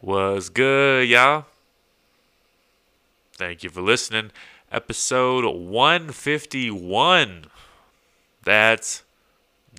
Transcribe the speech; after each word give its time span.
Was 0.00 0.48
good, 0.48 1.08
y'all? 1.08 1.46
Thank 3.32 3.64
you 3.64 3.70
for 3.70 3.82
listening. 3.82 4.30
Episode 4.70 5.44
151. 5.44 7.46
That's 8.44 9.02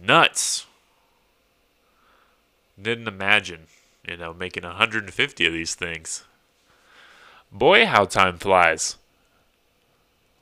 nuts. 0.03 0.65
Didn't 2.81 3.07
imagine, 3.07 3.67
you 4.05 4.17
know, 4.17 4.33
making 4.33 4.63
150 4.63 5.45
of 5.45 5.53
these 5.53 5.75
things. 5.75 6.25
Boy, 7.51 7.85
how 7.85 8.03
time 8.03 8.37
flies. 8.37 8.97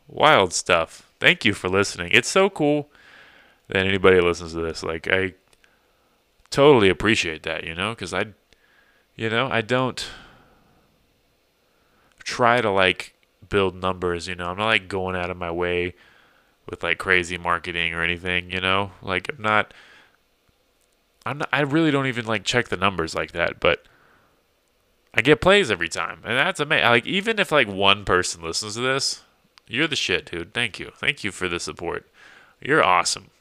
Wild 0.07 0.53
stuff. 0.53 1.07
Thank 1.19 1.45
you 1.45 1.53
for 1.53 1.69
listening. 1.69 2.09
It's 2.13 2.29
so 2.29 2.49
cool 2.49 2.89
that 3.67 3.85
anybody 3.85 4.19
listens 4.21 4.53
to 4.53 4.61
this. 4.61 4.81
Like, 4.81 5.07
I 5.07 5.35
totally 6.49 6.89
appreciate 6.89 7.43
that, 7.43 7.63
you 7.63 7.75
know, 7.75 7.91
because 7.91 8.13
I, 8.13 8.27
you 9.17 9.29
know, 9.29 9.49
I 9.51 9.61
don't 9.61 10.07
try 12.23 12.61
to 12.61 12.69
like 12.69 13.15
build 13.49 13.75
numbers, 13.75 14.27
you 14.27 14.35
know. 14.35 14.45
I'm 14.45 14.57
not 14.57 14.67
like 14.67 14.87
going 14.87 15.15
out 15.15 15.29
of 15.29 15.37
my 15.37 15.51
way 15.51 15.95
with 16.69 16.83
like 16.83 16.97
crazy 16.97 17.37
marketing 17.37 17.93
or 17.93 18.03
anything, 18.03 18.51
you 18.51 18.61
know. 18.61 18.91
Like 19.01 19.29
I'm 19.29 19.41
not 19.41 19.73
I'm 21.25 21.39
not 21.39 21.49
I 21.51 21.61
really 21.61 21.91
don't 21.91 22.07
even 22.07 22.25
like 22.25 22.43
check 22.43 22.67
the 22.67 22.77
numbers 22.77 23.15
like 23.15 23.31
that, 23.31 23.59
but 23.59 23.83
I 25.13 25.21
get 25.21 25.41
plays 25.41 25.71
every 25.71 25.89
time. 25.89 26.21
And 26.23 26.37
that's 26.37 26.59
amazing. 26.59 26.85
Like 26.85 27.07
even 27.07 27.39
if 27.39 27.51
like 27.51 27.67
one 27.67 28.05
person 28.05 28.43
listens 28.43 28.75
to 28.75 28.81
this, 28.81 29.23
you're 29.67 29.87
the 29.87 29.95
shit, 29.95 30.29
dude. 30.31 30.53
Thank 30.53 30.79
you. 30.79 30.91
Thank 30.95 31.23
you 31.23 31.31
for 31.31 31.49
the 31.49 31.59
support. 31.59 32.07
You're 32.61 32.83
awesome. 32.83 33.31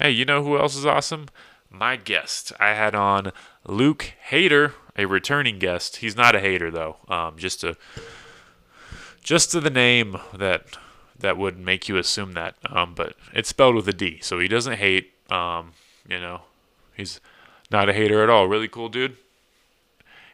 Hey, 0.00 0.10
you 0.10 0.24
know 0.24 0.42
who 0.42 0.58
else 0.58 0.76
is 0.76 0.86
awesome? 0.86 1.26
My 1.70 1.96
guest. 1.96 2.52
I 2.58 2.70
had 2.70 2.94
on 2.94 3.32
Luke 3.64 4.14
Hader, 4.30 4.72
a 5.00 5.06
returning 5.06 5.58
guest. 5.58 5.96
He's 5.96 6.16
not 6.16 6.36
a 6.36 6.40
hater 6.40 6.70
though. 6.70 6.96
Um, 7.08 7.36
just 7.38 7.64
a 7.64 7.76
just 9.22 9.50
to 9.52 9.60
the 9.60 9.70
name 9.70 10.18
that 10.34 10.76
that 11.18 11.36
would 11.36 11.58
make 11.58 11.88
you 11.88 11.96
assume 11.96 12.34
that. 12.34 12.56
Um, 12.68 12.94
but 12.94 13.14
it's 13.32 13.48
spelled 13.48 13.74
with 13.74 13.88
a 13.88 13.92
D, 13.92 14.20
so 14.20 14.38
he 14.38 14.48
doesn't 14.48 14.76
hate. 14.76 15.12
Um, 15.30 15.72
you 16.08 16.20
know, 16.20 16.42
he's 16.94 17.20
not 17.70 17.88
a 17.88 17.92
hater 17.92 18.22
at 18.22 18.30
all. 18.30 18.46
Really 18.46 18.68
cool 18.68 18.88
dude. 18.88 19.16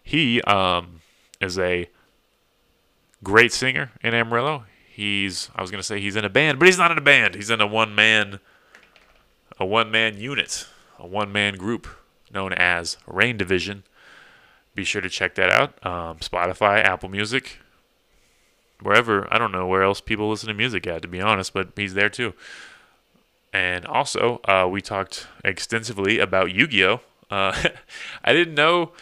He 0.03 0.41
um, 0.43 1.01
is 1.41 1.59
a 1.59 1.89
great 3.23 3.53
singer 3.53 3.93
in 4.03 4.15
Amarillo. 4.15 4.65
He's 4.89 5.51
I 5.55 5.63
was 5.63 5.71
gonna 5.71 5.83
say 5.83 6.01
he's 6.01 6.17
in 6.17 6.25
a 6.25 6.31
band, 6.31 6.59
but 6.59 6.67
he's 6.67 6.79
not 6.79 6.91
in 6.91 6.99
a 6.99 7.03
band. 7.03 7.37
He's 7.37 7.51
in 7.51 7.61
a 7.61 7.67
one 7.67 7.95
man 7.95 8.41
a 9.59 9.65
one 9.65 9.91
man 9.91 10.19
unit, 10.19 10.67
a 10.99 11.07
one 11.07 11.33
man 11.33 11.55
group 11.55 11.87
known 12.33 12.53
as 12.53 12.97
Rain 13.07 13.37
Division. 13.37 13.85
Be 14.77 14.85
sure 14.85 15.01
to 15.01 15.09
check 15.09 15.35
that 15.37 15.51
out. 15.51 15.85
Um, 15.85 16.19
Spotify, 16.19 16.85
Apple 16.85 17.09
Music, 17.09 17.59
wherever. 18.83 19.27
I 19.33 19.39
don't 19.39 19.51
know 19.51 19.67
where 19.67 19.83
else 19.83 20.03
people 20.03 20.29
listen 20.29 20.49
to 20.49 20.55
music 20.55 20.87
at, 20.87 21.01
to 21.03 21.09
be 21.09 21.21
honest, 21.21 21.55
but 21.55 21.71
he's 21.75 21.95
there 21.95 22.11
too. 22.11 22.35
And 23.55 23.87
also, 23.87 24.41
uh, 24.45 24.69
we 24.71 24.83
talked 24.83 25.29
extensively 25.43 26.19
about 26.19 26.53
Yu 26.53 26.67
Gi 26.67 26.85
Oh! 26.85 27.01
Uh, 27.31 27.69
I 28.25 28.35
didn't 28.35 28.55
know 28.55 28.93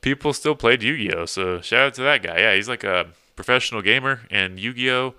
people 0.00 0.32
still 0.32 0.56
played 0.56 0.82
Yu 0.82 0.96
Gi 0.96 1.14
Oh! 1.14 1.26
So 1.26 1.60
shout 1.60 1.86
out 1.86 1.94
to 1.94 2.02
that 2.02 2.24
guy. 2.24 2.40
Yeah, 2.40 2.56
he's 2.56 2.68
like 2.68 2.82
a 2.82 3.06
professional 3.36 3.82
gamer, 3.82 4.22
and 4.32 4.58
Yu 4.58 4.74
Gi 4.74 4.90
Oh! 4.90 5.14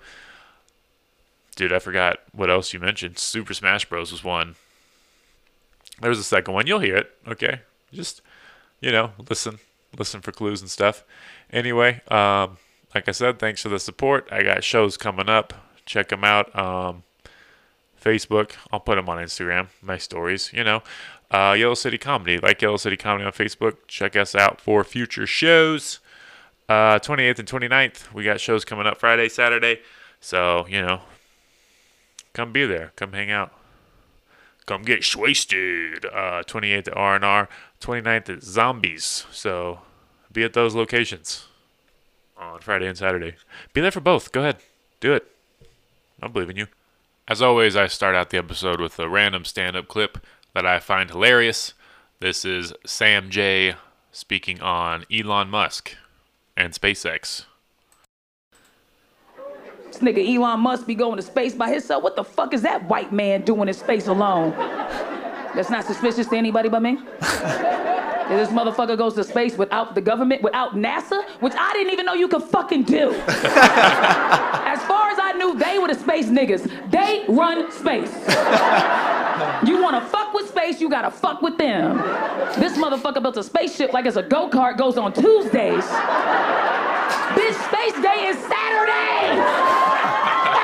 Dude, 1.56 1.72
I 1.72 1.78
forgot 1.78 2.18
what 2.32 2.50
else 2.50 2.74
you 2.74 2.80
mentioned. 2.80 3.18
Super 3.18 3.54
Smash 3.54 3.86
Bros. 3.86 4.12
was 4.12 4.22
one. 4.22 4.56
There 6.02 6.10
was 6.10 6.18
a 6.18 6.24
second 6.24 6.52
one. 6.52 6.66
You'll 6.66 6.80
hear 6.80 6.96
it. 6.96 7.16
Okay. 7.26 7.60
Just, 7.94 8.20
you 8.80 8.92
know, 8.92 9.12
listen. 9.30 9.58
Listen 9.98 10.20
for 10.20 10.32
clues 10.32 10.60
and 10.60 10.70
stuff. 10.70 11.04
Anyway, 11.50 12.00
um, 12.08 12.58
like 12.94 13.08
I 13.08 13.12
said, 13.12 13.38
thanks 13.38 13.62
for 13.62 13.68
the 13.68 13.78
support. 13.78 14.28
I 14.30 14.42
got 14.42 14.64
shows 14.64 14.96
coming 14.96 15.28
up. 15.28 15.52
Check 15.84 16.08
them 16.08 16.24
out. 16.24 16.56
Um, 16.58 17.02
Facebook. 18.02 18.52
I'll 18.72 18.80
put 18.80 18.96
them 18.96 19.08
on 19.08 19.18
Instagram. 19.18 19.68
My 19.80 19.98
stories, 19.98 20.52
you 20.52 20.64
know. 20.64 20.82
Uh, 21.30 21.54
Yellow 21.58 21.74
City 21.74 21.98
Comedy. 21.98 22.38
Like 22.38 22.60
Yellow 22.60 22.76
City 22.76 22.96
Comedy 22.96 23.24
on 23.24 23.32
Facebook. 23.32 23.76
Check 23.86 24.16
us 24.16 24.34
out 24.34 24.60
for 24.60 24.84
future 24.84 25.26
shows. 25.26 26.00
Uh, 26.68 26.98
28th 26.98 27.38
and 27.38 27.48
29th, 27.48 28.12
we 28.14 28.24
got 28.24 28.40
shows 28.40 28.64
coming 28.64 28.86
up 28.86 28.98
Friday, 28.98 29.28
Saturday. 29.28 29.80
So, 30.20 30.66
you 30.68 30.80
know, 30.80 31.00
come 32.32 32.52
be 32.52 32.64
there. 32.64 32.92
Come 32.96 33.12
hang 33.12 33.30
out. 33.30 33.52
Come 34.66 34.82
get 34.82 35.16
wasted. 35.16 36.04
Uh, 36.06 36.42
28th 36.46 36.88
at 36.88 36.96
R&R. 36.96 37.48
29th 37.80 38.28
at 38.28 38.42
Zombies. 38.42 39.26
So, 39.30 39.80
be 40.32 40.44
at 40.44 40.52
those 40.52 40.74
locations 40.74 41.46
on 42.36 42.60
Friday 42.60 42.86
and 42.86 42.96
Saturday. 42.96 43.34
Be 43.72 43.80
there 43.80 43.90
for 43.90 44.00
both. 44.00 44.32
Go 44.32 44.40
ahead. 44.40 44.56
Do 45.00 45.12
it. 45.14 45.26
I 46.20 46.28
believe 46.28 46.50
in 46.50 46.56
you. 46.56 46.66
As 47.28 47.42
always, 47.42 47.76
I 47.76 47.86
start 47.86 48.14
out 48.14 48.30
the 48.30 48.38
episode 48.38 48.80
with 48.80 48.98
a 48.98 49.08
random 49.08 49.44
stand 49.44 49.76
up 49.76 49.88
clip 49.88 50.18
that 50.54 50.66
I 50.66 50.78
find 50.78 51.10
hilarious. 51.10 51.74
This 52.20 52.44
is 52.44 52.72
Sam 52.86 53.30
J 53.30 53.74
speaking 54.10 54.60
on 54.60 55.04
Elon 55.10 55.48
Musk 55.48 55.96
and 56.56 56.72
SpaceX. 56.72 57.46
This 59.92 60.00
nigga 60.00 60.26
Elon 60.26 60.60
Musk 60.60 60.86
be 60.86 60.94
going 60.94 61.16
to 61.16 61.22
space 61.22 61.52
by 61.52 61.70
himself. 61.70 62.02
What 62.02 62.16
the 62.16 62.24
fuck 62.24 62.54
is 62.54 62.62
that 62.62 62.88
white 62.88 63.12
man 63.12 63.42
doing 63.42 63.68
in 63.68 63.74
space 63.74 64.06
alone? 64.06 64.52
That's 65.54 65.68
not 65.68 65.84
suspicious 65.84 66.26
to 66.28 66.36
anybody 66.36 66.70
but 66.70 66.80
me? 66.80 66.96
this 67.20 68.48
motherfucker 68.48 68.96
goes 68.96 69.12
to 69.16 69.24
space 69.24 69.58
without 69.58 69.94
the 69.94 70.00
government, 70.00 70.40
without 70.40 70.74
NASA, 70.76 71.28
which 71.40 71.52
I 71.58 71.74
didn't 71.74 71.92
even 71.92 72.06
know 72.06 72.14
you 72.14 72.26
could 72.26 72.42
fucking 72.42 72.84
do. 72.84 73.10
as 73.10 74.82
far 74.84 75.10
as 75.10 75.18
I 75.20 75.34
knew, 75.36 75.58
they 75.58 75.78
were 75.78 75.88
the 75.88 75.94
space 75.94 76.26
niggas. 76.26 76.90
They 76.90 77.26
run 77.28 77.70
space. 77.70 78.10
you 79.68 79.82
wanna 79.82 80.00
fuck 80.06 80.32
with 80.32 80.48
space, 80.48 80.80
you 80.80 80.88
gotta 80.88 81.10
fuck 81.10 81.42
with 81.42 81.58
them. 81.58 81.98
This 82.58 82.78
motherfucker 82.78 83.20
built 83.20 83.36
a 83.36 83.42
spaceship 83.42 83.92
like 83.92 84.06
it's 84.06 84.16
a 84.16 84.22
go 84.22 84.48
kart, 84.48 84.78
goes 84.78 84.96
on 84.96 85.12
Tuesdays. 85.12 85.84
Bitch, 87.36 87.56
Space 87.68 87.98
Day 88.02 88.26
is 88.28 88.36
Saturday! 88.38 89.40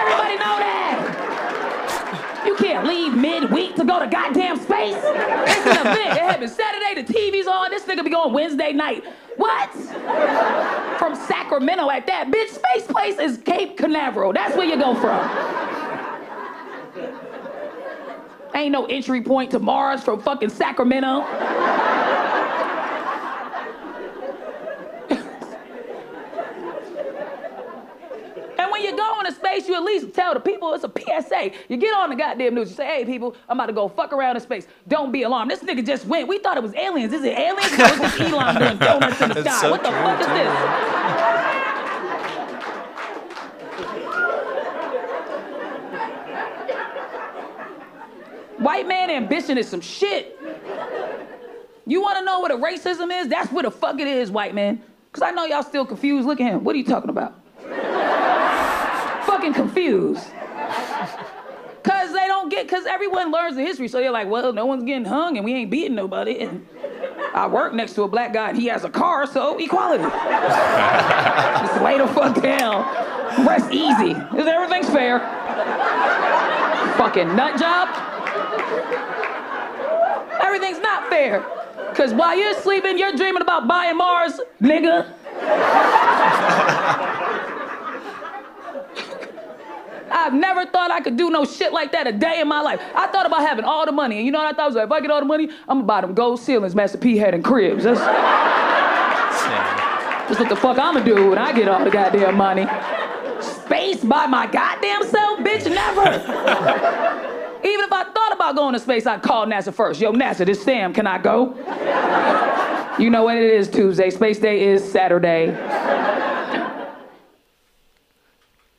Everybody 0.01 0.37
know 0.37 0.59
that! 0.59 2.43
You 2.47 2.55
can't 2.57 2.87
leave 2.87 3.15
mid-week 3.15 3.75
to 3.77 3.85
go 3.85 3.99
to 3.99 4.07
goddamn 4.07 4.59
space. 4.59 4.97
It's 4.97 5.67
an 5.67 5.87
event. 5.87 6.17
It 6.17 6.23
happens 6.23 6.55
Saturday, 6.55 7.03
the 7.03 7.13
TV's 7.13 7.47
on. 7.47 7.71
This 7.71 7.85
nigga 7.85 8.03
be 8.05 8.11
going 8.11 8.33
Wednesday 8.33 8.73
night. 8.73 9.05
What? 9.37 9.71
From 10.99 11.15
Sacramento 11.15 11.91
at 11.91 12.07
that. 12.07 12.31
Bitch, 12.31 12.49
Space 12.49 12.87
Place 12.87 13.19
is 13.19 13.39
Cape 13.39 13.77
Canaveral. 13.77 14.33
That's 14.33 14.57
where 14.57 14.67
you 14.67 14.77
go 14.77 14.95
from. 14.95 15.21
Ain't 18.55 18.73
no 18.73 18.87
entry 18.87 19.23
point 19.23 19.51
to 19.53 19.59
Mars 19.59 20.03
from 20.03 20.21
fucking 20.21 20.49
Sacramento. 20.49 21.23
And 28.59 28.71
when 28.73 28.83
you 28.83 28.97
go 28.97 29.21
into 29.21 29.33
space, 29.33 29.68
you 29.68 29.68
at 29.79 29.85
least 29.85 30.15
tell 30.15 30.35
the 30.35 30.41
people 30.41 30.75
it's 30.75 30.85
a 30.85 30.93
PSA. 30.95 31.51
You 31.69 31.77
get 31.77 31.95
on 31.95 32.11
the 32.11 32.17
goddamn 32.17 32.55
news, 32.55 32.71
you 32.71 32.77
say, 32.77 32.87
hey 32.87 33.05
people, 33.05 33.35
I'm 33.49 33.59
about 33.59 33.67
to 33.67 33.73
go 33.73 33.89
fuck 33.89 34.13
around 34.13 34.37
in 34.37 34.43
space. 34.43 34.67
Don't 34.87 35.11
be 35.13 35.23
alarmed. 35.23 35.51
This 35.51 35.61
nigga 35.61 35.85
just 35.85 36.07
went. 36.07 36.29
We 36.29 36.39
thought 36.39 36.57
it 36.57 36.63
was 36.63 36.75
aliens. 36.75 37.13
Is 37.13 37.25
it 37.25 37.39
aliens? 37.39 37.79
No, 37.79 37.87
it's 37.87 37.99
just 37.99 38.21
Elon 38.33 38.57
doing 38.57 38.79
donuts 38.79 39.21
in 39.21 39.31
the 39.31 39.41
sky. 39.43 39.61
so 39.61 39.71
what 39.71 39.83
the 39.83 39.91
fuck 39.91 40.21
is 40.21 40.27
this? 40.27 41.49
White 48.59 48.89
man 48.89 49.09
ambition 49.09 49.57
is 49.57 49.69
some 49.69 49.81
shit. 49.81 50.39
You 51.87 52.03
wanna 52.03 52.23
know 52.23 52.41
what 52.41 52.51
a 52.51 52.57
racism 52.57 53.17
is? 53.19 53.29
That's 53.29 53.51
what 53.53 53.65
the 53.65 53.71
fuck 53.71 54.01
it 54.01 54.09
is, 54.09 54.31
white 54.31 54.55
man. 54.55 54.83
Cause 55.13 55.23
I 55.23 55.31
know 55.31 55.45
y'all 55.47 55.63
still 55.63 55.87
confused. 55.87 56.27
Look 56.27 56.41
at 56.41 56.53
him. 56.53 56.65
What 56.65 56.75
are 56.75 56.79
you 56.79 56.85
talking 56.85 57.09
about? 57.09 57.41
Fucking 59.39 59.55
confused. 59.55 60.27
Cause 61.85 62.13
they 62.13 62.27
don't 62.27 62.49
get, 62.49 62.69
cause 62.69 62.87
everyone 62.87 63.31
learns 63.31 63.55
the 63.55 63.63
history. 63.63 63.87
So 63.87 63.99
they're 63.99 64.11
like, 64.11 64.27
well, 64.29 64.53
no 64.53 64.67
one's 64.67 64.83
getting 64.83 65.05
hung 65.05 65.37
and 65.37 65.45
we 65.45 65.55
ain't 65.55 65.71
beating 65.71 65.95
nobody. 65.95 66.41
And 66.41 66.67
I 67.33 67.47
work 67.47 67.73
next 67.73 67.93
to 67.95 68.03
a 68.03 68.09
black 68.09 68.33
guy 68.33 68.49
and 68.49 68.59
he 68.59 68.67
has 68.67 68.83
a 68.83 68.91
car, 68.91 69.29
so 69.29 69.57
equality. 69.57 70.03
Just 70.03 71.83
lay 71.83 71.99
the 71.99 72.09
fuck 72.09 72.43
down. 72.43 72.83
Rest 73.47 73.71
easy. 73.71 74.15
Cause 74.15 74.49
everything's 74.49 74.91
fair. 74.91 75.21
Fucking 76.97 77.37
nut 77.37 77.61
job. 77.61 77.91
Everything's 80.43 80.81
not 80.81 81.09
fair. 81.09 81.43
Cause 81.95 82.13
while 82.13 82.37
you're 82.37 82.55
sleeping, 82.55 82.99
you're 82.99 83.15
dreaming 83.15 83.43
about 83.43 83.69
buying 83.69 83.97
Mars, 83.97 84.41
nigga. 84.61 85.15
I've 90.11 90.35
never 90.35 90.67
thought 90.67 90.91
I 90.91 91.01
could 91.01 91.17
do 91.17 91.31
no 91.31 91.45
shit 91.45 91.73
like 91.73 91.93
that 91.93 92.07
a 92.07 92.13
day 92.13 92.41
in 92.41 92.49
my 92.49 92.61
life. 92.61 92.81
I 92.95 93.07
thought 93.09 93.27
about 93.27 93.41
having 93.41 93.65
all 93.65 93.87
the 93.87 93.93
money, 93.93 94.17
and 94.17 94.27
you 94.27 94.33
know 94.33 94.39
what 94.39 94.53
I 94.53 94.57
thought? 94.57 94.65
I 94.65 94.67
was 94.67 94.77
like, 94.77 94.87
if 94.87 94.93
I 94.93 95.01
get 95.01 95.11
all 95.11 95.21
the 95.21 95.27
money, 95.27 95.49
I'm 95.69 95.79
gonna 95.79 95.85
buy 95.85 96.01
them 96.01 96.15
gold 96.15 96.41
ceilings, 96.41 96.75
Master 96.75 96.99
P 96.99 97.17
had 97.17 97.35
in 97.35 97.43
cribs. 97.43 97.85
That's... 97.85 98.01
That's 100.29 100.41
what 100.41 100.51
the 100.51 100.57
fuck 100.57 100.79
I'ma 100.79 101.01
do 101.01 101.31
when 101.31 101.39
I 101.39 101.53
get 101.55 101.69
all 101.69 101.83
the 101.83 101.91
goddamn 101.91 102.37
money. 102.37 102.67
Space 103.41 104.05
by 104.05 104.27
my 104.27 104.47
goddamn 104.47 105.03
self, 105.05 105.39
bitch, 105.39 105.65
never. 105.65 106.03
Even 107.65 107.85
if 107.87 107.93
I 107.93 108.05
thought 108.13 108.33
about 108.35 108.55
going 108.55 108.75
to 108.75 108.79
space, 108.79 109.07
I'd 109.07 109.23
call 109.23 109.47
NASA 109.47 109.73
first. 109.73 110.03
Yo, 110.03 110.13
NASA, 110.13 110.45
this 110.45 110.63
Sam, 110.63 110.93
can 110.93 111.07
I 111.07 111.17
go? 111.17 111.55
You 112.99 113.09
know 113.09 113.23
what 113.25 113.39
it 113.39 113.51
is 113.51 113.71
Tuesday. 113.71 114.11
Space 114.11 114.39
Day 114.39 114.65
is 114.65 114.85
Saturday. 114.85 115.47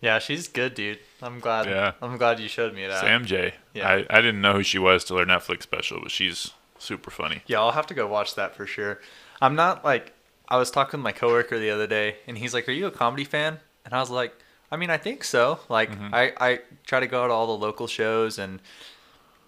Yeah, 0.01 0.19
she's 0.19 0.47
good, 0.47 0.75
dude. 0.75 0.99
I'm 1.21 1.39
glad. 1.39 1.65
Yeah. 1.67 1.93
I'm 2.01 2.17
glad 2.17 2.39
you 2.39 2.47
showed 2.47 2.73
me 2.73 2.87
that. 2.87 3.01
Sam 3.01 3.25
J. 3.25 3.53
Yeah. 3.73 3.87
I, 3.89 4.05
I 4.09 4.21
didn't 4.21 4.41
know 4.41 4.53
who 4.53 4.63
she 4.63 4.79
was 4.79 5.03
till 5.03 5.17
her 5.17 5.25
Netflix 5.25 5.63
special, 5.63 5.99
but 6.01 6.11
she's 6.11 6.51
super 6.77 7.11
funny. 7.11 7.41
Yeah, 7.45 7.59
I'll 7.59 7.71
have 7.71 7.87
to 7.87 7.93
go 7.93 8.07
watch 8.07 8.35
that 8.35 8.55
for 8.55 8.65
sure. 8.65 8.99
I'm 9.41 9.55
not 9.55 9.83
like 9.83 10.13
I 10.47 10.57
was 10.57 10.71
talking 10.71 10.99
with 10.99 11.03
my 11.03 11.11
coworker 11.11 11.59
the 11.59 11.69
other 11.71 11.87
day, 11.87 12.17
and 12.27 12.37
he's 12.37 12.53
like, 12.53 12.67
"Are 12.69 12.73
you 12.73 12.87
a 12.87 12.91
comedy 12.91 13.23
fan?" 13.25 13.59
And 13.85 13.93
I 13.93 13.99
was 13.99 14.09
like, 14.09 14.33
"I 14.71 14.77
mean, 14.77 14.89
I 14.89 14.97
think 14.97 15.23
so. 15.23 15.59
Like, 15.69 15.91
Mm-hmm. 15.91 16.13
I 16.15 16.33
I 16.39 16.59
try 16.85 16.99
to 16.99 17.07
go 17.07 17.27
to 17.27 17.33
all 17.33 17.47
the 17.47 17.65
local 17.65 17.87
shows." 17.87 18.39
And 18.39 18.61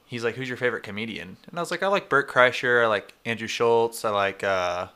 he's 0.06 0.24
like, 0.24 0.35
"Who's 0.35 0.47
your 0.50 0.57
favorite 0.57 0.83
comedian?" 0.83 1.38
And 1.50 1.57
I 1.57 1.62
was 1.62 1.71
like, 1.71 1.83
"I 1.83 1.88
like 1.88 2.09
Bert 2.09 2.29
Kreischer. 2.29 2.83
I 2.83 2.88
like 2.88 3.13
Andrew 3.25 3.47
Schulz. 3.47 4.03
I 4.06 4.09
like," 4.12 4.44
uh 4.44 4.88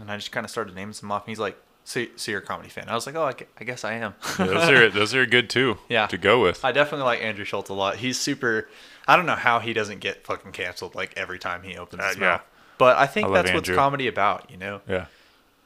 and 0.00 0.10
I 0.10 0.16
just 0.16 0.30
kind 0.32 0.44
of 0.44 0.50
started 0.50 0.74
naming 0.76 0.92
some 0.92 1.10
off. 1.10 1.22
And 1.24 1.28
he's 1.30 1.40
like, 1.40 1.56
"So, 1.88 2.04
so 2.16 2.30
you're 2.30 2.40
a 2.40 2.44
comedy 2.44 2.68
fan?" 2.68 2.88
I 2.88 2.94
was 2.94 3.06
like, 3.06 3.14
"Oh, 3.16 3.24
I, 3.24 3.34
I 3.58 3.64
guess 3.64 3.84
I 3.84 3.94
am." 3.94 4.14
Yeah, 4.38 4.46
those 4.46 4.68
are 4.68 4.88
those 4.98 5.14
are 5.14 5.26
good 5.26 5.48
too. 5.50 5.78
Yeah. 5.88 6.06
To 6.06 6.18
go 6.18 6.42
with. 6.42 6.64
I 6.64 6.72
definitely 6.72 7.04
like 7.06 7.22
Andrew 7.22 7.44
Schulz 7.44 7.68
a 7.70 7.74
lot. 7.74 7.96
He's 7.96 8.18
super. 8.18 8.68
I 9.06 9.16
don't 9.16 9.26
know 9.26 9.34
how 9.36 9.58
he 9.60 9.72
doesn't 9.72 10.00
get 10.00 10.24
fucking 10.26 10.52
canceled 10.52 10.94
like 10.94 11.14
every 11.16 11.38
time 11.38 11.62
he 11.62 11.76
opens 11.78 12.02
Uh, 12.02 12.08
his 12.08 12.16
yeah. 12.16 12.20
mouth. 12.20 12.42
But 12.76 12.96
I 12.98 13.06
think 13.06 13.28
I 13.28 13.32
that's 13.42 13.52
what's 13.54 13.70
comedy 13.70 14.06
about, 14.06 14.50
you 14.50 14.56
know? 14.58 14.82
yeah. 14.86 15.06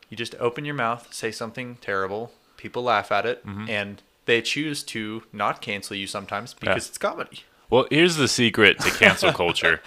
You 0.09 0.17
just 0.17 0.35
open 0.39 0.65
your 0.65 0.75
mouth, 0.77 1.13
say 1.13 1.31
something 1.33 1.77
terrible, 1.81 2.33
people 2.57 2.83
laugh 2.85 3.11
at 3.13 3.27
it, 3.27 3.45
Mm-hmm. 3.45 3.69
and 3.69 4.03
they 4.27 4.41
choose 4.43 4.83
to 4.85 5.25
not 5.33 5.61
cancel 5.61 5.97
you 5.97 6.07
sometimes 6.07 6.55
because 6.55 6.85
Yeah. 6.87 6.89
it's 6.91 6.99
comedy. 6.99 7.41
Well, 7.69 7.87
here's 7.91 8.17
the 8.17 8.29
secret 8.29 8.79
to 8.81 8.91
cancel 8.93 9.33
culture. 9.43 9.83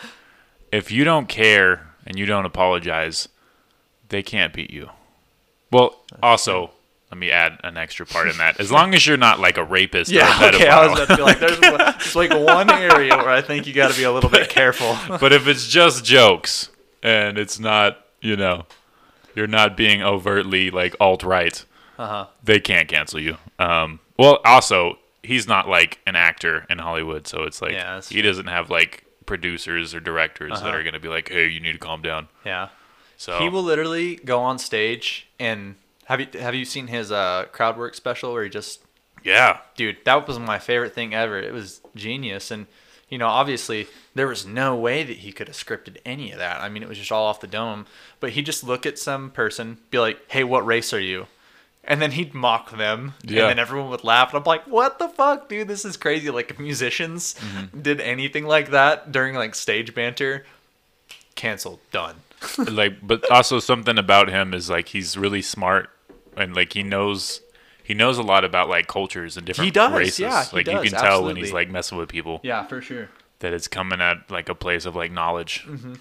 If 0.72 0.92
you 0.92 1.04
don't 1.06 1.28
care 1.30 1.88
and 2.06 2.20
you 2.20 2.26
don't 2.26 2.46
apologize, 2.46 3.30
they 4.10 4.22
can't 4.22 4.52
beat 4.54 4.72
you. 4.72 4.90
Well, 5.72 5.96
also, 6.24 6.72
let 7.12 7.18
me 7.18 7.32
add 7.32 7.60
an 7.64 7.78
extra 7.78 8.06
part 8.06 8.28
in 8.30 8.38
that. 8.38 8.60
As 8.60 8.72
long 8.72 8.94
as 8.94 9.06
you're 9.06 9.18
not 9.18 9.40
like 9.40 9.58
a 9.58 9.64
rapist 9.64 10.12
or 10.12 10.16
a 10.16 10.18
Yeah, 10.20 10.34
pedophile. 10.34 10.56
okay. 10.56 10.68
I 10.70 10.88
was 10.88 11.00
about 11.00 11.08
to 11.10 11.16
be 11.18 11.22
like, 11.24 11.40
there's, 11.40 11.60
one- 11.60 11.96
like 12.30 12.46
one 12.46 12.70
area 12.72 13.16
where 13.18 13.30
I 13.30 13.42
think 13.42 13.68
you 13.68 13.74
got 13.74 13.92
to 13.92 13.98
be 13.98 14.04
a 14.04 14.12
little 14.12 14.30
bit 14.30 14.50
careful. 14.50 14.96
but 15.20 15.34
if 15.34 15.48
it's 15.48 15.68
just 15.68 16.04
jokes 16.06 16.70
and 17.04 17.38
it's 17.38 17.60
not, 17.60 18.06
you 18.22 18.36
know, 18.36 18.66
you're 19.36 19.48
not 19.48 19.76
being 19.76 20.02
overtly 20.02 20.72
like 20.72 20.96
alt 21.00 21.24
right, 21.24 21.64
Uh 21.98 22.08
huh. 22.08 22.26
they 22.44 22.60
can't 22.60 22.88
cancel 22.88 23.20
you. 23.20 23.38
Um, 23.60 24.00
well, 24.18 24.40
also, 24.46 24.98
he's 25.24 25.48
not 25.48 25.68
like 25.68 26.00
an 26.08 26.16
actor 26.16 26.66
in 26.70 26.78
Hollywood, 26.80 27.28
so 27.28 27.44
it's 27.44 27.62
like 27.62 27.74
Yeah, 27.74 28.00
he 28.02 28.22
doesn't 28.22 28.48
have 28.48 28.70
like 28.70 29.04
producers 29.26 29.94
or 29.94 30.00
directors 30.00 30.52
that 30.54 30.68
Uh-huh. 30.68 30.78
are 30.78 30.84
gonna 30.84 31.00
be 31.00 31.10
like, 31.10 31.30
"Hey, 31.30 31.48
you 31.48 31.60
need 31.60 31.74
to 31.74 31.80
calm 31.80 32.02
down." 32.02 32.28
Yeah. 32.46 32.70
So 33.18 33.40
He 33.40 33.50
will 33.50 33.64
literally 33.64 34.16
go 34.18 34.40
on 34.42 34.60
stage 34.60 35.28
and 35.40 35.76
have 36.06 36.20
you 36.20 36.28
have 36.40 36.54
you 36.56 36.66
seen 36.66 36.88
his 36.88 37.12
uh, 37.12 37.46
crowd 37.52 37.78
work 37.78 37.96
special 37.96 38.34
where 38.34 38.44
he 38.44 38.50
just 38.50 38.82
yeah, 39.24 39.58
dude, 39.76 39.98
that 40.06 40.28
was 40.28 40.38
my 40.38 40.60
favorite 40.60 40.94
thing 40.94 41.16
ever. 41.16 41.40
It 41.40 41.52
was 41.52 41.82
genius, 41.96 42.52
and 42.52 42.68
you 43.10 43.18
know, 43.18 43.28
obviously 43.28 43.88
there 44.14 44.28
was 44.28 44.46
no 44.46 44.76
way 44.76 45.04
that 45.04 45.18
he 45.18 45.32
could 45.32 45.48
have 45.48 45.58
scripted 45.58 45.98
any 46.06 46.32
of 46.32 46.38
that. 46.38 46.62
I 46.62 46.70
mean, 46.70 46.84
it 46.84 46.90
was 46.90 47.00
just 47.00 47.12
all 47.12 47.26
off 47.26 47.40
the 47.40 47.48
dome. 47.48 47.88
But 48.20 48.32
he'd 48.32 48.46
just 48.46 48.64
look 48.64 48.86
at 48.86 49.00
some 49.00 49.32
person, 49.32 49.80
be 49.90 49.98
like, 49.98 50.20
"Hey, 50.30 50.44
what 50.44 50.64
race 50.64 50.94
are 50.94 51.00
you?" 51.00 51.26
And 51.84 52.00
then 52.02 52.12
he'd 52.12 52.34
mock 52.36 52.78
them, 52.78 53.14
Yeah. 53.24 53.42
and 53.42 53.50
then 53.52 53.60
everyone 53.60 53.90
would 53.90 54.04
laugh. 54.04 54.30
And 54.32 54.38
I'm 54.40 54.44
like, 54.46 54.66
"What 54.68 55.00
the 55.00 55.08
fuck, 55.10 55.50
dude? 55.50 55.68
This 55.68 55.86
is 55.86 55.98
crazy!" 55.98 56.30
Like, 56.30 56.52
if 56.52 56.60
musicians 56.60 57.34
Mm-hmm. 57.34 57.82
did 57.82 58.00
anything 58.02 58.46
like 58.46 58.70
that 58.70 59.12
during 59.12 59.34
like 59.34 59.56
stage 59.56 59.96
banter, 59.96 60.46
canceled, 61.36 61.80
done. 61.92 62.18
like, 62.72 63.06
but 63.06 63.30
also 63.32 63.60
something 63.60 63.98
about 63.98 64.30
him 64.30 64.54
is 64.54 64.70
like 64.70 64.90
he's 64.90 65.18
really 65.18 65.42
smart 65.42 65.90
and 66.38 66.56
like 66.56 66.74
he 66.74 66.84
knows 66.84 67.42
he 67.84 67.94
knows 67.94 68.18
a 68.18 68.24
lot 68.24 68.44
about 68.44 68.68
like 68.70 68.88
cultures 68.88 69.38
and 69.38 69.46
different 69.46 69.66
He 69.66 69.72
does, 69.72 69.92
races. 69.94 70.20
yeah, 70.20 70.44
he 70.46 70.56
like 70.58 70.68
you 70.68 70.74
does, 70.74 70.90
can 70.92 71.00
tell 71.02 71.24
when 71.26 71.36
he's 71.36 71.54
like 71.54 71.70
messing 71.70 71.98
with 71.98 72.10
people 72.10 72.40
Yeah, 72.44 72.66
for 72.66 72.82
sure. 72.82 73.10
that 73.40 73.54
it's 73.54 73.68
coming 73.68 74.02
at 74.02 74.30
like 74.32 74.50
a 74.50 74.56
place 74.56 74.86
of 74.86 74.96
like 74.96 75.12
knowledge. 75.12 75.66
Mm-hmm. 75.68 75.94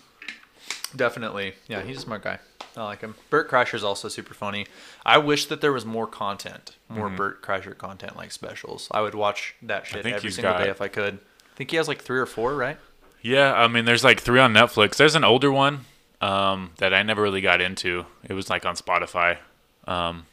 Definitely. 0.96 1.54
Yeah, 1.68 1.82
he's 1.82 1.98
a 1.98 2.00
smart 2.00 2.22
guy. 2.22 2.38
I 2.76 2.84
like 2.84 3.00
him. 3.00 3.14
Bert 3.30 3.48
Kreischer's 3.50 3.84
also 3.84 4.08
super 4.08 4.34
funny. 4.34 4.66
I 5.04 5.18
wish 5.18 5.46
that 5.46 5.60
there 5.60 5.72
was 5.72 5.84
more 5.84 6.06
content, 6.06 6.76
more 6.88 7.08
Bert 7.08 7.42
Kreischer 7.42 7.76
content, 7.76 8.16
like 8.16 8.32
specials. 8.32 8.88
I 8.90 9.00
would 9.00 9.14
watch 9.14 9.54
that 9.62 9.86
shit 9.86 10.04
every 10.06 10.30
single 10.30 10.54
got- 10.54 10.64
day 10.64 10.70
if 10.70 10.80
I 10.80 10.88
could. 10.88 11.14
I 11.52 11.56
think 11.56 11.70
he 11.70 11.76
has 11.76 11.86
like 11.86 12.00
three 12.02 12.18
or 12.18 12.26
four, 12.26 12.56
right? 12.56 12.78
Yeah, 13.22 13.54
I 13.54 13.68
mean, 13.68 13.84
there's 13.84 14.02
like 14.02 14.20
three 14.20 14.40
on 14.40 14.52
Netflix. 14.52 14.96
There's 14.96 15.14
an 15.14 15.22
older 15.24 15.52
one 15.52 15.84
um, 16.20 16.72
that 16.78 16.92
I 16.94 17.02
never 17.02 17.22
really 17.22 17.40
got 17.40 17.60
into. 17.60 18.06
It 18.28 18.32
was 18.34 18.48
like 18.50 18.64
on 18.66 18.76
Spotify. 18.76 19.38
Um, 19.86 20.26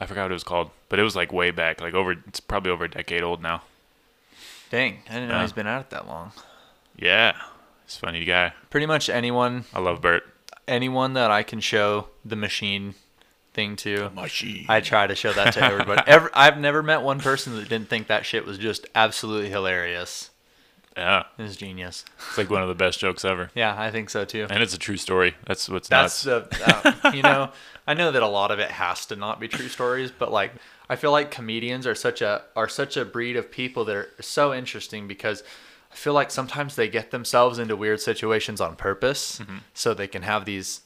I 0.00 0.06
forgot 0.06 0.22
what 0.24 0.30
it 0.30 0.34
was 0.34 0.44
called, 0.44 0.70
but 0.88 0.98
it 0.98 1.02
was 1.02 1.16
like 1.16 1.32
way 1.32 1.50
back, 1.50 1.80
like 1.80 1.94
over. 1.94 2.12
It's 2.26 2.40
probably 2.40 2.70
over 2.70 2.84
a 2.84 2.90
decade 2.90 3.22
old 3.22 3.42
now. 3.42 3.62
Dang, 4.70 4.98
I 5.08 5.12
didn't 5.14 5.28
know 5.28 5.36
Yeah. 5.36 5.42
he's 5.42 5.52
been 5.52 5.66
at 5.66 5.80
it 5.80 5.90
that 5.90 6.06
long. 6.06 6.32
Yeah, 6.96 7.34
he's 7.86 7.96
a 7.96 8.00
funny 8.00 8.24
guy. 8.24 8.52
Pretty 8.70 8.86
much 8.86 9.08
anyone, 9.08 9.64
I 9.72 9.78
love 9.80 10.00
Bert. 10.00 10.24
anyone 10.66 11.14
that 11.14 11.30
I 11.30 11.42
can 11.42 11.60
show 11.60 12.08
the 12.24 12.36
machine 12.36 12.94
thing 13.54 13.76
to, 13.76 14.10
Machine. 14.10 14.66
I 14.68 14.80
try 14.80 15.06
to 15.06 15.14
show 15.14 15.32
that 15.32 15.54
to 15.54 15.62
everybody. 15.64 16.02
Ever, 16.06 16.30
I've 16.34 16.58
never 16.58 16.82
met 16.82 17.00
one 17.02 17.20
person 17.20 17.54
that 17.56 17.68
didn't 17.68 17.88
think 17.88 18.08
that 18.08 18.26
shit 18.26 18.44
was 18.44 18.58
just 18.58 18.86
absolutely 18.94 19.48
hilarious. 19.50 20.30
Yeah, 20.96 21.24
it's 21.38 21.56
genius. 21.56 22.04
it's 22.28 22.38
like 22.38 22.50
one 22.50 22.62
of 22.62 22.68
the 22.68 22.74
best 22.74 22.98
jokes 22.98 23.24
ever, 23.24 23.50
Yeah, 23.54 23.74
I 23.78 23.90
think 23.90 24.10
so 24.10 24.24
too. 24.24 24.46
and 24.50 24.62
it's 24.62 24.74
a 24.74 24.78
true 24.78 24.96
story. 24.96 25.34
That's 25.46 25.68
what's 25.68 25.88
That's 25.88 26.24
nuts. 26.24 26.48
the 26.58 27.08
uh, 27.08 27.10
you 27.14 27.22
know 27.22 27.50
I 27.86 27.94
know 27.94 28.10
that 28.12 28.22
a 28.22 28.26
lot 28.28 28.50
of 28.50 28.58
it 28.58 28.70
has 28.70 29.06
to 29.06 29.16
not 29.16 29.38
be 29.40 29.48
true 29.48 29.68
stories, 29.68 30.10
but 30.10 30.32
like 30.32 30.52
I 30.88 30.96
feel 30.96 31.10
like 31.12 31.30
comedians 31.30 31.86
are 31.86 31.94
such 31.94 32.22
a 32.22 32.42
are 32.54 32.68
such 32.68 32.96
a 32.96 33.04
breed 33.04 33.36
of 33.36 33.50
people 33.50 33.84
that 33.86 33.96
are 33.96 34.08
so 34.20 34.52
interesting 34.54 35.06
because 35.08 35.42
I 35.92 35.94
feel 35.96 36.12
like 36.14 36.30
sometimes 36.30 36.76
they 36.76 36.88
get 36.88 37.10
themselves 37.10 37.58
into 37.58 37.76
weird 37.76 38.00
situations 38.00 38.60
on 38.60 38.76
purpose 38.76 39.38
Mm-hmm. 39.40 39.58
so 39.74 39.94
they 39.94 40.08
can 40.08 40.22
have 40.22 40.44
these 40.44 40.80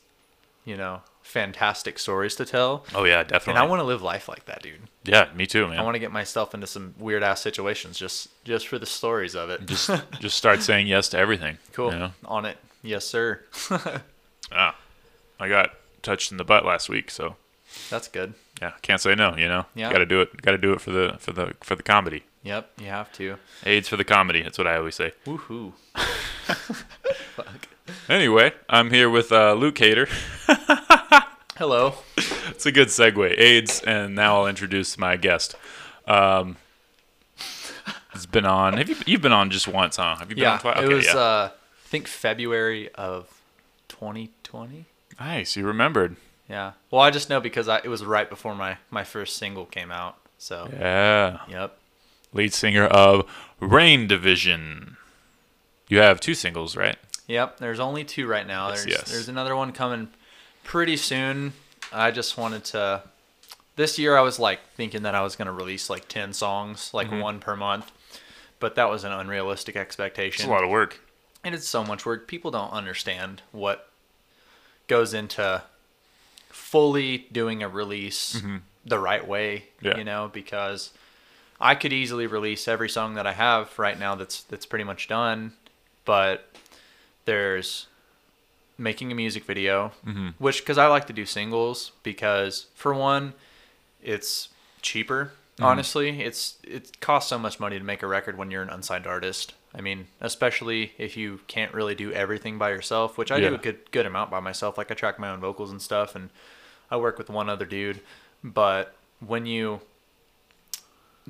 you 0.65 0.77
know 0.77 1.03
fantastic 1.31 1.99
stories 1.99 2.35
to 2.37 2.45
tell. 2.45 2.85
oh 2.95 3.05
yeah, 3.05 3.23
definitely. 3.23 3.53
And. 3.53 3.59
I 3.61 3.71
want 3.71 3.81
to 3.81 3.85
live 3.85 4.03
life 4.03 4.29
like 4.29 4.45
that, 4.47 4.63
dude. 4.63 4.81
yeah, 5.05 5.29
me 5.35 5.47
too, 5.47 5.67
man. 5.69 5.79
I 5.79 5.83
want 5.83 5.95
to 5.95 5.99
get 6.01 6.13
myself 6.13 6.55
into 6.55 6.67
some 6.67 6.95
weird 6.99 7.23
ass 7.23 7.41
situations 7.41 7.99
just 7.99 8.29
just 8.45 8.67
for 8.69 8.79
the 8.79 8.87
stories 8.87 9.35
of 9.35 9.49
it. 9.51 9.67
just 9.67 9.91
just 10.21 10.37
start 10.37 10.63
saying 10.63 10.87
yes 10.87 11.09
to 11.11 11.19
everything. 11.19 11.59
cool. 11.73 11.93
You 11.93 11.99
know? 11.99 12.13
On 12.25 12.45
it. 12.45 12.57
Yes, 12.83 13.05
sir. 13.07 13.43
Ah, 14.53 14.75
I 15.39 15.49
got 15.49 15.71
touched 16.03 16.33
in 16.33 16.37
the 16.37 16.43
butt 16.45 16.65
last 16.65 16.89
week, 16.89 17.09
so 17.09 17.37
That's 17.89 18.09
good. 18.09 18.35
yeah, 18.61 18.73
can't 18.83 19.01
say 19.01 19.15
no. 19.15 19.37
You 19.37 19.47
know, 19.47 19.67
Yeah. 19.77 19.93
got 19.93 19.99
to 19.99 20.07
do 20.07 20.21
it. 20.23 20.43
Got 20.43 20.53
to 20.53 20.59
do 20.59 20.73
it 20.73 20.81
for 20.81 20.91
the 20.91 21.15
for 21.21 21.31
the 21.33 21.55
for 21.61 21.77
the 21.77 21.85
comedy. 21.85 22.25
Yep, 22.43 22.69
you 22.81 22.87
have 22.87 23.13
to. 23.13 23.37
AIDS 23.65 23.87
for 23.89 23.97
the 23.97 24.03
comedy. 24.05 24.43
That's 24.43 24.59
what 24.59 24.67
I 24.67 24.77
always 24.77 24.97
say. 24.97 25.13
Woohoo. 25.25 25.73
Anyway, 28.09 28.53
I'm 28.69 28.91
here 28.91 29.09
with 29.11 29.33
uh, 29.33 29.55
Luke 29.55 29.77
Hader. 29.77 30.09
Hello. 31.57 31.95
It's 32.49 32.67
a 32.67 32.73
good 32.73 32.89
segue. 32.89 33.39
AIDS, 33.39 33.81
and 33.83 34.15
now 34.15 34.39
I'll 34.41 34.47
introduce 34.47 34.97
my 34.99 35.17
guest. 35.17 35.55
Um, 36.07 36.57
it's 38.15 38.27
been 38.27 38.47
on. 38.47 38.77
Have 38.77 38.89
you? 38.89 38.97
You've 39.07 39.21
been 39.23 39.33
on 39.33 39.51
just 39.51 39.69
once, 39.69 39.97
huh? 39.97 40.17
Have 40.17 40.31
you 40.31 40.37
been 40.37 40.43
Yeah, 40.43 40.53
on 40.55 40.59
twice? 40.61 40.83
it 40.83 40.89
was 40.93 41.07
uh, 41.09 41.51
I 41.53 41.89
think 41.89 42.07
February 42.07 42.91
of 42.95 43.29
2020. 43.89 44.87
nice. 45.19 45.57
You 45.57 45.67
remembered. 45.67 46.17
Yeah. 46.49 46.73
Well, 46.91 47.01
I 47.01 47.11
just 47.11 47.31
know 47.31 47.41
because 47.41 47.69
I, 47.69 47.79
it 47.79 47.89
was 47.89 48.05
right 48.05 48.29
before 48.29 48.55
my 48.55 48.79
my 48.91 49.05
first 49.05 49.37
single 49.37 49.67
came 49.67 49.91
out. 49.91 50.17
So. 50.39 50.69
Yeah. 50.73 51.39
Yep. 51.49 51.77
Lead 52.33 52.53
singer 52.55 52.85
of 52.87 53.29
Rain 53.61 54.07
Division. 54.07 54.97
You 55.89 55.99
have 55.99 56.21
two 56.21 56.35
singles, 56.35 56.77
right? 56.77 56.97
Yep. 57.31 57.59
There's 57.59 57.81
only 57.81 58.05
two 58.05 58.27
right 58.27 58.47
now. 58.47 58.69
There's 58.69 58.87
yes. 58.87 59.11
there's 59.11 59.29
another 59.29 59.55
one 59.55 59.73
coming 59.73 60.09
pretty 60.65 60.97
soon. 60.97 61.53
I 61.93 62.11
just 62.11 62.37
wanted 62.37 62.65
to. 62.67 63.03
This 63.77 63.99
year 63.99 64.17
I 64.17 64.21
was 64.21 64.39
like 64.39 64.61
thinking 64.77 65.03
that 65.03 65.15
I 65.15 65.23
was 65.23 65.37
gonna 65.37 65.53
release 65.53 65.89
like 65.89 66.09
10 66.09 66.33
songs, 66.33 66.93
like 66.93 67.07
Mm-hmm. 67.09 67.21
one 67.21 67.39
per 67.41 67.57
month, 67.57 67.91
but 68.59 68.75
that 68.75 68.91
was 68.91 69.05
an 69.05 69.13
unrealistic 69.13 69.77
expectation. 69.77 70.43
It's 70.43 70.49
a 70.49 70.53
lot 70.53 70.65
of 70.65 70.71
work. 70.71 71.01
and 71.45 71.55
it's 71.55 71.69
so 71.69 71.83
much 71.85 72.05
work. 72.05 72.27
People 72.27 72.51
don't 72.51 72.73
understand 72.73 73.43
what 73.53 73.89
goes 74.89 75.15
into 75.15 75.63
fully 76.49 77.29
doing 77.33 77.63
a 77.63 77.69
release 77.69 78.43
the 78.85 78.99
right 78.99 79.27
way. 79.27 79.65
Mm-hmm. 79.79 79.87
Yeah. 79.87 79.99
You 79.99 80.05
know, 80.05 80.31
because 80.33 80.91
I 81.61 81.75
could 81.75 81.93
easily 81.93 82.27
release 82.27 82.67
every 82.69 82.89
song 82.89 83.15
that 83.15 83.27
I 83.27 83.33
have 83.33 83.79
right 83.79 83.99
now 83.99 84.15
that's 84.17 84.43
that's 84.43 84.67
pretty 84.67 84.85
much 84.85 85.09
done, 85.09 85.53
but 86.05 86.45
there's 87.25 87.87
making 88.79 89.13
a 89.13 89.15
music 89.15 89.45
video, 89.45 89.93
mm-hmm. 90.07 90.29
which 90.39 90.61
because 90.61 90.79
I 90.79 90.87
like 90.87 91.07
to 91.09 91.13
do 91.13 91.27
singles 91.27 91.93
because 92.03 92.67
for 92.75 92.95
one, 92.95 93.35
it's 94.03 94.49
cheaper. 94.83 95.33
Mm-hmm. 95.57 95.65
Honestly, 95.65 96.21
it's 96.23 96.57
it 96.65 97.01
costs 97.01 97.29
so 97.29 97.39
much 97.39 97.61
money 97.61 97.79
to 97.79 97.85
make 97.85 98.03
a 98.03 98.07
record 98.07 98.39
when 98.39 98.51
you're 98.51 98.63
an 98.63 98.71
unsigned 98.71 99.07
artist. 99.07 99.55
I 99.75 99.81
mean, 99.81 100.09
especially 100.21 100.93
if 100.99 101.17
you 101.17 101.41
can't 101.47 101.73
really 101.75 101.95
do 101.95 102.11
everything 102.13 102.59
by 102.59 102.71
yourself, 102.71 103.17
which 103.17 103.31
I 103.31 103.37
Yeah. 103.37 103.51
do 103.51 103.55
a 103.57 103.59
good 103.59 103.91
good 103.91 104.07
amount 104.07 104.31
by 104.31 104.41
myself. 104.41 104.79
Like 104.79 104.91
I 104.91 104.95
track 104.95 105.19
my 105.19 105.29
own 105.31 105.41
vocals 105.41 105.71
and 105.71 105.81
stuff, 105.81 106.15
and 106.15 106.31
I 106.91 106.97
work 106.97 107.19
with 107.19 107.29
one 107.29 107.49
other 107.49 107.67
dude. 107.67 108.01
But 108.43 108.95
when 109.21 109.45
you 109.47 109.81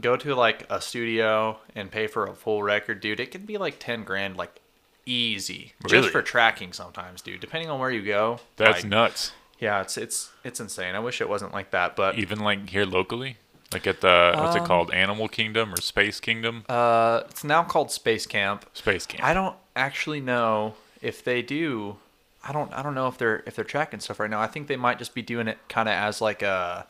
go 0.00 0.16
to 0.16 0.34
like 0.34 0.64
a 0.70 0.80
studio 0.80 1.58
and 1.74 1.90
pay 1.90 2.06
for 2.06 2.24
a 2.24 2.34
full 2.34 2.62
record, 2.62 3.00
dude, 3.00 3.20
it 3.20 3.32
can 3.32 3.44
be 3.44 3.58
like 3.58 3.78
ten 3.78 4.04
grand, 4.04 4.36
like 4.36 4.60
easy, 5.10 5.72
Really? 5.84 6.02
just 6.02 6.12
for 6.12 6.22
tracking 6.22 6.72
sometimes, 6.72 7.20
dude. 7.22 7.40
Depending 7.40 7.70
on 7.70 7.78
where 7.80 7.90
you 7.90 8.02
go. 8.02 8.40
That's 8.56 8.82
like, 8.82 8.90
nuts. 8.90 9.32
yeah, 9.58 9.80
it's 9.80 9.96
it's 9.96 10.30
it's 10.44 10.60
insane. 10.60 10.94
I 10.94 10.98
wish 11.00 11.20
it 11.20 11.28
wasn't 11.28 11.52
like 11.52 11.70
that, 11.72 11.96
but 11.96 12.18
Even 12.18 12.40
like 12.40 12.70
here 12.70 12.84
locally, 12.86 13.36
like 13.72 13.86
at 13.86 14.00
the 14.00 14.32
what's 14.36 14.56
it 14.56 14.60
Um, 14.62 14.66
called, 14.66 14.92
Animal 14.92 15.28
Kingdom 15.28 15.72
or 15.74 15.80
Space 15.80 16.20
Kingdom? 16.20 16.64
uh, 16.68 17.22
it's 17.28 17.44
now 17.44 17.62
called 17.62 17.90
Space 17.90 18.26
Camp. 18.26 18.64
Space 18.72 19.06
Camp. 19.06 19.24
I 19.24 19.34
don't 19.34 19.56
actually 19.76 20.20
know 20.20 20.74
if 21.02 21.22
they 21.24 21.42
do. 21.42 21.96
I 22.42 22.52
don't. 22.52 22.72
I 22.72 22.82
don't 22.82 22.94
know 22.94 23.06
if 23.08 23.18
they're 23.18 23.42
if 23.46 23.54
they're 23.56 23.64
tracking 23.66 24.00
stuff 24.00 24.18
right 24.18 24.30
now. 24.30 24.40
I 24.40 24.46
think 24.46 24.66
they 24.66 24.76
might 24.76 24.98
just 24.98 25.14
be 25.14 25.20
doing 25.22 25.46
it 25.48 25.58
kind 25.68 25.88
of 25.88 25.92
as 25.94 26.20
like 26.22 26.40
a 26.42 26.86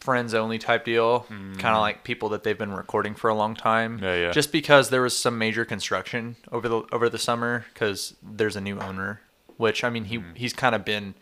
friends 0.00 0.34
only 0.34 0.58
type 0.58 0.84
deal, 0.84 1.20
kind 1.28 1.52
of 1.52 1.60
mm. 1.60 1.80
like 1.80 2.04
people 2.04 2.30
that 2.30 2.42
they've 2.42 2.58
been 2.58 2.72
recording 2.72 3.14
for 3.14 3.28
a 3.28 3.34
long 3.34 3.54
time. 3.54 4.00
Yeah, 4.02 4.16
yeah. 4.16 4.30
Just 4.32 4.50
because 4.50 4.90
there 4.90 5.02
was 5.02 5.16
some 5.16 5.38
major 5.38 5.64
construction 5.64 6.36
over 6.50 6.68
the 6.68 6.82
over 6.90 7.08
the 7.08 7.18
summer 7.18 7.66
because 7.72 8.16
there's 8.22 8.56
a 8.56 8.60
new 8.60 8.78
owner, 8.80 9.20
which 9.56 9.84
I 9.84 9.90
mean 9.90 10.06
he 10.06 10.18
mm. 10.18 10.36
he's 10.36 10.52
kind 10.52 10.74
of 10.74 10.84
been 10.84 11.14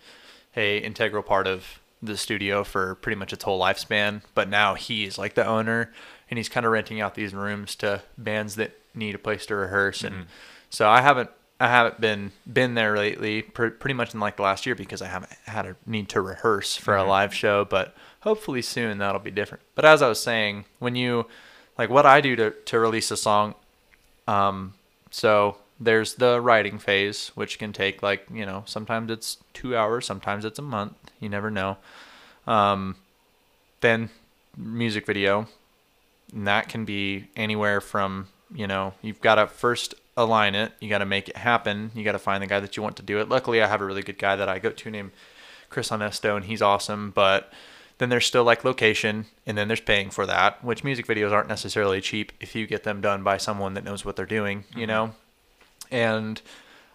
a 0.57 0.79
integral 0.79 1.23
part 1.23 1.47
of 1.47 1.81
the 2.01 2.17
studio 2.17 2.63
for 2.63 2.95
pretty 2.97 3.17
much 3.17 3.33
its 3.33 3.45
whole 3.45 3.61
lifespan. 3.61 4.23
But 4.35 4.49
now 4.49 4.75
he's 4.75 5.19
like 5.19 5.35
the 5.35 5.47
owner, 5.47 5.93
and 6.31 6.39
he's 6.39 6.49
kind 6.49 6.65
of 6.65 6.73
renting 6.73 7.01
out 7.01 7.15
these 7.15 7.35
rooms 7.35 7.75
to 7.77 8.03
bands 8.17 8.55
that 8.57 8.79
need 8.95 9.15
a 9.15 9.19
place 9.19 9.45
to 9.47 9.57
rehearse. 9.57 10.05
And 10.05 10.15
mm-hmm. 10.15 10.25
so 10.71 10.89
I 10.89 11.01
haven't 11.01 11.31
I 11.61 11.69
haven't 11.69 12.01
been 12.01 12.33
been 12.51 12.75
there 12.75 12.97
lately, 12.97 13.43
pr- 13.43 13.69
pretty 13.69 13.95
much 13.95 14.15
in 14.15 14.21
like 14.21 14.37
the 14.37 14.43
last 14.43 14.67
year 14.67 14.77
because 14.77 15.03
I 15.03 15.09
haven't 15.09 15.33
had 15.47 15.67
a 15.67 15.77
need 15.87 16.09
to 16.11 16.21
rehearse 16.21 16.77
for 16.77 16.97
a 16.97 17.01
mm-hmm. 17.01 17.09
live 17.09 17.35
show. 17.35 17.65
But 17.65 17.97
hopefully 18.21 18.63
soon 18.63 18.99
that'll 18.99 19.21
be 19.21 19.31
different. 19.31 19.63
But 19.75 19.85
as 19.85 20.03
I 20.03 20.09
was 20.09 20.21
saying, 20.21 20.65
when 20.79 20.97
you 20.97 21.27
like 21.77 21.91
what 21.91 22.07
I 22.07 22.21
do 22.21 22.37
to 22.37 22.51
to 22.51 22.79
release 22.79 23.11
a 23.11 23.17
song, 23.17 23.55
um, 24.27 24.75
so 25.11 25.57
there's 25.81 26.15
the 26.15 26.41
writing 26.41 26.79
phase, 26.79 27.31
which 27.35 27.59
can 27.59 27.73
take 27.73 28.03
like 28.03 28.27
you 28.33 28.45
know 28.45 28.65
sometimes 28.67 29.11
it's 29.11 29.39
two 29.53 29.77
hours, 29.77 30.07
sometimes 30.07 30.45
it's 30.45 30.59
a 30.59 30.63
month. 30.63 30.95
You 31.21 31.29
never 31.29 31.51
know. 31.51 31.77
Um, 32.47 32.97
then 33.81 34.11
music 34.57 35.07
video, 35.07 35.47
and 36.33 36.47
that 36.47 36.69
can 36.69 36.85
be 36.85 37.29
anywhere 37.37 37.81
from 37.81 38.29
you 38.53 38.67
know 38.67 38.95
you've 39.03 39.21
got 39.21 39.37
to 39.37 39.47
first 39.47 39.95
align 40.17 40.57
it, 40.57 40.73
you 40.81 40.89
got 40.89 40.99
to 40.99 41.07
make 41.07 41.29
it 41.29 41.37
happen, 41.37 41.93
you 41.95 42.03
got 42.03 42.13
to 42.13 42.19
find 42.19 42.43
the 42.43 42.47
guy 42.49 42.59
that 42.59 42.77
you 42.77 42.83
want 42.83 42.97
to 42.97 43.03
do 43.05 43.21
it. 43.21 43.29
Luckily, 43.29 43.63
I 43.63 43.69
have 43.69 43.81
a 43.81 43.85
really 43.85 44.03
good 44.03 44.19
guy 44.19 44.35
that 44.35 44.49
I 44.49 44.59
go 44.59 44.71
to 44.71 44.91
named 44.91 45.13
Chris 45.71 45.91
Onesto, 45.91 46.35
and 46.35 46.45
he's 46.45 46.61
awesome. 46.61 47.13
But 47.13 47.53
then 47.99 48.09
there's 48.09 48.27
still 48.27 48.45
like 48.45 48.65
location, 48.65 49.27
and 49.47 49.59
then 49.59 49.69
there's 49.69 49.81
paying 49.81 50.11
for 50.11 50.25
that, 50.27 50.65
which 50.65 50.85
music 50.85 51.07
videos 51.07 51.33
aren't 51.33 51.49
necessarily 51.49 52.01
cheap 52.01 52.33
if 52.41 52.55
you 52.55 52.67
get 52.67 52.85
them 52.85 53.01
done 53.01 53.23
by 53.23 53.37
someone 53.37 53.75
that 53.75 53.85
knows 53.85 54.05
what 54.05 54.17
they're 54.17 54.27
doing, 54.27 54.65
you 54.75 54.87
know. 54.87 55.15
And 55.91 56.41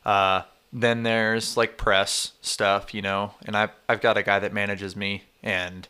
uh, 0.06 0.44
then 0.72 1.04
there's 1.04 1.58
like 1.58 1.78
press 1.78 2.34
stuff, 2.42 2.94
you 2.94 3.02
know, 3.02 3.34
and 3.46 3.56
I've 3.56 3.72
I've 3.88 4.02
got 4.02 4.18
a 4.18 4.24
guy 4.24 4.40
that 4.40 4.54
manages 4.54 4.96
me, 4.96 5.24
and 5.42 5.88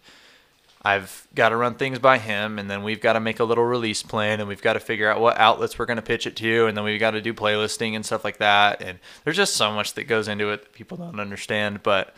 I've 0.85 1.27
got 1.33 1.49
to 1.49 1.55
run 1.55 1.75
things 1.75 1.99
by 1.99 2.17
him, 2.17 2.59
and 2.59 2.69
then 2.69 2.83
we've 2.83 2.99
got 2.99 3.13
to 3.13 3.21
make 3.21 3.39
a 3.39 3.45
little 3.45 3.63
release 3.63 4.03
plan, 4.03 4.39
and 4.39 4.49
we've 4.49 4.61
got 4.61 4.73
to 4.73 4.81
figure 4.81 5.09
out 5.09 5.21
what 5.21 5.37
outlets 5.37 5.79
we're 5.79 5.85
going 5.85 5.97
to 5.97 6.01
pitch 6.01 6.27
it 6.27 6.35
to, 6.37 6.67
and 6.67 6.75
then 6.75 6.83
we've 6.83 6.99
got 6.99 7.11
to 7.11 7.21
do 7.21 7.33
playlisting 7.33 7.95
and 7.95 8.05
stuff 8.05 8.25
like 8.25 8.37
that. 8.37 8.81
And 8.81 8.99
there's 9.23 9.37
just 9.37 9.55
so 9.55 9.71
much 9.71 9.93
that 9.93 10.05
goes 10.05 10.27
into 10.27 10.49
it 10.49 10.63
that 10.63 10.73
people 10.73 10.97
don't 10.97 11.21
understand. 11.21 11.83
But 11.83 12.13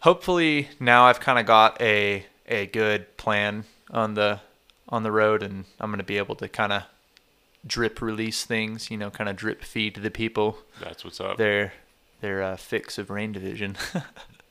hopefully 0.00 0.68
now 0.80 1.04
I've 1.04 1.20
kind 1.20 1.38
of 1.38 1.46
got 1.46 1.80
a 1.80 2.24
a 2.46 2.66
good 2.66 3.16
plan 3.16 3.64
on 3.90 4.14
the 4.14 4.40
on 4.88 5.02
the 5.02 5.12
road, 5.12 5.42
and 5.42 5.64
I'm 5.80 5.90
going 5.90 5.98
to 5.98 6.04
be 6.04 6.18
able 6.18 6.34
to 6.36 6.48
kind 6.48 6.72
of 6.72 6.82
drip 7.66 8.00
release 8.00 8.44
things, 8.46 8.90
you 8.90 8.96
know, 8.96 9.10
kind 9.10 9.28
of 9.28 9.36
drip 9.36 9.62
feed 9.62 9.94
to 9.96 10.00
the 10.00 10.10
people 10.10 10.58
That's 10.80 11.04
what's 11.04 11.20
up. 11.20 11.36
their 11.36 11.74
their 12.20 12.42
uh, 12.42 12.56
fix 12.56 12.98
of 12.98 13.10
rain 13.10 13.32
division. 13.32 13.76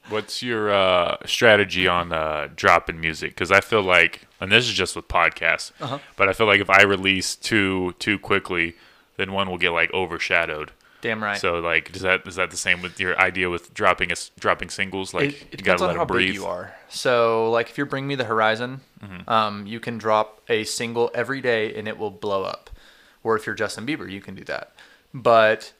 What's 0.09 0.41
your 0.41 0.71
uh, 0.71 1.17
strategy 1.25 1.85
on 1.85 2.13
uh, 2.13 2.47
dropping 2.55 3.01
music? 3.01 3.31
Because 3.31 3.51
I 3.51 3.59
feel 3.59 3.81
like, 3.81 4.25
and 4.39 4.49
this 4.49 4.65
is 4.65 4.73
just 4.73 4.95
with 4.95 5.09
podcasts, 5.09 5.73
Uh-huh. 5.81 5.99
but 6.15 6.29
I 6.29 6.33
feel 6.33 6.47
like 6.47 6.61
if 6.61 6.69
I 6.69 6.83
release 6.83 7.35
two 7.35 7.93
too 7.99 8.17
quickly, 8.17 8.75
then 9.17 9.33
one 9.33 9.49
will 9.49 9.57
get 9.57 9.71
like 9.73 9.91
overshadowed. 9.93 10.71
Damn 11.01 11.23
right. 11.23 11.37
So 11.39 11.59
like, 11.59 11.95
is 11.95 12.01
that 12.01 12.27
is 12.27 12.35
that 12.35 12.49
the 12.51 12.57
same 12.57 12.81
with 12.81 12.99
your 12.99 13.19
idea 13.19 13.49
with 13.49 13.73
dropping 13.73 14.11
us 14.11 14.31
dropping 14.39 14.69
singles? 14.69 15.13
Like 15.13 15.23
it, 15.25 15.33
it 15.33 15.39
you 15.51 15.57
depends 15.59 15.65
gotta 15.81 15.83
on 15.83 15.87
let 15.89 15.97
how 15.97 16.05
breathe. 16.05 16.27
big 16.29 16.35
you 16.35 16.45
are. 16.45 16.75
So, 16.89 17.51
like, 17.51 17.69
if 17.69 17.77
you're 17.77 17.85
Bring 17.85 18.07
Me 18.07 18.15
the 18.15 18.23
Horizon, 18.25 18.81
Mm-hmm. 19.03 19.29
um, 19.29 19.67
you 19.67 19.79
can 19.79 19.99
drop 19.99 20.41
a 20.49 20.63
single 20.63 21.11
every 21.13 21.39
day 21.39 21.75
and 21.75 21.87
it 21.87 21.99
will 21.99 22.09
blow 22.09 22.43
up. 22.43 22.71
Or 23.23 23.35
if 23.35 23.45
you're 23.45 23.53
Justin 23.55 23.85
Bieber, 23.85 24.09
you 24.09 24.21
can 24.21 24.33
do 24.33 24.43
that. 24.45 24.71
But 25.13 25.71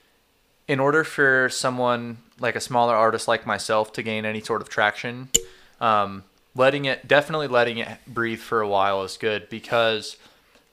in 0.67 0.79
order 0.79 1.03
for 1.03 1.49
someone 1.49 2.17
like 2.39 2.55
a 2.55 2.61
smaller 2.61 2.93
artist 2.95 3.27
like 3.27 3.45
myself 3.47 3.91
to 3.93 4.03
gain 4.03 4.23
any 4.25 4.39
sort 4.41 4.61
of 4.61 4.69
traction, 4.69 5.29
um, 5.81 6.25
letting 6.55 6.85
it 6.85 7.07
definitely 7.07 7.47
letting 7.47 7.79
it 7.79 7.97
breathe 8.05 8.39
for 8.39 8.61
a 8.61 8.67
while 8.67 9.01
is 9.03 9.17
good 9.17 9.49
because 9.49 10.17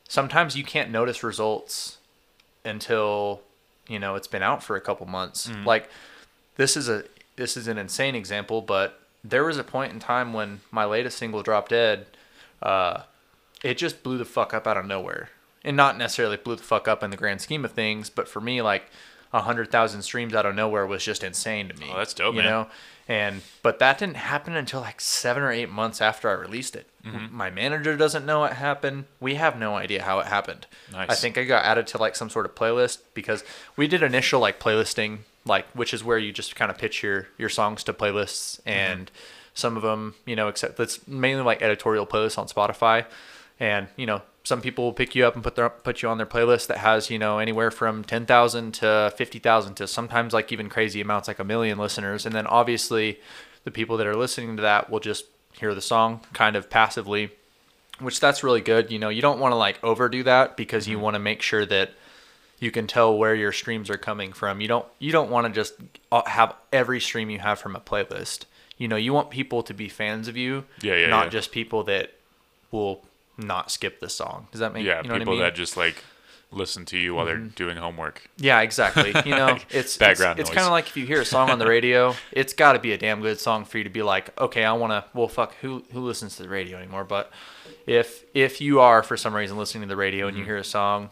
sometimes 0.06 0.54
you 0.56 0.64
can't 0.64 0.90
notice 0.90 1.22
results 1.22 1.96
until 2.64 3.40
you 3.88 3.98
know 3.98 4.14
it's 4.14 4.28
been 4.28 4.42
out 4.42 4.62
for 4.62 4.76
a 4.76 4.80
couple 4.80 5.06
months. 5.06 5.48
Like 5.64 5.88
this 6.56 6.76
is 6.76 6.88
a 6.88 7.04
this 7.36 7.56
is 7.56 7.68
an 7.68 7.78
insane 7.78 8.14
example, 8.14 8.60
but 8.60 9.00
there 9.22 9.44
was 9.44 9.58
a 9.58 9.64
point 9.64 9.92
in 9.92 9.98
time 9.98 10.32
when 10.32 10.60
my 10.70 10.84
latest 10.84 11.18
single 11.18 11.42
dropped 11.42 11.70
dead. 11.70 12.06
Uh, 12.62 13.02
it 13.62 13.78
just 13.78 14.02
blew 14.02 14.18
the 14.18 14.24
fuck 14.24 14.52
up 14.54 14.66
out 14.66 14.76
of 14.76 14.86
nowhere, 14.86 15.30
and 15.64 15.76
not 15.76 15.96
necessarily 15.98 16.36
blew 16.36 16.56
the 16.56 16.62
fuck 16.62 16.86
up 16.86 17.02
in 17.02 17.10
the 17.10 17.16
grand 17.16 17.40
scheme 17.40 17.64
of 17.64 17.72
things, 17.72 18.10
but 18.10 18.28
for 18.28 18.40
me, 18.40 18.62
like 18.62 18.90
hundred 19.42 19.70
thousand 19.70 20.02
streams 20.02 20.34
out 20.34 20.46
of 20.46 20.54
nowhere 20.54 20.86
was 20.86 21.04
just 21.04 21.24
insane 21.24 21.68
to 21.68 21.74
me. 21.74 21.90
Oh, 21.92 21.98
that's 21.98 22.14
dope, 22.14 22.34
you 22.34 22.42
man. 22.42 22.50
know. 22.50 22.66
And 23.06 23.42
but 23.62 23.80
that 23.80 23.98
didn't 23.98 24.16
happen 24.16 24.56
until 24.56 24.80
like 24.80 25.00
seven 25.00 25.42
or 25.42 25.50
eight 25.50 25.68
months 25.68 26.00
after 26.00 26.28
I 26.28 26.32
released 26.32 26.74
it. 26.74 26.86
Mm-hmm. 27.04 27.36
My 27.36 27.50
manager 27.50 27.96
doesn't 27.96 28.24
know 28.24 28.44
it 28.44 28.54
happened. 28.54 29.04
We 29.20 29.34
have 29.34 29.58
no 29.58 29.76
idea 29.76 30.02
how 30.02 30.20
it 30.20 30.26
happened. 30.26 30.66
Nice. 30.90 31.10
I 31.10 31.14
think 31.14 31.36
I 31.36 31.44
got 31.44 31.64
added 31.64 31.86
to 31.88 31.98
like 31.98 32.16
some 32.16 32.30
sort 32.30 32.46
of 32.46 32.54
playlist 32.54 32.98
because 33.12 33.44
we 33.76 33.86
did 33.88 34.02
initial 34.02 34.40
like 34.40 34.58
playlisting, 34.58 35.18
like 35.44 35.66
which 35.74 35.92
is 35.92 36.02
where 36.02 36.16
you 36.16 36.32
just 36.32 36.56
kind 36.56 36.70
of 36.70 36.78
pitch 36.78 37.02
your 37.02 37.28
your 37.36 37.50
songs 37.50 37.84
to 37.84 37.92
playlists, 37.92 38.60
and 38.64 39.10
some 39.52 39.76
of 39.76 39.82
them, 39.82 40.14
you 40.24 40.34
know, 40.34 40.48
except 40.48 40.76
that's 40.78 41.06
mainly 41.06 41.42
like 41.42 41.60
editorial 41.60 42.06
playlists 42.06 42.38
on 42.38 42.48
Spotify, 42.48 43.04
and 43.60 43.88
you 43.96 44.06
know 44.06 44.22
some 44.42 44.60
people 44.60 44.84
will 44.84 44.92
pick 44.92 45.14
you 45.14 45.24
up 45.26 45.34
and 45.34 45.42
put 45.42 45.54
their 45.56 45.70
put 45.70 46.02
you 46.02 46.08
on 46.08 46.18
their 46.18 46.26
playlist 46.26 46.66
that 46.66 46.78
has 46.78 47.08
you 47.10 47.18
know 47.18 47.38
anywhere 47.38 47.70
from 47.70 48.04
ten 48.04 48.26
thousand 48.26 48.72
to 48.74 49.12
fifty 49.16 49.38
thousand 49.38 49.74
to 49.74 49.86
sometimes 49.86 50.32
like 50.32 50.52
even 50.52 50.68
crazy 50.68 51.00
amounts 51.00 51.28
like 51.28 51.38
a 51.38 51.44
million 51.44 51.78
listeners, 51.78 52.26
and 52.26 52.34
then 52.34 52.46
obviously 52.46 53.18
the 53.64 53.70
people 53.70 53.96
that 53.96 54.06
are 54.06 54.16
listening 54.16 54.56
to 54.56 54.62
that 54.62 54.90
will 54.90 55.00
just 55.00 55.24
hear 55.52 55.74
the 55.74 55.80
song 55.80 56.20
kind 56.32 56.56
of 56.56 56.68
passively 56.68 57.30
which 58.00 58.18
that's 58.18 58.42
really 58.42 58.60
good. 58.60 58.90
You 58.90 58.98
know, 58.98 59.08
you 59.08 59.22
don't 59.22 59.38
want 59.38 59.52
to 59.52 59.56
like 59.56 59.78
overdo 59.84 60.24
that 60.24 60.56
because 60.56 60.88
you 60.88 60.98
want 60.98 61.14
to 61.14 61.20
make 61.20 61.40
sure 61.42 61.64
that 61.66 61.92
you 62.58 62.72
can 62.72 62.88
tell 62.88 63.16
where 63.16 63.36
your 63.36 63.52
streams 63.52 63.88
are 63.88 63.96
coming 63.96 64.32
from. 64.32 64.60
You 64.60 64.66
don't 64.66 64.86
you 64.98 65.12
don't 65.12 65.30
want 65.30 65.46
to 65.46 65.52
just 65.52 65.74
uh, 66.10 66.24
have 66.26 66.56
every 66.72 67.00
stream 67.00 67.30
you 67.30 67.38
have 67.38 67.60
from 67.60 67.76
a 67.76 67.80
playlist. 67.80 68.46
You 68.78 68.88
know, 68.88 68.96
you 68.96 69.12
want 69.12 69.30
people 69.30 69.62
to 69.62 69.72
be 69.72 69.88
fans 69.88 70.26
of 70.26 70.36
you, 70.36 70.64
Yeah, 70.82 70.96
yeah, 70.96 71.06
not 71.06 71.26
yeah. 71.26 71.30
just 71.30 71.52
people 71.52 71.84
that 71.84 72.10
will 72.72 73.04
not 73.36 73.70
skip 73.70 74.00
the 74.00 74.08
song. 74.08 74.48
Does 74.50 74.60
that 74.60 74.72
make 74.72 74.84
Yeah, 74.84 75.02
you 75.02 75.08
know 75.08 75.18
people 75.18 75.32
what 75.32 75.40
I 75.40 75.44
mean? 75.44 75.44
that 75.44 75.54
just 75.54 75.76
like 75.76 76.02
listen 76.54 76.84
to 76.86 76.98
you 76.98 77.14
while 77.14 77.26
they're 77.26 77.36
mm-hmm. 77.36 77.48
doing 77.48 77.76
homework. 77.76 78.28
Yeah, 78.36 78.60
exactly. 78.60 79.12
You 79.24 79.36
know, 79.36 79.58
it's 79.70 79.96
Background 79.96 80.38
It's, 80.38 80.48
it's 80.48 80.54
kind 80.54 80.66
of 80.66 80.72
like 80.72 80.86
if 80.86 80.96
you 80.96 81.06
hear 81.06 81.20
a 81.20 81.24
song 81.24 81.50
on 81.50 81.58
the 81.58 81.66
radio, 81.66 82.14
it's 82.32 82.52
got 82.52 82.74
to 82.74 82.78
be 82.78 82.92
a 82.92 82.98
damn 82.98 83.20
good 83.20 83.40
song 83.40 83.64
for 83.64 83.78
you 83.78 83.84
to 83.84 83.90
be 83.90 84.02
like, 84.02 84.38
okay, 84.40 84.64
I 84.64 84.72
want 84.72 84.92
to. 84.92 85.04
Well, 85.16 85.28
fuck, 85.28 85.54
who 85.56 85.84
who 85.92 86.00
listens 86.00 86.36
to 86.36 86.42
the 86.42 86.48
radio 86.48 86.78
anymore? 86.78 87.04
But 87.04 87.30
if 87.86 88.24
if 88.34 88.60
you 88.60 88.80
are 88.80 89.02
for 89.02 89.16
some 89.16 89.34
reason 89.34 89.56
listening 89.56 89.82
to 89.82 89.88
the 89.88 89.96
radio 89.96 90.28
and 90.28 90.36
you 90.36 90.42
mm-hmm. 90.42 90.50
hear 90.50 90.58
a 90.58 90.64
song, 90.64 91.10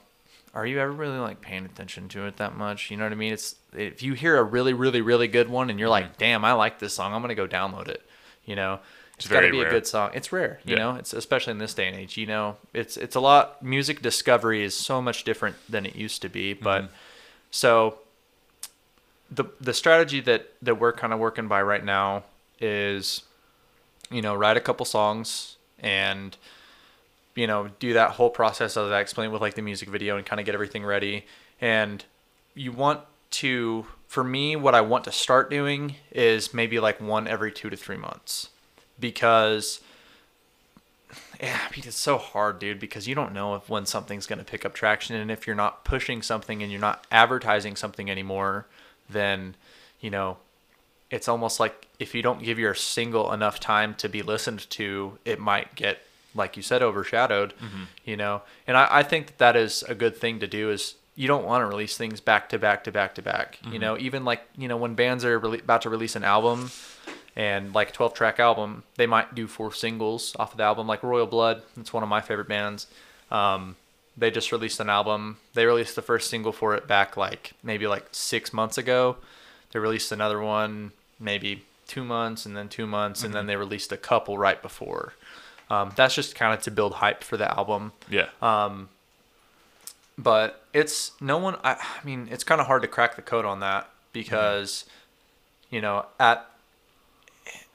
are 0.55 0.67
you 0.67 0.79
ever 0.79 0.93
really 0.93 1.19
like 1.19 1.41
paying 1.41 1.65
attention 1.65 2.09
to 2.11 2.27
it 2.27 2.37
that 2.37 2.57
much? 2.57 2.91
You 2.91 2.97
know 2.97 3.05
what 3.05 3.13
I 3.13 3.17
mean? 3.17 3.33
It's 3.33 3.57
if 3.77 4.03
you 4.03 4.15
hear 4.15 4.39
a 4.39 4.43
really 4.43 4.73
really 4.73 5.01
really 5.01 5.29
good 5.29 5.49
one 5.49 5.71
and 5.71 5.79
you're 5.79 5.89
like, 5.89 6.07
mm-hmm. 6.07 6.19
damn, 6.19 6.45
I 6.45 6.53
like 6.53 6.79
this 6.79 6.95
song, 6.95 7.13
I'm 7.15 7.21
gonna 7.23 7.35
go 7.35 7.49
download 7.49 7.89
it. 7.89 8.03
You 8.45 8.57
know. 8.57 8.81
It's 9.25 9.33
got 9.33 9.41
to 9.41 9.51
be 9.51 9.59
rare. 9.61 9.69
a 9.69 9.71
good 9.71 9.87
song. 9.87 10.11
It's 10.15 10.33
rare, 10.33 10.61
you 10.65 10.77
Yeah. 10.77 10.79
know. 10.83 10.95
It's 10.97 11.13
especially 11.13 11.53
in 11.53 11.59
this 11.59 11.75
day 11.75 11.87
and 11.89 11.97
age. 11.97 12.17
You 12.17 12.27
know, 12.27 12.57
it's 12.73 12.97
it's 12.97 13.15
a 13.17 13.21
lot. 13.21 13.63
Music 13.63 14.03
discovery 14.03 14.63
is 14.63 14.75
so 14.75 15.01
much 15.03 15.25
different 15.25 15.57
than 15.69 15.87
it 15.87 15.95
used 15.97 16.23
to 16.23 16.29
be. 16.29 16.53
But 16.55 16.83
Mm-hmm. 16.85 16.95
so 17.51 17.99
the 19.31 19.45
the 19.61 19.73
strategy 19.75 20.21
that 20.21 20.49
that 20.63 20.77
we're 20.79 20.93
kind 20.93 21.13
of 21.13 21.19
working 21.19 21.49
by 21.49 21.63
right 21.63 21.85
now 21.85 22.25
is, 22.61 23.23
you 24.11 24.23
know, 24.23 24.35
write 24.35 24.57
a 24.57 24.61
couple 24.61 24.85
songs 24.87 25.57
and 25.81 26.37
you 27.35 27.47
know 27.47 27.69
do 27.79 27.95
that 27.95 28.11
whole 28.11 28.31
process 28.31 28.77
as 28.77 28.91
I 28.91 29.01
explained 29.01 29.33
with 29.33 29.41
like 29.43 29.55
the 29.55 29.63
music 29.63 29.89
video 29.89 30.17
and 30.17 30.27
kind 30.27 30.39
of 30.39 30.47
get 30.47 30.55
everything 30.55 30.85
ready. 30.85 31.25
And 31.61 32.05
you 32.55 32.73
want 32.73 33.01
to, 33.31 33.87
for 34.09 34.23
me, 34.23 34.57
what 34.57 34.75
I 34.75 34.83
want 34.83 35.05
to 35.05 35.13
start 35.13 35.49
doing 35.49 35.95
is 36.11 36.53
maybe 36.53 36.79
like 36.81 37.01
one 37.01 37.27
every 37.27 37.51
two 37.51 37.71
to 37.71 37.77
three 37.77 37.97
months, 37.97 38.51
because 39.03 39.81
yeah, 41.43 41.59
I 41.69 41.75
mean, 41.75 41.85
it's 41.85 41.97
so 41.97 42.19
hard, 42.19 42.61
dude, 42.61 42.79
because 42.79 43.09
you 43.09 43.17
don't 43.17 43.33
know 43.33 43.57
if 43.57 43.69
when 43.69 43.85
something's 43.85 44.27
going 44.27 44.39
to 44.39 44.45
pick 44.45 44.65
up 44.65 44.75
traction. 44.75 45.17
And 45.17 45.31
if 45.31 45.45
you're 45.45 45.57
not 45.57 45.85
pushing 45.85 46.23
something 46.23 46.63
and 46.63 46.71
you're 46.71 46.81
not 46.81 47.05
advertising 47.11 47.75
something 47.75 48.09
anymore, 48.09 48.67
then, 49.11 49.57
you 50.01 50.09
know, 50.09 50.37
it's 51.11 51.27
almost 51.27 51.59
like 51.59 51.89
if 51.99 52.15
you 52.15 52.23
don't 52.23 52.43
give 52.43 52.61
your 52.61 52.75
single 52.75 53.33
enough 53.33 53.59
time 53.59 53.95
to 53.97 54.09
be 54.09 54.23
listened 54.23 54.71
to, 54.71 55.19
it 55.25 55.41
might 55.41 55.75
get, 55.75 55.99
like 56.33 56.57
you 56.57 56.63
said, 56.63 56.81
overshadowed, 56.81 57.55
mm-hmm. 57.55 57.85
you 58.05 58.17
know? 58.17 58.43
And 58.69 58.77
I, 58.77 58.87
I 58.91 59.03
think 59.03 59.27
that, 59.27 59.39
that 59.39 59.57
is 59.57 59.83
a 59.83 59.97
good 59.97 60.17
thing 60.17 60.39
to 60.39 60.47
do 60.47 60.71
is 60.71 60.95
you 61.17 61.27
don't 61.27 61.45
want 61.45 61.63
to 61.63 61.67
release 61.67 61.97
things 61.97 62.21
back 62.21 62.49
to 62.51 62.59
back 62.59 62.85
to 62.85 62.93
back 62.93 63.17
to 63.17 63.23
back, 63.23 63.59
you 63.65 63.73
mm-hmm. 63.73 63.81
know, 63.81 63.99
even 63.99 64.25
like, 64.25 64.43
you 64.57 64.69
know, 64.69 64.77
when 64.77 64.95
bands 64.95 65.25
are 65.25 65.41
rele- 65.41 65.63
about 65.63 65.83
to 65.83 65.91
release 65.91 66.15
an 66.15 66.23
album, 66.23 66.71
and 67.35 67.75
like 67.75 67.91
a 67.91 67.93
12 67.93 68.15
track 68.15 68.39
album 68.39 68.83
they 68.97 69.07
might 69.07 69.35
do 69.35 69.47
four 69.47 69.73
singles 69.73 70.37
off 70.39 70.53
of 70.53 70.59
the 70.59 70.63
album. 70.65 70.87
Like 70.87 71.03
royal 71.03 71.27
blood 71.27 71.63
it's 71.77 71.93
one 71.93 72.03
of 72.03 72.09
my 72.09 72.21
favorite 72.21 72.49
bands. 72.49 72.87
Um, 73.31 73.77
they 74.17 74.31
just 74.31 74.53
released 74.53 74.79
an 74.81 74.91
album. 74.91 75.39
They 75.55 75.65
released 75.65 75.97
the 75.97 76.03
first 76.03 76.29
single 76.29 76.53
for 76.53 76.75
it 76.75 76.87
back 76.87 77.17
like 77.17 77.53
maybe 77.63 77.87
like 77.87 78.07
six 78.13 78.53
months 78.53 78.79
ago. 78.79 79.17
They 79.73 79.79
released 79.79 80.13
another 80.13 80.41
one 80.41 80.93
maybe 81.19 81.65
two 81.87 82.05
months 82.05 82.47
and 82.47 82.57
then 82.57 82.69
two 82.69 82.87
months 82.87 83.23
and 83.23 83.35
then 83.35 83.47
they 83.47 83.57
released 83.57 83.93
a 83.93 83.97
couple 83.97 84.37
right 84.39 84.61
before. 84.61 85.15
Um, 85.71 85.93
that's 85.97 86.15
just 86.15 86.35
kind 86.35 86.53
of 86.53 86.63
to 86.65 86.71
build 86.71 86.95
hype 86.95 87.25
for 87.25 87.37
the 87.37 87.51
album. 87.51 87.93
Yeah. 88.11 88.29
um, 88.43 88.89
but 90.19 90.63
it's 90.73 91.13
no 91.21 91.39
one 91.39 91.57
I, 91.65 91.73
I 91.73 92.05
mean 92.05 92.29
it's 92.31 92.45
kind 92.45 92.61
of 92.61 92.67
hard 92.67 92.83
to 92.83 92.89
crack 92.89 93.17
the 93.17 93.23
code 93.23 93.45
on 93.45 93.61
that 93.61 93.89
because 94.13 94.85
you 95.71 95.81
know 95.81 96.07
at 96.21 96.49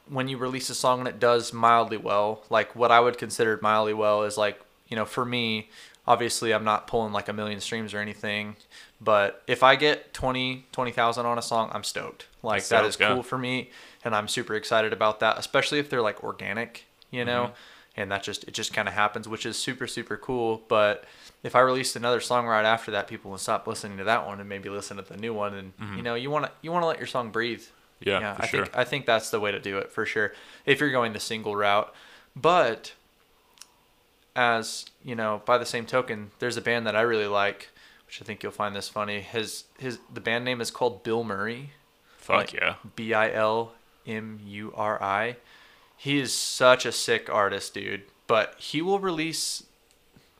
when 0.09 0.27
you 0.27 0.37
release 0.37 0.69
a 0.69 0.75
song 0.75 0.99
and 0.99 1.07
it 1.07 1.19
does 1.19 1.51
mildly 1.53 1.97
well 1.97 2.43
like 2.49 2.75
what 2.75 2.91
i 2.91 2.99
would 2.99 3.17
consider 3.17 3.59
mildly 3.61 3.93
well 3.93 4.23
is 4.23 4.37
like 4.37 4.59
you 4.87 4.95
know 4.95 5.05
for 5.05 5.25
me 5.25 5.69
obviously 6.07 6.53
i'm 6.53 6.63
not 6.63 6.87
pulling 6.87 7.11
like 7.13 7.27
a 7.29 7.33
million 7.33 7.59
streams 7.59 7.93
or 7.93 7.99
anything 7.99 8.55
but 9.01 9.41
if 9.47 9.63
i 9.63 9.75
get 9.75 10.13
20 10.13 10.65
20000 10.71 11.25
on 11.25 11.37
a 11.37 11.41
song 11.41 11.69
i'm 11.73 11.83
stoked 11.83 12.27
like 12.43 12.63
That 12.67 12.81
that 12.83 12.97
good. 12.97 13.13
cool 13.13 13.23
for 13.23 13.37
me 13.37 13.69
and 14.05 14.15
i'm 14.15 14.27
super 14.27 14.55
excited 14.55 14.93
about 14.93 15.19
that 15.19 15.37
especially 15.37 15.79
if 15.79 15.89
they're 15.89 16.01
like 16.01 16.23
organic 16.23 16.85
you 17.11 17.25
know 17.25 17.43
Mm-hmm. 17.45 18.01
and 18.01 18.11
that 18.11 18.23
just 18.23 18.43
it 18.45 18.53
just 18.53 18.73
kind 18.73 18.87
of 18.87 18.93
happens 18.93 19.27
which 19.27 19.45
is 19.45 19.57
super 19.57 19.87
super 19.87 20.15
cool 20.17 20.61
but 20.67 21.03
if 21.43 21.55
i 21.55 21.59
released 21.59 21.95
another 21.95 22.19
song 22.21 22.45
right 22.47 22.65
after 22.65 22.91
that 22.91 23.07
people 23.07 23.31
will 23.31 23.37
stop 23.37 23.65
listening 23.67 23.97
to 23.97 24.03
that 24.05 24.25
one 24.25 24.39
and 24.39 24.47
maybe 24.47 24.69
listen 24.69 24.97
to 24.97 25.03
the 25.03 25.17
new 25.17 25.33
one 25.33 25.53
and 25.53 25.73
you 25.97 26.01
know 26.03 26.15
you 26.15 26.29
want 26.31 26.45
to 26.45 26.51
you 26.61 26.71
want 26.71 26.83
to 26.83 26.87
let 26.87 26.97
your 26.99 27.07
song 27.07 27.29
breathe 27.31 27.63
Yeah, 27.99 28.35
for 28.35 28.43
I 28.43 28.47
sure. 28.47 28.65
think 28.65 28.77
I 28.77 28.83
think 28.83 29.05
that's 29.05 29.29
the 29.29 29.39
way 29.39 29.51
to 29.51 29.59
do 29.59 29.77
it 29.77 29.91
for 29.91 30.05
sure. 30.05 30.33
If 30.65 30.79
you're 30.79 30.91
going 30.91 31.13
the 31.13 31.19
single 31.19 31.55
route, 31.55 31.93
but 32.35 32.93
as 34.35 34.85
you 35.03 35.15
know, 35.15 35.41
by 35.45 35.57
the 35.57 35.65
same 35.65 35.85
token, 35.85 36.31
there's 36.39 36.57
a 36.57 36.61
band 36.61 36.85
that 36.85 36.95
I 36.95 37.01
really 37.01 37.27
like, 37.27 37.69
which 38.05 38.21
I 38.21 38.25
think 38.25 38.43
you'll 38.43 38.51
find 38.51 38.75
this 38.75 38.87
funny. 38.87 39.21
His 39.21 39.63
his 39.79 39.99
the 40.13 40.21
band 40.21 40.45
name 40.45 40.61
is 40.61 40.69
called 40.71 41.03
Bilmuri. 41.03 41.69
Fuck 42.17 42.35
like 42.35 42.53
yeah. 42.53 42.75
B 42.95 43.13
I 43.13 43.31
L 43.31 43.73
M 44.05 44.39
U 44.45 44.71
R 44.75 45.01
I. 45.01 45.37
He 45.95 46.19
is 46.19 46.31
such 46.31 46.85
a 46.85 46.91
sick 46.91 47.29
artist, 47.29 47.73
dude. 47.73 48.03
But 48.27 48.55
he 48.59 48.81
will 48.81 48.99
release 48.99 49.63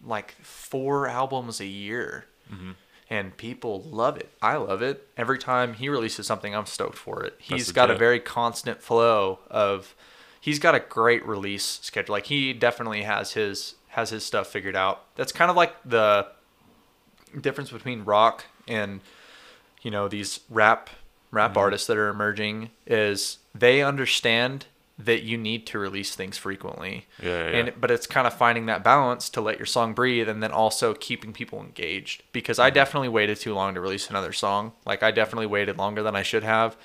like 0.06 0.36
four 0.44 1.08
albums 1.08 1.60
a 1.60 1.66
year. 1.66 2.26
Mm-hmm. 2.54 2.72
And 3.10 3.36
people 3.38 3.82
love 3.84 4.18
it. 4.18 4.30
I 4.42 4.58
love 4.58 4.82
it. 4.82 5.08
Every 5.16 5.38
time 5.38 5.76
he 5.76 5.88
releases 5.88 6.28
something, 6.28 6.54
I'm 6.54 6.66
stoked 6.66 6.98
for 6.98 7.24
it. 7.24 7.36
He's 7.40 7.72
got 7.72 7.90
a 7.90 7.96
very 7.96 8.20
constant 8.20 8.82
flow 8.82 9.40
of 9.50 9.96
he's 10.42 10.60
got 10.60 10.76
a 10.76 10.80
great 10.82 11.26
release 11.26 11.80
schedule. 11.82 12.14
Like 12.14 12.26
he 12.26 12.52
definitely 12.52 13.04
has 13.04 13.32
his 13.34 13.76
has 13.90 14.10
his 14.10 14.26
stuff 14.26 14.48
figured 14.48 14.76
out. 14.76 15.06
That's 15.16 15.32
kind 15.32 15.50
of 15.50 15.56
like 15.56 15.74
the 15.86 16.28
difference 17.40 17.72
between 17.72 18.04
rock 18.04 18.44
and 18.68 19.00
you 19.82 19.92
know 19.92 20.08
these 20.08 20.42
rap 20.50 20.90
rap 21.32 21.52
Mm-hmm. 21.52 21.60
artists 21.60 21.88
that 21.88 21.98
are 21.98 22.10
emerging 22.10 22.72
is 22.86 23.38
they 23.56 23.82
understand 23.82 24.66
that 25.00 25.22
you 25.24 25.38
need 25.38 25.68
to 25.68 25.78
release 25.78 26.16
things 26.16 26.38
frequently. 26.38 27.06
Yeah, 27.22 27.50
yeah, 27.52 27.58
And 27.58 27.74
but 27.80 27.92
it's 27.92 28.08
kind 28.08 28.26
of 28.26 28.34
finding 28.34 28.66
that 28.66 28.84
balance 28.84 29.30
to 29.30 29.42
let 29.42 29.58
your 29.60 29.66
song 29.68 29.94
breathe 29.94 30.28
and 30.28 30.42
then 30.42 30.52
also 30.52 30.94
keeping 30.96 31.34
people 31.34 31.60
engaged 31.60 32.24
because 32.32 32.58
Mm-hmm. 32.58 32.66
I 32.66 32.70
definitely 32.72 33.10
waited 33.10 33.38
too 33.40 33.54
long 33.54 33.76
to 33.76 33.82
release 33.82 34.10
another 34.10 34.34
song. 34.34 34.72
Like 34.86 35.04
I 35.04 35.12
definitely 35.12 35.46
waited 35.46 35.78
longer 35.78 36.02
than 36.02 36.16
I 36.16 36.24
should 36.24 36.44
have. 36.44 36.76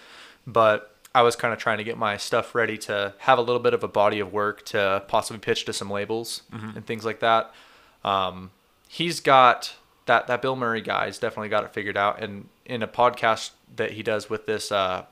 But 0.46 0.94
I 1.14 1.22
was 1.22 1.37
kind 1.37 1.53
of 1.55 1.59
trying 1.59 1.79
to 1.79 1.85
get 1.85 1.96
my 1.96 2.16
stuff 2.16 2.55
ready 2.55 2.77
to 2.79 3.14
have 3.18 3.38
a 3.38 3.42
little 3.42 3.61
bit 3.62 3.75
of 3.75 3.83
a 3.85 3.88
body 3.88 4.18
of 4.20 4.33
work 4.33 4.64
to 4.66 5.03
possibly 5.09 5.38
pitch 5.40 5.64
to 5.66 5.72
some 5.72 5.90
labels 5.90 6.42
Mm-hmm. 6.53 6.77
and 6.77 6.87
things 6.87 7.05
like 7.05 7.20
that. 7.20 7.53
Um, 8.05 8.51
he's 8.88 9.20
got 9.20 9.75
that 10.07 10.27
that 10.27 10.42
Bilmuri 10.42 10.85
guy's 10.85 11.18
definitely 11.18 11.48
got 11.48 11.64
it 11.64 11.72
figured 11.72 11.96
out. 11.96 12.22
And 12.22 12.48
in 12.66 12.83
a 12.83 12.88
podcast 12.88 13.51
that 13.77 13.92
he 13.92 14.03
does 14.03 14.29
with 14.29 14.46
this, 14.46 14.70
uh, 14.72 15.05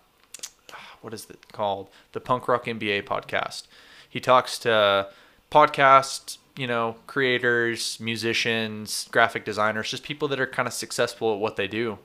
what 1.03 1.15
is 1.15 1.29
it 1.31 1.51
called? 1.53 1.89
The 2.13 2.21
Punk 2.21 2.49
Rock 2.49 2.65
MBA 2.67 3.03
podcast. 3.05 3.65
He 4.09 4.21
talks 4.21 4.59
to 4.61 5.09
podcast, 5.51 6.39
you 6.57 6.67
know, 6.67 6.97
creators, 7.07 7.99
musicians, 8.01 9.09
graphic 9.11 9.45
designers, 9.45 9.91
just 9.91 10.03
people 10.03 10.29
that 10.29 10.41
are 10.41 10.47
kind 10.47 10.67
of 10.69 10.75
successful 10.75 11.35
at 11.35 11.41
what 11.41 11.57
they 11.57 11.69
do, 11.69 11.99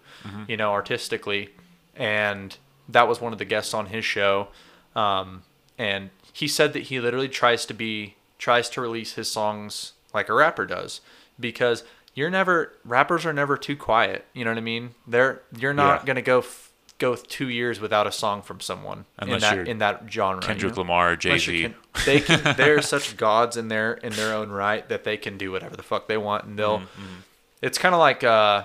you 0.47 0.57
know, 0.57 0.71
artistically. 0.71 1.49
And 1.95 2.57
that 2.89 3.07
was 3.07 3.21
one 3.21 3.33
of 3.33 3.39
the 3.39 3.45
guests 3.45 3.73
on 3.73 3.87
his 3.87 4.05
show. 4.05 4.49
Um, 4.95 5.43
and 5.77 6.09
he 6.33 6.47
said 6.47 6.73
that 6.73 6.83
he 6.83 6.99
literally 6.99 7.29
tries 7.29 7.65
to 7.67 7.73
be 7.73 8.15
tries 8.37 8.69
to 8.69 8.81
release 8.81 9.13
his 9.13 9.31
songs 9.31 9.93
like 10.13 10.27
a 10.29 10.33
rapper 10.33 10.65
does 10.65 10.99
because 11.39 11.83
you're 12.13 12.29
never 12.29 12.73
rappers 12.83 13.25
are 13.25 13.31
never 13.33 13.55
too 13.57 13.75
quiet 13.77 14.25
you 14.33 14.43
know 14.43 14.51
what 14.51 14.57
i 14.57 14.61
mean 14.61 14.93
they're 15.07 15.41
you're 15.57 15.73
not 15.73 16.01
Yeah. 16.01 16.05
gonna 16.05 16.21
go 16.21 16.39
f- 16.39 16.64
go 16.97 17.15
two 17.15 17.49
years 17.49 17.79
without 17.79 18.07
a 18.07 18.11
song 18.11 18.41
from 18.41 18.59
someone 18.61 19.05
Unless 19.19 19.43
in 19.43 19.57
that 19.57 19.67
in 19.67 19.77
that 19.79 20.03
genre 20.09 20.41
you 20.41 20.47
Kendrick 20.47 20.75
know? 20.75 20.81
Lamar, 20.83 21.15
Jay 21.15 21.37
Z. 21.37 21.73
they 22.05 22.21
can 22.21 22.55
they're 22.57 22.81
such 22.81 23.17
gods 23.17 23.57
in 23.57 23.67
their 23.67 23.93
in 23.95 24.13
their 24.13 24.33
own 24.33 24.49
right 24.49 24.87
that 24.89 25.03
they 25.03 25.17
can 25.17 25.37
do 25.37 25.51
whatever 25.51 25.75
the 25.75 25.83
fuck 25.83 26.07
they 26.07 26.17
want 26.17 26.45
and 26.45 26.57
they'll 26.57 26.79
Mm-hmm. 26.79 27.19
it's 27.61 27.77
kind 27.77 27.93
of 27.93 27.99
like 27.99 28.23
uh 28.23 28.63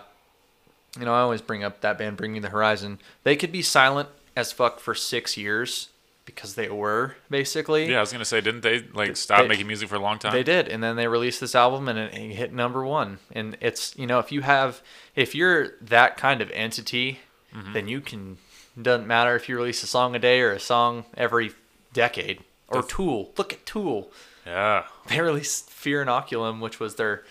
you 0.99 1.05
know 1.05 1.13
i 1.15 1.21
always 1.21 1.41
bring 1.41 1.65
up 1.65 1.81
that 1.81 1.99
band 1.99 2.17
bring 2.17 2.33
me 2.33 2.39
the 2.39 2.49
horizon 2.51 2.99
they 3.25 3.35
could 3.37 3.51
be 3.53 3.63
silent 3.63 4.09
as 4.37 4.53
fuck 4.53 4.79
for 4.81 4.95
six 4.95 5.37
years 5.37 5.89
because 6.25 6.55
they 6.55 6.69
were 6.69 7.17
basically 7.29 7.91
Yeah, 7.91 7.97
I 7.99 8.01
was 8.01 8.13
gonna 8.13 8.25
say, 8.25 8.41
didn't 8.41 8.61
they 8.61 8.85
like 8.95 9.17
stop 9.17 9.41
they- 9.43 9.49
making 9.49 9.67
music 9.67 9.89
for 9.89 9.97
a 9.97 10.01
long 10.01 10.21
time? 10.21 10.33
they 10.33 10.45
did, 10.45 10.69
and 10.69 10.81
then 10.81 10.95
they 10.95 11.09
released 11.09 11.41
this 11.41 11.57
album, 11.57 11.89
and 11.89 11.99
it 11.99 12.15
it 12.15 12.33
hit 12.35 12.53
number 12.53 12.85
one. 12.85 13.19
And 13.33 13.57
it's 13.61 13.97
you 13.99 14.07
know 14.07 14.21
if 14.21 14.31
you 14.31 14.43
have 14.43 14.81
if 15.17 15.35
you're 15.35 15.71
that 15.81 16.17
kind 16.17 16.41
of 16.41 16.49
entity, 16.53 17.19
Mm-hmm. 17.55 17.73
then 17.73 17.89
you 17.89 18.01
can 18.01 18.39
doesn't 18.81 19.07
matter 19.07 19.35
if 19.35 19.49
you 19.49 19.57
release 19.57 19.83
a 19.83 19.87
song 19.87 20.15
a 20.15 20.19
day 20.19 20.41
or 20.41 20.53
a 20.53 20.61
song 20.61 21.05
every 21.17 21.53
decade. 21.93 22.41
Or 22.69 22.83
Tool, 22.83 23.33
look 23.37 23.53
at 23.53 23.67
Tool. 23.67 24.11
Yeah. 24.47 24.85
They 25.09 25.21
released 25.21 25.69
Fear 25.71 26.05
Inoculum, 26.07 26.61
which 26.61 26.79
was 26.79 26.95
their 26.95 27.25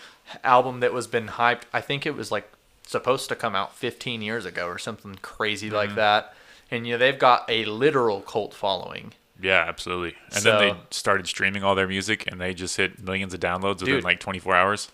album 0.44 0.80
that 0.80 0.92
was 0.92 1.06
been 1.06 1.28
hyped. 1.28 1.62
I 1.72 1.80
think 1.80 2.04
it 2.06 2.14
was 2.14 2.30
like 2.30 2.50
supposed 2.86 3.28
to 3.30 3.36
come 3.36 3.54
out 3.56 3.74
15 3.74 4.20
years 4.20 4.44
ago 4.44 4.66
or 4.66 4.78
something 4.78 5.14
crazy 5.22 5.68
Mm-hmm. 5.68 5.76
like 5.76 5.94
that. 5.94 6.34
And 6.70 6.86
you 6.86 6.92
know 6.94 6.98
they've 6.98 7.18
got 7.18 7.46
a 7.48 7.64
literal 7.64 8.20
cult 8.20 8.52
following. 8.54 9.14
Yeah, 9.42 9.64
absolutely. 9.66 10.16
And 10.34 10.42
So- 10.42 10.50
then 10.58 10.68
they 10.68 10.76
started 10.90 11.26
streaming 11.26 11.64
all 11.64 11.74
their 11.74 11.88
music, 11.88 12.30
and 12.30 12.38
they 12.38 12.52
just 12.52 12.76
hit 12.76 13.02
millions 13.02 13.32
of 13.32 13.40
downloads 13.40 13.80
within 13.80 13.94
Dude. 13.96 14.04
like 14.04 14.20
24 14.20 14.54
hours. 14.54 14.90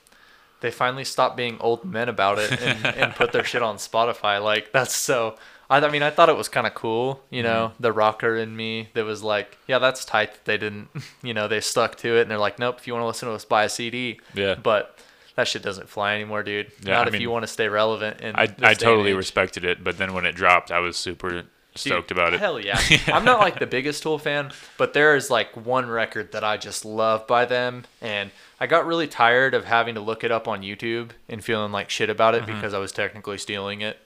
They 0.60 0.70
finally 0.70 1.04
stopped 1.04 1.36
being 1.36 1.56
old 1.60 1.84
men 1.84 2.08
about 2.08 2.38
it 2.38 2.60
and, 2.60 2.84
and 2.96 3.14
put 3.14 3.32
their 3.32 3.44
shit 3.44 3.62
on 3.62 3.76
Spotify. 3.76 4.42
Like 4.42 4.72
that's 4.72 4.94
so. 4.94 5.36
I, 5.68 5.78
I 5.78 5.90
mean, 5.90 6.02
I 6.04 6.10
thought 6.10 6.28
it 6.28 6.36
was 6.36 6.48
kind 6.48 6.66
of 6.66 6.74
cool. 6.74 7.22
You 7.30 7.42
know, 7.42 7.68
Mm-hmm. 7.72 7.82
the 7.82 7.92
rocker 7.92 8.36
in 8.36 8.56
me 8.56 8.88
that 8.94 9.04
was 9.04 9.22
like, 9.22 9.58
yeah, 9.66 9.78
that's 9.80 10.04
tight. 10.04 10.32
That 10.34 10.44
they 10.44 10.58
didn't, 10.58 10.88
you 11.22 11.34
know, 11.34 11.48
they 11.48 11.60
stuck 11.60 11.96
to 11.96 12.16
it 12.18 12.22
and 12.22 12.30
they're 12.30 12.38
like, 12.38 12.58
nope. 12.58 12.76
If 12.78 12.86
you 12.86 12.92
want 12.92 13.02
to 13.02 13.06
listen 13.08 13.28
to 13.28 13.34
us, 13.34 13.44
buy 13.44 13.64
a 13.64 13.68
CD. 13.68 14.20
Yeah. 14.34 14.54
But 14.54 14.96
that 15.34 15.48
shit 15.48 15.62
doesn't 15.62 15.88
fly 15.88 16.14
anymore, 16.14 16.42
dude. 16.44 16.70
Yeah, 16.82 16.94
Not 16.94 17.04
I 17.04 17.08
if 17.08 17.12
mean, 17.14 17.22
you 17.22 17.30
want 17.30 17.42
to 17.42 17.48
stay 17.48 17.68
relevant. 17.68 18.20
In 18.20 18.36
I 18.36 18.48
I 18.62 18.74
totally 18.74 19.12
respected 19.12 19.64
it, 19.64 19.82
but 19.84 19.98
then 19.98 20.14
when 20.14 20.24
it 20.24 20.34
dropped, 20.36 20.70
I 20.70 20.78
was 20.78 20.96
super 20.96 21.42
Dude, 21.76 21.92
stoked 21.92 22.10
about 22.10 22.34
it. 22.34 22.40
Hell 22.40 22.58
yeah. 22.60 22.80
I'm 23.08 23.24
not 23.24 23.40
like 23.40 23.58
the 23.58 23.66
biggest 23.66 24.02
Tool 24.02 24.18
fan, 24.18 24.52
but 24.78 24.92
there 24.92 25.14
is 25.16 25.30
like 25.30 25.56
one 25.56 25.88
record 25.88 26.32
that 26.32 26.42
I 26.44 26.56
just 26.56 26.84
love 26.84 27.26
by 27.26 27.44
them. 27.44 27.84
And 28.00 28.30
I 28.60 28.66
got 28.66 28.86
really 28.86 29.06
tired 29.06 29.54
of 29.54 29.64
having 29.64 29.94
to 29.94 30.00
look 30.00 30.24
it 30.24 30.30
up 30.30 30.48
on 30.48 30.62
YouTube 30.62 31.10
and 31.28 31.42
feeling 31.44 31.72
like 31.72 31.90
shit 31.90 32.10
about 32.10 32.34
it 32.34 32.46
because 32.46 32.74
I 32.74 32.78
was 32.78 32.92
technically 32.92 33.38
stealing 33.38 33.80
it, 33.82 33.98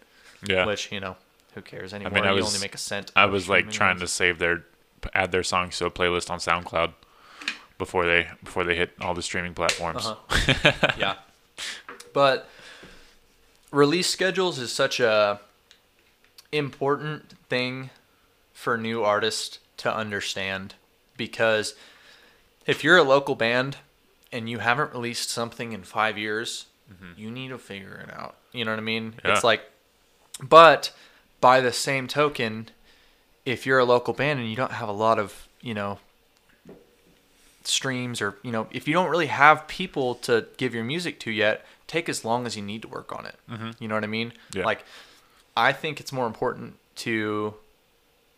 Mm-hmm. 0.42 0.50
Yeah. 0.52 0.66
which, 0.66 0.90
you 0.90 1.00
know, 1.00 1.16
who 1.54 1.61
cares 1.62 1.92
anymore? 1.92 2.18
I 2.18 2.20
mean, 2.22 2.30
you 2.30 2.37
was- 2.42 2.46
only 2.54 2.61
make 2.64 2.74
a 2.74 2.78
cent. 2.78 3.12
I 3.16 3.26
was 3.26 3.48
like 3.48 3.70
trying 3.70 3.98
to 3.98 4.06
save 4.09 4.38
their 4.38 4.64
add 5.14 5.33
their 5.33 5.42
songs 5.42 5.78
to 5.78 5.87
a 5.87 5.90
playlist 5.90 6.30
on 6.30 6.38
SoundCloud 6.38 6.92
before 7.78 8.06
they 8.06 8.28
before 8.44 8.64
they 8.64 8.76
hit 8.76 8.92
all 9.00 9.14
the 9.14 9.22
streaming 9.22 9.54
platforms. 9.54 10.06
Uh-huh. 10.06 10.72
yeah. 10.98 11.14
But 12.12 12.48
release 13.70 14.09
schedules 14.09 14.59
is 14.59 14.72
such 14.72 15.00
a 15.00 15.40
important 16.52 17.32
thing 17.48 17.90
for 18.52 18.76
new 18.76 19.02
artists 19.02 19.58
to 19.78 19.94
understand 19.94 20.74
because 21.16 21.74
if 22.66 22.84
you're 22.84 22.96
a 22.96 23.02
local 23.02 23.34
band 23.34 23.78
and 24.32 24.48
you 24.48 24.58
haven't 24.58 24.92
released 24.92 25.30
something 25.30 25.72
in 25.72 25.82
5 25.82 26.18
years, 26.18 26.66
mm-hmm. 26.92 27.18
you 27.20 27.30
need 27.30 27.48
to 27.48 27.58
figure 27.58 28.04
it 28.06 28.14
out. 28.14 28.36
You 28.52 28.64
know 28.64 28.72
what 28.72 28.78
I 28.78 28.82
mean? 28.82 29.14
Yeah. 29.24 29.32
It's 29.32 29.44
like 29.44 29.62
but 30.42 30.92
by 31.40 31.60
the 31.60 31.72
same 31.72 32.06
token, 32.06 32.68
if 33.44 33.66
you're 33.66 33.78
a 33.78 33.84
local 33.84 34.14
band 34.14 34.40
and 34.40 34.48
you 34.48 34.56
don't 34.56 34.72
have 34.72 34.88
a 34.88 34.92
lot 34.92 35.18
of, 35.18 35.48
you 35.60 35.74
know, 35.74 35.98
streams 37.64 38.22
or 38.22 38.36
you 38.42 38.50
know 38.50 38.66
if 38.70 38.88
you 38.88 38.94
don't 38.94 39.10
really 39.10 39.26
have 39.26 39.68
people 39.68 40.14
to 40.14 40.46
give 40.56 40.74
your 40.74 40.82
music 40.82 41.20
to 41.20 41.30
yet 41.30 41.64
take 41.86 42.08
as 42.08 42.24
long 42.24 42.46
as 42.46 42.56
you 42.56 42.62
need 42.62 42.80
to 42.80 42.88
work 42.88 43.12
on 43.14 43.26
it 43.26 43.34
mm-hmm. 43.50 43.70
you 43.78 43.86
know 43.86 43.94
what 43.94 44.02
i 44.02 44.06
mean 44.06 44.32
Yeah. 44.54 44.64
like 44.64 44.82
i 45.56 45.72
think 45.72 46.00
it's 46.00 46.12
more 46.12 46.26
important 46.26 46.76
to 46.94 47.54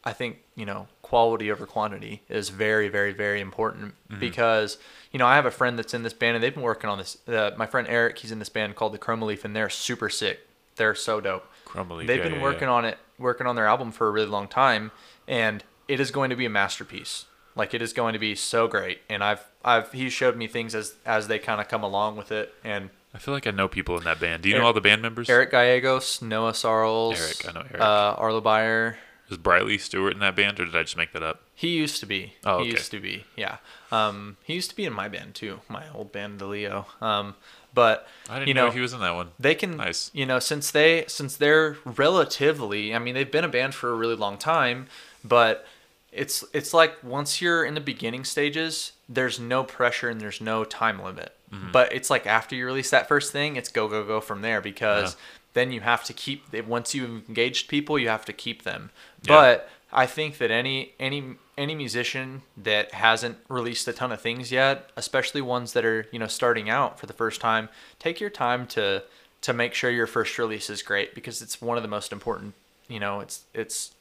i 0.05 0.13
think 0.13 0.39
you 0.55 0.65
know 0.65 0.87
quality 1.03 1.51
over 1.51 1.67
quantity 1.67 2.23
is 2.29 2.49
very 2.49 2.89
very 2.89 3.13
very 3.13 3.41
important 3.41 3.95
because 4.19 4.79
you 5.13 5.19
know 5.19 5.27
i 5.27 5.35
have 5.35 5.47
a 5.47 5.51
friend 5.51 5.79
that's 5.79 5.95
in 5.95 6.03
this 6.03 6.13
band 6.13 6.35
and 6.35 6.43
they've 6.43 6.55
been 6.55 6.63
working 6.63 6.89
on 6.89 6.99
this 6.99 7.17
uh, 7.29 7.51
my 7.57 7.67
friend 7.67 7.87
eric 7.89 8.19
he's 8.19 8.33
in 8.33 8.39
this 8.39 8.49
band 8.49 8.75
called 8.75 8.93
the 8.93 8.99
chroma 8.99 9.23
leaf 9.23 9.45
and 9.45 9.55
they're 9.55 9.71
super 9.71 10.09
sick 10.09 10.41
they're 10.77 10.95
so 10.95 11.21
dope 11.21 11.47
Chroma 11.73 12.07
They've 12.07 12.19
yeah, 12.19 12.25
been 12.25 12.35
yeah, 12.35 12.43
working 12.43 12.69
yeah. 12.69 12.75
on 12.75 12.85
it, 12.85 12.99
working 13.19 13.47
on 13.47 13.57
their 13.57 13.67
album 13.67 13.93
for 13.93 14.09
a 14.09 14.11
really 14.11 14.27
long 14.27 14.49
time, 14.49 14.91
and 15.27 15.65
it 15.89 16.01
is 16.01 16.11
going 16.11 16.31
to 16.31 16.37
be 16.37 16.45
a 16.45 16.51
masterpiece. 16.51 17.27
Like 17.55 17.75
it 17.75 17.83
is 17.83 17.93
going 17.93 18.15
to 18.15 18.19
be 18.19 18.35
so 18.35 18.67
great. 18.67 19.01
And 19.11 19.23
I've, 19.23 19.47
I've, 19.65 19.93
he 19.93 20.09
showed 20.09 20.37
me 20.37 20.47
things 20.47 20.75
as 20.75 20.95
as 21.05 21.29
they 21.29 21.39
kind 21.39 21.61
of 21.61 21.69
come 21.69 21.83
along 21.83 22.17
with 22.17 22.33
it. 22.33 22.55
And 22.65 22.91
I 23.15 23.19
feel 23.19 23.35
like 23.35 23.47
I 23.47 23.51
know 23.51 23.69
people 23.69 23.99
in 23.99 24.05
that 24.05 24.19
band. 24.21 24.43
Do 24.43 24.49
you 24.49 24.55
Eric- 24.55 24.63
know 24.63 24.67
all 24.69 24.73
the 24.73 24.81
band 24.81 25.03
members? 25.03 25.29
Eric 25.29 25.51
Gallegos, 25.51 26.23
Noah 26.23 26.53
Sarles, 26.53 27.19
Eric, 27.21 27.49
I 27.49 27.53
know 27.53 27.67
Eric. 27.69 27.81
uh, 27.81 28.15
Arlo 28.19 28.41
Bayer. 28.41 28.99
Is 29.29 29.37
Briley 29.39 29.79
Stewart 29.79 30.13
in 30.13 30.19
that 30.19 30.37
band, 30.37 30.61
or 30.61 30.67
did 30.67 30.77
I 30.77 30.83
just 30.83 30.97
make 30.97 31.13
that 31.13 31.23
up? 31.23 31.43
He 31.55 31.69
used 31.69 32.01
to 32.01 32.07
be. 32.07 32.35
Oh, 32.45 32.57
okay. 32.57 32.65
He 32.67 32.71
used 32.73 32.91
to 32.91 33.01
be. 33.01 33.25
Yeah. 33.37 33.59
Um, 33.91 34.37
he 34.45 34.53
used 34.55 34.69
to 34.71 34.77
be 34.77 34.85
in 34.85 34.93
my 34.93 35.09
band 35.09 35.35
too, 35.35 35.61
my 35.69 35.85
old 35.95 36.13
band, 36.13 36.39
the 36.39 36.47
Leo. 36.47 36.87
Um, 37.01 37.35
but 37.73 38.07
I 38.29 38.35
didn't 38.35 38.49
you 38.49 38.55
know, 38.55 38.67
know, 38.67 38.73
he 38.73 38.81
was 38.81 38.93
in 38.93 39.01
that 39.01 39.15
one. 39.15 39.29
they 39.39 39.55
can 39.55 39.77
Nice. 39.79 40.11
you 40.13 40.27
know 40.27 40.39
since 40.39 40.71
they 40.71 41.05
since 41.09 41.37
they're 41.39 41.79
relatively 41.87 42.95
i 42.95 42.99
mean 42.99 43.15
they've 43.15 43.31
been 43.33 43.45
a 43.45 43.49
band 43.49 43.75
for 43.75 43.91
a 43.91 43.95
really 43.95 44.15
long 44.15 44.37
time 44.37 44.89
but 45.25 45.65
it's 46.13 46.45
it's 46.53 46.75
like 46.75 47.03
once 47.03 47.41
you're 47.41 47.65
in 47.65 47.73
the 47.73 47.81
beginning 47.81 48.25
stages 48.25 48.93
there's 49.09 49.41
no 49.41 49.65
pressure 49.65 50.11
and 50.11 50.21
there's 50.21 50.39
no 50.43 50.65
time 50.65 51.03
limit 51.03 51.35
Mm-hmm. 51.53 51.71
but 51.73 51.93
it's 51.93 52.09
like 52.09 52.27
after 52.27 52.57
you 52.57 52.65
release 52.65 52.91
that 52.91 53.09
first 53.09 53.31
thing 53.33 53.57
it's 53.57 53.69
go 53.69 53.87
go 53.87 54.05
go 54.05 54.21
from 54.21 54.41
there 54.43 54.61
because 54.63 55.13
Yeah. 55.15 55.21
then 55.53 55.71
you 55.73 55.81
have 55.83 56.03
to 56.05 56.13
keep 56.15 56.45
once 56.67 56.95
you've 56.95 57.29
engaged 57.29 57.69
people 57.69 57.99
you 57.99 58.09
have 58.09 58.25
to 58.25 58.33
keep 58.33 58.63
them 58.63 58.91
Yeah. 59.25 59.35
but 59.35 59.69
i 59.93 60.07
think 60.07 60.39
that 60.39 60.51
any 60.51 60.93
any 60.99 61.35
any 61.59 61.75
musician 61.75 62.41
that 62.57 62.95
hasn't 62.95 63.37
released 63.51 63.87
a 63.87 63.93
ton 63.93 64.13
of 64.13 64.21
things 64.23 64.51
yet 64.51 64.89
especially 64.97 65.43
ones 65.43 65.75
that 65.75 65.85
are 65.85 66.07
you 66.11 66.19
know 66.19 66.27
starting 66.27 66.71
out 66.71 66.99
for 66.99 67.05
the 67.07 67.13
first 67.13 67.41
time 67.43 67.69
take 67.99 68.19
your 68.19 68.31
time 68.31 68.67
to 68.69 69.03
to 69.43 69.53
make 69.53 69.75
sure 69.75 69.91
your 69.91 70.07
first 70.07 70.39
release 70.39 70.71
is 70.71 70.81
great 70.83 71.15
because 71.15 71.43
it's 71.43 71.61
one 71.61 71.77
of 71.77 71.83
the 71.83 71.89
most 71.89 72.13
important 72.13 72.55
you 72.89 72.99
know 72.99 73.21
it's 73.21 73.43
it's 73.53 73.93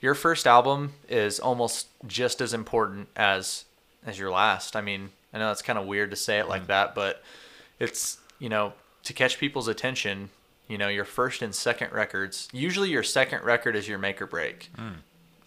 your 0.00 0.14
first 0.14 0.46
album 0.46 0.94
is 1.08 1.38
almost 1.38 1.88
just 2.06 2.40
as 2.40 2.54
important 2.54 3.08
as 3.14 3.64
as 4.06 4.18
your 4.18 4.30
last 4.30 4.74
i 4.74 4.80
mean 4.80 5.10
i 5.34 5.38
know 5.38 5.50
it's 5.50 5.60
kind 5.62 5.78
of 5.78 5.84
weird 5.86 6.10
to 6.10 6.16
say 6.16 6.38
it 6.38 6.48
like 6.48 6.66
that 6.68 6.94
but 6.94 7.22
it's 7.78 8.18
you 8.38 8.48
know 8.48 8.72
to 9.02 9.12
catch 9.12 9.38
people's 9.38 9.68
attention 9.68 10.30
you 10.68 10.78
know 10.78 10.88
your 10.88 11.04
first 11.04 11.42
and 11.42 11.54
second 11.54 11.92
records 11.92 12.48
usually 12.52 12.88
your 12.88 13.02
second 13.02 13.44
record 13.44 13.76
is 13.76 13.86
your 13.86 13.98
make 13.98 14.22
or 14.22 14.26
break 14.26 14.70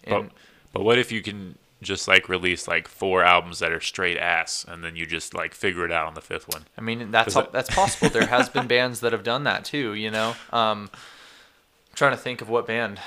But, 0.04 0.14
and 0.20 0.30
but 0.72 0.84
what 0.84 0.98
if 0.98 1.10
you 1.10 1.22
can 1.22 1.56
just 1.80 2.08
like 2.08 2.28
release 2.28 2.66
like 2.66 2.88
four 2.88 3.22
albums 3.22 3.60
that 3.60 3.70
are 3.70 3.80
straight 3.80 4.16
ass, 4.18 4.64
and 4.66 4.82
then 4.82 4.96
you 4.96 5.06
just 5.06 5.32
like 5.32 5.54
figure 5.54 5.84
it 5.84 5.92
out 5.92 6.06
on 6.06 6.14
the 6.14 6.20
fifth 6.20 6.48
one? 6.48 6.64
I 6.76 6.80
mean, 6.80 7.10
that's 7.10 7.34
how, 7.34 7.42
that's 7.52 7.72
possible. 7.72 8.08
There 8.10 8.26
has 8.26 8.48
been 8.48 8.66
bands 8.76 9.00
that 9.00 9.12
have 9.12 9.22
done 9.22 9.44
that 9.44 9.64
too. 9.64 9.94
You 9.94 10.10
know, 10.10 10.30
um, 10.52 10.90
I'm 10.92 11.94
trying 11.94 12.12
to 12.12 12.16
think 12.16 12.40
of 12.40 12.48
what 12.48 12.66
band 12.66 13.00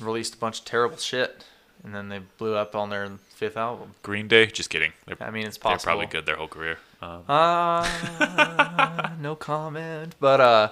released 0.00 0.34
a 0.34 0.38
bunch 0.38 0.58
of 0.60 0.64
terrible 0.64 0.96
shit, 0.96 1.44
and 1.84 1.94
then 1.94 2.08
they 2.08 2.20
blew 2.38 2.54
up 2.54 2.74
on 2.76 2.90
their 2.90 3.08
fifth 3.34 3.56
album. 3.56 3.94
Green 4.02 4.28
Day? 4.28 4.46
Just 4.46 4.70
kidding. 4.70 4.92
They're, 5.06 5.16
I 5.20 5.30
mean, 5.30 5.46
it's 5.46 5.58
possible. 5.58 5.78
they're 5.78 6.06
probably 6.06 6.06
good 6.12 6.26
their 6.26 6.36
whole 6.36 6.48
career. 6.48 6.78
Um, 7.00 7.24
Uh, 7.28 9.10
no 9.20 9.34
comment. 9.34 10.14
But 10.20 10.40
uh, 10.40 10.70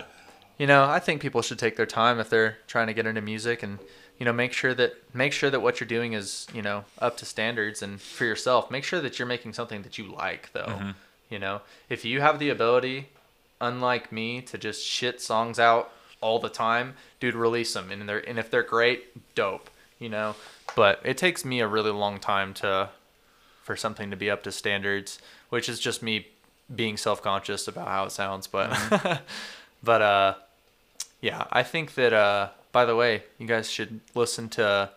you 0.58 0.66
know, 0.66 0.84
I 0.84 0.98
think 0.98 1.20
people 1.22 1.42
should 1.42 1.58
take 1.58 1.76
their 1.76 1.86
time 1.86 2.18
if 2.20 2.30
they're 2.30 2.58
trying 2.66 2.86
to 2.88 2.94
get 2.94 3.06
into 3.06 3.20
music 3.20 3.62
and 3.62 3.78
you 4.18 4.26
know 4.26 4.32
make 4.32 4.52
sure 4.52 4.74
that 4.74 4.92
make 5.14 5.32
sure 5.32 5.48
that 5.50 5.60
what 5.60 5.80
you're 5.80 5.88
doing 5.88 6.12
is 6.12 6.46
you 6.52 6.60
know 6.62 6.84
up 6.98 7.16
to 7.18 7.24
standards 7.24 7.80
and 7.82 8.00
for 8.00 8.24
yourself 8.26 8.70
make 8.70 8.84
sure 8.84 9.00
that 9.00 9.18
you're 9.18 9.26
making 9.28 9.54
something 9.54 9.80
that 9.82 9.96
you 9.96 10.12
like 10.12 10.52
though 10.52 10.66
Mm-hmm. 10.66 10.90
you 11.30 11.38
know 11.38 11.62
if 11.88 12.04
you 12.04 12.20
have 12.20 12.38
the 12.38 12.50
ability 12.50 13.08
unlike 13.62 14.12
me 14.12 14.42
to 14.42 14.58
just 14.58 14.84
shit 14.86 15.22
songs 15.22 15.58
out 15.58 15.90
all 16.20 16.38
the 16.38 16.50
time 16.50 16.94
dude 17.18 17.34
release 17.34 17.72
them 17.72 17.90
and 17.90 18.06
they're 18.06 18.18
and 18.28 18.38
if 18.38 18.50
they're 18.50 18.62
great 18.62 19.34
dope 19.34 19.70
you 19.98 20.10
know 20.10 20.34
but 20.76 21.00
it 21.04 21.16
takes 21.18 21.44
me 21.44 21.60
a 21.60 21.66
really 21.66 21.90
long 21.90 22.18
time 22.18 22.54
to 22.54 22.88
for 23.62 23.76
something 23.76 24.10
to 24.10 24.16
be 24.16 24.30
up 24.30 24.42
to 24.42 24.52
standards 24.52 25.18
which 25.48 25.68
is 25.68 25.78
just 25.78 26.02
me 26.02 26.26
being 26.74 26.96
self-conscious 26.96 27.66
about 27.68 27.88
how 27.88 28.04
it 28.04 28.10
sounds 28.12 28.46
but 28.46 29.22
but 29.82 30.02
uh 30.02 30.34
yeah 31.20 31.44
i 31.52 31.62
think 31.62 31.94
that 31.94 32.12
uh 32.12 32.48
by 32.72 32.84
the 32.84 32.94
way 32.96 33.22
you 33.38 33.46
guys 33.46 33.70
should 33.70 34.00
listen 34.14 34.48
to 34.48 34.90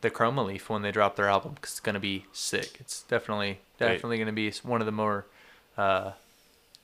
the 0.00 0.10
chroma 0.10 0.44
leaf 0.44 0.68
when 0.68 0.82
they 0.82 0.90
drop 0.90 1.16
their 1.16 1.28
album 1.28 1.52
because 1.54 1.70
it's 1.72 1.80
gonna 1.80 2.00
be 2.00 2.26
sick 2.32 2.76
it's 2.80 3.02
definitely 3.04 3.58
definitely 3.78 4.18
gonna 4.18 4.32
be 4.32 4.50
one 4.62 4.80
of 4.80 4.86
the 4.86 4.92
more 4.92 5.26
uh 5.76 6.12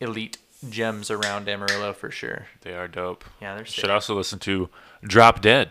elite 0.01 0.39
gems 0.71 1.11
around 1.11 1.49
amarillo 1.49 1.93
for 1.93 2.11
sure 2.11 2.47
they 2.63 2.75
are 2.75 2.89
dope. 2.89 3.25
yeah 3.41 3.55
they're 3.55 3.67
sick. 3.67 3.75
Should 3.81 3.91
also 3.91 4.15
listen 4.15 4.39
to 4.41 4.69
Drop 5.03 5.41
Dead. 5.41 5.71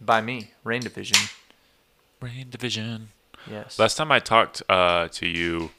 by 0.00 0.20
me 0.20 0.52
rain 0.64 0.80
division 0.82 1.18
Rain 2.22 2.48
Division. 2.50 3.08
yes 3.50 3.78
Last 3.78 3.96
time 3.96 4.12
I 4.12 4.20
talked 4.20 4.62
uh, 4.68 5.08
to 5.08 5.26
you, 5.26 5.70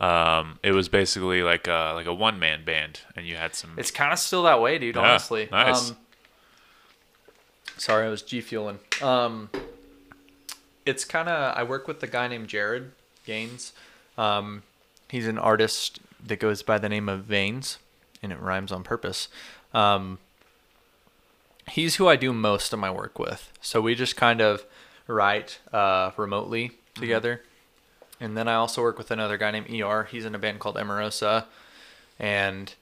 um, 0.00 0.58
it 0.62 0.72
was 0.72 0.88
basically 0.88 1.42
like 1.42 1.66
a 1.68 1.92
like 1.94 2.06
a 2.06 2.14
one 2.14 2.38
man 2.38 2.64
band, 2.64 3.00
and 3.16 3.26
you 3.26 3.36
had 3.36 3.54
some. 3.54 3.74
It's 3.76 3.90
kind 3.90 4.12
of 4.12 4.18
still 4.18 4.42
that 4.44 4.60
way, 4.60 4.78
dude. 4.78 4.96
Yeah, 4.96 5.02
honestly. 5.02 5.48
nice. 5.50 5.90
Um, 5.90 5.96
sorry, 7.76 8.06
I 8.06 8.10
was 8.10 8.22
G 8.22 8.40
fueling. 8.40 8.78
Um, 9.00 9.50
it's 10.84 11.04
kind 11.04 11.28
of. 11.28 11.56
I 11.56 11.62
work 11.62 11.86
with 11.86 12.00
the 12.00 12.06
guy 12.06 12.28
named 12.28 12.48
Jared 12.48 12.92
Gaines. 13.24 13.72
Um, 14.18 14.62
he's 15.08 15.26
an 15.26 15.38
artist 15.38 16.00
that 16.26 16.40
goes 16.40 16.62
by 16.62 16.78
the 16.78 16.88
name 16.88 17.08
of 17.08 17.24
Veins, 17.24 17.78
and 18.22 18.32
it 18.32 18.40
rhymes 18.40 18.72
on 18.72 18.82
purpose. 18.82 19.28
Um, 19.72 20.18
he's 21.70 21.96
who 21.96 22.08
I 22.08 22.16
do 22.16 22.32
most 22.32 22.72
of 22.72 22.78
my 22.78 22.90
work 22.90 23.18
with. 23.18 23.52
So 23.60 23.80
we 23.80 23.94
just 23.94 24.16
kind 24.16 24.40
of 24.40 24.64
write 25.10 25.58
uh, 25.72 26.10
remotely 26.16 26.72
together. 26.94 27.42
And 28.20 28.36
then 28.36 28.48
I 28.48 28.54
also 28.54 28.82
work 28.82 28.98
with 28.98 29.10
another 29.10 29.36
guy 29.38 29.50
named 29.50 29.70
ER. 29.70 30.04
He's 30.10 30.24
in 30.24 30.34
a 30.34 30.38
band 30.38 30.58
called 30.60 30.76
Emarosa. 30.76 31.44
And 32.18 32.72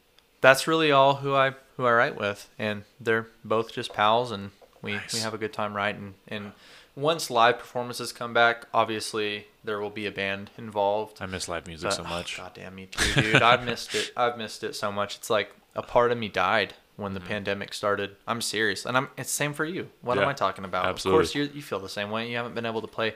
that's 0.41 0.67
really 0.67 0.91
all 0.93 1.17
who 1.17 1.35
I 1.35 1.55
who 1.77 1.85
I 1.87 1.93
write 1.93 2.17
with. 2.17 2.49
And 2.59 2.83
they're 3.01 3.29
both 3.45 3.73
just 3.73 3.93
pals 3.93 4.33
and 4.33 4.51
we, 4.83 4.95
Nice. 4.95 5.14
we 5.14 5.21
have 5.21 5.35
a 5.35 5.38
good 5.38 5.53
time 5.53 5.75
writing. 5.75 6.14
And 6.27 6.53
once 6.97 7.31
live 7.31 7.59
performances 7.59 8.12
come 8.12 8.33
back, 8.35 8.67
obviously 8.75 9.47
there 9.62 9.81
will 9.81 9.91
be 9.91 10.07
a 10.07 10.11
band 10.11 10.51
involved. 10.59 11.19
I 11.21 11.27
miss 11.27 11.49
live 11.49 11.67
music 11.69 11.91
But- 11.91 11.97
so 11.97 12.03
much. 12.05 12.37
God 12.37 12.53
damn 12.55 12.75
me 12.75 12.87
too, 12.87 13.23
dude. 13.23 13.43
I've 13.43 13.64
missed 13.64 13.95
it. 13.95 14.11
I've 14.17 14.37
missed 14.37 14.64
it 14.64 14.75
so 14.75 14.91
much. 14.91 15.17
It's 15.17 15.31
like 15.31 15.53
a 15.77 15.83
part 15.83 16.11
of 16.11 16.19
me 16.19 16.29
died 16.29 16.75
when 16.99 17.15
the 17.15 17.21
pandemic 17.21 17.73
started. 17.73 18.17
I'm 18.27 18.43
serious, 18.43 18.85
and 18.85 18.95
I'm. 18.97 19.09
It's 19.17 19.31
same 19.31 19.55
for 19.55 19.65
you. 19.65 19.89
What 20.03 20.19
am 20.19 20.29
I 20.29 20.35
talking 20.35 20.65
about? 20.67 20.85
absolutely. 20.85 21.21
Of 21.23 21.27
course, 21.29 21.35
you 21.35 21.51
you 21.55 21.63
feel 21.63 21.79
the 21.81 21.89
same 21.89 22.11
way. 22.11 22.29
You 22.31 22.37
haven't 22.37 22.55
been 22.55 22.67
able 22.67 22.83
to 22.83 22.87
play, 22.87 23.15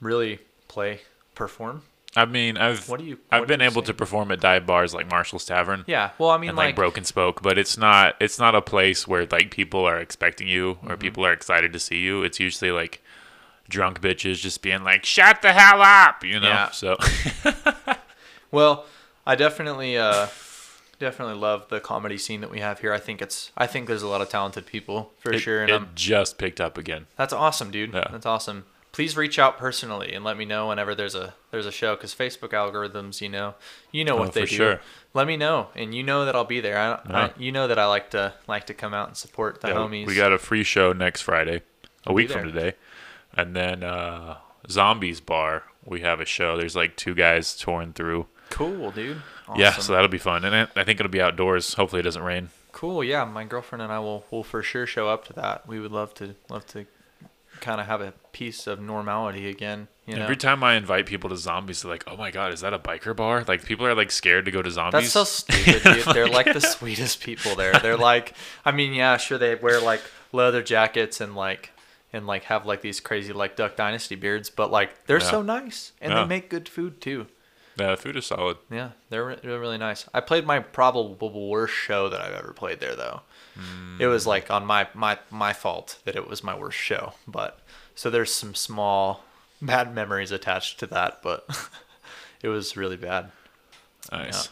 really 0.00 0.38
play, 0.68 1.00
perform. 1.34 1.82
I 2.16 2.26
mean, 2.26 2.56
I've 2.56 2.88
What 2.88 3.00
do 3.00 3.06
you- 3.06 3.18
I've 3.32 3.48
been 3.48 3.58
you 3.58 3.66
able 3.66 3.82
say? 3.82 3.86
to 3.86 3.94
perform 3.94 4.30
at 4.30 4.38
dive 4.38 4.66
bars 4.66 4.94
like 4.94 5.10
Marshall's 5.10 5.44
Tavern. 5.44 5.82
Yeah. 5.88 6.10
Well, 6.18 6.30
I 6.30 6.38
mean, 6.38 6.50
and 6.50 6.56
like, 6.56 6.66
like, 6.68 6.76
Broken 6.76 7.02
Spoke, 7.02 7.42
but 7.42 7.58
it's 7.58 7.76
not 7.76 8.14
it's 8.20 8.38
not 8.38 8.54
a 8.54 8.62
place 8.62 9.08
where 9.08 9.26
like 9.26 9.50
people 9.50 9.84
are 9.84 9.98
expecting 9.98 10.46
you 10.46 10.74
Mm-hmm. 10.76 10.92
or 10.92 10.96
people 10.96 11.26
are 11.26 11.32
excited 11.32 11.72
to 11.72 11.80
see 11.80 11.96
you. 11.98 12.22
It's 12.22 12.38
usually 12.38 12.70
like 12.70 13.02
drunk 13.68 14.00
bitches 14.00 14.36
just 14.40 14.62
being 14.62 14.84
like, 14.84 15.04
"Shut 15.04 15.42
the 15.42 15.52
hell 15.52 15.82
up," 15.82 16.22
you 16.22 16.38
know. 16.38 16.46
Yeah. 16.48 16.70
So 16.70 16.96
well, 18.52 18.84
I 19.26 19.34
definitely, 19.34 19.96
uh, 19.98 20.26
definitely 21.04 21.34
love 21.34 21.68
the 21.68 21.80
comedy 21.80 22.18
scene 22.18 22.40
that 22.40 22.50
we 22.50 22.60
have 22.60 22.80
here. 22.80 22.92
I 22.92 22.98
think 22.98 23.20
it's 23.22 23.52
I 23.56 23.66
think 23.66 23.86
there's 23.88 24.02
a 24.02 24.08
lot 24.08 24.20
of 24.20 24.28
talented 24.28 24.66
people 24.66 25.12
for 25.18 25.32
It, 25.32 25.38
sure, 25.40 25.60
and 25.62 25.70
it 25.70 25.74
I'm, 25.74 25.88
just 25.94 26.38
picked 26.38 26.60
up 26.60 26.78
again. 26.78 27.06
that's 27.16 27.32
awesome, 27.32 27.70
dude. 27.70 27.92
Yeah. 27.92 28.08
That's 28.10 28.26
awesome. 28.26 28.64
Please 28.92 29.16
reach 29.16 29.38
out 29.40 29.58
personally 29.58 30.12
and 30.14 30.24
let 30.24 30.36
me 30.36 30.44
know 30.44 30.68
whenever 30.68 30.94
there's 30.94 31.14
a 31.16 31.34
there's 31.50 31.66
a 31.66 31.72
show 31.72 31.96
because 31.96 32.14
Facebook 32.14 32.50
algorithms, 32.50 33.20
you 33.20 33.28
know, 33.28 33.54
you 33.90 34.04
know 34.04 34.14
what 34.16 34.28
Oh, 34.28 34.30
they 34.32 34.40
for 34.42 34.46
do. 34.50 34.54
sure. 34.56 34.80
Let 35.14 35.26
me 35.26 35.36
know, 35.36 35.68
and 35.74 35.92
you 35.94 36.02
know 36.04 36.24
that 36.24 36.34
I'll 36.36 36.44
be 36.44 36.60
there. 36.60 36.78
I, 36.78 36.92
I 36.92 37.00
Yeah. 37.26 37.30
you 37.36 37.50
know 37.52 37.66
that 37.68 37.78
I 37.78 37.86
like 37.86 38.10
to 38.10 38.34
like 38.46 38.66
to 38.66 38.74
come 38.74 38.94
out 38.94 39.08
and 39.08 39.16
support 39.16 39.60
the 39.60 39.68
Yeah, 39.68 39.74
homies. 39.74 40.06
We 40.06 40.14
got 40.14 40.32
a 40.32 40.38
free 40.38 40.62
show 40.64 40.92
next 40.92 41.22
Friday, 41.22 41.56
a 41.56 42.08
I'll 42.10 42.14
week 42.14 42.30
from 42.30 42.44
today, 42.52 42.74
and 43.36 43.54
then 43.56 43.82
uh, 43.82 44.36
Zombies 44.70 45.20
Bar. 45.20 45.64
We 45.84 46.00
have 46.00 46.20
a 46.20 46.24
show. 46.24 46.56
There's 46.56 46.76
like 46.76 46.96
two 46.96 47.14
guys 47.14 47.54
touring 47.56 47.92
through. 47.92 48.26
cool, 48.50 48.90
dude. 48.92 49.20
Yeah, 49.56 49.72
so 49.72 49.92
that'll 49.92 50.08
be 50.08 50.18
fun, 50.18 50.44
and 50.44 50.54
I 50.54 50.62
I 50.80 50.84
think 50.84 51.00
it'll 51.00 51.10
be 51.12 51.20
outdoors. 51.20 51.74
Hopefully, 51.74 52.00
it 52.00 52.04
doesn't 52.04 52.22
rain. 52.22 52.48
Cool. 52.72 53.04
Yeah, 53.04 53.24
my 53.24 53.44
girlfriend 53.44 53.82
and 53.82 53.92
I 53.92 53.98
will 54.00 54.24
will 54.30 54.42
for 54.44 54.62
sure 54.62 54.86
show 54.86 55.08
up 55.08 55.24
to 55.26 55.32
that. 55.34 55.66
We 55.68 55.78
would 55.80 55.92
love 55.92 56.14
to 56.14 56.34
love 56.48 56.66
to 56.68 56.86
kind 57.60 57.80
of 57.80 57.86
have 57.86 58.00
a 58.00 58.12
piece 58.32 58.66
of 58.66 58.80
normality 58.80 59.48
again. 59.48 59.86
You 60.06 60.16
know, 60.16 60.24
Every 60.24 60.36
time 60.36 60.62
I 60.64 60.74
invite 60.74 61.06
people 61.06 61.30
to 61.30 61.36
zombies, 61.36 61.82
they're 61.82 61.90
like, 61.90 62.04
"Oh 62.06 62.16
my 62.16 62.30
god, 62.30 62.52
is 62.52 62.60
that 62.62 62.74
a 62.74 62.78
biker 62.78 63.14
bar?" 63.14 63.44
Like 63.46 63.64
people 63.64 63.86
are 63.86 63.94
like 63.94 64.10
scared 64.10 64.44
to 64.46 64.50
go 64.50 64.60
to 64.60 64.70
zombies. 64.70 64.92
that's 64.92 65.12
so 65.12 65.24
stupid, 65.24 65.82
dude. 65.82 66.04
They're 66.14 66.28
like 66.28 66.52
the 66.52 66.60
sweetest 66.60 67.22
people 67.22 67.54
there. 67.54 67.72
They're 67.74 67.96
like, 67.96 68.34
I 68.64 68.72
mean, 68.72 68.92
yeah, 68.92 69.16
sure 69.18 69.38
they 69.38 69.54
wear 69.54 69.80
like 69.80 70.02
leather 70.32 70.62
jackets 70.62 71.20
and 71.20 71.34
like 71.36 71.70
and 72.12 72.26
like 72.26 72.44
have 72.44 72.66
like 72.66 72.80
these 72.82 73.00
crazy 73.00 73.32
like 73.32 73.56
Duck 73.56 73.76
Dynasty 73.76 74.14
beards, 74.16 74.50
but 74.50 74.70
like 74.70 75.06
they're 75.06 75.20
Yeah. 75.20 75.30
so 75.30 75.42
nice 75.42 75.92
and 76.00 76.12
Yeah. 76.12 76.22
they 76.22 76.28
make 76.28 76.50
good 76.50 76.68
food 76.68 77.00
too. 77.00 77.26
Yeah, 77.76 77.90
the 77.90 77.96
food 77.96 78.16
is 78.16 78.26
solid. 78.26 78.58
Yeah, 78.70 78.90
they're, 79.10 79.24
re- 79.24 79.38
they're 79.42 79.60
really 79.60 79.78
nice. 79.78 80.06
I 80.14 80.20
played 80.20 80.46
my 80.46 80.60
probable 80.60 81.48
worst 81.48 81.74
show 81.74 82.08
that 82.08 82.20
I've 82.20 82.34
ever 82.34 82.52
played 82.52 82.80
there, 82.80 82.94
though. 82.94 83.22
It 83.98 84.06
was 84.06 84.24
mm. 84.24 84.28
like 84.28 84.50
on 84.50 84.66
my, 84.66 84.88
my 84.94 85.18
my 85.30 85.52
fault 85.52 85.98
that 86.04 86.16
it 86.16 86.28
was 86.28 86.42
my 86.42 86.56
worst 86.56 86.78
show. 86.78 87.14
But 87.26 87.60
so 87.94 88.10
there's 88.10 88.34
some 88.34 88.54
small 88.54 89.24
bad 89.62 89.94
memories 89.94 90.32
attached 90.32 90.80
to 90.80 90.86
that, 90.88 91.20
but 91.22 91.46
it 92.42 92.48
was 92.48 92.76
really 92.76 92.96
bad. 92.96 93.30
Nice. 94.10 94.48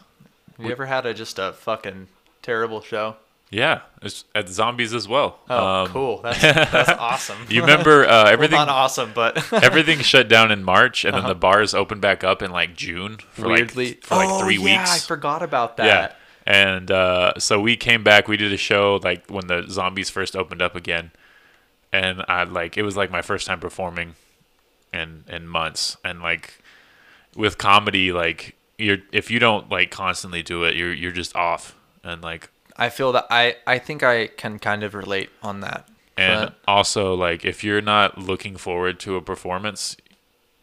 Have 0.57 0.67
you 0.67 0.73
ever 0.73 0.87
had 0.87 1.07
a 1.07 1.15
just 1.15 1.39
a 1.39 1.53
fucking 1.53 2.09
terrible 2.41 2.81
show? 2.81 3.17
Yeah, 3.55 3.83
it's 4.01 4.25
at 4.35 4.49
zombies 4.49 4.95
as 4.95 5.07
well. 5.07 5.39
Oh, 5.51 5.67
Um, 5.85 5.89
cool. 5.89 6.21
That's 6.23 6.41
that's 6.41 6.89
awesome. 6.91 7.37
You 7.51 7.61
remember 7.61 8.05
uh, 8.05 8.09
Well, 8.25 8.27
everything? 8.29 8.57
not 8.57 8.71
awesome, 8.71 9.13
but 9.15 9.53
everything 9.63 9.99
shut 10.01 10.27
down 10.29 10.51
in 10.51 10.65
March, 10.65 11.05
and 11.05 11.15
then 11.15 11.25
the 11.27 11.35
bars 11.35 11.75
opened 11.75 12.01
back 12.01 12.25
up 12.25 12.41
in 12.43 12.51
like 12.51 12.75
June 12.75 13.19
for 13.33 13.43
Uh-huh. 13.43 13.51
weirdly 13.55 13.87
like 13.89 14.03
for 14.05 14.15
like 14.17 14.29
oh, 14.31 14.41
three 14.43 14.57
yeah, 14.57 14.87
I 14.89 14.99
forgot 14.99 15.43
about 15.43 15.77
that. 15.77 15.87
Yeah. 15.87 16.13
And 16.47 16.91
uh, 16.91 17.35
so 17.39 17.61
we 17.61 17.77
came 17.77 18.03
back. 18.03 18.27
We 18.27 18.39
did 18.39 18.53
a 18.55 18.57
show 18.57 18.99
like 19.05 19.29
when 19.29 19.47
the 19.49 19.67
zombies 19.69 20.09
first 20.09 20.35
opened 20.35 20.63
up 20.63 20.75
again, 20.75 21.13
and 21.93 22.25
I 22.29 22.45
like 22.45 22.79
it 22.79 22.83
was 22.85 22.97
like 22.97 23.11
my 23.11 23.21
first 23.23 23.47
time 23.47 23.61
performing 23.61 24.15
in 24.95 25.25
in 25.29 25.47
months. 25.47 25.99
And 26.03 26.23
like 26.23 26.63
with 27.37 27.59
comedy, 27.59 28.13
like 28.13 28.57
you're 28.79 28.99
if 29.13 29.31
you 29.31 29.39
don't 29.39 29.71
like 29.71 29.91
constantly 29.91 30.43
do 30.43 30.65
it, 30.65 30.75
you're 30.75 30.93
you're 30.95 31.13
just 31.13 31.37
off. 31.37 31.77
And 32.03 32.23
like 32.23 32.49
I 32.85 32.89
feel 32.91 33.13
that 33.13 33.27
I 33.31 33.57
I 33.67 33.79
think 33.79 34.03
I 34.03 34.27
can 34.27 34.59
kind 34.59 34.83
of 34.83 34.95
relate 34.95 35.31
on 35.43 35.61
that. 35.61 35.89
and 36.17 36.41
But- 36.51 36.55
also 36.67 37.15
like 37.15 37.45
if 37.45 37.63
you're 37.65 37.81
not 37.95 38.19
looking 38.19 38.57
forward 38.57 38.99
to 39.01 39.17
a 39.17 39.23
performance, 39.23 39.97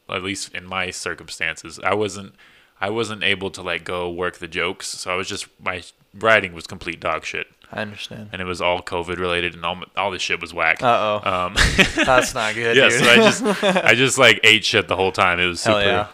at 0.09 0.23
least 0.23 0.53
in 0.53 0.65
my 0.65 0.91
circumstances, 0.91 1.79
I 1.83 1.93
wasn't 1.93 2.33
I 2.81 2.89
wasn't 2.89 3.23
able 3.23 3.49
to 3.51 3.61
like 3.61 3.83
go 3.83 4.09
work 4.09 4.37
the 4.37 4.47
jokes. 4.47 4.87
So 4.87 5.11
I 5.13 5.15
was 5.15 5.27
just 5.27 5.47
my 5.63 5.83
writing 6.13 6.53
was 6.53 6.67
complete 6.67 6.99
dog 6.99 7.23
shit. 7.25 7.47
I 7.71 7.81
understand. 7.81 8.29
and 8.33 8.41
it 8.41 8.45
was 8.45 8.61
all 8.61 8.81
COVID 8.81 9.17
related, 9.19 9.53
and 9.53 9.63
all 9.63 9.77
all 9.95 10.09
this 10.11 10.23
shit 10.23 10.41
was 10.41 10.51
whack. 10.53 10.81
Uh 10.81 11.19
oh, 11.23 11.31
Um, 11.45 11.53
that's 11.95 12.33
not 12.33 12.55
good, 12.55 12.75
yeah, 12.75 12.89
dude. 12.89 12.99
so 12.99 13.09
I 13.11 13.15
just 13.15 13.63
I 13.91 13.93
just 13.95 14.17
like 14.17 14.39
ate 14.43 14.65
shit 14.65 14.87
the 14.87 14.95
whole 14.95 15.11
time. 15.11 15.39
It 15.39 15.45
was 15.45 15.59
super 15.61 15.79
yeah. 15.81 16.07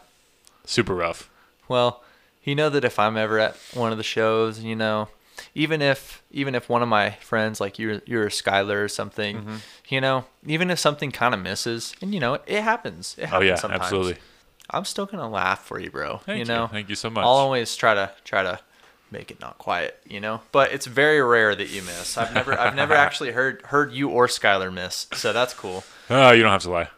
super 0.66 0.94
rough. 0.94 1.30
Well, 1.70 2.04
you 2.44 2.56
know 2.56 2.70
that 2.70 2.84
if 2.84 3.00
I'm 3.00 3.16
ever 3.16 3.40
at 3.40 3.56
one 3.74 3.92
of 3.94 3.98
the 3.98 4.04
shows, 4.04 4.60
you 4.60 4.76
know, 4.76 5.08
even 5.54 5.82
if 5.82 6.24
even 6.32 6.56
if 6.56 6.70
one 6.70 6.82
of 6.82 6.88
my 6.90 7.12
friends 7.12 7.60
like 7.62 7.78
you're 7.80 8.02
you're 8.06 8.30
Skylar 8.30 8.84
or 8.84 8.88
something, 8.88 9.38
Mm-hmm. 9.38 9.56
you 9.90 10.02
know, 10.02 10.26
even 10.46 10.70
if 10.70 10.80
something 10.80 11.12
kind 11.12 11.34
of 11.34 11.40
misses, 11.40 11.94
and 12.02 12.14
you 12.14 12.20
know, 12.20 12.36
it 12.46 12.62
happens. 12.62 13.16
It 13.18 13.26
happens 13.28 13.44
Oh 13.44 13.46
yeah, 13.46 13.56
sometimes. 13.56 13.84
absolutely. 13.84 14.18
I'm 14.70 14.86
still 14.86 15.06
gonna 15.06 15.30
laugh 15.30 15.64
for 15.64 15.80
you, 15.80 15.92
bro. 15.92 16.18
Thank 16.26 16.38
you 16.38 16.40
you. 16.40 16.46
know, 16.46 16.68
Thank 16.68 16.90
you 16.90 16.96
so 16.96 17.10
much. 17.10 17.24
I'll 17.24 17.30
always 17.30 17.76
try 17.76 17.94
to 17.94 18.12
try 18.24 18.44
to 18.44 18.60
make 19.12 19.30
it 19.30 19.40
not 19.40 19.58
quiet, 19.60 20.00
you 20.08 20.20
know. 20.20 20.42
But 20.52 20.72
it's 20.72 20.88
very 20.88 21.22
rare 21.22 21.54
that 21.56 21.70
you 21.70 21.82
miss. 21.84 22.18
I've 22.18 22.34
never 22.34 22.58
I've 22.60 22.76
never 22.76 22.94
actually 23.06 23.32
heard 23.32 23.62
heard 23.66 23.94
you 23.94 24.10
or 24.10 24.28
Skylar 24.28 24.74
miss, 24.74 25.08
so 25.14 25.32
that's 25.34 25.54
cool. 25.54 25.84
Oh, 26.10 26.32
you 26.32 26.42
don't 26.44 26.52
have 26.52 26.64
to 26.64 26.72
lie. 26.72 26.90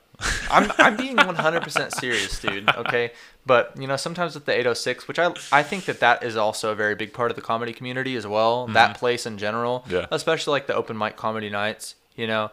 I'm 0.49 0.71
I'm 0.77 0.97
being 0.97 1.15
100% 1.17 1.91
serious, 1.91 2.39
dude. 2.39 2.69
Okay, 2.75 3.11
but 3.45 3.73
you 3.79 3.85
know 3.87 3.97
sometimes 3.97 4.33
with 4.33 4.45
the 4.45 4.51
806, 4.53 5.07
which 5.07 5.19
I 5.19 5.31
I 5.51 5.61
think 5.63 5.85
that 5.85 5.99
that 5.99 6.23
is 6.23 6.35
also 6.35 6.71
a 6.71 6.75
very 6.75 6.95
big 6.95 7.13
part 7.13 7.29
of 7.31 7.35
the 7.35 7.41
comedy 7.41 7.73
community 7.73 8.15
as 8.15 8.25
well. 8.25 8.67
That 8.67 8.97
place 8.97 9.25
in 9.25 9.37
general, 9.37 9.81
Mm-hmm. 9.81 9.93
Yeah. 9.95 10.05
especially 10.11 10.51
like 10.51 10.67
the 10.67 10.75
open 10.75 10.97
mic 10.97 11.15
comedy 11.17 11.49
nights. 11.49 11.95
You 12.15 12.25
know, 12.27 12.51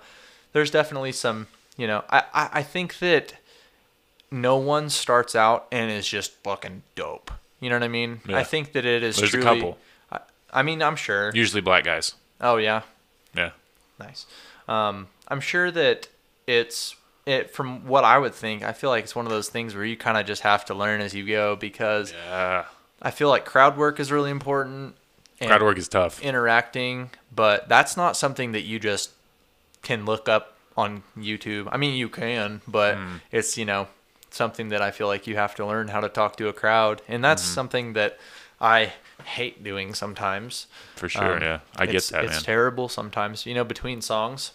there's 0.53 0.71
definitely 0.71 1.13
some. 1.13 1.47
You 1.77 1.87
know, 1.87 2.05
I 2.11 2.19
I, 2.35 2.49
I 2.55 2.63
think 2.63 2.99
that 2.99 3.35
no 4.31 4.57
one 4.57 4.91
starts 4.91 5.35
out 5.35 5.67
and 5.73 5.91
is 5.91 6.07
just 6.07 6.33
fucking 6.43 6.83
dope. 6.95 7.31
You 7.61 7.71
know 7.71 7.77
what 7.77 7.83
I 7.85 7.89
mean? 7.89 8.21
Yeah. 8.29 8.37
I 8.39 8.45
think 8.45 8.73
that 8.73 8.85
it 8.85 9.03
is 9.03 9.17
There's 9.17 9.33
a 9.35 9.41
couple. 9.41 9.79
I, 10.13 10.21
I 10.53 10.63
mean, 10.63 10.83
I'm 10.83 10.97
sure. 10.97 11.31
Usually 11.35 11.63
black 11.63 11.85
guys. 11.85 12.15
Oh 12.41 12.57
yeah, 12.57 12.83
Yeah. 13.35 13.51
Nice. 13.99 14.27
Um, 14.69 15.09
I'm 15.29 15.41
sure 15.41 15.71
that 15.71 16.09
it's 16.47 16.95
it 17.27 17.51
from 17.51 17.87
what 17.87 18.05
I 18.05 18.19
would 18.19 18.35
think. 18.35 18.63
I 18.63 18.73
feel 18.73 18.91
like 18.91 19.05
it's 19.05 19.15
one 19.17 19.25
of 19.27 19.31
those 19.33 19.49
things 19.49 19.75
where 19.75 19.85
you 19.85 19.97
kind 19.97 20.19
of 20.19 20.27
just 20.27 20.43
have 20.43 20.65
to 20.67 20.75
learn 20.75 21.01
as 21.01 21.15
you 21.15 21.27
go 21.27 21.57
because 21.57 22.13
Yeah. 22.13 22.65
I 23.03 23.11
feel 23.11 23.29
like 23.29 23.45
crowd 23.45 23.77
work 23.77 23.99
is 24.01 24.11
really 24.13 24.31
important. 24.31 24.97
And 25.41 25.49
Crowd 25.51 25.63
work 25.63 25.79
is 25.79 25.89
tough. 25.89 26.23
interacting, 26.23 27.11
but 27.35 27.69
that's 27.69 27.97
not 27.97 28.17
something 28.17 28.53
that 28.53 28.63
you 28.63 28.79
just 28.79 29.11
can 29.83 30.05
look 30.07 30.29
up 30.29 30.57
on 30.77 31.03
YouTube. 31.19 31.69
I 31.73 31.77
mean, 31.77 31.95
you 31.97 32.09
can, 32.09 32.61
but 32.69 32.97
Hmm. 32.97 33.17
it's 33.33 33.59
you 33.59 33.65
know 33.65 33.89
something 34.31 34.69
that 34.71 34.81
I 34.83 34.91
feel 34.91 35.07
like 35.07 35.27
you 35.27 35.37
have 35.37 35.55
to 35.57 35.67
learn 35.67 35.89
how 35.89 36.01
to 36.01 36.09
talk 36.09 36.37
to 36.37 36.49
a 36.49 36.53
crowd, 36.53 37.03
and 37.09 37.23
that's 37.25 37.43
Mm-hmm. 37.43 37.55
something 37.55 37.93
that 37.95 38.19
I 38.61 38.93
hate 39.25 39.63
doing 39.65 39.95
sometimes. 39.95 40.67
For 40.97 41.09
sure. 41.09 41.37
Um, 41.37 41.43
yeah. 41.43 41.59
I 41.77 41.87
get 41.87 42.03
that, 42.05 42.25
It's 42.25 42.33
man. 42.35 42.43
terrible 42.43 42.89
sometimes. 42.89 43.45
You 43.47 43.55
know, 43.55 43.65
between 43.65 44.03
songs, 44.03 44.53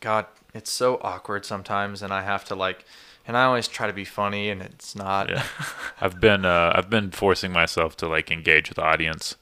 God, 0.00 0.26
it's 0.54 0.70
so 0.70 0.98
awkward 1.02 1.44
sometimes, 1.44 2.02
and 2.02 2.12
I 2.12 2.22
have 2.22 2.44
to 2.46 2.54
like, 2.54 2.84
and 3.26 3.36
I 3.36 3.44
always 3.44 3.68
try 3.68 3.86
to 3.86 3.92
be 3.92 4.04
funny, 4.04 4.50
and 4.50 4.62
it's 4.62 4.94
not. 4.94 5.28
Yeah. 5.28 5.44
I've 6.00 6.20
been 6.20 6.44
uh, 6.44 6.72
I've 6.74 6.90
been 6.90 7.10
forcing 7.10 7.52
myself 7.52 7.96
to 7.98 8.08
like 8.08 8.30
engage 8.30 8.68
with 8.68 8.76
the 8.76 8.84
audience 8.84 9.36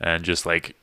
and 0.00 0.24
just 0.24 0.44
like 0.44 0.74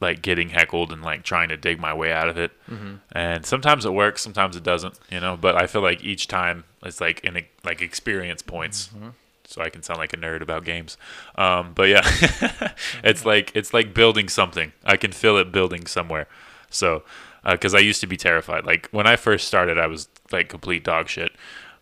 like 0.00 0.22
getting 0.22 0.50
heckled 0.50 0.92
and 0.92 1.02
like 1.02 1.22
trying 1.22 1.48
to 1.48 1.56
dig 1.56 1.80
my 1.80 1.92
way 1.92 2.12
out 2.12 2.28
of 2.28 2.38
it. 2.38 2.52
Mm-hmm. 2.70 2.94
And 3.12 3.44
sometimes 3.44 3.84
it 3.84 3.92
works, 3.92 4.22
sometimes 4.22 4.56
it 4.56 4.62
doesn't, 4.62 4.98
you 5.10 5.20
know, 5.20 5.36
but 5.36 5.56
I 5.56 5.66
feel 5.66 5.82
like 5.82 6.04
each 6.04 6.28
time 6.28 6.64
it's 6.84 7.00
like 7.00 7.20
in 7.24 7.42
like 7.64 7.82
experience 7.82 8.42
points. 8.42 8.88
Mm-hmm. 8.88 9.08
So 9.44 9.62
I 9.62 9.70
can 9.70 9.82
sound 9.82 9.98
like 9.98 10.12
a 10.12 10.16
nerd 10.16 10.42
about 10.42 10.64
games. 10.64 10.98
Um, 11.36 11.72
but 11.74 11.88
yeah, 11.88 12.02
it's 13.02 13.24
like 13.24 13.50
it's 13.54 13.72
like 13.72 13.94
building 13.94 14.28
something. 14.28 14.72
I 14.84 14.96
can 14.96 15.10
feel 15.10 15.38
it 15.38 15.50
building 15.50 15.86
somewhere. 15.86 16.28
So 16.70 17.02
because 17.44 17.74
I 17.74 17.78
used 17.78 18.00
to 18.00 18.06
be 18.06 18.16
terrified. 18.16 18.64
Like 18.64 18.88
when 18.90 19.06
I 19.06 19.16
first 19.16 19.46
started, 19.48 19.78
I 19.78 19.86
was 19.86 20.08
like 20.32 20.48
complete 20.48 20.84
dog 20.84 21.08
shit. 21.08 21.32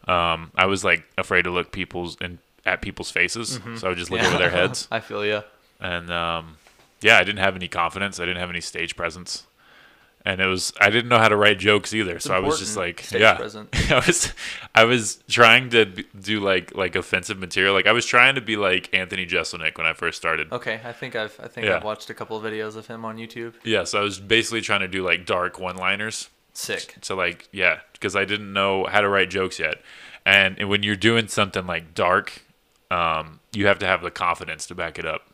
Um, 0.07 0.51
I 0.55 0.67
was 0.67 0.85
like 0.85 1.05
afraid 1.19 1.43
to 1.43 1.51
look 1.51 1.73
people's 1.73 2.17
and 2.21 2.39
at 2.65 2.83
people's 2.83 3.11
faces, 3.11 3.61
so 3.77 3.87
I 3.87 3.91
would 3.91 3.99
just 3.99 4.11
look 4.11 4.23
over 4.23 4.39
their 4.39 4.51
heads. 4.61 4.89
I 4.91 5.01
feel 5.01 5.25
you. 5.25 5.43
And 5.81 6.11
um, 6.11 6.57
yeah, 7.01 7.19
I 7.19 7.25
didn't 7.25 7.39
have 7.39 7.55
any 7.57 7.69
confidence. 7.69 8.19
I 8.19 8.25
didn't 8.25 8.41
have 8.41 8.51
any 8.51 8.61
stage 8.61 8.97
presence, 8.97 9.47
and 10.27 10.41
it 10.41 10.47
was 10.47 10.73
I 10.81 10.91
didn't 10.91 11.09
know 11.09 11.19
how 11.19 11.29
to 11.29 11.37
write 11.37 11.59
jokes 11.59 11.95
either. 11.95 12.19
so 12.19 12.35
I 12.35 12.41
was 12.41 12.59
just 12.59 12.77
like, 12.77 13.01
stage 13.01 13.21
yeah, 13.23 13.37
presence. 13.37 13.71
I 13.91 14.03
was 14.07 14.33
I 14.75 14.85
was 14.85 15.23
trying 15.29 15.71
to 15.71 15.85
do 15.85 16.41
like 16.41 16.75
like 16.75 16.97
offensive 16.97 17.39
material. 17.39 17.73
Like 17.73 17.87
I 17.87 17.93
was 17.93 18.05
trying 18.05 18.35
to 18.35 18.41
be 18.41 18.57
like 18.57 18.93
Anthony 18.93 19.25
Jeselnik 19.25 19.79
when 19.79 19.87
I 19.87 19.93
first 19.93 20.19
started. 20.19 20.51
Okay, 20.53 20.81
I 20.85 20.93
think 20.93 21.15
I've 21.15 21.39
I 21.43 21.47
think 21.47 21.67
Yeah. 21.67 21.77
I've 21.77 21.85
watched 21.85 22.11
a 22.11 22.15
couple 22.15 22.37
of 22.37 22.43
videos 22.43 22.77
of 22.77 22.89
him 22.89 23.05
on 23.05 23.17
YouTube. 23.17 23.55
Yeah, 23.63 23.85
so 23.85 24.01
I 24.01 24.03
was 24.03 24.19
basically 24.19 24.61
trying 24.61 24.81
to 24.81 24.89
do 24.89 25.03
like 25.05 25.25
dark 25.25 25.61
one-liners. 25.61 26.29
Sick. 26.53 26.97
So 27.03 27.15
like 27.15 27.49
yeah, 27.53 27.79
because 27.93 28.17
I 28.17 28.25
didn't 28.25 28.53
know 28.53 28.85
how 28.87 29.01
to 29.03 29.09
write 29.09 29.31
jokes 29.31 29.61
yet, 29.61 29.81
and, 30.25 30.59
and 30.59 30.69
when 30.69 30.83
you're 30.83 30.97
doing 30.97 31.29
something 31.29 31.67
like 31.67 31.95
dark, 31.95 32.43
um, 32.91 33.39
you 33.53 33.67
have 33.69 33.79
to 33.79 33.87
have 33.87 34.03
the 34.03 34.11
confidence 34.11 34.67
to 34.67 34.75
back 34.75 34.99
it 34.99 35.07
up. 35.07 35.31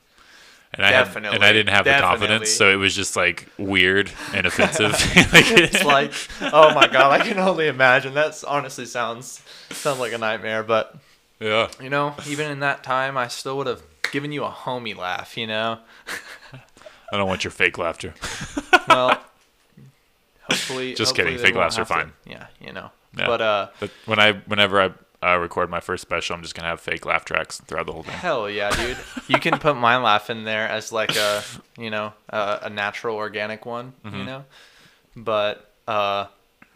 And 0.75 0.87
I 0.87 0.91
had, 0.93 1.15
and 1.17 1.45
I 1.45 1.53
didn't 1.53 1.73
have 1.75 1.85
the 1.85 1.99
confidence, 2.01 2.51
so 2.51 2.71
it 2.71 2.77
was 2.77 2.95
just 2.97 3.15
like 3.15 3.47
weird 3.59 4.11
and 4.33 4.47
offensive. 4.51 4.93
like, 5.33 5.51
It's 5.51 5.85
like, 5.85 6.13
oh 6.41 6.73
my 6.75 6.89
god, 6.89 7.21
I 7.21 7.27
can 7.27 7.39
only 7.39 7.67
imagine. 7.69 8.15
That's 8.15 8.43
honestly 8.43 8.87
sounds 8.87 9.43
sounds 9.71 9.99
like 9.99 10.13
a 10.15 10.19
nightmare. 10.19 10.63
But 10.63 10.97
yeah, 11.41 11.69
you 11.81 11.91
know, 11.91 12.15
even 12.27 12.51
in 12.51 12.61
that 12.61 12.83
time, 12.83 13.19
I 13.19 13.29
still 13.29 13.59
would 13.59 13.67
have 13.67 13.83
given 14.13 14.33
you 14.33 14.45
a 14.45 14.51
homie 14.51 14.97
laugh, 14.97 15.37
you 15.37 15.47
know. 15.47 15.79
I 17.13 17.19
don't 17.19 17.29
want 17.29 17.45
your 17.45 17.51
fake 17.51 17.77
laughter. 17.77 18.15
Well, 18.89 19.23
hopefully. 20.45 20.95
Just 20.95 21.11
hopefully 21.11 21.33
kidding. 21.37 21.47
Fake 21.47 21.55
laughs 21.55 21.77
are 21.77 21.81
have 21.81 21.89
to- 21.89 21.95
fine. 21.95 22.13
Yeah, 22.27 22.47
you 22.61 22.73
know. 22.73 22.91
Yeah. 23.17 23.27
But 23.27 23.41
uh, 23.43 23.69
But 23.79 23.91
when 24.07 24.19
I, 24.19 24.33
whenever 24.47 24.81
I 24.81 24.91
uh, 25.23 25.37
record 25.39 25.71
my 25.71 25.81
first 25.81 26.03
special, 26.03 26.35
I'm 26.37 26.43
just 26.43 26.55
gonna 26.55 26.69
have 26.69 26.81
fake 26.81 27.07
laugh 27.07 27.25
tracks 27.25 27.61
throughout 27.61 27.87
the 27.87 27.93
whole 27.93 28.03
thing. 28.03 28.15
hell 28.15 28.51
yeah, 28.51 28.71
dude. 28.75 28.97
You 29.29 29.39
can 29.39 29.59
put 29.59 29.77
my 29.77 29.97
laugh 29.97 30.31
in 30.31 30.45
there 30.45 30.69
as 30.69 30.91
like 30.93 31.15
a, 31.17 31.43
you 31.79 31.91
know, 31.91 32.13
a, 32.29 32.61
a 32.63 32.71
natural 32.71 33.17
organic 33.17 33.65
one, 33.67 33.93
Mm-hmm. 34.05 34.17
you 34.19 34.25
know. 34.25 34.45
But 35.17 35.71
uh, 35.87 36.27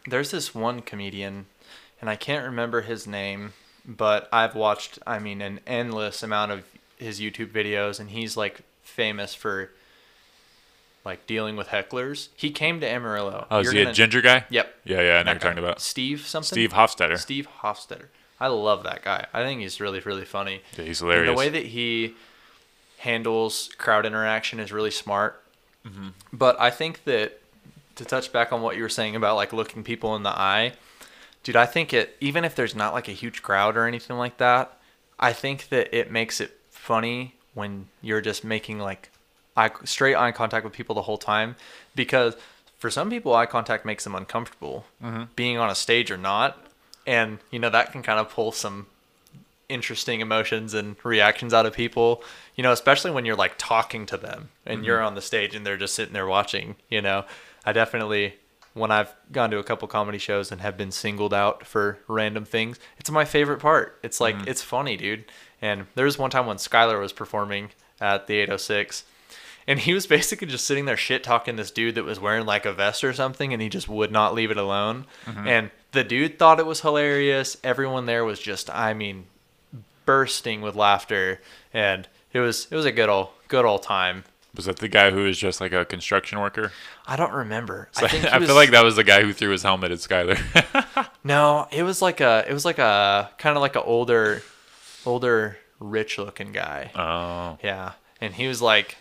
there's 0.07 0.31
this 0.31 0.55
one 0.55 0.81
comedian, 0.83 1.47
and 2.01 2.09
I 2.11 2.17
can't 2.17 2.45
remember 2.45 2.83
his 2.83 3.07
name, 3.07 3.53
but 3.87 4.29
I've 4.33 4.55
watched, 4.55 4.99
I 5.07 5.19
mean, 5.19 5.41
an 5.41 5.61
endless 5.67 6.23
amount 6.23 6.53
of 6.53 6.65
his 6.99 7.21
YouTube 7.21 7.51
videos, 7.53 7.99
and 8.01 8.11
he's 8.11 8.37
like 8.37 8.61
famous 8.83 9.35
for 9.35 9.71
like 11.05 11.27
dealing 11.27 11.57
with 11.57 11.69
hecklers. 11.69 12.29
He 12.37 12.51
came 12.51 12.81
to 12.81 12.87
Amarillo. 12.89 13.47
Oh, 13.51 13.59
is 13.61 13.65
You're 13.67 13.73
he 13.75 13.81
a 13.81 13.85
gonna- 13.85 13.95
ginger 13.95 14.21
guy? 14.21 14.45
Yep. 14.51 14.75
Yeah, 14.85 15.01
yeah, 15.03 15.19
I 15.19 15.23
know 15.23 15.33
you're 15.33 15.41
talking 15.41 15.59
about. 15.59 15.81
Steve 15.81 16.27
something. 16.27 16.47
Steve 16.49 16.73
Hofstetter. 16.73 17.17
Steve 17.19 17.49
Hofstetter. 17.63 18.07
I 18.39 18.49
love 18.49 18.83
that 18.85 19.03
guy. 19.03 19.27
I 19.33 19.43
think 19.43 19.61
he's 19.61 19.81
really, 19.81 20.01
really 20.01 20.25
funny. 20.25 20.61
Yeah, 20.77 20.85
he's 20.85 21.01
And 21.01 21.11
hilarious. 21.11 21.31
the 21.33 21.39
way 21.39 21.49
that 21.49 21.67
he 21.67 22.15
handles 22.99 23.71
crowd 23.79 24.07
interaction 24.07 24.61
is 24.61 24.73
really 24.73 24.91
smart. 24.91 25.43
Mm-hmm. 25.87 26.09
But 26.33 26.61
I 26.61 26.71
think 26.71 27.05
that 27.05 27.41
to 27.97 28.05
touch 28.05 28.33
back 28.33 28.53
on 28.53 28.61
what 28.63 28.77
you 28.77 28.83
were 28.83 28.89
saying 28.89 29.17
about 29.17 29.37
like 29.37 29.53
looking 29.53 29.83
people 29.85 30.15
in 30.17 30.23
the 30.23 30.31
eye, 30.31 30.73
dude, 31.43 31.57
I 31.57 31.67
think 31.67 31.93
it 31.93 32.17
even 32.21 32.45
if 32.45 32.55
there's 32.55 32.75
not 32.75 32.93
like 32.93 33.09
a 33.09 33.13
huge 33.13 33.43
crowd 33.43 33.77
or 33.77 33.87
anything 33.87 34.17
like 34.17 34.37
that, 34.39 34.77
I 35.19 35.33
think 35.33 35.69
that 35.71 35.97
it 35.97 36.11
makes 36.11 36.41
it 36.41 36.59
funny 36.71 37.35
when 37.55 37.89
you're 38.03 38.21
just 38.21 38.45
making 38.45 38.79
like 38.81 39.11
eye, 39.57 39.71
straight 39.85 40.15
eye 40.17 40.33
contact 40.33 40.65
with 40.65 40.75
people 40.75 40.95
the 40.95 41.03
whole 41.03 41.17
time 41.19 41.57
because 41.95 42.37
for 42.79 42.91
some 42.91 43.09
people 43.09 43.35
eye 43.35 43.47
contact 43.47 43.87
makes 43.87 44.05
them 44.05 44.15
uncomfortable 44.15 44.85
being 45.35 45.57
on 45.57 45.71
a 45.71 45.75
stage 45.75 46.11
or 46.11 46.19
not 46.19 46.66
and 47.07 47.39
you 47.51 47.59
know 47.59 47.71
that 47.71 47.93
can 47.93 48.03
kind 48.03 48.19
of 48.19 48.29
pull 48.29 48.53
some 48.53 48.87
interesting 49.69 50.21
emotions 50.21 50.75
and 50.75 50.97
reactions 51.03 51.53
out 51.53 51.67
of 51.67 51.73
people 51.73 52.23
you 52.55 52.63
know 52.63 52.71
especially 52.71 53.11
when 53.11 53.25
you're 53.25 53.35
like 53.35 53.55
talking 53.59 54.07
to 54.07 54.17
them 54.17 54.49
and 54.65 54.79
mm-hmm. 54.79 54.85
you're 54.85 55.03
on 55.03 55.17
the 55.17 55.23
stage 55.23 55.55
and 55.55 55.67
they're 55.67 55.77
just 55.77 55.95
sitting 55.95 56.13
there 56.13 56.27
watching 56.27 56.77
you 56.89 57.01
know. 57.01 57.25
I 57.65 57.73
definitely 57.73 58.35
when 58.75 58.93
i've 58.93 59.13
gone 59.33 59.51
to 59.51 59.59
a 59.59 59.65
couple 59.65 59.89
comedy 59.89 60.19
shows 60.19 60.53
and 60.53 60.61
have 60.61 60.77
been 60.77 60.93
singled 60.93 61.35
out 61.35 61.67
for 61.67 61.99
random 62.07 62.45
things 62.45 62.79
it's 62.99 63.11
my 63.11 63.25
favorite 63.25 63.61
part. 63.61 63.99
It's 64.03 64.21
like 64.21 64.35
mm-hmm. 64.35 64.49
it's 64.49 64.63
funny 64.63 64.97
dude. 64.97 65.27
And 65.63 65.87
there 65.95 66.05
was 66.05 66.19
one 66.19 66.31
time 66.31 66.47
when 66.47 66.57
skylar 66.57 67.01
was 67.01 67.13
performing 67.13 67.71
at 68.01 68.27
the 68.27 68.35
806 68.35 69.05
and 69.67 69.79
he 69.79 69.95
was 69.95 70.07
basically 70.07 70.47
just 70.47 70.65
sitting 70.65 70.85
there 70.85 70.97
shit 70.97 71.23
talking 71.23 71.57
this 71.57 71.71
dude 71.71 71.95
that 71.97 72.05
was 72.05 72.21
wearing 72.21 72.47
like 72.47 72.65
a 72.67 72.73
vest 72.73 73.03
or 73.03 73.13
something, 73.13 73.53
and 73.53 73.61
he 73.61 73.69
just 73.69 73.89
would 73.89 74.13
not 74.13 74.35
leave 74.35 74.51
it 74.51 74.57
alone. 74.57 75.07
Mm-hmm. 75.25 75.49
And 75.49 75.71
the 75.97 76.05
dude 76.05 76.39
thought 76.39 76.61
it 76.61 76.67
was 76.67 76.81
hilarious. 76.83 77.57
Everyone 77.65 78.07
there 78.07 78.25
was 78.25 78.39
just, 78.39 78.71
I 78.71 78.95
mean, 78.95 79.27
bursting 80.05 80.61
with 80.61 80.75
laughter, 80.77 81.41
and 81.75 82.07
it 82.33 82.41
was 82.41 82.69
it 82.71 82.77
was 82.77 82.85
a 82.85 82.93
good 82.93 83.09
old 83.09 83.29
good 83.49 83.65
old 83.65 83.83
time. 83.83 84.25
was 84.55 84.67
that 84.67 84.77
the 84.79 84.89
guy 84.89 85.11
who 85.11 85.25
was 85.25 85.39
just 85.39 85.61
like 85.61 85.73
a 85.73 85.85
construction 85.85 86.39
worker? 86.41 86.73
I 87.07 87.17
don't 87.17 87.33
remember. 87.33 87.89
I, 87.97 88.05
I 88.05 88.09
think 88.09 88.25
he 88.25 88.39
feel 88.47 88.55
like 88.55 88.71
that 88.71 88.85
was 88.85 88.97
the 88.97 89.05
guy 89.05 89.23
who 89.23 89.33
threw 89.33 89.51
his 89.51 89.63
helmet 89.63 89.91
at 89.93 89.99
Skyler. 89.99 90.39
No, 91.25 91.67
it 91.73 91.83
was 91.83 92.01
like 92.01 92.21
a 92.21 92.45
it 92.49 92.53
was 92.53 92.65
like 92.65 92.79
a 92.79 93.31
kind 93.39 93.57
of 93.57 93.61
like 93.61 93.75
an 93.75 93.83
older, 93.85 94.43
older 95.05 95.59
rich 95.81 96.19
looking 96.19 96.53
guy. 96.53 96.93
oh, 96.95 97.59
Yeah, 97.65 97.93
and 98.21 98.33
he 98.33 98.47
was 98.47 98.63
like, 98.63 98.97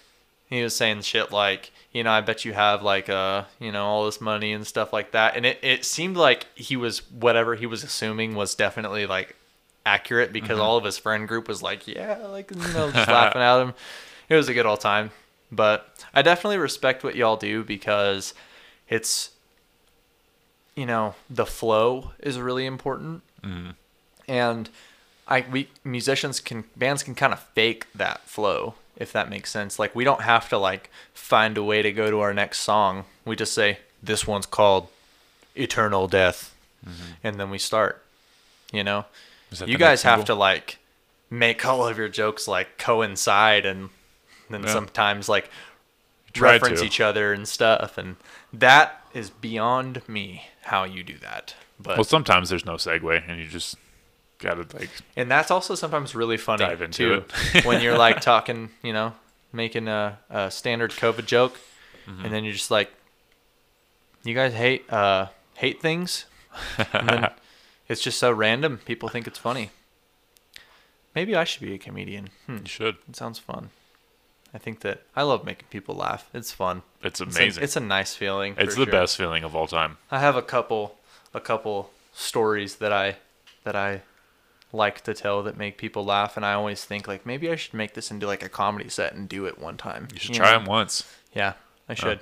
he 0.50 0.62
was 0.62 0.76
saying 0.76 1.02
shit 1.02 1.32
like, 1.32 1.72
you 1.92 2.04
know, 2.04 2.12
I 2.12 2.22
bet 2.22 2.46
you 2.46 2.54
have 2.54 2.84
like 2.84 3.10
uh, 3.10 3.46
you 3.60 3.72
know, 3.72 3.86
all 3.86 4.06
this 4.06 4.22
money 4.22 4.54
and 4.54 4.66
stuff 4.66 4.94
like 4.94 5.12
that. 5.12 5.36
And 5.36 5.46
it 5.46 5.60
it 5.62 5.86
seemed 5.86 6.18
like 6.18 6.48
he 6.56 6.76
was 6.76 7.00
whatever 7.12 7.56
he 7.56 7.66
was 7.66 7.84
assuming 7.84 8.36
was 8.36 8.56
definitely 8.56 9.06
like 9.06 9.36
accurate 9.86 10.34
because 10.34 10.60
all 10.60 10.78
of 10.78 10.84
his 10.84 10.98
friend 10.98 11.28
group 11.28 11.48
was 11.48 11.62
like, 11.62 11.88
yeah, 11.88 12.18
like 12.28 12.52
you 12.52 12.74
know, 12.74 12.92
just 12.92 13.08
laughing 13.08 13.42
at 13.42 13.62
him. 13.62 13.74
It 14.28 14.36
was 14.36 14.50
a 14.50 14.56
good 14.56 14.66
old 14.66 14.80
time. 14.80 15.12
But 15.52 15.88
I 16.12 16.24
definitely 16.24 16.58
respect 16.58 17.04
what 17.04 17.16
y'all 17.16 17.38
do 17.38 17.64
because 17.64 18.34
it's 18.90 19.30
you 20.76 20.86
know, 20.88 21.16
the 21.30 21.46
flow 21.46 22.12
is 22.20 22.40
really 22.40 22.66
important. 22.66 23.22
And 24.28 24.70
I 25.28 25.46
we 25.52 25.70
musicians 25.84 26.40
can 26.40 26.64
bands 26.76 27.04
can 27.04 27.14
kind 27.14 27.34
of 27.34 27.40
fake 27.40 27.86
that 27.94 28.22
flow 28.28 28.74
if 28.98 29.12
that 29.14 29.30
makes 29.30 29.52
sense. 29.52 29.80
Like 29.80 29.96
we 29.96 30.04
don't 30.04 30.22
have 30.22 30.50
to 30.50 30.58
like 30.58 30.90
find 31.14 31.58
a 31.58 31.64
way 31.64 31.82
to 31.82 31.92
go 31.92 32.10
to 32.10 32.20
our 32.20 32.34
next 32.34 32.60
song. 32.60 33.06
We 33.26 33.36
just 33.36 33.54
say 33.54 33.80
this 34.02 34.28
one's 34.28 34.46
called 34.46 34.88
Eternal 35.56 36.08
Death, 36.08 36.56
mm-hmm. 36.86 37.14
and 37.24 37.40
then 37.40 37.50
we 37.50 37.58
start. 37.58 38.02
You 38.72 38.84
know, 38.84 39.06
you 39.66 39.78
guys 39.78 40.04
have 40.04 40.20
single? 40.20 40.36
to 40.36 40.40
like 40.40 40.80
make 41.30 41.66
all 41.66 41.88
of 41.88 41.98
your 41.98 42.10
jokes 42.10 42.48
like 42.48 42.78
coincide 42.78 43.66
and 43.66 43.90
then 44.50 44.64
Yeah. 44.64 44.74
sometimes 44.74 45.30
like 45.30 45.50
reference 46.38 46.82
to. 46.82 46.86
each 46.86 47.00
other 47.00 47.32
and 47.32 47.48
stuff 47.48 47.98
and 47.98 48.18
that 48.52 49.02
is 49.14 49.30
beyond 49.30 50.02
me 50.08 50.50
how 50.64 50.84
you 50.84 51.04
do 51.04 51.18
that 51.20 51.56
but 51.80 51.98
Well, 51.98 52.04
sometimes 52.04 52.50
there's 52.50 52.66
no 52.66 52.76
segue, 52.76 53.30
and 53.30 53.40
you 53.40 53.48
just 53.48 53.78
gotta 54.40 54.66
like. 54.78 54.90
and 55.16 55.30
that's 55.32 55.50
also 55.52 55.76
sometimes 55.76 56.14
really 56.16 56.38
funny 56.38 56.66
Dive 56.66 56.82
into 56.82 57.22
too 57.22 57.62
when 57.68 57.82
you're 57.82 57.98
like 58.08 58.22
talking 58.22 58.70
you 58.84 58.94
know 58.94 59.14
making 59.54 59.88
a, 59.88 60.18
a 60.30 60.52
standard 60.52 60.92
covid 60.92 61.26
joke 61.26 61.58
Mm-hmm. 62.08 62.24
and 62.26 62.32
then 62.34 62.44
you're 62.44 62.54
just 62.54 62.70
like 62.70 62.92
you 64.24 64.36
guys 64.36 64.54
hate 64.54 64.92
uh 64.94 65.26
hate 65.56 65.82
things 65.82 66.26
and 66.94 67.10
then 67.10 67.28
it's 67.90 68.00
just 68.02 68.20
so 68.20 68.32
random 68.32 68.78
people 68.86 69.10
think 69.10 69.26
it's 69.26 69.40
funny 69.40 69.72
maybe 71.16 71.36
i 71.36 71.44
should 71.44 71.62
be 71.62 71.74
a 71.74 71.78
comedian 71.80 72.30
hmm. 72.46 72.58
You 72.58 72.66
should. 72.68 72.96
it 73.10 73.16
sounds 73.16 73.40
fun 73.40 73.70
i 74.54 74.58
think 74.60 74.82
that 74.82 75.02
i 75.16 75.24
love 75.24 75.46
making 75.46 75.66
people 75.72 75.96
laugh 75.96 76.30
it's 76.34 76.52
fun 76.52 76.84
It's 77.02 77.20
It's 77.22 77.36
amazing. 77.38 77.62
a, 77.62 77.64
it's 77.64 77.76
a 77.76 77.80
nice 77.80 78.14
feeling 78.14 78.54
It's 78.58 78.76
the 78.76 78.84
sure. 78.86 78.92
best 78.92 79.18
feeling 79.18 79.44
of 79.44 79.56
all 79.56 79.68
time. 79.68 79.98
I 80.12 80.20
have 80.20 80.36
a 80.36 80.42
couple 80.44 80.98
a 81.34 81.40
couple 81.40 81.90
stories 82.14 82.76
that 82.78 82.94
I 82.94 83.16
that 83.64 83.76
I 83.76 84.02
like 84.76 85.02
to 85.02 85.14
tell 85.14 85.42
that 85.44 85.58
make 85.58 85.78
people 85.78 86.06
laugh 86.06 86.36
and 86.36 86.46
I 86.46 86.54
always 86.54 86.84
think 86.84 87.08
like 87.08 87.26
maybe 87.26 87.50
I 87.50 87.56
should 87.56 87.74
make 87.74 87.94
this 87.94 88.12
into 88.12 88.28
like 88.28 88.44
a 88.44 88.50
comedy 88.50 88.90
set 88.90 89.14
and 89.14 89.28
do 89.28 89.46
it 89.46 89.58
one 89.58 89.78
time. 89.78 90.08
You 90.14 90.20
should 90.20 90.36
try 90.36 90.52
know? 90.52 90.60
them 90.60 90.68
once. 90.68 91.04
Yeah, 91.34 91.54
I 91.90 91.94
should. 91.94 92.20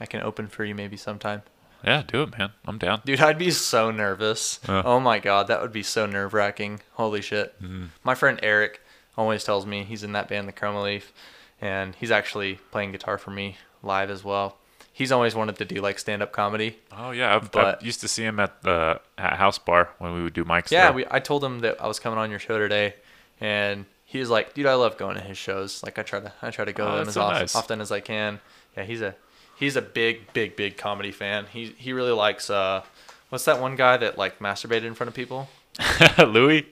I 0.00 0.06
can 0.06 0.22
open 0.22 0.48
for 0.48 0.64
you 0.64 0.74
maybe 0.74 0.96
sometime. 0.96 1.42
Yeah, 1.84 2.02
do 2.06 2.22
it, 2.22 2.38
man. 2.38 2.50
I'm 2.64 2.78
down. 2.78 3.02
Dude, 3.04 3.20
I'd 3.20 3.38
be 3.38 3.50
so 3.50 3.90
nervous. 3.90 4.60
Yeah. 4.68 4.82
Oh 4.84 5.00
my 5.00 5.18
god, 5.18 5.48
that 5.48 5.60
would 5.60 5.72
be 5.72 5.82
so 5.82 6.06
nerve 6.06 6.32
wracking. 6.32 6.80
Holy 6.92 7.20
shit. 7.20 7.60
Mm-hmm. 7.60 7.86
My 8.04 8.14
friend 8.14 8.38
Eric 8.42 8.80
always 9.16 9.44
tells 9.44 9.66
me 9.66 9.84
he's 9.84 10.02
in 10.02 10.12
that 10.12 10.28
band, 10.28 10.46
the 10.48 10.52
Chroma 10.52 10.82
Leaf, 10.82 11.12
and 11.60 11.94
he's 11.94 12.10
actually 12.10 12.60
playing 12.70 12.92
guitar 12.92 13.18
for 13.18 13.30
me 13.30 13.56
live 13.82 14.10
as 14.10 14.22
well. 14.22 14.58
He's 14.94 15.10
always 15.10 15.34
wanted 15.34 15.56
to 15.56 15.64
do 15.64 15.76
like 15.80 15.98
stand 15.98 16.22
up 16.22 16.32
comedy. 16.32 16.78
Oh 16.96 17.10
yeah, 17.12 17.34
I've, 17.36 17.50
But- 17.50 17.82
I 17.82 17.84
used 17.84 18.00
to 18.02 18.08
see 18.08 18.24
him 18.24 18.38
at 18.38 18.62
the 18.62 19.00
at 19.16 19.34
House 19.34 19.58
Bar 19.58 19.88
when 19.98 20.12
we 20.14 20.22
would 20.22 20.34
do 20.34 20.44
mics. 20.44 20.70
Yeah, 20.70 20.90
we, 20.90 21.06
I 21.10 21.18
told 21.18 21.42
him 21.42 21.60
that 21.60 21.80
I 21.82 21.86
was 21.86 21.98
coming 21.98 22.18
on 22.18 22.30
your 22.30 22.38
show 22.38 22.58
today, 22.58 22.94
and 23.40 23.86
he 24.04 24.18
was 24.18 24.28
like, 24.28 24.52
"Dude, 24.54 24.66
I 24.66 24.74
love 24.74 24.98
going 24.98 25.14
to 25.16 25.22
his 25.22 25.38
shows. 25.38 25.82
Like, 25.82 25.98
I 25.98 26.02
try 26.02 26.20
to, 26.20 26.32
I 26.42 26.50
try 26.50 26.64
to 26.66 26.72
go 26.74 26.86
Oh, 26.86 26.90
to 26.92 26.98
them 26.98 27.08
as 27.08 27.14
so 27.14 27.22
oft- 27.22 27.40
nice. 27.40 27.56
often 27.56 27.80
as 27.80 27.90
I 27.90 28.00
can." 28.00 28.40
Yeah, 28.76 28.84
he's 28.84 29.00
a, 29.00 29.14
he's 29.56 29.76
a 29.76 29.82
big, 29.82 30.32
big, 30.34 30.56
big 30.56 30.76
comedy 30.76 31.10
fan. 31.10 31.46
He 31.52 31.74
he 31.78 31.92
really 31.94 32.12
likes 32.12 32.50
uh, 32.50 32.82
what's 33.30 33.46
that 33.46 33.60
one 33.60 33.76
guy 33.76 33.96
that 33.96 34.18
like 34.18 34.38
masturbated 34.40 34.84
in 34.84 34.94
front 34.94 35.08
of 35.08 35.14
people? 35.14 35.48
Louis, 36.18 36.66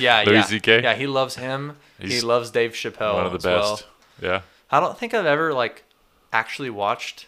Yeah, 0.00 0.22
Louis 0.26 0.36
yeah, 0.36 0.42
C.K.? 0.44 0.82
Yeah, 0.82 0.94
he 0.94 1.06
loves 1.06 1.36
him. 1.36 1.76
he 2.00 2.20
loves 2.22 2.50
Dave 2.50 2.72
Chappelle. 2.72 3.14
one 3.14 3.26
of 3.26 3.32
the 3.32 3.38
as 3.38 3.44
well. 3.44 3.72
best. 3.76 3.86
Yeah. 4.22 4.40
I 4.70 4.80
don't 4.80 4.96
think 4.98 5.12
I've 5.14 5.26
ever 5.26 5.52
like 5.52 5.84
actually 6.32 6.70
watched 6.70 7.26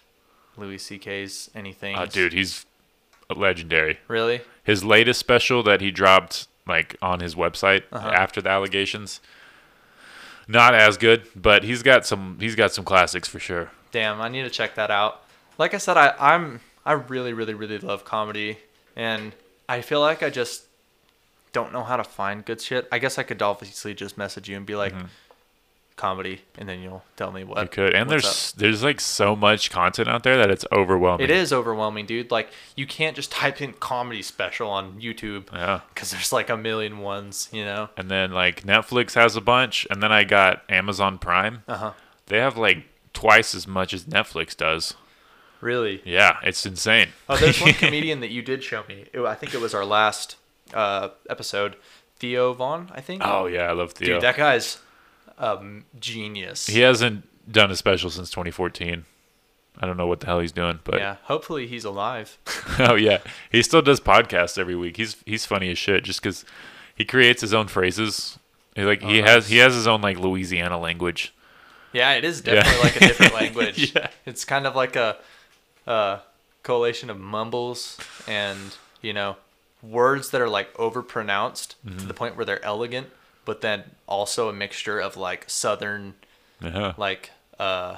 Louis 0.56 0.78
C.K.'s 0.78 1.50
anything. 1.54 1.96
Oh, 1.96 2.06
dude, 2.06 2.32
he's 2.32 2.66
legendary. 3.34 3.98
Really? 4.08 4.40
His 4.64 4.84
latest 4.84 5.20
special 5.20 5.62
that 5.64 5.80
he 5.80 5.90
dropped 5.90 6.46
like 6.66 6.96
on 7.02 7.20
his 7.20 7.34
website 7.34 7.82
Uh-huh. 7.92 8.08
after 8.08 8.40
the 8.42 8.48
allegations, 8.50 9.20
not 10.48 10.74
as 10.74 10.96
good, 10.96 11.26
but 11.34 11.64
he's 11.64 11.82
got 11.82 12.04
some 12.06 12.36
he's 12.40 12.54
got 12.54 12.72
some 12.72 12.84
classics 12.84 13.28
for 13.28 13.38
sure. 13.38 13.70
Damn, 13.92 14.20
I 14.20 14.28
need 14.28 14.42
to 14.42 14.50
check 14.50 14.74
that 14.76 14.90
out. 14.90 15.22
Like 15.58 15.74
I 15.74 15.78
said, 15.78 15.96
I, 15.96 16.14
I'm 16.18 16.60
I 16.84 16.92
really, 16.92 17.32
really, 17.32 17.54
really 17.54 17.78
love 17.78 18.04
comedy, 18.04 18.58
and 18.96 19.32
I 19.68 19.80
feel 19.80 20.00
like 20.00 20.22
I 20.22 20.30
just 20.30 20.64
don't 21.52 21.72
know 21.72 21.82
how 21.82 21.96
to 21.96 22.04
find 22.04 22.44
good 22.44 22.60
shit. 22.60 22.86
I 22.92 22.98
guess 22.98 23.18
I 23.18 23.22
could 23.24 23.42
obviously 23.42 23.92
just 23.94 24.16
message 24.16 24.48
you 24.48 24.56
and 24.56 24.64
be 24.64 24.76
like, 24.76 24.94
comedy, 26.00 26.40
and 26.58 26.68
then 26.68 26.80
you'll 26.80 27.04
tell 27.16 27.30
me 27.30 27.44
what 27.44 27.60
You 27.62 27.68
could, 27.68 27.94
and 27.94 28.08
there's 28.10 28.24
up. 28.52 28.58
there's 28.58 28.82
like 28.82 29.00
so 29.00 29.36
much 29.36 29.70
content 29.70 30.08
out 30.08 30.22
there 30.22 30.36
that 30.38 30.50
it's 30.50 30.64
overwhelming. 30.72 31.24
It 31.24 31.30
is 31.30 31.52
overwhelming, 31.52 32.06
dude. 32.06 32.30
Like 32.30 32.48
you 32.74 32.86
can't 32.86 33.14
just 33.14 33.30
type 33.30 33.60
in 33.60 33.74
comedy 33.74 34.22
special 34.22 34.70
on 34.70 35.00
YouTube 35.00 35.52
Yeah. 35.52 35.80
because 35.94 36.10
there's 36.10 36.32
like 36.32 36.48
a 36.50 36.56
million 36.56 36.98
ones, 36.98 37.48
you 37.52 37.64
know. 37.64 37.90
And 37.96 38.10
then 38.10 38.32
like 38.32 38.62
Netflix 38.64 39.14
has 39.14 39.36
a 39.36 39.40
bunch, 39.40 39.86
and 39.90 40.02
then 40.02 40.10
I 40.10 40.24
got 40.24 40.62
Amazon 40.68 41.18
Prime. 41.18 41.62
Uh 41.68 41.76
huh. 41.76 41.92
They 42.26 42.38
have 42.38 42.56
like 42.56 42.84
twice 43.12 43.54
as 43.54 43.66
much 43.66 43.92
as 43.92 44.04
Netflix 44.04 44.56
does. 44.56 44.94
Really? 45.60 46.00
Yeah, 46.06 46.38
it's 46.42 46.64
insane. 46.64 47.08
Oh, 47.28 47.36
there's 47.36 47.60
one 47.60 47.72
comedian 47.84 48.20
that 48.20 48.30
you 48.30 48.40
did 48.40 48.64
show 48.64 48.82
me. 48.88 49.04
It, 49.12 49.20
I 49.20 49.34
think 49.34 49.52
it 49.54 49.60
was 49.60 49.74
our 49.74 49.84
last 49.84 50.36
uh, 50.72 51.08
episode. 51.28 51.76
Theo 52.18 52.52
Von, 52.52 52.90
I 52.94 53.00
think. 53.00 53.22
oh 53.24 53.46
yeah, 53.46 53.62
I 53.68 53.72
love 53.72 53.92
Theo. 53.92 54.14
dude, 54.14 54.22
that 54.22 54.36
guy's 54.36 54.78
um, 55.40 55.84
genius. 55.98 56.66
he 56.66 56.80
hasn't 56.80 57.26
done 57.50 57.70
a 57.70 57.76
special 57.76 58.10
since 58.10 58.30
2014. 58.30 59.04
I 59.82 59.86
don't 59.86 59.96
know 59.96 60.06
what 60.06 60.20
the 60.20 60.26
hell 60.26 60.40
he's 60.40 60.52
doing, 60.52 60.80
but 60.84 60.98
yeah. 60.98 61.16
Hopefully 61.24 61.66
he's 61.66 61.84
alive. 61.84 62.38
oh 62.78 62.94
yeah, 62.96 63.18
he 63.50 63.62
still 63.62 63.82
does 63.82 63.98
podcasts 64.00 64.58
every 64.58 64.76
week. 64.76 64.96
He's 64.98 65.16
he's 65.24 65.46
funny 65.46 65.70
as 65.70 65.78
shit 65.78 66.04
just 66.04 66.20
because 66.22 66.44
he 66.94 67.04
creates 67.04 67.40
his 67.40 67.54
own 67.54 67.66
phrases. 67.68 68.38
He 68.76 68.82
like 68.84 69.00
he 69.02 69.20
Oh, 69.22 69.24
has 69.24 69.48
he 69.48 69.56
has 69.58 69.74
his 69.74 69.86
own 69.86 70.02
like 70.02 70.18
Louisiana 70.18 70.78
language. 70.78 71.32
Yeah, 71.92 72.12
it 72.12 72.24
is 72.24 72.42
Yeah. 72.44 72.54
definitely 72.56 72.82
like 72.82 72.96
a 72.96 73.00
different 73.00 73.34
language. 73.40 73.94
Yeah. 73.94 74.08
It's 74.26 74.44
kind 74.44 74.66
of 74.66 74.76
like 74.76 74.94
a, 74.96 75.16
a 75.86 76.20
collation 76.62 77.08
of 77.10 77.18
mumbles 77.18 77.98
and, 78.28 78.76
you 79.00 79.12
know, 79.12 79.36
words 79.82 80.30
that 80.30 80.40
are 80.40 80.48
like 80.48 80.72
overpronounced 80.74 81.74
Mm-hmm. 81.86 81.98
to 81.98 82.06
the 82.06 82.14
point 82.14 82.36
where 82.36 82.44
they're 82.44 82.64
elegant, 82.64 83.08
but 83.50 83.62
then 83.62 83.82
also 84.06 84.48
a 84.48 84.52
mixture 84.52 85.00
of 85.00 85.16
like 85.16 85.42
southern, 85.50 86.14
Yeah, 86.62 86.92
like, 86.96 87.32
uh, 87.58 87.96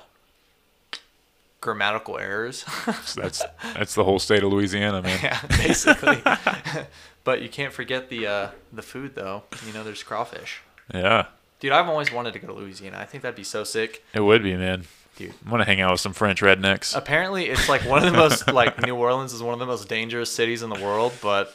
grammatical 1.61 2.18
errors. 2.18 2.64
So 3.05 3.20
that's 3.20 3.44
that's 3.74 3.94
the 3.94 4.03
whole 4.03 4.18
state 4.18 4.42
of 4.42 4.50
Louisiana, 4.50 5.03
man. 5.03 5.20
yeah, 5.22 5.38
basically. 5.59 6.22
but 7.24 7.42
you 7.42 7.50
can't 7.50 7.70
forget 7.70 8.09
the 8.09 8.26
uh, 8.26 8.48
the 8.72 8.80
food 8.80 9.14
though. 9.14 9.42
You 9.66 9.74
know, 9.74 9.84
there's 9.84 10.03
crawfish. 10.03 10.62
Yeah, 10.94 11.26
Dude, 11.61 11.72
I've 11.72 11.86
always 11.86 12.11
wanted 12.11 12.32
to 12.32 12.38
go 12.38 12.46
to 12.46 12.55
Louisiana. 12.55 12.96
I 12.98 13.05
think 13.05 13.22
that'd 13.22 13.36
be 13.36 13.44
so 13.44 13.62
sick. 13.62 14.03
it 14.14 14.20
would 14.20 14.42
be, 14.42 14.57
man. 14.57 14.84
Dude. 15.16 15.34
I 15.46 15.50
want 15.50 15.61
to 15.61 15.66
hang 15.66 15.82
out 15.82 15.90
with 15.90 16.00
some 16.00 16.14
French 16.14 16.40
rednecks. 16.40 16.96
Apparently, 16.96 17.50
it's 17.50 17.68
like 17.68 17.84
one 17.84 18.03
of 18.03 18.11
the 18.11 18.16
most 18.16 18.50
like 18.50 18.80
New 18.86 18.96
Orleans 18.96 19.34
is 19.34 19.42
one 19.42 19.53
of 19.53 19.61
the 19.61 19.66
most 19.66 19.86
dangerous 19.86 20.32
cities 20.32 20.62
in 20.62 20.70
the 20.70 20.80
world, 20.80 21.12
but 21.20 21.55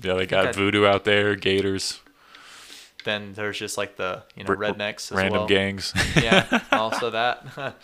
yeah, 0.00 0.14
they 0.14 0.24
got 0.26 0.54
voodoo 0.54 0.86
out 0.86 1.04
there, 1.04 1.36
gators, 1.36 2.00
then 3.04 3.32
there's 3.34 3.58
just 3.58 3.76
like 3.78 3.96
the 3.96 4.22
you 4.36 4.44
know 4.44 4.50
rednecks 4.50 5.14
random 5.14 5.40
well. 5.40 5.46
gangs. 5.48 5.92
yeah, 6.16 6.60
also 6.72 7.10
that. 7.10 7.44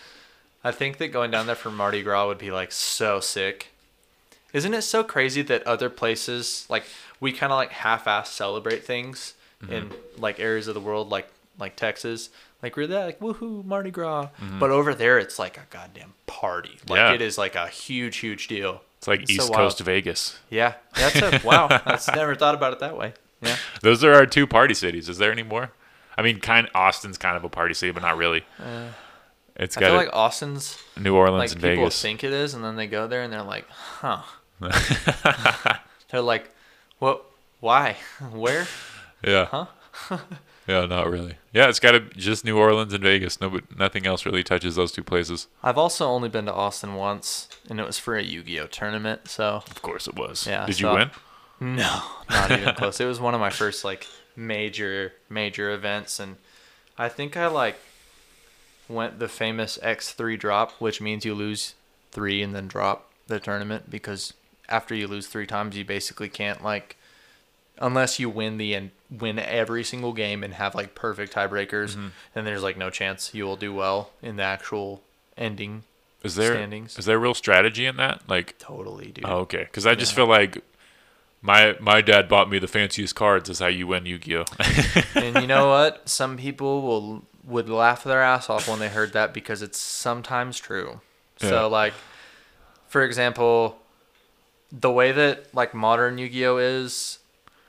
I 0.64 0.70
think 0.72 0.98
that 0.98 1.08
going 1.08 1.30
down 1.30 1.46
there 1.46 1.54
for 1.54 1.70
Mardi 1.70 2.02
Gras 2.02 2.26
would 2.26 2.38
be 2.38 2.50
like 2.50 2.72
so 2.72 3.20
sick. 3.20 3.68
Isn't 4.52 4.74
it 4.74 4.82
so 4.82 5.04
crazy 5.04 5.42
that 5.42 5.62
other 5.66 5.88
places 5.90 6.66
like 6.68 6.84
we 7.20 7.32
kind 7.32 7.52
of 7.52 7.56
like 7.56 7.70
half-ass 7.72 8.30
celebrate 8.30 8.84
things 8.84 9.34
Mm-hmm. 9.60 9.72
in 9.72 9.90
like 10.18 10.38
areas 10.38 10.68
of 10.68 10.74
the 10.74 10.80
world 10.80 11.08
like 11.10 11.26
like 11.58 11.74
Texas, 11.74 12.30
like 12.62 12.76
we're 12.76 12.86
there 12.86 13.06
like 13.06 13.18
woohoo 13.18 13.64
Mardi 13.64 13.90
Gras, 13.90 14.28
Mm-hmm. 14.40 14.60
but 14.60 14.70
over 14.70 14.94
there 14.94 15.18
it's 15.18 15.36
like 15.36 15.56
a 15.56 15.64
goddamn 15.70 16.14
party. 16.28 16.78
Like 16.88 16.98
Yeah. 16.98 17.12
it 17.14 17.20
is 17.20 17.36
like 17.38 17.56
a 17.56 17.66
huge 17.66 18.18
huge 18.18 18.46
deal. 18.46 18.82
It's 18.98 19.08
like 19.08 19.22
It's 19.22 19.34
so 19.34 19.42
East 19.42 19.50
wild. 19.50 19.60
Coast 19.70 19.80
Vegas. 19.80 20.38
Yeah, 20.48 20.74
that's 20.94 21.16
a 21.20 21.40
wow. 21.44 21.66
That's 21.66 22.06
never 22.14 22.36
thought 22.36 22.54
about 22.54 22.72
it 22.72 22.78
that 22.78 22.96
way. 22.96 23.14
Yeah. 23.40 23.56
Those 23.82 24.02
are 24.04 24.12
our 24.14 24.26
two 24.26 24.46
party 24.46 24.74
cities. 24.74 25.08
Is 25.08 25.18
there 25.18 25.30
any 25.32 25.42
more? 25.42 25.70
I 26.16 26.22
mean, 26.22 26.40
kind 26.40 26.68
Austin's 26.74 27.16
kind 27.18 27.36
of 27.36 27.44
a 27.44 27.48
party 27.48 27.74
city, 27.74 27.92
but 27.92 28.02
not 28.02 28.16
really. 28.16 28.44
Uh, 28.58 28.88
it's 29.56 29.76
got 29.76 29.86
feel 29.86 29.94
a- 29.94 29.96
like 29.96 30.10
Austin's 30.12 30.76
New 30.98 31.14
Orleans 31.14 31.38
like 31.40 31.52
and 31.52 31.60
people 31.60 31.84
Vegas. 31.84 32.02
think 32.02 32.24
it 32.24 32.32
is, 32.32 32.54
and 32.54 32.64
then 32.64 32.76
they 32.76 32.86
go 32.86 33.06
there 33.06 33.22
and 33.22 33.32
they're 33.32 33.42
like, 33.42 33.68
huh. 33.70 34.22
they're 36.10 36.20
like, 36.20 36.50
what? 36.98 37.24
Why? 37.60 37.96
Where? 38.32 38.66
yeah. 39.24 39.46
Huh? 39.46 39.66
yeah, 40.68 40.86
not 40.86 41.10
really. 41.10 41.36
Yeah, 41.52 41.68
it's 41.68 41.80
got 41.80 41.92
to 41.92 42.00
just 42.00 42.44
New 42.44 42.56
Orleans 42.58 42.92
and 42.92 43.02
Vegas. 43.02 43.40
No, 43.40 43.50
but 43.50 43.76
nothing 43.76 44.06
else 44.06 44.24
really 44.26 44.44
touches 44.44 44.76
those 44.76 44.92
two 44.92 45.02
places. 45.02 45.48
I've 45.62 45.78
also 45.78 46.06
only 46.06 46.28
been 46.28 46.46
to 46.46 46.52
Austin 46.54 46.94
once, 46.94 47.48
and 47.68 47.80
it 47.80 47.86
was 47.86 47.98
for 47.98 48.16
a 48.16 48.22
Yu-Gi-Oh 48.22 48.66
tournament. 48.66 49.28
So 49.28 49.62
Of 49.70 49.82
course, 49.82 50.06
it 50.06 50.14
was. 50.16 50.46
Yeah, 50.46 50.66
Did 50.66 50.78
you 50.80 50.86
so- 50.86 50.94
win? 50.94 51.10
No, 51.60 52.02
not 52.30 52.50
even 52.50 52.74
close. 52.74 53.00
It 53.00 53.06
was 53.06 53.20
one 53.20 53.34
of 53.34 53.40
my 53.40 53.50
first 53.50 53.84
like 53.84 54.06
major 54.36 55.12
major 55.28 55.70
events, 55.72 56.20
and 56.20 56.36
I 56.96 57.08
think 57.08 57.36
I 57.36 57.46
like 57.48 57.76
went 58.88 59.18
the 59.18 59.28
famous 59.28 59.78
X3 59.82 60.38
drop, 60.38 60.72
which 60.80 61.00
means 61.00 61.24
you 61.24 61.34
lose 61.34 61.74
three 62.10 62.42
and 62.42 62.54
then 62.54 62.68
drop 62.68 63.10
the 63.26 63.38
tournament 63.38 63.90
because 63.90 64.32
after 64.68 64.94
you 64.94 65.06
lose 65.06 65.26
three 65.26 65.46
times, 65.46 65.76
you 65.76 65.84
basically 65.84 66.28
can't 66.28 66.62
like 66.64 66.96
unless 67.80 68.18
you 68.18 68.28
win 68.28 68.58
the 68.58 68.74
and 68.74 68.90
win 69.10 69.38
every 69.38 69.84
single 69.84 70.12
game 70.12 70.42
and 70.42 70.54
have 70.54 70.74
like 70.74 70.94
perfect 70.94 71.34
tiebreakers, 71.34 71.90
mm-hmm. 71.90 72.08
then 72.34 72.44
there's 72.44 72.62
like 72.62 72.76
no 72.76 72.90
chance 72.90 73.34
you 73.34 73.44
will 73.44 73.56
do 73.56 73.72
well 73.72 74.10
in 74.22 74.36
the 74.36 74.42
actual 74.42 75.02
ending. 75.36 75.84
Is 76.24 76.34
there 76.34 76.54
standings. 76.54 76.98
is 76.98 77.04
there 77.04 77.18
real 77.18 77.34
strategy 77.34 77.86
in 77.86 77.96
that? 77.96 78.22
Like, 78.28 78.58
Totally, 78.58 79.12
dude. 79.12 79.24
oh, 79.24 79.38
okay. 79.40 79.64
Because 79.64 79.86
I 79.86 79.94
just 79.94 80.12
Yeah. 80.12 80.16
feel 80.16 80.26
like 80.26 80.64
my 81.40 81.76
my 81.80 82.00
dad 82.00 82.28
bought 82.28 82.50
me 82.50 82.58
the 82.58 82.68
fanciest 82.68 83.14
cards. 83.14 83.48
Is 83.48 83.60
how 83.60 83.66
you 83.66 83.86
win 83.86 84.06
Yu-Gi-Oh. 84.06 84.44
and 85.14 85.36
you 85.36 85.46
know 85.46 85.68
what? 85.70 86.08
Some 86.08 86.36
people 86.36 86.82
will 86.82 87.24
would 87.44 87.68
laugh 87.68 88.04
their 88.04 88.22
ass 88.22 88.50
off 88.50 88.68
when 88.68 88.78
they 88.78 88.88
heard 88.88 89.12
that 89.12 89.32
because 89.32 89.62
it's 89.62 89.78
sometimes 89.78 90.58
true. 90.58 91.00
Yeah. 91.40 91.48
So 91.48 91.68
like 91.68 91.94
for 92.88 93.02
example, 93.02 93.78
the 94.72 94.90
way 94.90 95.12
that 95.12 95.54
like 95.54 95.74
modern 95.74 96.18
Yu-Gi-Oh 96.18 96.58
is 96.58 97.18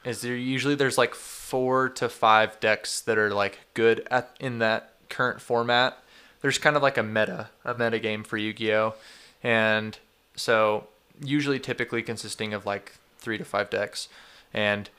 is 0.05 0.21
there 0.21 0.35
usually 0.35 0.75
there's 0.75 0.97
like 0.97 1.13
4 1.13 1.89
to 1.89 2.07
5 2.09 2.59
decks 2.59 3.01
that 3.01 3.17
are 3.17 3.31
like 3.33 3.59
good 3.73 4.07
at 4.09 4.35
in 4.39 4.59
that 4.59 4.93
current 5.09 5.41
format. 5.41 5.97
There's 6.41 6.57
kind 6.57 6.77
of 6.77 6.81
like 6.81 6.97
a 6.97 7.03
meta, 7.03 7.49
a 7.65 7.77
meta 7.77 7.99
game 7.99 8.23
for 8.23 8.37
Yu-Gi-Oh. 8.37 8.95
And 9.43 9.97
so 10.35 10.87
usually 11.21 11.59
typically 11.59 12.01
consisting 12.01 12.53
of 12.53 12.65
like 12.65 12.93
3 13.19 13.37
to 13.37 13.45
5 13.45 13.69
decks. 13.69 14.07
And 14.53 14.89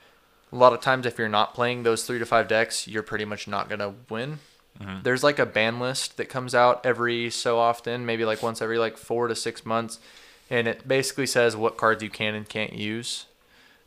a 0.51 0.55
lot 0.55 0.73
of 0.73 0.81
times 0.81 1.05
if 1.05 1.17
you're 1.17 1.29
not 1.29 1.53
playing 1.53 1.83
those 1.83 2.03
three 2.03 2.19
to 2.19 2.25
five 2.25 2.47
decks 2.47 2.85
you're 2.85 3.03
pretty 3.03 3.23
much 3.23 3.47
not 3.47 3.69
going 3.69 3.79
to 3.79 3.93
win 4.09 4.39
mm-hmm. 4.77 5.01
there's 5.03 5.23
like 5.23 5.39
a 5.39 5.45
ban 5.45 5.79
list 5.79 6.17
that 6.17 6.25
comes 6.25 6.53
out 6.53 6.85
every 6.85 7.29
so 7.29 7.57
often 7.57 8.05
maybe 8.05 8.25
like 8.25 8.43
once 8.43 8.61
every 8.61 8.77
like 8.77 8.97
four 8.97 9.29
to 9.29 9.35
six 9.35 9.65
months 9.65 9.97
and 10.51 10.67
it 10.67 10.85
basically 10.85 11.25
says 11.25 11.55
what 11.55 11.77
cards 11.77 12.03
you 12.03 12.09
can 12.09 12.35
and 12.35 12.47
can't 12.47 12.73
use. 12.73 13.25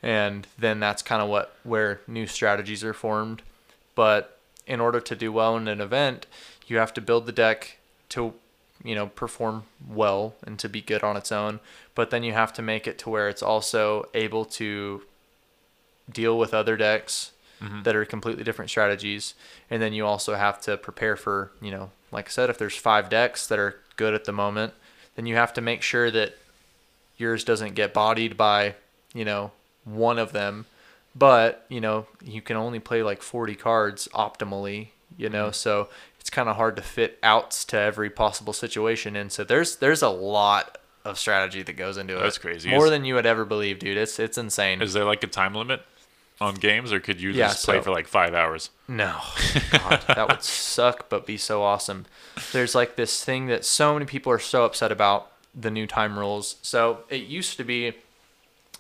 And 0.03 0.47
then 0.59 0.81
that's 0.81 1.03
kind 1.03 1.23
of 1.23 1.29
what 1.29 1.55
where 1.63 2.01
new 2.09 2.27
strategies 2.27 2.83
are 2.83 2.95
formed. 2.95 3.43
But 3.95 4.39
in 4.67 4.81
order 4.81 4.99
to 4.99 5.15
do 5.15 5.31
well 5.31 5.57
in 5.59 5.69
an 5.69 5.83
event 5.83 6.27
you 6.67 6.79
have 6.79 6.95
to 6.95 7.03
build 7.03 7.27
the 7.27 7.33
deck 7.33 7.77
to 8.09 8.33
you 8.83 8.95
know 8.95 9.07
perform 9.09 9.65
well 9.87 10.35
and 10.45 10.59
to 10.59 10.69
be 10.69 10.81
good 10.81 11.03
on 11.03 11.17
its 11.17 11.31
own. 11.31 11.61
But 11.95 12.11
then 12.11 12.23
you 12.23 12.33
have 12.33 12.53
to 12.55 12.63
make 12.63 12.87
it 12.87 12.99
to 13.01 13.11
where 13.11 13.29
it's 13.29 13.43
also 13.43 14.09
able 14.15 14.45
to 14.47 15.03
deal 16.11 16.39
with 16.39 16.53
other 16.53 16.77
decks 16.77 17.33
mm-hmm. 17.63 17.83
that 17.83 17.97
are 17.97 18.05
completely 18.05 18.45
different 18.45 18.71
strategies. 18.71 19.35
And 19.71 19.81
then 19.81 19.93
you 19.93 20.05
also 20.05 20.35
have 20.35 20.61
to 20.63 20.77
prepare 20.77 21.17
for 21.17 21.53
you 21.61 21.71
know 21.71 21.91
like 22.11 22.27
i 22.27 22.31
said 22.31 22.51
if 22.51 22.59
there's 22.59 22.77
five 22.77 23.09
decks 23.09 23.47
that 23.47 23.59
are 23.59 23.81
good 23.97 24.15
at 24.15 24.25
the 24.25 24.33
moment 24.33 24.73
then 25.17 25.27
you 25.27 25.37
have 25.37 25.53
to 25.55 25.61
make 25.61 25.83
sure 25.83 26.11
that 26.11 26.37
yours 27.17 27.45
doesn't 27.45 27.75
get 27.75 27.95
bodied 27.95 28.37
by 28.37 28.75
you 29.13 29.25
know 29.25 29.53
one 29.85 30.19
of 30.19 30.33
them. 30.33 30.67
But 31.17 31.65
you 31.69 31.81
know 31.81 32.07
you 32.23 32.43
can 32.43 32.57
only 32.57 32.81
play 32.81 33.03
like 33.03 33.23
40 33.23 33.55
cards 33.55 34.09
optimally 34.15 34.89
you 35.17 35.29
know? 35.29 35.47
Mm-hmm. 35.47 35.53
So 35.53 35.89
it's 36.25 36.31
kind 36.31 36.49
of 36.49 36.57
hard 36.57 36.75
to 36.75 36.81
fit 36.83 37.19
outs 37.23 37.67
to 37.67 37.79
every 37.79 38.09
possible 38.09 38.55
situation 38.55 39.15
and 39.15 39.31
so 39.31 39.45
there's 39.45 39.77
there's 39.77 40.01
a 40.01 40.09
lot 40.09 40.79
of 41.05 41.19
strategy 41.19 41.63
that 41.63 41.75
goes 41.75 41.99
into 41.99 42.17
it 42.17 42.23
That's 42.23 42.39
crazy. 42.39 42.71
more 42.71 42.87
Is- 42.87 42.91
than 42.91 43.05
you 43.05 43.15
would 43.15 43.27
ever 43.27 43.45
believe 43.45 43.79
dude 43.79 43.99
it's 43.99 44.19
it's 44.19 44.39
insane 44.39 44.81
Is 44.81 44.95
there 44.95 45.05
like 45.05 45.23
a 45.23 45.27
time 45.27 45.55
limit 45.55 45.83
on 46.41 46.55
games, 46.55 46.93
or 46.93 46.99
could 46.99 47.21
you 47.21 47.31
Yeah, 47.31 47.49
just 47.49 47.65
play 47.67 47.77
so- 47.77 47.83
for 47.83 47.91
like 47.93 48.09
five 48.09 48.35
hours? 48.35 48.71
No, 48.89 49.21
God, 49.71 50.03
that 50.09 50.27
would 50.29 50.43
suck, 50.43 51.09
but 51.09 51.27
be 51.27 51.37
so 51.37 51.63
awesome. 51.63 52.07
There's 52.53 52.75
like 52.75 52.97
this 52.97 53.23
thing 53.25 53.47
that 53.47 53.65
so 53.65 53.93
many 53.95 54.05
people 54.05 54.33
are 54.33 54.41
so 54.41 54.65
upset 54.65 54.91
about 54.91 55.31
the 55.55 55.71
new 55.71 55.87
time 55.87 56.19
rules. 56.19 56.57
So 56.61 57.05
it 57.09 57.23
used 57.23 57.57
to 57.59 57.65
be 57.65 57.93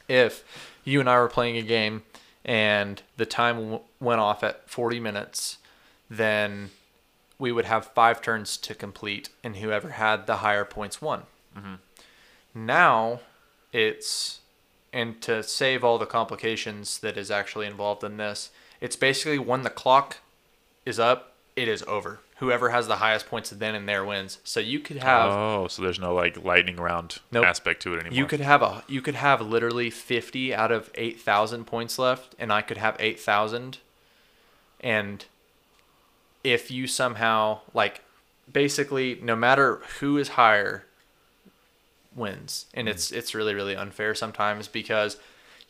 if 0.09 0.43
you 0.83 0.99
and 0.99 1.09
I 1.09 1.17
were 1.21 1.29
playing 1.29 1.57
a 1.57 1.63
game 1.63 2.03
and 2.45 3.01
the 3.19 3.25
time 3.27 3.57
w- 3.57 3.81
went 4.01 4.21
off 4.21 4.43
at 4.43 4.69
40 4.69 4.99
minutes, 4.99 5.59
then 6.11 6.71
we 7.39 7.53
would 7.53 7.65
have 7.65 7.87
five 7.87 8.23
turns 8.23 8.57
to 8.59 8.75
complete, 8.75 9.29
and 9.43 9.57
whoever 9.57 9.91
had 9.91 10.27
the 10.27 10.37
higher 10.37 10.65
points 10.65 11.03
won. 11.03 11.23
Mm-hmm. 11.57 11.75
Now 12.55 13.21
it's 13.73 14.41
and 14.93 15.21
to 15.23 15.43
save 15.43 15.83
all 15.83 15.99
the 15.99 16.07
complications 16.07 16.99
that 16.99 17.17
is 17.17 17.29
actually 17.31 17.67
involved 17.67 18.05
in 18.05 18.17
this, 18.17 18.51
it's 18.81 18.95
basically 18.95 19.39
when 19.39 19.63
the 19.63 19.71
clock 19.71 20.19
is 20.87 21.01
up, 21.01 21.33
it 21.57 21.67
is 21.67 21.83
over. 21.89 22.21
whoever 22.39 22.71
has 22.71 22.87
the 22.87 22.97
highest 22.97 23.27
points 23.29 23.51
then 23.51 23.75
and 23.75 23.89
there 23.89 24.05
wins. 24.05 24.39
So 24.45 24.61
you 24.61 24.79
could 24.79 24.99
have 24.99 25.31
oh, 25.33 25.67
so 25.69 25.83
there's 25.83 25.99
no 25.99 26.15
like 26.15 26.45
lightning 26.45 26.77
round 26.77 27.19
Nope. 27.33 27.45
aspect 27.47 27.83
to 27.83 27.95
it 27.95 28.01
anymore. 28.01 28.17
you 28.17 28.27
could 28.27 28.41
have 28.41 28.63
a 28.63 28.85
you 28.87 29.01
could 29.03 29.15
have 29.17 29.41
literally 29.41 29.91
50 29.91 30.55
out 30.55 30.71
of 30.71 30.91
8000 30.95 31.65
points 31.65 31.99
left 31.99 32.35
and 32.39 32.53
I 32.53 32.61
could 32.63 32.77
have 32.79 32.97
8000 33.01 33.79
and 34.81 35.25
if 36.45 36.71
you 36.71 36.87
somehow 36.87 37.61
like 37.73 38.03
basically 38.53 39.19
no 39.23 39.35
matter 39.35 39.81
who 40.01 40.19
is 40.19 40.29
higher 40.29 40.85
wins 42.15 42.67
and 42.75 42.89
it's 42.89 43.11
it's 43.11 43.35
really 43.35 43.55
really 43.55 43.75
unfair 43.75 44.15
sometimes 44.15 44.69
because 44.69 45.17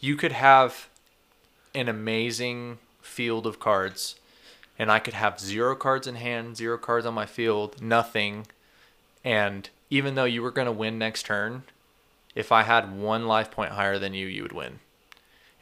you 0.01 0.17
could 0.17 0.33
have 0.33 0.89
an 1.75 1.89
amazing 1.89 2.79
field 3.01 3.47
of 3.47 3.59
cards 3.59 4.17
and 4.79 4.91
I 4.91 4.99
could 4.99 5.15
have 5.15 5.39
zero 5.39 5.77
cards 5.77 6.07
in 6.07 6.17
hand, 6.17 6.57
zero 6.57 6.79
cards 6.79 7.07
on 7.07 7.15
my 7.15 7.27
field, 7.27 7.81
nothing. 7.81 8.47
And 9.23 9.69
even 9.91 10.15
though 10.15 10.25
you 10.25 10.43
were 10.43 10.51
going 10.51 10.67
to 10.67 10.73
win 10.73 10.99
next 10.99 11.27
turn, 11.27 11.63
if 12.35 12.51
I 12.51 12.65
had 12.65 12.97
one 12.97 13.27
life 13.27 13.51
point 13.51 13.73
higher 13.73 13.99
than 13.99 14.15
you, 14.15 14.27
you 14.27 14.43
would 14.43 14.53
win. 14.53 14.81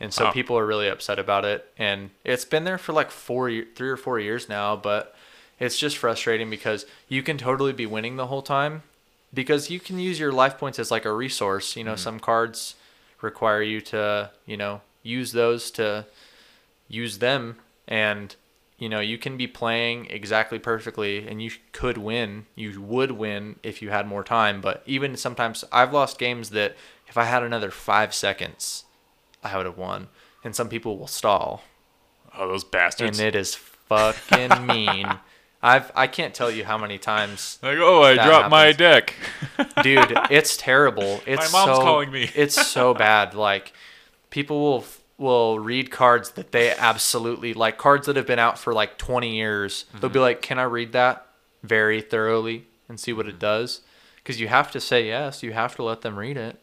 And 0.02 0.12
so 0.12 0.26
Oh. 0.26 0.32
people 0.32 0.58
are 0.58 0.66
really 0.66 0.88
upset 0.88 1.18
about 1.20 1.44
it. 1.44 1.70
And 1.78 2.10
it's 2.24 2.44
been 2.44 2.64
there 2.64 2.76
for 2.76 2.92
like 2.92 3.12
four, 3.12 3.48
three 3.76 3.88
or 3.88 3.96
four 3.96 4.18
years 4.18 4.48
now, 4.48 4.74
but 4.74 5.14
it's 5.60 5.78
just 5.78 5.96
frustrating 5.96 6.50
because 6.50 6.86
you 7.08 7.22
can 7.22 7.38
totally 7.38 7.72
be 7.72 7.86
winning 7.86 8.16
the 8.16 8.26
whole 8.26 8.42
time 8.42 8.82
because 9.32 9.70
you 9.70 9.78
can 9.78 10.00
use 10.00 10.18
your 10.18 10.32
life 10.32 10.58
points 10.58 10.80
as 10.80 10.90
like 10.90 11.04
a 11.04 11.12
resource. 11.12 11.76
You 11.76 11.84
know, 11.84 11.92
mm-hmm. 11.92 11.98
some 12.00 12.18
cards 12.20 12.74
require 13.20 13.62
you 13.62 13.80
to, 13.82 14.30
you 14.44 14.56
know, 14.56 14.80
use 15.04 15.30
those 15.30 15.70
to 15.72 16.06
use 16.88 17.18
them 17.18 17.56
and 17.88 18.36
you 18.78 18.88
know 18.88 19.00
you 19.00 19.16
can 19.18 19.36
be 19.36 19.46
playing 19.46 20.06
exactly 20.10 20.58
perfectly 20.58 21.26
and 21.26 21.42
you 21.42 21.50
could 21.72 21.96
win 21.96 22.46
you 22.54 22.80
would 22.80 23.12
win 23.12 23.56
if 23.62 23.80
you 23.80 23.90
had 23.90 24.06
more 24.06 24.22
time 24.22 24.60
but 24.60 24.82
even 24.86 25.16
sometimes 25.16 25.64
i've 25.72 25.92
lost 25.92 26.18
games 26.18 26.50
that 26.50 26.76
if 27.08 27.16
i 27.16 27.24
had 27.24 27.42
another 27.42 27.70
five 27.70 28.12
seconds 28.14 28.84
i 29.42 29.56
would 29.56 29.66
have 29.66 29.78
won 29.78 30.08
and 30.44 30.54
some 30.56 30.68
people 30.68 30.98
will 30.98 31.06
stall 31.06 31.62
oh, 32.36 32.48
those 32.48 32.64
bastards. 32.64 33.18
and 33.18 33.26
it 33.26 33.34
is 33.34 33.54
fucking 33.54 34.66
mean 34.66 35.06
i've 35.62 35.90
i 35.94 36.06
can't 36.06 36.34
tell 36.34 36.50
you 36.50 36.64
how 36.64 36.76
many 36.78 36.98
times 36.98 37.58
like, 37.62 37.78
oh, 37.78 38.02
I 38.02 38.14
dropped 38.14 38.50
my 38.50 38.72
deck. 38.72 39.14
dude 39.82 40.12
it's 40.30 40.56
terrible 40.56 41.20
it's 41.26 41.52
mom's 41.52 41.76
so, 41.76 41.82
calling 41.82 42.10
me. 42.10 42.30
it's 42.34 42.66
so 42.66 42.94
bad 43.08 43.34
like 43.34 43.72
people 44.30 44.60
will 44.60 44.84
will 45.18 45.58
read 45.60 45.90
cards 45.90 46.30
that 46.32 46.50
they 46.52 46.72
absolutely 46.74 47.54
like 47.54 47.78
cards 47.78 48.06
that 48.06 48.16
have 48.16 48.26
been 48.26 48.38
out 48.40 48.58
for 48.58 48.72
like 48.72 48.98
20 48.98 49.36
years 49.36 49.84
they'll 49.92 50.02
Mm-hmm. 50.08 50.14
be 50.14 50.18
like 50.18 50.42
can 50.42 50.58
i 50.58 50.64
read 50.64 50.92
that 50.92 51.26
very 51.62 52.00
thoroughly 52.00 52.64
and 52.88 52.98
see 52.98 53.10
Mm-hmm. 53.12 53.18
what 53.18 53.28
it 53.28 53.38
does 53.38 53.82
because 54.16 54.40
you 54.40 54.48
have 54.48 54.70
to 54.72 54.80
say 54.80 55.06
yes 55.06 55.42
you 55.42 55.52
have 55.52 55.76
to 55.76 55.82
let 55.84 56.00
them 56.00 56.18
read 56.18 56.36
it 56.36 56.56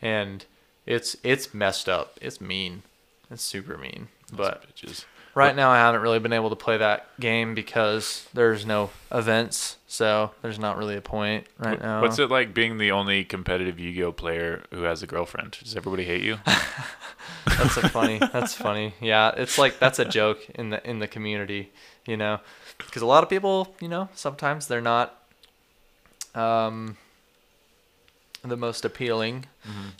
and 0.00 0.44
it's 0.86 1.16
it's 1.22 1.54
messed 1.54 1.88
up 1.88 2.18
it's 2.20 2.40
mean 2.40 2.82
it's 3.30 3.42
super 3.42 3.76
mean 3.78 4.08
but 4.32 4.64
Bitches. 4.74 5.04
right 5.34 5.54
now 5.54 5.70
i 5.70 5.76
haven't 5.76 6.00
really 6.00 6.18
been 6.18 6.32
able 6.32 6.50
to 6.50 6.56
play 6.56 6.76
that 6.76 7.06
game 7.20 7.54
because 7.54 8.28
there's 8.34 8.66
no 8.66 8.90
events 9.10 9.76
so 9.86 10.30
there's 10.40 10.58
not 10.58 10.76
really 10.76 10.96
a 10.96 11.00
point 11.00 11.46
right 11.58 11.80
now 11.80 12.00
What's 12.00 12.18
it 12.18 12.30
like 12.30 12.54
being 12.54 12.78
the 12.78 12.90
only 12.92 13.24
competitive 13.24 13.78
Yu-Gi-Oh 13.78 14.12
player 14.12 14.62
who 14.70 14.84
has 14.84 15.02
a 15.02 15.06
girlfriend? 15.06 15.58
Does 15.62 15.76
everybody 15.76 16.04
hate 16.04 16.22
you? 16.22 16.38
That's 17.46 17.76
a 17.76 17.88
funny. 17.88 18.18
That's 18.18 18.54
funny. 18.54 18.94
Yeah, 19.00 19.32
it's 19.36 19.58
like 19.58 19.78
that's 19.78 19.98
a 19.98 20.04
joke 20.04 20.48
in 20.54 20.70
the 20.70 20.88
in 20.88 20.98
the 20.98 21.08
community, 21.08 21.72
you 22.06 22.16
know, 22.16 22.40
because 22.78 23.02
a 23.02 23.06
lot 23.06 23.22
of 23.22 23.28
people, 23.30 23.74
you 23.80 23.88
know, 23.88 24.08
sometimes 24.14 24.66
they're 24.68 24.80
not 24.80 25.14
um 26.34 26.96
the 28.50 28.56
most 28.56 28.84
appealing 28.84 29.46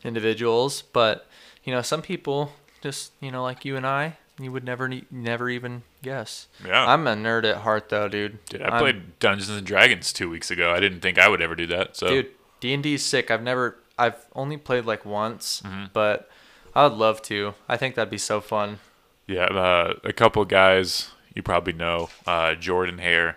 individuals, 0.05 0.82
but 0.82 1.26
you 1.64 1.72
know, 1.72 1.82
some 1.82 2.03
people 2.03 2.53
just 2.82 3.12
you 3.20 3.30
know 3.30 3.43
like 3.43 3.64
you 3.64 3.76
and 3.76 3.86
I, 3.86 4.16
you 4.40 4.51
would 4.53 4.64
never 4.64 4.88
ne- 4.88 5.05
never 5.11 5.49
even 5.49 5.82
guess. 6.03 6.49
Yeah. 6.66 6.86
I'm 6.86 7.07
a 7.07 7.14
nerd 7.14 7.45
at 7.45 7.59
heart 7.59 7.88
though, 7.88 8.09
dude. 8.09 8.45
Dude, 8.47 8.62
I 8.62 8.68
I'm- 8.68 8.80
played 8.80 9.18
Dungeons 9.18 9.51
and 9.51 9.66
Dragons 9.66 10.12
two 10.12 10.28
weeks 10.28 10.51
ago. 10.51 10.72
I 10.72 10.80
didn't 10.80 11.01
think 11.01 11.18
I 11.18 11.28
would 11.28 11.43
ever 11.43 11.55
do 11.55 11.66
that. 11.68 11.97
So 11.97 12.09
dude 12.09 12.30
D 12.61 12.72
and 12.74 12.82
D 12.82 12.95
is 12.95 13.05
sick. 13.05 13.30
I've 13.30 13.43
never, 13.43 13.76
I've 13.99 14.16
only 14.34 14.57
played 14.57 14.84
like 14.84 15.05
once, 15.05 15.62
Mm-hmm. 15.64 15.86
but 15.93 16.28
I 16.74 16.84
would 16.84 16.97
love 16.97 17.20
to. 17.22 17.55
I 17.68 17.76
think 17.76 17.95
that'd 17.95 18.11
be 18.11 18.18
so 18.18 18.40
fun. 18.40 18.78
yeah, 19.26 19.45
uh, 19.45 19.95
a 20.05 20.12
couple 20.12 20.45
guys 20.45 21.11
you 21.34 21.43
probably 21.43 21.72
know, 21.72 22.09
uh, 22.26 22.55
Jordan 22.55 22.99
Hare. 22.99 23.36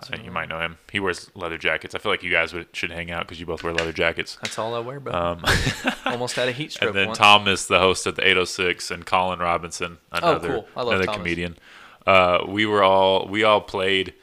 Sounds. 0.00 0.10
Uh, 0.10 0.24
you 0.24 0.30
might 0.30 0.48
know 0.48 0.58
him. 0.58 0.78
He 0.90 1.00
wears 1.00 1.30
leather 1.34 1.58
jackets. 1.58 1.94
I 1.94 1.98
feel 1.98 2.10
like 2.12 2.22
you 2.22 2.30
guys 2.30 2.54
would, 2.54 2.66
should 2.72 2.90
hang 2.90 3.10
out 3.10 3.26
because 3.26 3.38
you 3.38 3.46
both 3.46 3.62
wear 3.62 3.74
leather 3.74 3.92
jackets. 3.92 4.38
That's 4.42 4.58
all 4.58 4.74
I 4.74 4.78
wear, 4.78 5.00
bro. 5.00 5.12
Um, 5.12 5.44
Almost 6.06 6.36
had 6.36 6.48
a 6.48 6.52
heat 6.52 6.72
stroke 6.72 6.90
and 6.90 6.98
then 6.98 7.06
once. 7.08 7.18
Thomas, 7.18 7.66
the 7.66 7.78
host 7.78 8.06
of 8.06 8.16
the 8.16 8.22
806, 8.22 8.90
and 8.90 9.04
Colin 9.04 9.40
Robinson, 9.40 9.98
another 10.10 10.56
Oh, 10.56 10.66
cool. 10.74 10.88
Another 10.88 11.04
Thomas. 11.04 11.18
comedian. 11.18 11.58
Uh, 12.06 12.44
we 12.48 12.66
were 12.66 12.82
all 12.82 13.28
we 13.28 13.44
all 13.44 13.60
played, 13.60 14.14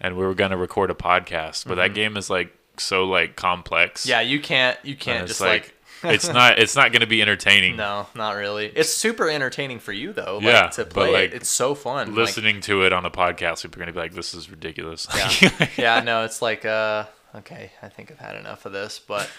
and 0.00 0.16
we 0.16 0.24
were 0.24 0.34
gonna 0.34 0.56
record 0.56 0.90
a 0.90 0.94
podcast, 0.94 1.66
but 1.66 1.76
that 1.76 1.94
game 1.94 2.16
is 2.16 2.28
like 2.28 2.56
so 2.76 3.04
like 3.04 3.36
complex. 3.36 4.02
Mm-hmm. 4.02 4.10
Yeah, 4.10 4.20
you 4.20 4.40
can't. 4.40 4.78
You 4.82 4.96
can't 4.96 5.26
just 5.26 5.40
like. 5.40 5.74
It's 6.04 6.28
not 6.28 6.58
it's 6.58 6.76
not 6.76 6.92
gonna 6.92 7.06
be 7.06 7.22
entertaining. 7.22 7.76
no, 7.76 8.06
not 8.14 8.32
really. 8.36 8.66
It's 8.66 8.92
super 8.92 9.28
entertaining 9.28 9.78
for 9.78 9.92
you 9.92 10.12
though. 10.12 10.36
Like, 10.36 10.44
Yeah, 10.44 10.66
to 10.68 10.84
play 10.84 11.12
like, 11.12 11.30
it, 11.30 11.34
it's 11.34 11.48
so 11.48 11.74
fun. 11.74 12.08
Like, 12.08 12.16
Listening 12.16 12.60
to 12.62 12.82
it 12.84 12.92
on 12.92 13.04
a 13.04 13.10
podcast, 13.10 13.62
people 13.62 13.80
are 13.80 13.84
gonna 13.84 13.92
be 13.92 13.98
like, 13.98 14.14
"This 14.14 14.34
is 14.34 14.50
ridiculous." 14.50 15.06
yeah, 15.14 15.68
yeah. 15.76 16.00
No, 16.00 16.24
it's 16.24 16.42
like, 16.42 16.64
uh, 16.64 17.04
okay, 17.36 17.72
I 17.82 17.88
think 17.88 18.10
I've 18.10 18.18
had 18.18 18.36
enough 18.36 18.66
of 18.66 18.72
this, 18.72 18.98
but 18.98 19.30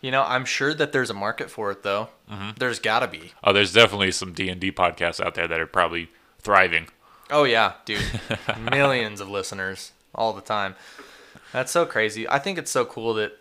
you 0.00 0.10
know, 0.10 0.22
I'm 0.22 0.44
sure 0.44 0.74
that 0.74 0.92
there's 0.92 1.10
a 1.10 1.14
market 1.14 1.50
for 1.50 1.70
it 1.70 1.82
though. 1.82 2.08
Mm-hmm. 2.30 2.50
There's 2.58 2.78
gotta 2.78 3.08
be. 3.08 3.32
oh, 3.44 3.52
there's 3.52 3.72
definitely 3.72 4.12
some 4.12 4.32
D 4.32 4.48
and 4.48 4.60
D 4.60 4.72
podcasts 4.72 5.24
out 5.24 5.34
there 5.34 5.48
that 5.48 5.60
are 5.60 5.66
probably 5.66 6.10
thriving. 6.38 6.88
Oh 7.30 7.44
yeah, 7.44 7.74
dude. 7.84 8.02
Millions 8.70 9.20
of 9.20 9.28
listeners 9.30 9.92
all 10.14 10.32
the 10.32 10.40
time. 10.42 10.74
That's 11.52 11.72
so 11.72 11.86
crazy. 11.86 12.28
I 12.28 12.38
think 12.38 12.58
it's 12.58 12.70
so 12.70 12.84
cool 12.84 13.14
that 13.14 13.32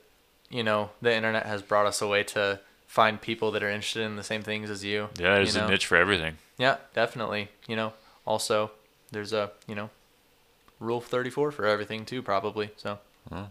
you 0.50 0.64
know 0.64 0.92
the 1.02 1.14
internet 1.14 1.46
has 1.46 1.62
brought 1.62 1.86
us 1.86 2.02
a 2.02 2.08
way 2.08 2.24
to 2.24 2.60
find 2.92 3.22
people 3.22 3.52
that 3.52 3.64
are 3.64 3.70
interested 3.70 4.02
in 4.04 4.18
the 4.18 4.24
same 4.24 4.42
things 4.42 4.70
as 4.70 4.84
you. 4.84 5.08
Yeah, 5.18 5.36
there's 5.36 5.56
you 5.56 5.62
know? 5.62 5.68
a 5.68 5.72
niche 5.72 5.86
for 5.86 5.96
everything. 5.96 6.38
Yeah, 6.58 6.76
definitely. 6.94 7.48
You 7.66 7.78
know, 7.78 7.94
also 8.26 8.72
there's 9.12 9.32
a 9.32 9.52
you 9.66 9.76
know 9.76 9.90
rule 10.78 11.00
34 11.00 11.52
for 11.52 11.66
everything 11.66 12.06
too, 12.06 12.22
probably. 12.22 12.72
So 12.76 13.00
yeah. 13.32 13.46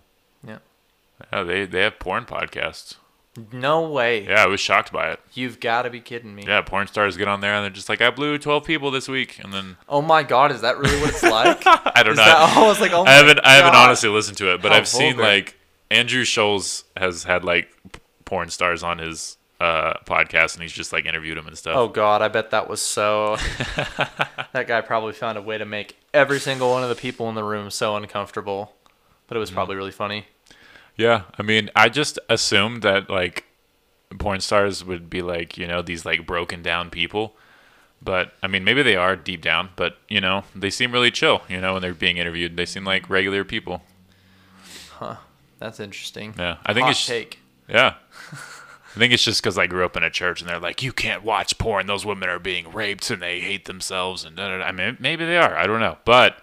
Yeah, 1.32 1.42
they 1.42 1.64
they 1.64 1.80
have 1.80 1.98
porn 1.98 2.24
podcasts. 2.24 2.96
No 3.52 3.88
way. 3.88 4.26
Yeah, 4.26 4.42
I 4.42 4.46
was 4.46 4.60
shocked 4.60 4.92
by 4.92 5.10
it. 5.10 5.20
You've 5.34 5.60
got 5.60 5.82
to 5.82 5.90
be 5.90 6.00
kidding 6.00 6.34
me. 6.34 6.44
Yeah, 6.46 6.62
porn 6.62 6.86
stars 6.88 7.16
get 7.16 7.28
on 7.28 7.40
there 7.40 7.54
and 7.54 7.62
they're 7.62 7.70
just 7.70 7.88
like, 7.88 8.00
"I 8.00 8.10
blew 8.10 8.38
12 8.38 8.64
people 8.64 8.90
this 8.90 9.06
week," 9.06 9.38
and 9.42 9.52
then 9.52 9.76
Oh 9.88 10.02
my 10.02 10.22
God, 10.22 10.50
is 10.50 10.62
that 10.62 10.78
really 10.78 11.00
what 11.00 11.10
it's 11.10 11.22
like? 11.22 11.62
I 11.66 12.02
don't 12.02 12.12
Is 12.12 12.18
know. 12.18 12.24
that- 12.24 12.56
I 12.56 12.66
was 12.66 12.80
like, 12.80 12.92
oh 12.92 13.04
I 13.04 13.12
haven't 13.12 13.36
my 13.36 13.50
I 13.50 13.54
haven't 13.54 13.74
honestly 13.74 14.08
listened 14.08 14.36
to 14.38 14.52
it, 14.52 14.60
but 14.60 14.72
How 14.72 14.78
I've 14.78 14.88
seen 14.88 15.16
like 15.16 15.56
Andrew 15.90 16.24
Schulz 16.24 16.84
has 16.96 17.24
had 17.24 17.44
like 17.44 17.68
porn 18.30 18.48
stars 18.48 18.84
on 18.84 18.98
his 18.98 19.38
uh, 19.60 19.94
podcast, 20.06 20.54
and 20.54 20.62
he's 20.62 20.72
just 20.72 20.92
like 20.92 21.04
interviewed 21.04 21.36
them 21.36 21.48
and 21.48 21.58
stuff. 21.58 21.74
Oh 21.76 21.88
God, 21.88 22.22
I 22.22 22.28
bet 22.28 22.52
that 22.52 22.68
was 22.68 22.80
so. 22.80 23.36
that 24.52 24.66
guy 24.68 24.80
probably 24.82 25.12
found 25.14 25.36
a 25.36 25.42
way 25.42 25.58
to 25.58 25.64
make 25.64 25.96
every 26.14 26.38
single 26.38 26.70
one 26.70 26.84
of 26.84 26.88
the 26.88 26.94
people 26.94 27.28
in 27.28 27.34
the 27.34 27.42
room 27.42 27.72
so 27.72 27.96
uncomfortable, 27.96 28.72
but 29.26 29.36
it 29.36 29.40
was 29.40 29.50
probably 29.50 29.74
really 29.74 29.90
funny. 29.90 30.26
Yeah, 30.96 31.22
I 31.36 31.42
mean, 31.42 31.70
I 31.74 31.88
just 31.88 32.20
assumed 32.28 32.82
that 32.82 33.10
like 33.10 33.46
porn 34.16 34.40
stars 34.40 34.84
would 34.84 35.10
be 35.10 35.22
like 35.22 35.58
you 35.58 35.66
know 35.66 35.82
these 35.82 36.04
like 36.06 36.24
broken 36.24 36.62
down 36.62 36.88
people, 36.88 37.34
but 38.00 38.32
I 38.44 38.46
mean 38.46 38.62
maybe 38.62 38.84
they 38.84 38.94
are 38.94 39.16
deep 39.16 39.42
down, 39.42 39.70
but 39.74 39.98
you 40.08 40.20
know 40.20 40.44
they 40.54 40.70
seem 40.70 40.92
really 40.92 41.10
chill. 41.10 41.42
You 41.48 41.60
know 41.60 41.72
when 41.72 41.82
they're 41.82 41.94
being 41.94 42.16
interviewed, 42.16 42.56
they 42.56 42.64
seem 42.64 42.84
like 42.84 43.10
regular 43.10 43.42
people. 43.42 43.82
Huh. 44.92 45.16
That's 45.58 45.78
interesting. 45.80 46.34
Yeah, 46.38 46.56
I 46.64 46.72
think 46.72 46.84
Hot 46.84 46.92
it's 46.92 47.06
take. 47.06 47.38
yeah. 47.68 47.94
I 48.94 48.98
think 48.98 49.12
it's 49.12 49.22
just 49.22 49.40
because 49.40 49.56
I 49.56 49.66
grew 49.66 49.84
up 49.84 49.96
in 49.96 50.02
a 50.02 50.10
church 50.10 50.40
and 50.40 50.50
they're 50.50 50.58
like, 50.58 50.82
you 50.82 50.92
can't 50.92 51.22
watch 51.22 51.56
porn. 51.58 51.86
Those 51.86 52.04
women 52.04 52.28
are 52.28 52.40
being 52.40 52.72
raped 52.72 53.08
and 53.10 53.22
they 53.22 53.40
hate 53.40 53.66
themselves. 53.66 54.24
And 54.24 54.36
da, 54.36 54.48
da, 54.48 54.58
da. 54.58 54.64
I 54.64 54.72
mean, 54.72 54.96
maybe 54.98 55.24
they 55.24 55.36
are. 55.36 55.56
I 55.56 55.68
don't 55.68 55.78
know. 55.78 55.98
But 56.04 56.38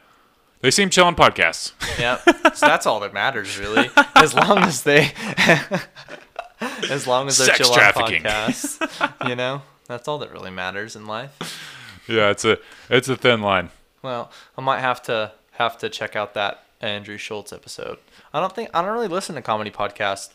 they 0.61 0.71
seem 0.71 0.89
chill 0.89 1.05
on 1.05 1.15
podcasts. 1.15 1.73
Yeah, 1.99 2.17
so 2.53 2.65
that's 2.65 2.85
all 2.85 2.99
that 3.01 3.13
matters, 3.13 3.57
really. 3.59 3.89
As 4.15 4.33
long 4.33 4.59
as 4.59 4.83
they, 4.83 5.11
as 6.89 7.05
long 7.05 7.27
as 7.27 7.37
they're 7.37 7.47
Sex 7.47 7.59
chill 7.59 7.73
on 7.73 7.79
podcasts, 7.93 9.27
you 9.29 9.35
know, 9.35 9.61
that's 9.87 10.07
all 10.07 10.17
that 10.19 10.31
really 10.31 10.49
matters 10.51 10.95
in 10.95 11.05
life. 11.05 12.03
yeah, 12.07 12.29
it's 12.29 12.45
a 12.45 12.57
it's 12.89 13.09
a 13.09 13.15
thin 13.15 13.41
line. 13.41 13.69
Well, 14.01 14.31
I 14.57 14.61
might 14.61 14.79
have 14.79 15.01
to 15.03 15.33
have 15.51 15.77
to 15.79 15.89
check 15.89 16.15
out 16.15 16.33
that 16.33 16.63
Andrew 16.81 17.17
Schulz 17.17 17.53
episode. 17.53 17.99
I 18.33 18.39
don't 18.39 18.53
think 18.53 18.69
I 18.73 18.81
don't 18.81 18.93
really 18.93 19.07
listen 19.07 19.35
to 19.35 19.41
comedy 19.41 19.71
podcasts. 19.71 20.29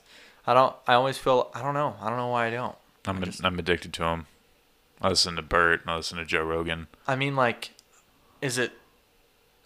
I 0.47 0.55
don't. 0.55 0.75
I 0.87 0.95
always 0.95 1.19
feel. 1.19 1.51
I 1.55 1.63
don't 1.63 1.75
know. 1.75 1.97
I 2.01 2.09
don't 2.09 2.19
know 2.19 2.29
why 2.29 2.47
I 2.47 2.51
don't. 2.51 2.77
I'm 3.07 3.23
I'm 3.45 3.59
addicted 3.59 3.93
to 3.95 4.03
them. 4.03 4.27
I 5.01 5.09
listen 5.09 5.37
to 5.37 5.43
Bert. 5.43 5.83
I 5.87 5.97
listen 5.97 6.19
to 6.19 6.25
Joe 6.25 6.43
Rogan. 6.45 6.87
I 7.07 7.17
mean, 7.17 7.35
like, 7.37 7.71
is 8.41 8.59
it? 8.59 8.73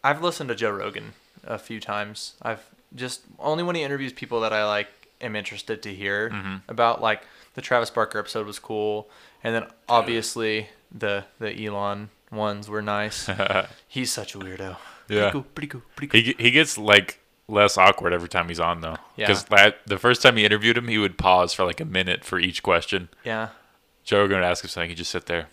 I've 0.05 0.23
listened 0.23 0.49
to 0.49 0.55
Joe 0.55 0.71
Rogan 0.71 1.13
a 1.45 1.59
few 1.59 1.81
times. 1.81 2.35
I've 2.43 2.65
just 2.95 3.23
only 3.39 3.63
when 3.63 3.77
he 3.77 3.83
interviews 3.83 4.13
people 4.13 4.41
that 4.41 4.53
I 4.53 4.65
like 4.67 4.89
am 5.21 5.35
interested 5.37 5.83
to 5.83 5.95
hear 5.95 6.31
Mm-hmm. 6.31 6.57
about. 6.71 7.01
Like 7.03 7.23
the 7.55 7.61
Travis 7.63 7.91
Barker 7.91 8.19
episode 8.19 8.47
was 8.47 8.59
cool, 8.59 9.09
and 9.45 9.55
then 9.55 9.67
obviously 9.89 10.69
the 10.93 11.25
the 11.39 11.67
Elon 11.67 12.11
ones 12.31 12.69
were 12.69 12.83
nice. 12.83 13.29
He's 13.89 14.13
such 14.13 14.35
a 14.35 14.39
weirdo. 14.39 14.77
Yeah. 15.09 15.31
Pretty 15.31 15.33
cool. 15.33 15.43
Pretty 15.55 15.69
cool. 15.69 15.83
Pretty 15.97 16.23
cool. 16.33 16.35
He 16.39 16.45
he 16.45 16.51
gets 16.51 16.79
like 16.79 17.21
less 17.49 17.79
awkward 17.79 18.13
every 18.13 18.29
time 18.29 18.49
he's 18.49 18.61
on 18.61 18.81
though. 18.81 18.97
Yeah. 19.17 19.27
Because 19.29 19.45
that 19.45 19.79
the 19.87 19.99
first 19.99 20.23
time 20.23 20.37
he 20.37 20.45
interviewed 20.45 20.77
him, 20.77 20.89
he 20.89 20.99
would 20.99 21.17
pause 21.19 21.53
for 21.53 21.65
like 21.65 21.81
a 21.81 21.85
minute 21.85 22.25
for 22.25 22.39
each 22.39 22.63
question. 22.63 23.09
yeah. 23.25 23.49
Joe 24.05 24.21
Rogan 24.21 24.37
would 24.37 24.45
ask 24.45 24.63
him 24.63 24.69
something, 24.69 24.91
he'd 24.91 24.99
just 24.99 25.11
sit 25.11 25.27
there. 25.27 25.49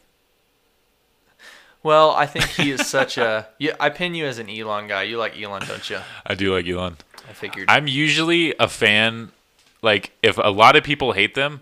Well, 1.81 2.11
I 2.11 2.25
think 2.27 2.45
he 2.45 2.71
is 2.71 2.87
such 2.87 3.17
a. 3.17 3.47
Yeah, 3.59 3.75
I 3.79 3.89
pin 3.89 4.13
you 4.15 4.25
as 4.25 4.37
an 4.39 4.49
Elon 4.49 4.87
guy. 4.87 5.03
You 5.03 5.17
like 5.17 5.39
Elon, 5.39 5.63
don't 5.67 5.89
you? 5.89 5.99
I 6.25 6.35
do 6.35 6.53
like 6.53 6.67
Elon. 6.67 6.97
I 7.29 7.33
figured. 7.33 7.65
I'm 7.69 7.87
usually 7.87 8.53
a 8.59 8.67
fan. 8.67 9.31
Like 9.81 10.11
if 10.21 10.37
a 10.37 10.49
lot 10.49 10.75
of 10.75 10.83
people 10.83 11.11
hate 11.13 11.35
them, 11.35 11.61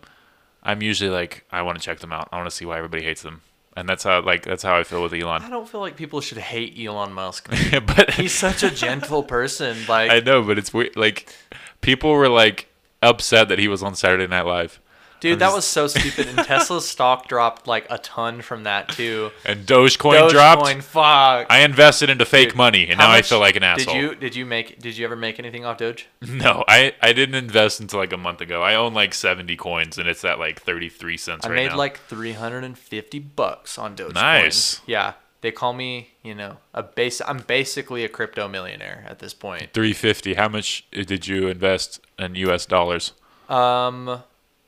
I'm 0.64 0.82
usually 0.82 1.10
like 1.10 1.46
I 1.52 1.62
want 1.64 1.78
to 1.80 1.84
check 1.84 2.00
them 2.00 2.12
out. 2.14 2.30
I 2.32 2.38
want 2.38 2.50
to 2.50 2.56
see 2.56 2.66
why 2.66 2.78
everybody 2.78 3.04
hates 3.04 3.22
them, 3.24 3.42
and 3.78 3.88
that's 3.88 4.04
how 4.04 4.22
like 4.22 4.44
that's 4.44 4.64
how 4.64 4.78
I 4.78 4.84
feel 4.84 5.02
with 5.02 5.14
Elon. 5.14 5.44
I 5.44 5.50
don't 5.50 5.68
feel 5.68 5.82
like 5.82 5.96
people 5.96 6.22
should 6.22 6.38
hate 6.38 6.78
Elon 6.78 7.14
Musk. 7.14 7.50
but 7.86 8.14
He's 8.14 8.34
such 8.34 8.64
a 8.64 8.72
gentle 8.72 9.24
person. 9.24 9.78
Like 9.88 10.12
I 10.12 10.20
know, 10.20 10.42
but 10.44 10.58
it's 10.58 10.74
weird. 10.74 10.96
Like 10.96 11.34
people 11.82 12.12
were 12.12 12.30
like 12.30 12.68
upset 13.02 13.50
that 13.50 13.60
he 13.60 13.68
was 13.68 13.82
on 13.82 13.96
Saturday 13.96 14.28
Night 14.28 14.46
Live. 14.46 14.80
Dude, 15.22 15.40
that 15.40 15.54
was 15.54 15.66
so 15.66 15.88
stupid. 15.88 16.28
And 16.28 16.38
Tesla's 16.40 16.88
stock 16.90 17.28
dropped 17.28 17.68
like 17.68 17.86
a 17.90 17.98
ton 18.00 18.42
from 18.42 18.64
that 18.64 18.90
too. 18.90 19.32
And 19.46 19.66
Dogecoin 19.66 20.30
dropped. 20.30 20.64
Dogecoin, 20.64 20.82
fuck. 20.84 21.48
I 21.50 21.60
invested 21.62 22.10
into 22.10 22.26
fake 22.26 22.50
Dude, 22.50 22.58
money, 22.58 22.90
and 22.90 23.00
How 23.00 23.08
now 23.08 23.14
I 23.14 23.18
much 23.18 23.30
feel 23.30 23.40
like 23.40 23.56
an 23.56 23.64
asshole. 23.64 23.94
Did 23.94 24.02
you 24.02 24.16
did 24.16 24.36
you 24.36 24.46
make 24.46 24.80
did 24.82 24.98
you 24.98 25.06
ever 25.06 25.16
make 25.16 25.40
anything 25.40 25.64
off 25.64 25.78
Doge? 25.78 26.08
No, 26.28 26.64
I, 26.68 26.94
I 27.02 27.14
didn't 27.14 27.36
invest 27.36 27.80
until 27.80 28.00
like 28.00 28.12
a 28.12 28.18
month 28.18 28.42
ago. 28.42 28.62
I 28.64 28.74
own 28.76 28.94
like 28.96 29.14
70 29.14 29.56
coins, 29.58 29.98
and 30.00 30.10
it's 30.10 30.26
at 30.26 30.40
like 30.40 30.60
33 30.60 31.18
cents 31.18 31.46
I 31.46 31.50
right 31.50 31.56
made 31.56 31.68
now. 31.70 31.78
like 31.78 32.00
350 32.00 33.20
bucks 33.20 33.78
on 33.78 33.96
Dogecoin. 33.96 34.14
Nice. 34.16 34.82
Yeah. 34.88 35.14
They 35.42 35.52
call 35.52 35.74
me, 35.74 36.10
you 36.24 36.36
know, 36.36 36.58
a 36.74 36.84
base 36.84 37.20
I'm 37.26 37.40
basically 37.40 38.04
a 38.04 38.10
crypto 38.10 38.48
millionaire 38.48 39.06
at 39.08 39.20
this 39.20 39.34
point. 39.34 39.74
350. 39.74 40.36
How 40.36 40.48
much 40.48 40.86
did 40.92 41.28
you 41.28 41.48
invest 41.48 42.00
in 42.20 42.36
U.S. 42.36 42.66
dollars? 42.66 43.14
Um 43.50 44.24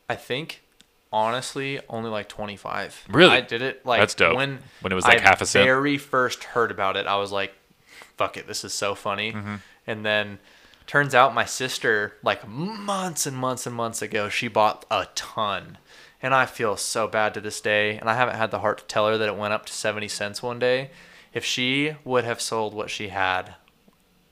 I 0.09 0.15
think 0.15 0.61
honestly 1.11 1.79
only 1.89 2.09
like 2.09 2.27
25. 2.29 3.05
Really? 3.09 3.31
I 3.31 3.41
did 3.41 3.61
it 3.61 3.85
like 3.85 3.99
That's 3.99 4.15
dope. 4.15 4.35
when 4.35 4.59
When 4.81 4.91
it 4.91 4.95
was, 4.95 5.05
like, 5.05 5.19
I 5.19 5.23
half 5.23 5.41
a 5.41 5.45
cent? 5.45 5.65
very 5.65 5.97
first 5.97 6.43
heard 6.43 6.71
about 6.71 6.97
it, 6.97 7.05
I 7.07 7.15
was 7.17 7.31
like 7.31 7.53
fuck 8.17 8.37
it, 8.37 8.45
this 8.47 8.63
is 8.63 8.73
so 8.73 8.93
funny. 8.95 9.31
Mm-hmm. 9.33 9.55
And 9.87 10.05
then 10.05 10.39
turns 10.85 11.15
out 11.15 11.33
my 11.33 11.45
sister 11.45 12.13
like 12.23 12.47
months 12.47 13.25
and 13.25 13.35
months 13.35 13.65
and 13.65 13.75
months 13.75 14.01
ago, 14.01 14.29
she 14.29 14.47
bought 14.47 14.85
a 14.91 15.07
ton. 15.15 15.77
And 16.21 16.33
I 16.33 16.45
feel 16.45 16.77
so 16.77 17.07
bad 17.07 17.33
to 17.33 17.41
this 17.41 17.59
day, 17.59 17.97
and 17.97 18.09
I 18.09 18.13
haven't 18.15 18.35
had 18.35 18.49
the 18.51 18.59
heart 18.59 18.77
to 18.77 18.85
tell 18.85 19.07
her 19.09 19.17
that 19.17 19.27
it 19.27 19.35
went 19.35 19.53
up 19.53 19.65
to 19.65 19.73
70 19.73 20.07
cents 20.07 20.41
one 20.41 20.57
day. 20.57 20.91
If 21.33 21.43
she 21.43 21.95
would 22.05 22.23
have 22.23 22.39
sold 22.39 22.73
what 22.73 22.89
she 22.89 23.09
had 23.09 23.55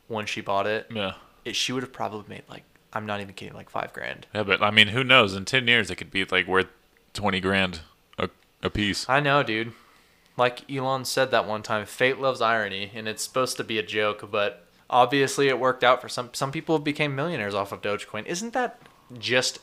when 0.07 0.25
she 0.25 0.39
bought 0.39 0.67
it, 0.67 0.87
Yeah. 0.89 1.13
it 1.43 1.55
she 1.55 1.73
would 1.73 1.83
have 1.83 1.91
probably 1.91 2.23
made 2.29 2.43
like 2.49 2.63
I'm 2.93 3.05
not 3.05 3.21
even 3.21 3.33
kidding, 3.33 3.53
like 3.53 3.69
five 3.69 3.93
grand. 3.93 4.27
Yeah, 4.33 4.43
but 4.43 4.61
I 4.61 4.69
mean, 4.71 4.89
who 4.89 5.03
knows? 5.03 5.33
In 5.35 5.45
10 5.45 5.67
years, 5.67 5.89
it 5.89 5.95
could 5.95 6.11
be 6.11 6.25
like 6.25 6.47
worth 6.47 6.67
20 7.13 7.39
grand 7.39 7.79
a, 8.17 8.29
a 8.61 8.69
piece. 8.69 9.07
I 9.09 9.19
know, 9.19 9.43
dude. 9.43 9.71
Like 10.37 10.69
Elon 10.71 11.05
said 11.05 11.31
that 11.31 11.45
one 11.47 11.61
time, 11.63 11.85
fate 11.85 12.19
loves 12.19 12.41
irony, 12.41 12.91
and 12.95 13.07
it's 13.07 13.23
supposed 13.23 13.57
to 13.57 13.63
be 13.63 13.77
a 13.77 13.83
joke, 13.83 14.29
but 14.31 14.65
obviously 14.89 15.47
it 15.49 15.59
worked 15.59 15.83
out 15.83 16.01
for 16.01 16.09
some. 16.09 16.29
Some 16.33 16.51
people 16.51 16.79
became 16.79 17.15
millionaires 17.15 17.53
off 17.53 17.71
of 17.71 17.81
Dogecoin. 17.81 18.25
Isn't 18.25 18.53
that 18.53 18.79
just 19.19 19.59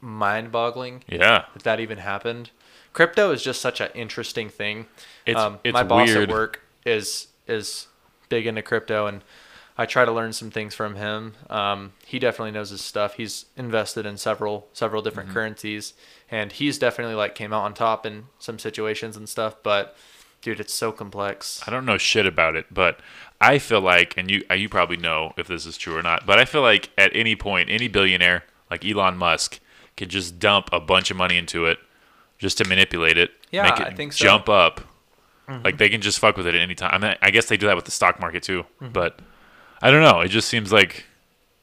mind-boggling 0.00 1.04
Yeah. 1.08 1.44
that 1.54 1.62
that 1.64 1.80
even 1.80 1.98
happened? 1.98 2.50
Crypto 2.92 3.30
is 3.30 3.42
just 3.42 3.60
such 3.60 3.80
an 3.80 3.90
interesting 3.94 4.48
thing. 4.48 4.78
Um, 4.80 4.84
It's- 5.26 5.60
it's 5.64 5.72
my 5.74 5.82
boss 5.82 6.08
weird. 6.08 6.28
at 6.30 6.34
work 6.34 6.60
is 6.84 7.28
is 7.46 7.86
big 8.28 8.46
into 8.46 8.60
crypto, 8.60 9.06
and 9.06 9.22
I 9.80 9.86
try 9.86 10.04
to 10.04 10.10
learn 10.12 10.32
some 10.32 10.50
things 10.50 10.74
from 10.74 10.96
him. 10.96 11.34
Um, 11.48 11.92
he 12.04 12.18
definitely 12.18 12.50
knows 12.50 12.70
his 12.70 12.80
stuff. 12.80 13.14
He's 13.14 13.46
invested 13.56 14.04
in 14.06 14.16
several 14.16 14.66
several 14.72 15.02
different 15.02 15.28
Mm-hmm. 15.28 15.38
currencies, 15.38 15.94
and 16.30 16.50
he's 16.52 16.78
definitely 16.78 17.14
like 17.14 17.34
came 17.36 17.52
out 17.52 17.62
on 17.62 17.74
top 17.74 18.04
in 18.04 18.24
some 18.40 18.58
situations 18.58 19.16
and 19.16 19.28
stuff. 19.28 19.54
But 19.62 19.96
dude, 20.42 20.58
it's 20.60 20.72
so 20.72 20.90
complex. 20.92 21.62
I 21.66 21.70
don't 21.70 21.84
know 21.86 21.96
shit 21.98 22.26
about 22.26 22.56
it, 22.56 22.66
but 22.72 22.98
I 23.40 23.58
feel 23.58 23.80
like, 23.80 24.14
and 24.16 24.28
you 24.30 24.42
you 24.54 24.68
probably 24.68 24.96
know 24.96 25.32
if 25.36 25.46
this 25.46 25.64
is 25.64 25.78
true 25.78 25.96
or 25.96 26.02
not, 26.02 26.26
but 26.26 26.38
I 26.40 26.44
feel 26.44 26.62
like 26.62 26.90
at 26.98 27.12
any 27.14 27.36
point, 27.36 27.70
any 27.70 27.86
billionaire 27.88 28.44
like 28.70 28.84
Elon 28.84 29.16
Musk 29.16 29.60
could 29.96 30.08
just 30.08 30.38
dump 30.40 30.68
a 30.72 30.80
bunch 30.80 31.10
of 31.12 31.16
money 31.16 31.36
into 31.38 31.66
it 31.66 31.78
just 32.38 32.58
to 32.58 32.64
manipulate 32.68 33.16
it, 33.18 33.30
Yeah, 33.50 33.62
make 33.64 33.80
it 33.80 33.86
I 33.86 33.90
think 33.90 34.12
so. 34.12 34.24
jump 34.24 34.48
up. 34.48 34.80
Like 35.64 35.78
they 35.78 35.88
can 35.88 36.00
just 36.02 36.18
fuck 36.18 36.36
with 36.36 36.46
it 36.46 36.54
at 36.54 36.60
any 36.60 36.74
time. 36.74 36.90
I 36.92 36.98
mean, 36.98 37.16
I 37.22 37.30
guess 37.30 37.46
they 37.46 37.56
do 37.56 37.66
that 37.68 37.74
with 37.76 37.84
the 37.86 37.90
stock 37.90 38.20
market 38.20 38.42
too, 38.42 38.64
Mm-hmm. 38.82 38.92
but 38.92 39.18
I 39.82 39.90
don't 39.90 40.02
know. 40.02 40.20
It 40.20 40.28
just 40.28 40.48
seems 40.48 40.72
like 40.72 41.04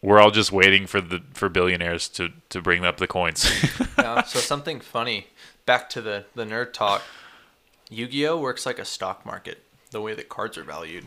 we're 0.02 0.20
all 0.20 0.32
just 0.32 0.52
waiting 0.52 0.88
for 0.88 1.02
the 1.02 1.22
for 1.34 1.50
billionaires 1.50 2.08
to 2.10 2.30
to 2.50 2.62
bring 2.62 2.86
up 2.86 2.98
the 2.98 3.08
coins. 3.08 3.46
yeah, 3.98 4.24
so 4.24 4.40
something 4.54 4.80
funny. 4.80 5.28
Back 5.66 5.90
to 5.92 6.02
the 6.02 6.26
the 6.36 6.46
nerd 6.46 6.74
talk. 6.74 7.02
Yu-Gi-Oh 7.90 8.40
works 8.40 8.66
like 8.66 8.80
a 8.80 8.86
stock 8.86 9.26
market. 9.26 9.62
The 9.92 10.02
way 10.02 10.14
that 10.16 10.28
cards 10.30 10.58
are 10.58 10.64
valued. 10.64 11.06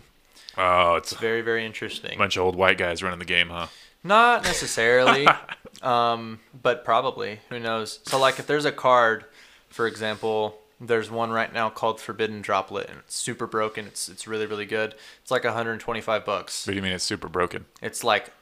oh, 0.57 0.95
it's 0.95 1.13
a 1.13 1.17
Very 1.17 1.41
very 1.43 1.65
interesting. 1.67 2.17
bunch 2.19 2.37
of 2.37 2.45
old 2.45 2.57
white 2.57 2.79
guys 2.79 3.03
running 3.03 3.19
the 3.19 3.25
game, 3.25 3.49
huh? 3.49 3.67
Not 4.05 4.45
necessarily, 4.45 5.27
um, 5.83 6.39
but 6.63 6.85
probably. 6.85 7.41
Who 7.49 7.59
knows? 7.59 7.99
So, 8.05 8.19
like, 8.19 8.39
if 8.39 8.47
there's 8.47 8.65
a 8.65 8.71
card, 8.73 9.25
for 9.69 9.87
example, 9.89 10.57
there's 10.81 11.11
one 11.11 11.31
right 11.31 11.53
now 11.53 11.71
called 11.71 12.01
Forbidden 12.01 12.41
Droplet, 12.41 12.89
and 12.89 12.99
it's 13.01 13.17
super 13.17 13.47
broken. 13.47 13.87
It's 13.87 14.09
it's 14.09 14.27
really 14.27 14.47
really 14.47 14.67
good. 14.67 14.95
It's 15.23 15.31
like 15.31 15.45
125 15.45 16.25
bucks. 16.25 16.67
What 16.67 16.73
do 16.73 16.77
you 16.77 16.83
mean 16.83 16.93
it's 16.93 17.05
super 17.05 17.29
broken? 17.29 17.67
It's 17.83 18.05
like, 18.05 18.33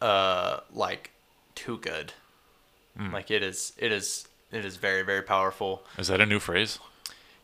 uh, 0.00 0.60
like 0.72 1.10
too 1.54 1.78
good. 1.78 2.12
Like 3.12 3.30
it 3.30 3.42
is. 3.42 3.72
It 3.76 3.90
is. 3.90 4.28
It 4.52 4.64
is 4.64 4.76
very 4.76 5.02
very 5.02 5.22
powerful. 5.22 5.82
Is 5.98 6.06
that 6.08 6.20
a 6.20 6.26
new 6.26 6.38
phrase? 6.38 6.78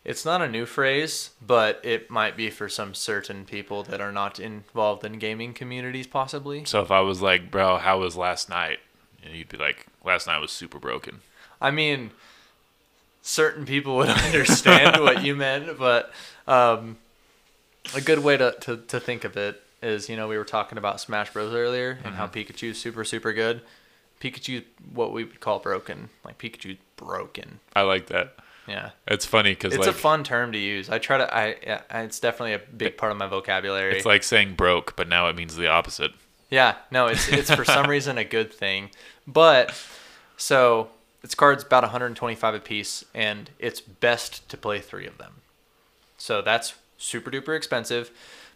It's 0.05 0.24
not 0.24 0.40
a 0.40 0.48
new 0.48 0.64
phrase, 0.64 1.30
but 1.44 1.80
it 1.82 2.09
might 2.09 2.36
be 2.36 2.48
for 2.48 2.68
some 2.68 2.94
certain 2.94 3.44
people 3.44 3.82
that 3.82 4.01
are 4.01 4.12
not 4.12 4.40
involved 4.40 5.05
in 5.05 5.18
gaming 5.18 5.53
communities, 5.53 6.07
possibly. 6.07 6.64
So 6.64 6.80
if 6.80 6.90
I 6.90 7.01
was 7.01 7.20
like, 7.20 7.51
bro, 7.51 7.76
how 7.76 7.98
was 8.01 8.16
last 8.16 8.48
night? 8.48 8.78
And 9.22 9.34
you'd 9.34 9.48
be 9.51 9.59
like, 9.59 9.88
last 10.03 10.26
night 10.26 10.38
was 10.38 10.53
super 10.53 10.78
broken. 10.78 11.20
I 11.61 11.70
mean, 11.70 12.12
certain 13.23 13.64
people 13.64 13.97
would 13.97 14.09
understand 14.09 15.03
what 15.03 15.25
you 15.25 15.35
meant, 15.37 15.79
but 15.79 16.12
um, 16.47 16.99
a 17.95 18.01
good 18.01 18.21
way 18.21 18.37
to, 18.37 18.53
to, 18.61 18.77
to 18.77 19.01
think 19.01 19.25
of 19.25 19.37
it 19.37 19.62
is, 19.83 20.09
you 20.09 20.16
know, 20.16 20.29
we 20.29 20.37
were 20.37 20.45
talking 20.45 20.79
about 20.79 21.01
Smash 21.01 21.33
Bros. 21.33 21.55
earlier 21.55 21.99
and 22.05 22.14
how 22.14 22.27
Pikachu's 22.27 22.79
super, 22.79 23.05
super 23.05 23.33
good. 23.33 23.62
Pikachu's 24.21 24.64
what 24.93 25.12
we 25.12 25.25
would 25.25 25.41
call 25.41 25.59
broken. 25.59 26.11
Like, 26.25 26.39
Pikachu's 26.39 26.79
broken. 26.97 27.61
I 27.75 27.83
like 27.83 28.07
that. 28.07 28.35
Yeah. 28.66 28.91
It's 29.09 29.25
funny 29.25 29.53
because 29.53 29.73
It's 29.75 29.87
like 29.87 29.95
a 29.95 29.99
fun 29.99 30.23
term 30.23 30.53
to 30.53 30.59
use. 30.59 30.91
I 30.91 30.99
try 30.99 31.18
to, 31.18 31.35
I, 31.35 31.57
yeah, 31.62 31.81
it's 31.91 32.21
definitely 32.21 32.53
a 32.53 32.59
big 32.59 32.97
part 32.97 33.11
of 33.11 33.18
my 33.18 33.27
vocabulary. 33.27 33.97
it's 33.97 34.07
like 34.07 34.23
saying 34.23 34.55
broke, 34.55 34.95
but 34.97 35.09
now 35.09 35.29
it 35.29 35.37
means 35.37 35.57
the 35.57 35.68
opposite. 35.68 36.12
Yeah, 36.51 36.77
no, 36.91 37.07
it's 37.07 37.29
it's 37.29 37.53
for 37.53 37.64
some 37.64 37.87
reason 37.89 38.18
a 38.18 38.25
good 38.25 38.53
thing. 38.53 38.91
But 39.27 39.73
so 40.37 40.89
its 41.23 41.35
cards 41.35 41.64
about 41.64 41.83
125 41.83 42.55
a 42.55 42.61
piece, 42.61 43.05
and 43.14 43.51
it's 43.59 43.81
best 43.81 44.49
to 44.49 44.57
play 44.57 44.81
three 44.81 45.07
of 45.07 45.18
them. 45.18 45.43
So 46.16 46.43
that's 46.43 46.75
super 46.99 47.31
duper 47.31 47.57
expensive. 47.57 48.11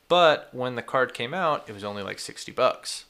But 0.09 0.49
when 0.53 0.75
the 0.75 0.83
card 0.83 1.15
came 1.15 1.33
out, 1.35 1.65
it 1.69 1.73
was 1.73 1.85
only 1.85 2.03
like 2.03 2.19
60 2.19 2.53
bucks. 2.53 3.05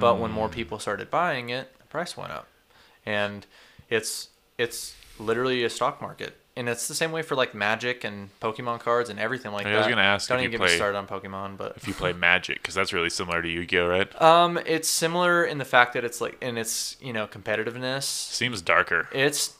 But 0.00 0.18
when 0.18 0.30
more 0.30 0.48
mm. 0.48 0.52
people 0.52 0.78
started 0.78 1.10
buying 1.10 1.50
it, 1.50 1.76
the 1.78 1.84
price 1.84 2.16
went 2.16 2.32
up, 2.32 2.46
and 3.04 3.46
it's 3.90 4.28
it's 4.56 4.94
literally 5.18 5.64
a 5.64 5.70
stock 5.70 6.00
market. 6.00 6.36
And 6.56 6.68
it's 6.68 6.86
the 6.86 6.94
same 6.94 7.10
way 7.10 7.22
for 7.22 7.34
like 7.34 7.52
Magic 7.52 8.04
and 8.04 8.30
Pokemon 8.40 8.78
cards 8.78 9.10
and 9.10 9.18
everything 9.18 9.50
like 9.50 9.64
that. 9.64 9.70
I 9.70 9.72
that. 9.72 9.78
was 9.78 9.86
gonna 9.88 10.02
ask 10.02 10.28
Don't 10.28 10.38
if 10.38 10.42
even 10.44 10.52
you 10.52 10.58
get 10.58 10.62
me 10.64 10.68
play- 10.68 10.76
started 10.76 10.96
on 10.96 11.08
Pokemon, 11.08 11.56
but 11.56 11.76
If 11.76 11.88
you 11.88 11.94
play 11.94 12.12
Magic, 12.30 12.62
because 12.62 12.74
that's 12.76 12.92
really 12.92 13.10
similar 13.10 13.42
to 13.42 13.48
Yu-Gi-Oh, 13.48 13.88
right? 13.88 14.22
um, 14.22 14.58
it's 14.64 14.88
similar 14.88 15.44
in 15.44 15.58
the 15.58 15.64
fact 15.64 15.94
that 15.94 16.04
it's 16.04 16.20
like 16.20 16.40
in 16.40 16.56
its 16.56 16.96
you 17.00 17.12
know 17.12 17.26
competitiveness. 17.26 18.04
Seems 18.04 18.62
darker. 18.62 19.08
It's 19.12 19.56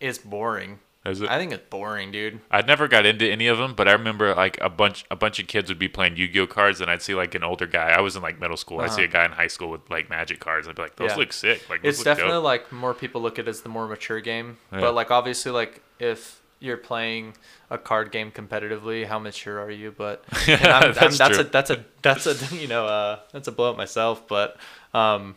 it's 0.00 0.16
boring. 0.18 0.78
Is 1.08 1.20
it? 1.20 1.28
I 1.30 1.38
think 1.38 1.52
it's 1.52 1.64
boring, 1.70 2.10
dude. 2.12 2.40
I 2.50 2.62
never 2.62 2.88
got 2.88 3.06
into 3.06 3.30
any 3.30 3.46
of 3.48 3.58
them, 3.58 3.74
but 3.74 3.88
I 3.88 3.92
remember 3.92 4.34
like 4.34 4.58
a 4.60 4.68
bunch 4.68 5.04
a 5.10 5.16
bunch 5.16 5.38
of 5.38 5.46
kids 5.46 5.68
would 5.70 5.78
be 5.78 5.88
playing 5.88 6.16
Yu-Gi-Oh 6.16 6.46
cards, 6.46 6.80
and 6.80 6.90
I'd 6.90 7.02
see 7.02 7.14
like 7.14 7.34
an 7.34 7.42
older 7.44 7.66
guy. 7.66 7.88
I 7.90 8.00
was 8.00 8.16
in 8.16 8.22
like 8.22 8.38
middle 8.40 8.56
school. 8.56 8.80
I'd 8.80 8.92
see 8.92 9.04
a 9.04 9.08
guy 9.08 9.24
in 9.24 9.32
high 9.32 9.46
school 9.48 9.70
with 9.70 9.88
like 9.90 10.08
Magic 10.10 10.40
cards. 10.40 10.68
I'd 10.68 10.76
be 10.76 10.82
like, 10.82 10.96
those 10.96 11.10
Uh-huh. 11.10 11.14
Yeah. 11.16 11.20
look 11.24 11.32
sick. 11.32 11.68
Like 11.70 11.80
It's 11.82 12.02
definitely 12.02 12.32
dope. 12.34 12.44
like 12.44 12.72
more 12.72 12.94
people 12.94 13.20
look 13.20 13.38
at 13.38 13.46
it 13.46 13.48
as 13.48 13.62
the 13.62 13.68
more 13.68 13.86
mature 13.88 14.20
game. 14.20 14.58
Yeah. 14.72 14.80
But 14.80 14.94
like 14.94 15.10
obviously 15.10 15.52
like 15.52 15.82
if 15.98 16.40
you're 16.60 16.76
playing 16.76 17.34
a 17.70 17.78
card 17.78 18.10
game 18.10 18.32
competitively, 18.32 19.06
how 19.06 19.18
mature 19.20 19.60
are 19.60 19.70
you? 19.70 19.94
But 19.96 20.24
I'm, 20.48 20.58
I'm- 20.66 20.92
That's 20.94 21.18
that's, 21.18 21.38
a 21.38 21.44
that's 21.44 21.70
a 21.70 21.84
that's 22.02 22.26
a 22.26 22.54
you 22.56 22.66
know 22.68 22.86
uh, 22.86 23.20
that's 23.32 23.46
a 23.48 23.52
blow 23.52 23.70
up 23.70 23.76
myself. 23.76 24.26
But 24.26 24.56
um, 24.94 25.36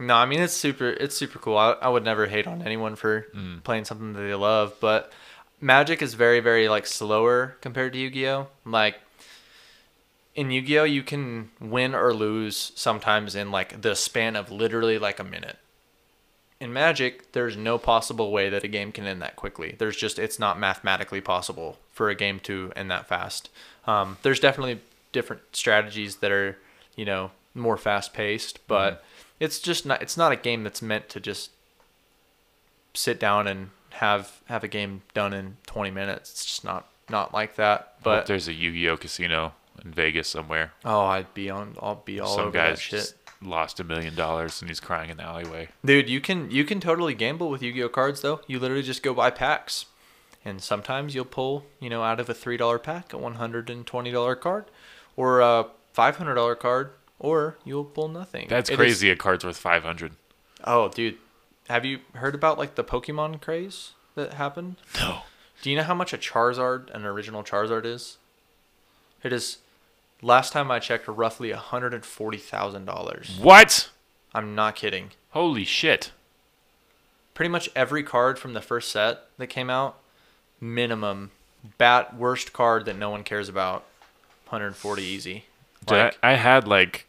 no, 0.00 0.14
I 0.14 0.26
mean 0.26 0.40
it's 0.40 0.52
super 0.54 0.88
it's 0.88 1.16
super 1.16 1.38
cool. 1.38 1.56
I, 1.56 1.72
I 1.72 1.88
would 1.88 2.04
never 2.04 2.26
hate 2.26 2.46
on 2.46 2.62
anyone 2.62 2.96
for 2.96 3.26
Mm. 3.34 3.62
playing 3.64 3.84
something 3.84 4.12
that 4.14 4.20
they 4.22 4.34
love, 4.34 4.74
but 4.80 5.12
Magic 5.60 6.02
is 6.02 6.14
very 6.14 6.40
very 6.40 6.68
like 6.68 6.86
slower 6.86 7.56
compared 7.60 7.92
to 7.94 7.98
Yu-Gi-Oh. 7.98 8.48
Like 8.64 8.96
in 10.34 10.50
Yu-Gi-Oh, 10.50 10.84
you 10.84 11.02
can 11.02 11.50
win 11.60 11.94
or 11.94 12.12
lose 12.12 12.72
sometimes 12.74 13.34
in 13.36 13.50
like 13.52 13.82
the 13.82 13.94
span 13.94 14.34
of 14.36 14.50
literally 14.50 14.98
like 14.98 15.20
a 15.20 15.24
minute. 15.24 15.58
In 16.60 16.72
Magic, 16.72 17.32
there's 17.32 17.56
no 17.56 17.78
possible 17.78 18.32
way 18.32 18.48
that 18.48 18.64
a 18.64 18.68
game 18.68 18.90
can 18.90 19.06
end 19.06 19.20
that 19.22 19.36
quickly. 19.36 19.74
There's 19.78 19.96
just 19.96 20.18
it's 20.18 20.38
not 20.38 20.58
mathematically 20.58 21.20
possible 21.20 21.78
for 21.92 22.08
a 22.08 22.14
game 22.14 22.40
to 22.40 22.72
end 22.74 22.90
that 22.90 23.06
fast. 23.06 23.48
Um, 23.86 24.16
there's 24.22 24.40
definitely 24.40 24.80
different 25.12 25.42
strategies 25.52 26.16
that 26.16 26.32
are 26.32 26.56
you 26.96 27.04
know 27.04 27.30
more 27.54 27.76
fast 27.76 28.12
paced, 28.12 28.66
but 28.66 29.04
it's 29.44 29.58
just 29.60 29.84
not 29.86 30.02
it's 30.02 30.16
not 30.16 30.32
a 30.32 30.36
game 30.36 30.64
that's 30.64 30.82
meant 30.82 31.08
to 31.10 31.20
just 31.20 31.50
sit 32.94 33.18
down 33.20 33.46
and 33.46 33.70
have 33.90 34.40
have 34.46 34.64
a 34.64 34.68
game 34.68 35.02
done 35.12 35.32
in 35.32 35.56
20 35.66 35.90
minutes. 35.90 36.30
It's 36.30 36.44
just 36.44 36.64
not 36.64 36.88
not 37.08 37.32
like 37.34 37.56
that. 37.56 37.94
But 38.02 38.26
there's 38.26 38.48
a 38.48 38.52
Yu-Gi-Oh 38.52 38.96
casino 38.96 39.52
in 39.84 39.92
Vegas 39.92 40.28
somewhere. 40.28 40.72
Oh, 40.84 41.02
I'd 41.02 41.32
be 41.34 41.50
on. 41.50 41.76
I'll 41.80 42.02
be 42.04 42.18
all 42.20 42.34
Some 42.34 42.46
over 42.46 42.58
that 42.58 42.70
guy's 42.70 42.80
shit, 42.80 43.14
lost 43.42 43.78
a 43.80 43.84
million 43.84 44.14
dollars 44.14 44.60
and 44.62 44.70
he's 44.70 44.80
crying 44.80 45.10
in 45.10 45.16
the 45.18 45.24
alleyway. 45.24 45.68
dude. 45.84 46.08
You 46.08 46.20
can 46.20 46.50
you 46.50 46.64
can 46.64 46.80
totally 46.80 47.14
gamble 47.14 47.50
with 47.50 47.62
Yu-Gi-Oh 47.62 47.90
cards 47.90 48.20
though. 48.22 48.40
You 48.46 48.58
literally 48.58 48.82
just 48.82 49.02
go 49.02 49.12
buy 49.14 49.30
packs, 49.30 49.86
and 50.44 50.62
sometimes 50.62 51.14
you'll 51.14 51.24
pull 51.26 51.66
you 51.80 51.90
know 51.90 52.02
out 52.02 52.20
of 52.20 52.28
a 52.30 52.34
three 52.34 52.56
dollar 52.56 52.78
pack 52.78 53.12
a 53.12 53.18
one 53.18 53.34
hundred 53.34 53.68
and 53.70 53.86
twenty 53.86 54.10
dollar 54.10 54.34
card, 54.34 54.64
or 55.16 55.40
a 55.40 55.66
five 55.92 56.16
hundred 56.16 56.34
dollar 56.34 56.54
card, 56.54 56.90
or 57.24 57.56
you'll 57.64 57.84
pull 57.84 58.08
nothing. 58.08 58.46
That's 58.48 58.68
It 58.70 58.74
is- 58.74 58.76
crazy. 58.78 59.10
A 59.10 59.16
card's 59.16 59.44
worth 59.44 59.56
five 59.56 59.82
hundred. 59.82 60.12
oh, 60.64 60.88
dude, 60.88 61.18
have 61.68 61.84
you 61.84 62.00
heard 62.14 62.34
about 62.34 62.58
like 62.58 62.74
the 62.74 62.84
Pokemon 62.84 63.40
craze 63.40 63.92
that 64.14 64.34
happened? 64.34 64.76
No. 64.98 65.20
Do 65.62 65.70
you 65.70 65.76
know 65.76 65.82
how 65.84 65.94
much 65.94 66.12
a 66.12 66.18
Charizard, 66.18 66.90
an 66.94 67.04
original 67.06 67.42
Charizard, 67.42 67.86
is? 67.86 68.18
It 69.22 69.32
is. 69.32 69.58
Last 70.20 70.52
time 70.52 70.70
I 70.70 70.78
checked, 70.78 71.08
roughly 71.08 71.50
hundred 71.52 71.94
and 71.94 72.04
forty 72.04 72.38
thousand 72.38 72.84
dollars. 72.84 73.38
What? 73.40 73.90
I'm 74.34 74.54
not 74.54 74.74
kidding. 74.74 75.10
Holy 75.30 75.64
shit. 75.64 76.10
Pretty 77.34 77.48
much 77.48 77.68
every 77.74 78.02
card 78.02 78.38
from 78.38 78.52
the 78.52 78.60
first 78.60 78.90
set 78.92 79.22
that 79.38 79.46
came 79.48 79.68
out, 79.70 79.98
minimum, 80.60 81.30
bat 81.78 82.16
worst 82.16 82.52
card 82.52 82.84
that 82.84 82.96
no 82.96 83.10
one 83.10 83.24
cares 83.24 83.48
about, 83.48 83.84
140 84.48 85.02
easy. 85.02 85.44
Dude, 85.86 85.98
I, 85.98 86.12
I 86.22 86.34
had 86.34 86.66
like 86.68 87.06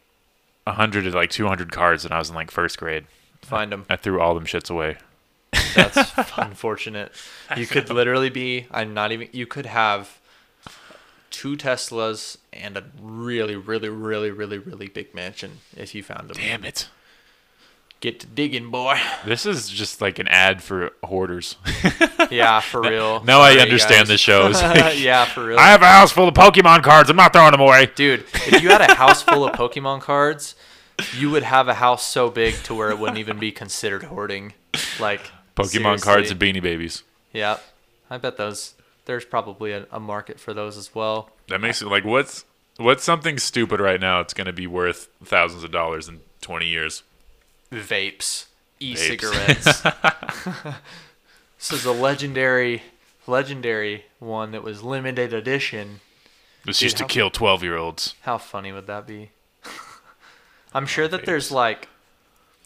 a 0.66 0.72
hundred 0.72 1.02
to 1.02 1.10
like 1.10 1.30
two 1.30 1.46
hundred 1.46 1.72
cards 1.72 2.04
when 2.04 2.12
I 2.12 2.18
was 2.18 2.28
in 2.30 2.34
like 2.34 2.50
first 2.50 2.78
grade. 2.78 3.06
find 3.42 3.72
them. 3.72 3.86
I 3.88 3.96
threw 3.96 4.20
all 4.20 4.34
them 4.34 4.44
shits 4.46 4.70
away. 4.70 4.96
That's 5.74 6.12
unfortunate. 6.36 7.12
You 7.56 7.66
could 7.66 7.90
literally 7.90 8.30
be. 8.30 8.66
I'm 8.70 8.94
not 8.94 9.12
even. 9.12 9.28
You 9.32 9.46
could 9.46 9.66
have 9.66 10.20
two 11.30 11.56
Teslas 11.56 12.38
and 12.52 12.76
a 12.76 12.84
really, 13.00 13.56
really, 13.56 13.88
really, 13.88 14.30
really, 14.30 14.58
really 14.58 14.88
big 14.88 15.14
mansion 15.14 15.58
if 15.76 15.94
you 15.94 16.02
found 16.02 16.28
them. 16.28 16.36
Damn 16.36 16.64
it. 16.64 16.88
Get 18.00 18.20
to 18.20 18.26
digging, 18.26 18.70
boy. 18.70 18.98
This 19.24 19.46
is 19.46 19.68
just 19.68 20.00
like 20.00 20.18
an 20.18 20.28
ad 20.28 20.62
for 20.62 20.90
hoarders. 21.02 21.56
Yeah, 22.30 22.58
for 22.58 22.82
real. 22.82 23.22
now 23.24 23.40
I 23.40 23.52
understand 23.52 24.00
guys. 24.00 24.08
the 24.08 24.18
shows. 24.18 24.60
yeah, 24.60 25.26
for 25.26 25.46
real. 25.46 25.58
I 25.60 25.68
have 25.68 25.80
a 25.82 25.86
house 25.86 26.10
full 26.10 26.26
of 26.26 26.34
Pokemon 26.34 26.82
cards. 26.82 27.08
I'm 27.08 27.14
not 27.14 27.32
throwing 27.32 27.52
them 27.52 27.60
away. 27.60 27.88
Dude, 27.94 28.24
if 28.34 28.62
you 28.62 28.68
had 28.68 28.80
a 28.80 28.94
house 28.94 29.22
full 29.22 29.46
of 29.46 29.52
Pokemon 29.52 30.00
cards, 30.00 30.56
you 31.16 31.30
would 31.30 31.44
have 31.44 31.68
a 31.68 31.74
house 31.74 32.04
so 32.04 32.28
big 32.28 32.54
to 32.64 32.74
where 32.74 32.90
it 32.90 32.98
wouldn't 32.98 33.18
even 33.18 33.38
be 33.38 33.52
considered 33.52 34.04
hoarding. 34.04 34.54
Like 34.98 35.30
Pokemon 35.54 36.02
cards 36.02 36.30
and 36.32 36.40
Beanie 36.40 36.60
Babies. 36.60 37.04
Yeah, 37.32 37.58
I 38.10 38.18
bet 38.18 38.36
those. 38.36 38.74
There's 39.04 39.24
probably 39.24 39.70
a, 39.70 39.86
a 39.92 40.00
market 40.00 40.40
for 40.40 40.52
those 40.52 40.76
as 40.76 40.94
well. 40.94 41.30
That 41.48 41.60
makes 41.60 41.80
it 41.80 41.86
like 41.86 42.04
what's 42.04 42.44
what's 42.76 43.04
something 43.04 43.38
stupid 43.38 43.78
right 43.78 44.00
now? 44.00 44.20
It's 44.20 44.34
gonna 44.34 44.52
be 44.52 44.66
worth 44.66 45.08
thousands 45.24 45.62
of 45.62 45.70
dollars 45.70 46.08
in 46.08 46.20
20 46.40 46.66
years. 46.66 47.02
Vapes, 47.70 48.46
e-cigarettes. 48.80 49.82
this 51.58 51.72
is 51.72 51.84
a 51.84 51.92
legendary, 51.92 52.82
legendary 53.26 54.04
one 54.18 54.52
that 54.52 54.62
was 54.62 54.82
limited 54.82 55.32
edition. 55.32 56.00
This 56.64 56.78
Dude, 56.78 56.86
used 56.86 56.96
to 56.98 57.04
how- 57.04 57.08
kill 57.08 57.30
12 57.30 57.62
year 57.62 57.76
olds. 57.76 58.14
How 58.22 58.38
funny 58.38 58.72
would 58.72 58.86
that 58.86 59.06
be? 59.06 59.30
I'm 60.74 60.86
sure 60.86 61.08
that 61.08 61.24
there's 61.24 61.50
like, 61.50 61.88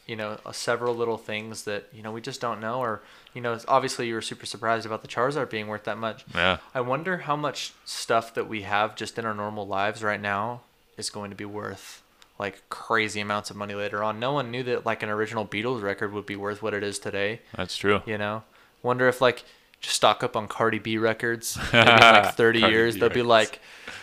you 0.07 0.17
know, 0.17 0.39
uh, 0.45 0.53
several 0.53 0.95
little 0.95 1.19
things 1.19 1.65
that 1.65 1.89
you 1.93 2.03
know 2.03 2.11
we 2.11 2.21
just 2.21 2.41
don't 2.41 2.61
know, 2.61 2.81
or 2.81 3.03
you 3.35 3.41
know, 3.41 3.59
obviously 3.69 4.09
you 4.09 4.15
were 4.15 4.23
super 4.23 4.47
surprised 4.47 4.87
about 4.87 5.03
the 5.03 5.09
Charizard 5.09 5.51
being 5.51 5.69
worth 5.69 5.85
that 5.85 5.99
much. 5.99 6.25
Yeah. 6.35 6.59
I 6.75 6.81
wonder 6.81 7.19
how 7.19 7.37
much 7.37 7.73
stuff 7.85 8.35
that 8.35 8.49
we 8.49 8.63
have 8.63 8.97
just 8.97 9.19
in 9.19 9.25
our 9.25 9.35
normal 9.35 9.67
lives 9.67 10.03
right 10.03 10.21
now 10.21 10.63
is 10.97 11.11
going 11.11 11.31
to 11.31 11.37
be 11.37 11.45
worth 11.45 12.03
like 12.41 12.69
crazy 12.71 13.21
amounts 13.21 13.51
of 13.51 13.57
money 13.57 13.75
later 13.75 14.03
on. 14.03 14.19
No 14.19 14.33
one 14.33 14.51
knew 14.51 14.63
that 14.65 14.85
like 14.85 15.03
an 15.05 15.09
original 15.11 15.47
Beatles 15.47 15.83
record 15.83 16.13
would 16.13 16.27
be 16.27 16.35
worth 16.37 16.63
what 16.63 16.75
it 16.75 16.83
is 16.83 16.99
today. 16.99 17.41
That's 17.57 17.77
true. 17.77 18.01
You 18.07 18.19
know, 18.19 18.43
wonder 18.83 19.07
if 19.09 19.21
like 19.21 19.45
just 19.81 19.95
stock 19.97 20.25
up 20.25 20.35
on 20.37 20.49
Cardi 20.49 20.79
B 20.81 20.99
records. 20.99 21.57
Maybe 21.73 21.79
in 21.93 21.99
like 21.99 22.35
30 22.35 22.61
years, 22.61 22.95
B 22.95 23.01
they'll 23.01 23.11
be 23.11 23.23
like, 23.23 23.61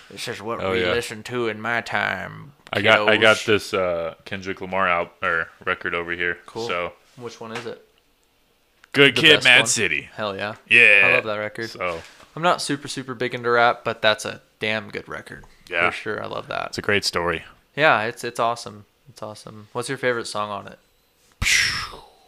"This 0.10 0.28
is 0.28 0.42
what 0.42 0.64
Oh, 0.64 0.72
we 0.72 0.82
yeah. 0.82 0.92
listened 0.92 1.26
to 1.26 1.48
in 1.50 1.60
my 1.60 1.82
time." 1.82 2.54
I 2.72 2.82
got 2.82 3.10
I 3.10 3.18
got 3.18 3.44
this 3.46 3.74
uh, 3.74 4.16
Kendrick 4.26 4.62
Lamar 4.62 4.88
out 4.88 5.14
or 5.22 5.50
record 5.66 5.94
over 5.96 6.12
here. 6.12 6.38
Cool. 6.46 6.68
So 6.68 6.94
Which 7.16 7.40
one 7.42 7.52
is 7.54 7.66
it? 7.66 7.84
good 8.94 9.16
The 9.16 9.22
kid, 9.22 9.44
Mad 9.44 9.60
one? 9.62 9.68
City. 9.68 10.10
Hell 10.14 10.36
yeah. 10.36 10.56
Yeah. 10.70 11.04
I 11.06 11.16
love 11.16 11.24
that 11.26 11.36
record. 11.38 11.70
So 11.70 12.02
I'm 12.36 12.42
not 12.44 12.62
super 12.62 12.88
super 12.88 13.16
big 13.16 13.34
into 13.34 13.50
rap, 13.50 13.84
but 13.84 14.02
that's 14.02 14.26
a 14.26 14.42
damn 14.60 14.90
good 14.90 15.08
record. 15.08 15.46
Yeah. 15.70 15.90
For 15.90 15.96
sure, 15.96 16.24
I 16.24 16.28
love 16.28 16.48
that. 16.50 16.68
it's 16.68 16.78
a 16.78 16.82
great 16.82 17.04
story. 17.06 17.44
Yeah, 17.78 18.02
it's 18.04 18.24
it's 18.26 18.40
awesome. 18.40 18.86
It's 19.10 19.22
awesome. 19.24 19.70
What's 19.72 19.88
your 19.88 19.98
favorite 19.98 20.28
song 20.28 20.50
on 20.50 20.68
it? 20.68 20.80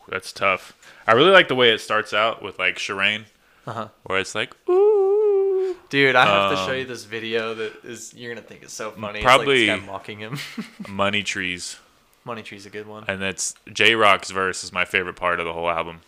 That's 0.08 0.32
tough. 0.32 0.74
I 1.06 1.12
really 1.14 1.32
like 1.32 1.47
the 1.50 1.56
way 1.56 1.72
it 1.72 1.82
starts 1.82 2.14
out 2.14 2.41
with 2.41 2.58
like 2.58 2.78
Sherane, 2.78 3.26
Uh-huh. 3.68 3.89
where 4.04 4.20
it's 4.20 4.34
like 4.36 4.56
ooh. 4.70 5.76
Dude, 5.89 6.16
I 6.16 6.26
have 6.26 6.52
to 6.52 6.58
show 6.66 6.72
Um, 6.72 6.78
you 6.78 6.86
this 6.86 7.04
video 7.06 7.54
that 7.56 7.84
is 7.84 8.14
you're 8.14 8.34
gonna 8.34 8.45
think 8.45 8.64
it's 8.64 8.74
so 8.74 8.91
funny. 8.91 9.22
probably- 9.22 9.68
it's 9.70 9.82
like 9.82 9.91
mocking 9.91 10.20
him. 10.20 10.38
Money 10.88 11.24
Trees, 11.24 11.78
Money 12.26 12.41
Tree's 12.43 12.62
is 12.62 12.66
a 12.68 12.70
good 12.70 12.88
one. 12.88 13.06
and 13.08 13.22
that's 13.22 13.56
Jay 13.72 13.95
Rock's 13.95 14.30
verse 14.32 14.64
is 14.64 14.72
my 14.72 14.86
favorite 14.86 15.16
part 15.16 15.39
of 15.39 15.45
the 15.45 15.54
whole 15.54 15.70
album. 15.70 16.02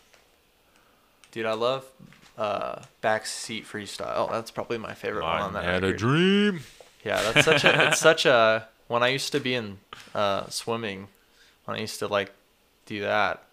Dude, 1.31 1.45
I 1.45 1.53
love 1.53 1.85
uh 2.37 2.81
backseat 3.03 3.65
freestyle. 3.65 4.29
That's 4.31 4.51
probably 4.51 4.77
my 4.77 4.93
favorite 4.93 5.23
one 5.23 5.41
on 5.41 5.53
that 5.53 5.63
had 5.63 5.83
a 5.83 5.93
dream. 5.93 6.61
Yeah, 7.03 7.21
that's 7.31 7.45
such 7.45 7.63
a 7.65 7.87
it's 7.89 7.99
such 7.99 8.25
a 8.25 8.67
when 8.91 9.03
I 9.03 9.07
used 9.09 9.31
to 9.31 9.39
be 9.39 9.53
in 9.55 9.77
uh 10.13 10.47
swimming, 10.49 11.07
when 11.65 11.77
I 11.77 11.81
used 11.81 11.99
to 11.99 12.07
like 12.07 12.31
do 12.85 13.01
that, 13.01 13.43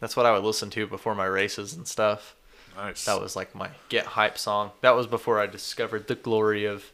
that's 0.00 0.16
what 0.16 0.26
I 0.26 0.32
would 0.32 0.44
listen 0.44 0.70
to 0.70 0.86
before 0.86 1.14
my 1.14 1.26
races 1.26 1.74
and 1.74 1.86
stuff. 1.86 2.34
Nice. 2.76 3.04
That 3.04 3.20
was 3.20 3.36
like 3.36 3.54
my 3.54 3.68
get 3.88 4.06
hype 4.06 4.38
song. 4.38 4.70
That 4.80 4.96
was 4.96 5.06
before 5.06 5.38
I 5.38 5.46
discovered 5.46 6.08
the 6.08 6.14
glory 6.14 6.64
of 6.64 6.90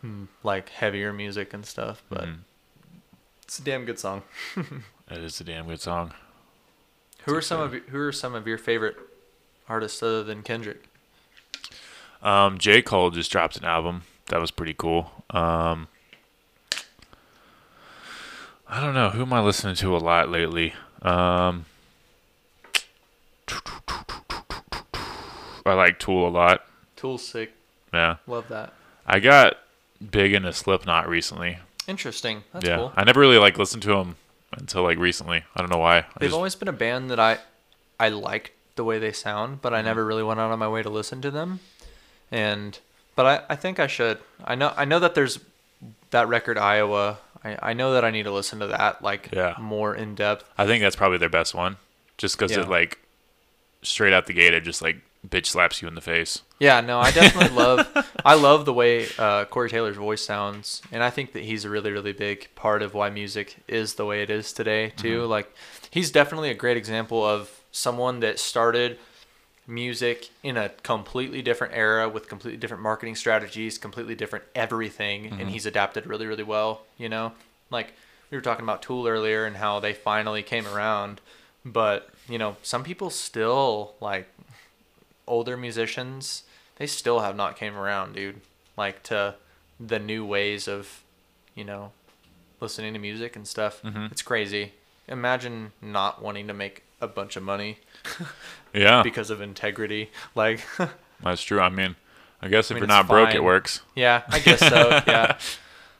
hmm, 0.00 0.24
like 0.42 0.70
heavier 0.70 1.12
music 1.12 1.52
and 1.52 1.66
stuff, 1.66 2.02
but 2.08 2.24
Mhm. 2.24 2.38
it's 3.42 3.58
a 3.58 3.62
damn 3.62 3.84
good 3.84 3.98
song. 3.98 4.22
it 4.56 5.18
is 5.18 5.40
a 5.40 5.44
damn 5.44 5.66
good 5.66 5.80
song. 5.80 6.14
Who 7.26 7.34
are 7.34 7.42
some 7.42 7.60
of 7.60 7.74
your, 7.74 7.82
who 7.82 7.98
are 8.00 8.12
some 8.12 8.34
of 8.34 8.46
your 8.46 8.56
favorite 8.56 8.96
artists 9.68 10.02
other 10.02 10.24
than 10.24 10.42
Kendrick? 10.42 10.84
Um, 12.22 12.56
J 12.58 12.80
Cole 12.82 13.10
just 13.10 13.30
dropped 13.30 13.56
an 13.58 13.64
album. 13.64 14.02
That 14.28 14.40
was 14.40 14.50
pretty 14.50 14.74
cool. 14.74 15.10
Um, 15.30 15.88
I 18.72 18.80
don't 18.80 18.94
know 18.94 19.10
who 19.10 19.22
am 19.22 19.32
I 19.32 19.40
listening 19.40 19.74
to 19.76 19.96
a 19.96 19.98
lot 19.98 20.28
lately. 20.28 20.74
Um, 21.02 21.64
I 25.66 25.74
like 25.74 25.98
Tool 25.98 26.28
a 26.28 26.30
lot. 26.30 26.64
Tool's 26.96 27.26
sick. 27.26 27.52
Yeah, 27.92 28.16
Love 28.28 28.46
that. 28.48 28.72
I 29.04 29.18
got 29.18 29.58
big 30.10 30.32
into 30.34 30.52
Slipknot 30.52 31.08
recently. 31.08 31.58
Interesting. 31.88 32.44
That's 32.52 32.64
yeah, 32.64 32.76
cool. 32.76 32.92
I 32.96 33.02
never 33.02 33.18
really 33.18 33.38
like 33.38 33.58
listened 33.58 33.82
to 33.82 33.88
them 33.94 34.14
until 34.52 34.84
like 34.84 34.98
recently. 34.98 35.42
I 35.56 35.60
don't 35.60 35.70
know 35.70 35.78
why. 35.78 35.98
I 35.98 36.04
They've 36.20 36.28
just- 36.28 36.36
always 36.36 36.54
been 36.54 36.68
a 36.68 36.72
band 36.72 37.10
that 37.10 37.18
I 37.18 37.38
I 37.98 38.10
liked 38.10 38.52
the 38.76 38.84
way 38.84 39.00
they 39.00 39.10
sound, 39.12 39.60
but 39.60 39.74
I 39.74 39.82
never 39.82 40.04
really 40.06 40.22
went 40.22 40.38
out 40.38 40.52
of 40.52 40.58
my 40.58 40.68
way 40.68 40.82
to 40.82 40.88
listen 40.90 41.20
to 41.22 41.30
them. 41.32 41.58
And 42.30 42.78
but 43.16 43.26
I, 43.26 43.52
I 43.52 43.56
think 43.56 43.80
I 43.80 43.88
should. 43.88 44.18
I 44.44 44.54
know 44.54 44.72
I 44.76 44.84
know 44.84 45.00
that 45.00 45.16
there's 45.16 45.40
that 46.10 46.28
record 46.28 46.56
Iowa. 46.56 47.18
I, 47.44 47.56
I 47.70 47.72
know 47.72 47.94
that 47.94 48.04
I 48.04 48.10
need 48.10 48.24
to 48.24 48.32
listen 48.32 48.58
to 48.60 48.66
that 48.68 49.02
like 49.02 49.30
Yeah. 49.32 49.54
more 49.58 49.94
in 49.94 50.14
depth. 50.14 50.44
I 50.58 50.66
think 50.66 50.82
that's 50.82 50.96
probably 50.96 51.18
their 51.18 51.28
best 51.28 51.54
one, 51.54 51.76
just 52.18 52.36
because 52.36 52.52
Yeah. 52.52 52.62
it 52.62 52.68
like 52.68 52.98
straight 53.82 54.12
out 54.12 54.26
the 54.26 54.32
gate 54.34 54.52
it 54.52 54.60
just 54.62 54.82
like 54.82 54.98
bitch 55.26 55.46
slaps 55.46 55.80
you 55.82 55.88
in 55.88 55.94
the 55.94 56.00
face. 56.00 56.42
Yeah, 56.58 56.80
no, 56.80 56.98
I 56.98 57.10
definitely 57.10 57.54
love. 57.62 58.06
I 58.24 58.34
love 58.34 58.64
the 58.64 58.72
way 58.72 59.06
uh, 59.18 59.44
Corey 59.46 59.68
Taylor's 59.70 59.96
voice 59.96 60.22
sounds, 60.24 60.80
and 60.92 61.02
I 61.02 61.10
think 61.10 61.32
that 61.32 61.42
he's 61.42 61.64
a 61.64 61.70
really, 61.70 61.90
really 61.90 62.12
big 62.12 62.48
part 62.54 62.82
of 62.82 62.94
why 62.94 63.10
music 63.10 63.56
is 63.68 63.94
the 63.94 64.04
way 64.06 64.22
it 64.22 64.30
is 64.30 64.52
today 64.52 64.92
too. 64.96 65.24
Like, 65.26 65.54
he's 65.90 66.10
definitely 66.10 66.50
a 66.50 66.54
great 66.54 66.76
example 66.78 67.24
of 67.24 67.50
someone 67.70 68.20
that 68.20 68.38
started 68.38 68.98
music 69.70 70.30
in 70.42 70.56
a 70.56 70.68
completely 70.82 71.40
different 71.40 71.74
era 71.74 72.08
with 72.08 72.28
completely 72.28 72.58
different 72.58 72.82
marketing 72.82 73.14
strategies, 73.14 73.78
completely 73.78 74.14
different 74.14 74.44
everything, 74.54 75.26
and 75.26 75.34
mm-hmm. 75.34 75.48
he's 75.48 75.64
adapted 75.64 76.06
really, 76.06 76.26
really 76.26 76.42
well. 76.42 76.82
You 76.98 77.08
know, 77.08 77.32
like 77.70 77.94
we 78.30 78.36
were 78.36 78.42
talking 78.42 78.64
about 78.64 78.82
Tool 78.82 79.06
earlier 79.06 79.46
and 79.46 79.56
how 79.56 79.80
they 79.80 79.94
finally 79.94 80.42
came 80.42 80.66
around, 80.66 81.20
but 81.64 82.10
you 82.28 82.38
know, 82.38 82.56
some 82.62 82.84
people 82.84 83.08
still 83.10 83.94
like 84.00 84.28
older 85.26 85.56
musicians 85.56 86.42
they 86.80 86.86
still 86.86 87.20
have 87.20 87.36
not 87.36 87.56
came 87.56 87.76
around 87.76 88.14
dude. 88.14 88.40
Like 88.76 89.02
to 89.04 89.36
the 89.78 89.98
new 89.98 90.24
ways 90.24 90.66
of 90.66 91.02
you 91.54 91.62
know 91.62 91.92
listening 92.58 92.94
to 92.94 92.98
music 92.98 93.36
and 93.36 93.46
stuff. 93.46 93.82
Mm-hmm. 93.82 94.06
It's 94.10 94.22
crazy. 94.22 94.72
Imagine 95.06 95.72
not 95.82 96.22
wanting 96.22 96.46
to 96.48 96.54
make 96.54 96.82
a 97.00 97.06
bunch 97.06 97.36
of 97.36 97.42
money 97.42 97.78
Yeah, 98.72 99.02
because 99.02 99.30
of 99.30 99.40
integrity 99.40 100.10
like 100.34 100.60
that's 101.22 101.42
true. 101.42 101.60
I 101.60 101.68
mean, 101.68 101.96
I 102.40 102.48
guess 102.48 102.70
if 102.70 102.76
mean, 102.76 102.82
you're 102.82 102.88
not 102.88 103.08
broke, 103.08 103.34
it 103.34 103.44
works. 103.44 103.82
yeah 103.94 104.22
i 104.28 104.38
guess 104.38 104.60
so 104.60 105.02
yeah 105.06 105.38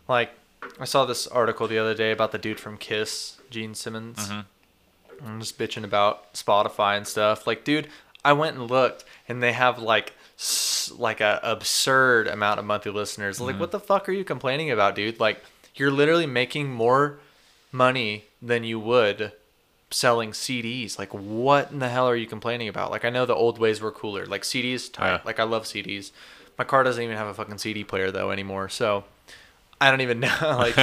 like 0.09 0.31
i 0.79 0.85
saw 0.85 1.05
this 1.05 1.27
article 1.27 1.66
the 1.68 1.79
other 1.79 1.95
day 1.95 2.12
about 2.12 2.33
the 2.33 2.39
dude 2.39 2.61
from 2.61 2.77
kiss 2.77 3.39
gene 3.51 3.75
simmons 3.75 4.18
mm-hmm. 4.18 4.41
I'm 5.25 5.41
just 5.41 5.59
bitching 5.59 5.85
about 5.85 6.33
Spotify 6.35 6.97
and 6.97 7.07
stuff. 7.07 7.47
Like, 7.47 7.64
dude, 7.64 7.89
I 8.25 8.33
went 8.33 8.57
and 8.57 8.71
looked, 8.71 9.05
and 9.29 9.43
they 9.43 9.53
have 9.53 9.79
like 9.79 10.14
like 10.97 11.21
a 11.21 11.41
absurd 11.43 12.27
amount 12.27 12.59
of 12.59 12.64
monthly 12.64 12.93
listeners. 12.93 13.41
Like, 13.41 13.53
mm-hmm. 13.53 13.61
what 13.61 13.71
the 13.71 13.81
fuck 13.81 14.09
are 14.09 14.12
you 14.12 14.25
complaining 14.25 14.71
about, 14.71 14.95
dude? 14.95 15.21
Like, 15.21 15.43
you're 15.75 15.91
literally 15.91 16.27
making 16.27 16.71
more 16.71 17.21
money 17.73 18.25
than 18.43 18.64
you 18.64 18.81
would 18.81 19.33
selling 19.91 20.30
CDs. 20.32 20.99
Like, 20.99 21.12
what 21.12 21.70
in 21.70 21.78
the 21.80 21.88
hell 21.88 22.09
are 22.09 22.16
you 22.16 22.26
complaining 22.26 22.68
about? 22.68 22.91
Like, 22.91 23.05
I 23.05 23.11
know 23.11 23.26
the 23.26 23.34
old 23.34 23.59
ways 23.59 23.80
were 23.80 23.93
cooler. 23.93 24.26
Like, 24.26 24.43
CDs, 24.43 24.93
tight. 24.93 25.07
Yeah. 25.12 25.20
Like, 25.24 25.38
I 25.41 25.45
love 25.45 25.64
CDs. 25.64 26.12
My 26.59 26.64
car 26.64 26.82
doesn't 26.84 27.03
even 27.03 27.16
have 27.16 27.26
a 27.26 27.34
fucking 27.34 27.59
CD 27.59 27.84
player 27.84 28.11
though 28.11 28.30
anymore. 28.30 28.68
So. 28.68 29.05
I 29.82 29.91
don't 29.91 30.03
even 30.03 30.20
know. 30.26 30.36
Like, 30.43 30.76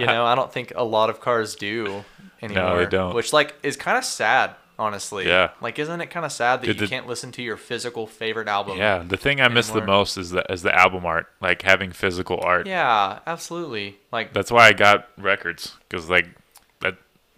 you 0.00 0.06
know, 0.06 0.24
I 0.26 0.34
don't 0.34 0.52
think 0.52 0.72
a 0.74 0.82
lot 0.82 1.08
of 1.08 1.20
cars 1.20 1.54
do 1.54 2.04
anymore. 2.42 2.64
No, 2.64 2.78
they 2.78 2.86
don't. 2.86 3.14
Which 3.14 3.32
like 3.32 3.54
is 3.62 3.76
kind 3.76 3.96
of 3.96 4.04
sad, 4.04 4.56
honestly. 4.76 5.28
Yeah. 5.28 5.50
Like, 5.60 5.78
isn't 5.78 6.00
it 6.00 6.06
kind 6.10 6.26
of 6.26 6.32
sad 6.32 6.60
that 6.60 6.66
Dude, 6.66 6.80
you 6.80 6.86
the- 6.86 6.90
can't 6.90 7.06
listen 7.06 7.30
to 7.30 7.42
your 7.42 7.56
physical 7.56 8.08
favorite 8.08 8.48
album? 8.48 8.76
Yeah, 8.76 9.04
the 9.06 9.16
thing 9.16 9.40
I 9.40 9.46
miss 9.46 9.68
the 9.70 9.86
most 9.86 10.16
is 10.16 10.30
the 10.30 10.44
is 10.52 10.62
the 10.62 10.74
album 10.76 11.06
art, 11.06 11.28
like 11.40 11.62
having 11.62 11.92
physical 11.92 12.40
art. 12.42 12.66
Yeah, 12.66 13.20
absolutely. 13.24 13.98
Like, 14.10 14.32
That's 14.32 14.50
why 14.50 14.66
I 14.66 14.72
got 14.72 15.06
records 15.16 15.76
because 15.88 16.10
like 16.10 16.26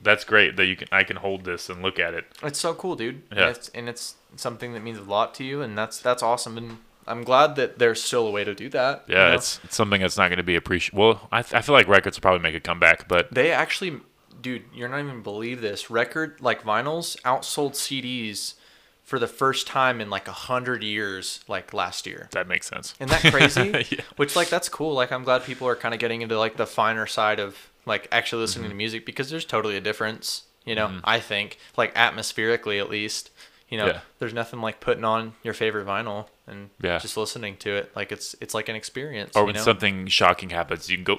that's 0.03 0.25
great 0.25 0.57
that 0.57 0.67
you 0.67 0.77
can 0.77 0.89
I 0.93 1.05
can 1.05 1.17
hold 1.17 1.45
this 1.45 1.69
and 1.71 1.83
look 1.83 1.99
at 1.99 2.15
it. 2.15 2.25
it's 2.43 2.59
so 2.59 2.75
cool, 2.75 2.97
dude. 2.97 3.23
Yeah. 3.33 3.47
And 3.49 3.57
it's, 3.57 3.69
and 3.71 3.89
it's 3.89 4.15
something 4.37 4.73
that 4.75 4.83
means 4.83 4.99
a 4.99 5.03
lot 5.03 5.35
to 5.37 5.45
you, 5.45 5.63
and 5.63 5.77
that's 5.79 5.99
that's 5.99 6.23
awesome. 6.23 6.59
And 6.59 6.79
I'm 7.07 7.25
glad 7.25 7.57
that 7.57 7.79
there's 7.79 8.03
still 8.03 8.27
a 8.27 8.31
way 8.31 8.45
to 8.45 8.55
do 8.55 8.69
that. 8.71 9.05
you 9.09 9.15
Yeah, 9.15 9.29
know? 9.31 9.35
it's, 9.35 9.61
it's 9.65 9.75
something 9.75 10.01
that's 10.01 10.17
not 10.17 10.29
going 10.29 10.37
to 10.39 10.43
be 10.45 10.55
appreciated. 10.57 10.97
Well, 10.99 11.29
I, 11.33 11.39
I 11.41 11.61
feel 11.63 11.75
like 11.75 11.89
records 11.89 12.17
will 12.17 12.23
probably 12.23 12.41
make 12.43 12.55
a 12.55 12.61
comeback, 12.61 13.09
but 13.09 13.33
They 13.35 13.51
actually, 13.51 14.01
dude, 14.41 14.63
you're 14.75 14.89
not 14.89 15.01
even 15.01 15.23
believe 15.23 15.61
this. 15.61 15.91
Record 15.91 16.41
like 16.41 16.63
vinyls 16.63 17.21
outsold 17.23 17.73
CDs 17.73 18.55
for 19.03 19.19
the 19.19 19.27
first 19.27 19.67
time 19.67 20.01
in 20.01 20.11
like 20.11 20.29
a 20.29 20.33
hundred 20.33 20.85
years, 20.85 21.41
like 21.49 21.75
last 21.75 22.07
year. 22.07 22.29
that 22.31 22.47
makes 22.47 22.69
sense. 22.69 22.95
Isn't 23.01 23.11
that 23.11 23.33
crazy? 23.33 23.71
Yeah. 23.91 24.05
Which 24.17 24.37
like 24.37 24.49
that's 24.49 24.69
cool. 24.69 24.95
Like 24.95 25.11
I'm 25.11 25.25
glad 25.25 25.43
people 25.45 25.67
are 25.67 25.75
kind 25.77 25.93
of 25.93 25.99
getting 26.01 26.23
into 26.23 26.39
like 26.39 26.57
the 26.57 26.67
finer 26.67 27.07
side 27.07 27.41
of 27.41 27.69
like 27.87 28.09
actually 28.13 28.41
listening 28.43 28.65
Mm-hmm. 28.65 28.71
to 28.73 28.77
music 28.77 29.07
because 29.07 29.31
there's 29.31 29.45
totally 29.45 29.77
a 29.77 29.81
difference. 29.81 30.45
You 30.65 30.75
know, 30.77 31.01
I 31.05 31.19
think 31.19 31.59
like 31.77 31.93
atmospherically 31.97 32.79
at 32.79 32.89
least. 32.89 33.31
You 33.69 33.79
know, 33.79 33.87
Yeah. 33.87 34.01
there's 34.19 34.35
nothing 34.35 34.61
like 34.61 34.81
putting 34.81 35.03
on 35.05 35.33
your 35.43 35.55
favorite 35.55 35.87
vinyl 35.87 36.27
and 36.47 36.69
Yeah. 36.83 36.99
just 36.99 37.17
listening 37.17 37.57
to 37.59 37.75
it. 37.75 37.91
Like 37.97 38.13
it's 38.13 38.37
it's 38.41 38.53
like 38.55 38.69
an 38.69 38.77
experience. 38.77 39.35
Or 39.35 39.41
you 39.43 39.47
when 39.47 39.55
know? 39.57 39.63
something 39.63 40.07
shocking 40.09 40.51
happens, 40.51 40.91
you 40.91 40.97
can 40.99 41.05
go 41.05 41.19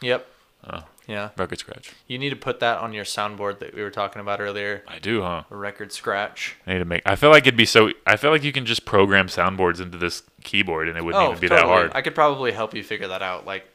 Yep. 0.00 0.26
Oh. 0.70 0.84
Yeah. 1.08 1.30
record 1.36 1.58
scratch. 1.58 1.90
You 2.06 2.16
need 2.18 2.30
to 2.30 2.36
put 2.36 2.60
that 2.60 2.78
on 2.78 2.92
your 2.92 3.04
soundboard 3.04 3.58
that 3.58 3.74
we 3.74 3.82
were 3.82 3.90
talking 3.90 4.20
about 4.20 4.40
earlier. 4.40 4.84
I 4.86 5.00
do, 5.00 5.20
huh? 5.22 5.42
A 5.50 5.56
record 5.56 5.92
scratch. 5.92 6.54
I 6.64 6.74
need 6.74 6.78
to 6.78 6.84
make. 6.84 7.02
I 7.04 7.16
feel 7.16 7.30
like 7.30 7.42
it'd 7.42 7.56
be 7.56 7.64
so. 7.66 7.90
I 8.06 8.16
feel 8.16 8.30
like 8.30 8.44
you 8.44 8.52
can 8.52 8.64
just 8.64 8.84
program 8.84 9.26
soundboards 9.26 9.80
into 9.80 9.98
this 9.98 10.22
keyboard, 10.44 10.88
and 10.88 10.96
it 10.96 11.04
wouldn't 11.04 11.24
even 11.28 11.40
be 11.40 11.48
that 11.48 11.64
hard. 11.64 11.90
Oh, 11.92 11.98
I 11.98 12.02
could 12.02 12.14
probably 12.14 12.52
help 12.52 12.72
you 12.74 12.84
figure 12.84 13.08
that 13.08 13.20
out. 13.20 13.44
Like, 13.44 13.66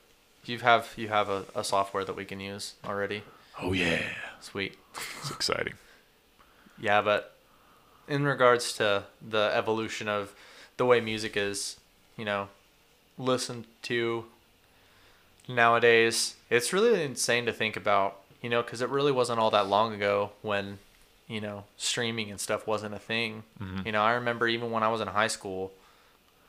you 0.48 0.60
have 0.60 0.94
you 0.98 1.08
have 1.10 1.30
a, 1.30 1.46
a 1.56 1.64
software 1.64 2.04
that 2.06 2.16
we 2.16 2.26
can 2.26 2.40
use 2.40 2.74
already. 2.86 3.24
oh 3.62 3.74
yeah, 3.74 4.02
Sweet. 4.42 4.78
it's 5.22 5.32
exciting. 5.32 5.74
Yeah, 6.80 7.02
but 7.02 7.34
in 8.08 8.24
regards 8.24 8.74
to 8.74 9.06
the 9.28 9.50
evolution 9.52 10.08
of 10.08 10.36
the 10.78 10.86
way 10.86 11.02
music 11.02 11.36
is, 11.36 11.78
you 12.16 12.24
know, 12.24 12.50
listened 13.18 13.66
to 13.82 14.26
nowadays, 15.48 16.36
it's 16.50 16.72
really 16.74 17.04
insane 17.04 17.46
to 17.48 17.52
think 17.52 17.76
about, 17.76 18.18
you 18.44 18.50
know, 18.50 18.62
because 18.62 18.82
it 18.82 18.90
really 18.90 19.12
wasn't 19.12 19.40
all 19.40 19.50
that 19.52 19.68
long 19.68 19.94
ago 19.94 20.32
when, 20.44 20.78
you 21.28 21.42
know, 21.42 21.64
streaming 21.78 22.30
and 22.30 22.40
stuff 22.40 22.68
wasn't 22.68 22.94
a 22.94 23.00
thing. 23.00 23.42
Mm-hmm. 23.60 23.88
You 23.88 23.92
know, 23.94 24.04
I 24.04 24.12
remember 24.14 24.48
even 24.48 24.70
when 24.72 24.84
I 24.84 24.90
was 24.90 25.02
in 25.02 25.08
high 25.08 25.28
school, 25.28 25.72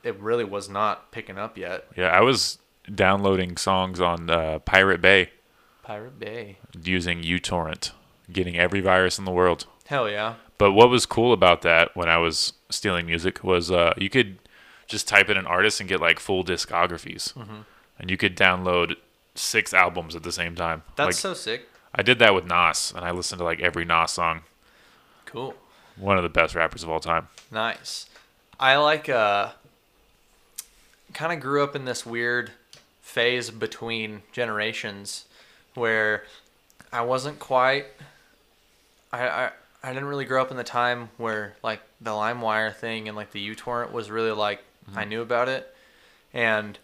it 0.03 0.15
really 0.19 0.43
was 0.45 0.69
not 0.69 1.11
picking 1.11 1.37
up 1.37 1.57
yet. 1.57 1.85
Yeah, 1.97 2.09
I 2.09 2.21
was 2.21 2.59
downloading 2.93 3.57
songs 3.57 3.99
on 4.01 4.29
uh, 4.29 4.59
Pirate 4.59 5.01
Bay 5.01 5.31
Pirate 5.83 6.19
Bay. 6.19 6.57
using 6.83 7.21
uTorrent, 7.23 7.91
getting 8.31 8.57
every 8.57 8.81
virus 8.81 9.17
in 9.19 9.25
the 9.25 9.31
world. 9.31 9.65
Hell 9.85 10.09
yeah. 10.09 10.35
But 10.57 10.73
what 10.73 10.89
was 10.89 11.05
cool 11.05 11.31
about 11.33 11.61
that 11.63 11.95
when 11.95 12.09
I 12.09 12.17
was 12.17 12.53
stealing 12.69 13.05
music 13.05 13.43
was 13.43 13.71
uh, 13.71 13.93
you 13.97 14.09
could 14.09 14.37
just 14.87 15.07
type 15.07 15.29
in 15.29 15.37
an 15.37 15.47
artist 15.47 15.79
and 15.79 15.87
get 15.89 16.01
like 16.01 16.19
full 16.19 16.43
discographies, 16.43 17.33
Mm-hmm. 17.33 17.61
and 17.99 18.09
you 18.11 18.17
could 18.17 18.35
download 18.35 18.95
six 19.35 19.73
albums 19.73 20.15
at 20.15 20.23
the 20.23 20.31
same 20.31 20.55
time. 20.55 20.83
That's 20.95 21.07
like 21.07 21.15
so 21.15 21.33
sick. 21.33 21.67
I 21.95 22.01
did 22.03 22.19
that 22.19 22.35
with 22.35 22.45
Nas, 22.45 22.91
and 22.95 23.03
I 23.05 23.11
listened 23.11 23.39
to 23.39 23.45
like 23.45 23.61
every 23.61 23.85
Nas 23.85 24.11
song. 24.11 24.41
Cool. 25.25 25.55
One 25.95 26.17
of 26.17 26.23
the 26.23 26.29
best 26.29 26.55
rappers 26.55 26.83
of 26.83 26.89
all 26.89 26.99
time. 26.99 27.27
Nice. 27.51 28.07
I 28.59 28.75
like 28.77 29.07
uh 29.09 29.51
kind 31.13 31.33
of 31.33 31.39
grew 31.39 31.63
up 31.63 31.75
in 31.75 31.85
this 31.85 32.05
weird 32.05 32.51
phase 33.09 33.49
between 33.49 34.21
generations 34.31 35.25
where 35.73 36.23
I 36.93 37.01
wasn't 37.01 37.39
quite 37.39 37.87
I 39.11 39.27
I 39.27 39.51
I 39.83 39.93
didn't 39.93 40.05
really 40.09 40.25
grow 40.25 40.41
up 40.41 40.51
in 40.51 40.57
the 40.57 40.63
time 40.63 41.09
where 41.17 41.55
like 41.63 41.81
the 41.99 42.11
LimeWire 42.11 42.75
thing 42.75 43.07
and 43.07 43.17
like 43.17 43.31
the 43.31 43.55
uTorrent 43.55 43.91
was 43.91 44.11
really 44.11 44.31
like 44.31 44.59
mm-hmm. 44.87 44.99
I 44.99 45.05
knew 45.05 45.21
about 45.21 45.49
it. 45.49 45.73
And 46.33 46.77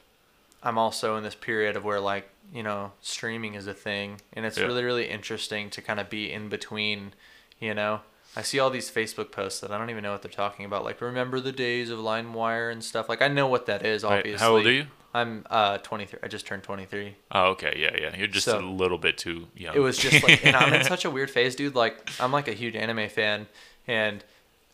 I'm 0.64 0.80
also 0.80 1.16
in 1.16 1.24
this 1.24 1.36
period 1.36 1.76
of 1.76 1.84
where 1.84 2.00
like 2.00 2.28
you 2.52 2.64
know 2.64 2.94
streaming 3.02 3.54
is 3.54 3.68
a 3.68 3.74
thing. 3.76 4.20
And 4.34 4.48
it's 4.48 4.58
Yeah. 4.58 4.66
really 4.66 4.84
really 4.84 5.08
interesting 5.08 5.70
to 5.70 5.82
kind 5.82 6.00
of 6.00 6.10
be 6.10 6.32
in 6.32 6.50
between 6.50 7.14
you 7.60 7.76
know? 7.76 8.02
I 8.36 8.42
see 8.42 8.60
all 8.60 8.70
these 8.70 8.92
Facebook 8.92 9.32
posts 9.32 9.62
that 9.62 9.72
I 9.72 9.78
don't 9.78 9.90
even 9.92 10.04
know 10.04 10.12
what 10.12 10.22
they're 10.22 10.32
talking 10.32 10.66
about. 10.66 10.84
Like 10.84 11.02
remember 11.02 11.40
the 11.40 11.54
days 11.54 11.92
of 11.92 12.00
LimeWire 12.00 12.72
and 12.72 12.84
stuff? 12.84 13.08
Like 13.08 13.22
I 13.22 13.28
know 13.28 13.48
what 13.48 13.68
that 13.68 13.86
is 13.86 14.04
obviously 14.04 14.40
how 14.40 14.56
old 14.56 14.66
are 14.66 14.72
you? 14.72 14.88
I'm 15.16 15.46
uh 15.50 15.78
23 15.80 16.20
I 16.24 16.28
just 16.28 16.46
turned 16.46 16.64
23 16.64 17.16
Oh, 17.32 17.44
okay, 17.52 17.74
yeah, 17.78 17.96
yeah. 18.00 18.16
You're 18.18 18.28
just 18.28 18.46
So- 18.46 18.60
a 18.60 18.62
little 18.62 18.98
bit 18.98 19.18
too 19.18 19.48
young. 19.56 19.76
it 19.76 19.80
was 19.80 19.98
just 19.98 20.22
like, 20.24 20.46
and 20.46 20.56
I'm 20.56 20.74
in 20.74 20.84
such 20.94 21.06
a 21.06 21.10
weird 21.10 21.30
phase, 21.32 21.56
dude. 21.56 21.76
Like, 21.76 22.10
I'm 22.20 22.32
like 22.32 22.48
a 22.48 22.54
huge 22.54 22.76
anime 22.76 23.08
fan, 23.10 23.48
and 23.88 24.24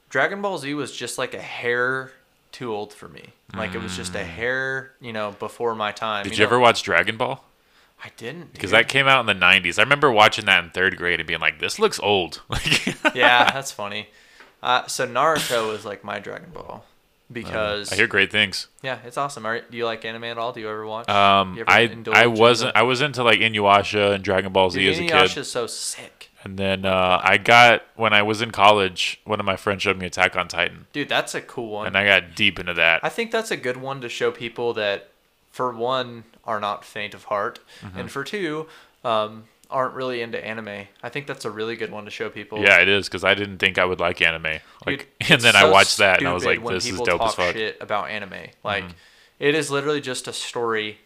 Dragon 0.09 0.41
Ball 0.41 0.57
Z 0.57 0.73
was 0.73 0.91
just 0.91 1.17
like 1.17 1.33
a 1.33 1.41
hair 1.41 2.11
too 2.51 2.73
old 2.73 2.91
for 2.93 3.07
me. 3.07 3.29
Like, 3.55 3.75
it 3.75 3.81
was 3.81 3.95
just 3.95 4.15
a 4.15 4.23
hair, 4.23 4.91
you 5.01 5.13
know, 5.13 5.31
before 5.39 5.75
my 5.75 5.91
time. 5.91 6.21
Mm. 6.25 6.29
Did 6.29 6.37
you 6.37 6.43
know? 6.43 6.49
ever 6.49 6.59
watch 6.59 6.83
Dragon 6.83 7.17
Ball? 7.17 7.43
I 8.03 8.09
didn't. 8.17 8.51
Because 8.53 8.71
that 8.71 8.87
came 8.87 9.07
out 9.07 9.19
in 9.19 9.25
the 9.27 9.45
'90s. 9.45 9.77
I 9.77 9.83
remember 9.83 10.11
watching 10.11 10.45
that 10.45 10.63
in 10.63 10.69
third 10.71 10.97
grade 10.97 11.19
and 11.19 11.27
being 11.27 11.39
like, 11.39 11.59
"This 11.59 11.77
looks 11.79 11.99
old." 11.99 12.41
Like, 12.49 12.95
yeah, 13.15 13.51
that's 13.51 13.71
funny. 13.71 14.07
Uh, 14.63 14.87
so 14.87 15.07
Naruto 15.07 15.73
is 15.75 15.85
like 15.85 16.03
my 16.03 16.17
Dragon 16.19 16.49
Ball 16.51 16.83
because 17.31 17.91
I 17.91 17.95
hear 17.95 18.07
great 18.07 18.31
things. 18.31 18.67
yeah, 18.81 18.99
it's 19.05 19.17
awesome. 19.17 19.45
Are, 19.45 19.61
do 19.61 19.77
you 19.77 19.85
like 19.85 20.03
anime 20.05 20.25
at 20.25 20.37
all? 20.37 20.53
Do 20.53 20.59
you 20.59 20.69
ever 20.69 20.85
watch? 20.85 21.09
Um, 21.09 21.57
ever 21.59 21.69
I 21.69 21.95
I 22.11 22.27
wasn't 22.27 22.75
I 22.75 22.83
was 22.83 23.01
into 23.01 23.23
like 23.23 23.39
Inuyasha 23.39 24.13
and 24.15 24.23
Dragon 24.23 24.51
Ball 24.51 24.69
Z 24.69 24.79
Dude, 24.79 24.93
as 24.93 24.99
a 24.99 25.01
Inuyasha 25.03 25.33
kid, 25.35 25.37
is 25.41 25.51
so 25.51 25.67
sick, 25.67 26.29
and 26.43 26.57
then 26.57 26.85
uh, 26.85 27.19
I 27.23 27.37
got 27.37 27.83
when 27.95 28.13
I 28.13 28.21
was 28.21 28.41
in 28.41 28.51
college, 28.51 29.19
one 29.25 29.39
of 29.39 29.45
my 29.45 29.55
friends 29.55 29.81
showed 29.83 29.97
me 29.97 30.05
Attack 30.05 30.35
on 30.35 30.47
Titan, 30.47 30.87
dude. 30.93 31.09
That's 31.09 31.33
a 31.35 31.41
cool 31.41 31.69
one. 31.69 31.87
and 31.87 31.97
I 31.97 32.05
got 32.05 32.35
deep 32.35 32.59
into 32.59 32.73
that. 32.75 33.01
I 33.03 33.09
think 33.09 33.31
that's 33.31 33.51
a 33.51 33.57
good 33.57 33.77
one 33.77 34.01
to 34.01 34.09
show 34.09 34.31
people 34.31 34.73
that, 34.73 35.09
for 35.51 35.71
one, 35.73 36.23
are 36.45 36.59
not 36.59 36.83
faint 36.85 37.13
of 37.13 37.25
heart, 37.25 37.59
Mm-hmm. 37.81 37.99
and 37.99 38.11
for 38.11 38.23
two, 38.23 38.67
um, 39.03 39.45
aren't 39.71 39.95
really 39.95 40.21
into 40.21 40.43
anime, 40.43 40.87
I 41.01 41.09
think 41.09 41.27
that's 41.27 41.45
a 41.45 41.51
really 41.51 41.75
good 41.75 41.91
one 41.91 42.05
to 42.05 42.11
show 42.11 42.29
people. 42.29 42.59
Yeah, 42.59 42.79
it 42.81 42.87
is 42.87 43.07
because 43.07 43.23
I 43.23 43.33
didn't 43.33 43.57
think 43.59 43.77
I 43.77 43.85
would 43.85 43.99
like 43.99 44.21
anime. 44.21 44.59
Like, 44.85 45.09
Dude, 45.19 45.31
and 45.31 45.41
then 45.41 45.55
I 45.55 45.69
watched 45.69 45.97
that 45.97 46.19
and 46.19 46.27
I 46.27 46.33
was 46.33 46.45
like, 46.45 46.65
"This 46.65 46.87
is 46.87 46.99
dope 46.99 47.21
as 47.21 47.35
fuck." 47.35 47.49
Mm-hmm. 47.49 47.57
Shit 47.57 47.77
about 47.81 48.09
anime, 48.09 48.49
like 48.63 48.83
it 49.39 49.55
is 49.55 49.71
literally 49.71 50.01
just 50.01 50.27
a 50.27 50.33
story, 50.33 50.99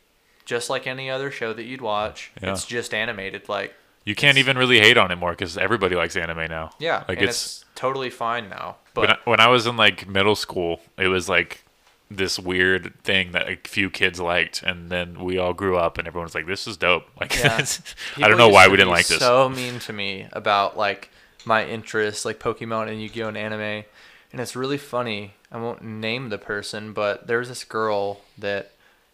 just 0.43 0.69
like 0.69 0.87
any 0.87 1.09
other 1.09 1.31
show 1.31 1.53
that 1.53 1.63
you'd 1.63 1.81
watch. 1.81 2.31
Yeah. 2.41 2.51
It's 2.51 2.65
just 2.65 2.93
animated, 2.93 3.47
like 3.47 3.73
You 4.03 4.15
can't 4.15 4.37
even 4.37 4.57
really 4.57 4.79
hate 4.79 4.97
on 4.97 5.11
it 5.11 5.15
more 5.15 5.31
because 5.31 5.57
everybody 5.57 5.95
likes 5.95 6.15
anime 6.15 6.49
now. 6.49 6.71
yeah, 6.79 7.03
like 7.07 7.21
it's, 7.21 7.31
it's, 7.31 7.65
totally 7.75 8.09
fine 8.09 8.49
now. 8.49 8.77
when 8.93 9.07
But 9.07 9.09
I, 9.09 9.17
when 9.29 9.39
I 9.39 9.47
was 9.47 9.67
in 9.67 9.77
like 9.77 10.07
middle 10.07 10.35
school, 10.35 10.81
it 10.97 11.07
was 11.07 11.29
like 11.29 11.64
this 12.11 12.37
weird 12.37 12.93
thing 13.03 13.31
that 13.31 13.49
a 13.49 13.55
few 13.63 13.89
kids 13.89 14.19
liked, 14.19 14.61
and 14.63 14.89
then 14.89 15.23
we 15.23 15.37
all 15.37 15.53
grew 15.53 15.77
up, 15.77 15.97
and 15.97 16.07
everyone 16.07 16.25
was 16.25 16.35
like, 16.35 16.45
"This 16.47 16.67
is 16.67 16.77
dope." 16.77 17.05
Like, 17.19 17.35
Yeah. 17.35 17.65
I 18.17 18.27
don't 18.27 18.37
know 18.37 18.49
why 18.49 18.67
we 18.67 18.77
didn't 18.77 18.91
like 18.91 19.07
this. 19.07 19.19
So 19.19 19.49
mean 19.49 19.79
to 19.79 19.93
me 19.93 20.27
about 20.31 20.77
like 20.77 21.09
my 21.45 21.65
interests, 21.65 22.25
like 22.25 22.39
Pokemon 22.39 22.87
and 22.89 23.01
Yu-Gi-Oh 23.01 23.27
and 23.29 23.37
anime, 23.37 23.83
and 24.31 24.41
it's 24.41 24.55
really 24.55 24.77
funny. 24.77 25.33
I 25.51 25.57
won't 25.57 25.81
name 25.83 26.29
the 26.29 26.37
person, 26.37 26.91
but 26.93 27.27
there 27.27 27.39
was 27.39 27.49
this 27.49 27.63
girl 27.63 28.21
that 28.37 28.71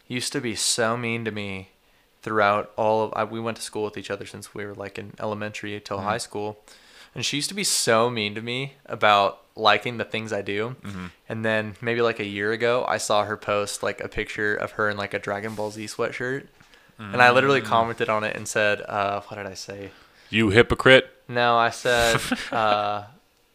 used 0.08 0.32
to 0.32 0.40
be 0.40 0.54
so 0.54 0.96
mean 0.96 1.24
to 1.24 1.30
me 1.30 1.68
throughout 2.22 2.72
all 2.76 3.04
of. 3.04 3.12
I, 3.14 3.24
we 3.24 3.40
went 3.40 3.56
to 3.58 3.62
school 3.62 3.84
with 3.84 3.96
each 3.96 4.10
other 4.10 4.26
since 4.26 4.54
we 4.54 4.64
were 4.66 4.74
like 4.74 4.98
in 4.98 5.12
elementary 5.20 5.78
till 5.80 5.98
Mm-hmm. 5.98 6.06
high 6.06 6.18
school, 6.18 6.58
and 7.14 7.24
she 7.24 7.36
used 7.36 7.48
to 7.48 7.54
be 7.54 7.64
so 7.64 8.08
mean 8.10 8.34
to 8.34 8.40
me 8.42 8.74
about 8.86 9.40
liking 9.54 9.98
the 9.98 10.04
things 10.04 10.32
I 10.32 10.40
do. 10.42 10.76
Mm-hmm. 10.82 11.06
And 11.28 11.44
then 11.44 11.76
maybe 11.80 12.00
like 12.00 12.20
a 12.20 12.24
year 12.26 12.52
ago, 12.52 12.84
I 12.88 12.96
saw 12.98 13.24
her 13.24 13.36
post 13.36 13.82
like 13.82 14.00
a 14.02 14.08
picture 14.08 14.54
of 14.54 14.72
her 14.72 14.88
in 14.88 14.96
like 14.96 15.12
a 15.14 15.18
Dragon 15.18 15.54
Ball 15.54 15.70
Z 15.70 15.84
sweatshirt. 15.86 16.46
And 16.98 17.20
I 17.20 17.30
literally 17.32 17.60
Mm. 17.62 17.64
commented 17.66 18.08
on 18.08 18.22
it 18.22 18.36
and 18.36 18.46
said, 18.46 18.80
uh, 18.82 19.22
what 19.22 19.36
did 19.36 19.46
I 19.46 19.54
say? 19.54 19.90
You 20.30 20.50
hypocrite! 20.50 21.10
No, 21.26 21.56
I 21.56 21.70
said, 21.70 22.20
uh, 22.52 23.04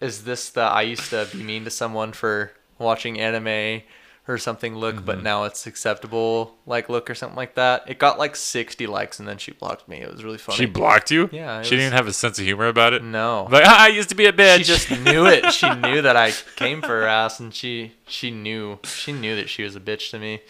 is 0.01 0.25
this 0.25 0.49
the 0.49 0.61
I 0.61 0.81
used 0.81 1.09
to 1.11 1.27
be 1.31 1.43
mean 1.43 1.63
to 1.63 1.69
someone 1.71 2.11
for 2.11 2.51
watching 2.77 3.19
anime 3.21 3.83
or 4.29 4.37
something 4.37 4.75
look, 4.75 4.95
Mm-hmm. 4.95 5.05
but 5.05 5.23
now 5.23 5.43
it's 5.45 5.65
acceptable 5.65 6.55
like 6.65 6.89
look 6.89 7.09
or 7.09 7.15
something 7.15 7.35
like 7.37 7.55
that? 7.55 7.83
It 7.87 7.97
got 7.97 8.19
like 8.19 8.35
60 8.35 8.85
likes 8.87 9.19
and 9.19 9.27
then 9.27 9.37
she 9.37 9.51
blocked 9.53 9.87
me. 9.87 9.97
It 10.01 10.11
was 10.11 10.23
really 10.23 10.37
funny. 10.37 10.57
She 10.57 10.65
blocked 10.65 11.11
you. 11.11 11.29
Yeah, 11.31 11.61
she 11.61 11.71
didn't 11.77 11.91
was- 11.93 11.99
have 11.99 12.07
a 12.07 12.13
sense 12.13 12.37
of 12.39 12.45
humor 12.45 12.67
about 12.67 12.93
it. 12.93 13.03
No. 13.03 13.47
Like, 13.49 13.63
ah, 13.65 13.83
I 13.83 13.87
used 13.87 14.09
to 14.09 14.15
be 14.15 14.25
a 14.25 14.33
bitch. 14.33 14.57
She 14.57 14.63
just 14.65 14.91
knew 14.91 15.25
it. 15.25 15.51
She 15.53 15.69
knew 15.75 16.01
that 16.01 16.15
I 16.17 16.31
came 16.55 16.81
for 16.81 16.87
her 16.89 17.07
ass, 17.07 17.39
and 17.39 17.53
she 17.53 17.93
she 18.07 18.31
knew 18.31 18.79
she 18.83 19.11
knew 19.13 19.35
that 19.35 19.49
she 19.49 19.63
was 19.63 19.75
a 19.75 19.79
bitch 19.79 20.11
to 20.11 20.19
me. 20.19 20.41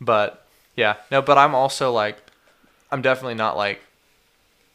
But 0.00 0.46
yeah, 0.76 0.96
no. 1.10 1.22
But 1.22 1.38
I'm 1.38 1.54
also 1.54 1.90
like, 1.92 2.18
I'm 2.92 3.00
definitely 3.02 3.34
not 3.36 3.56
like 3.56 3.80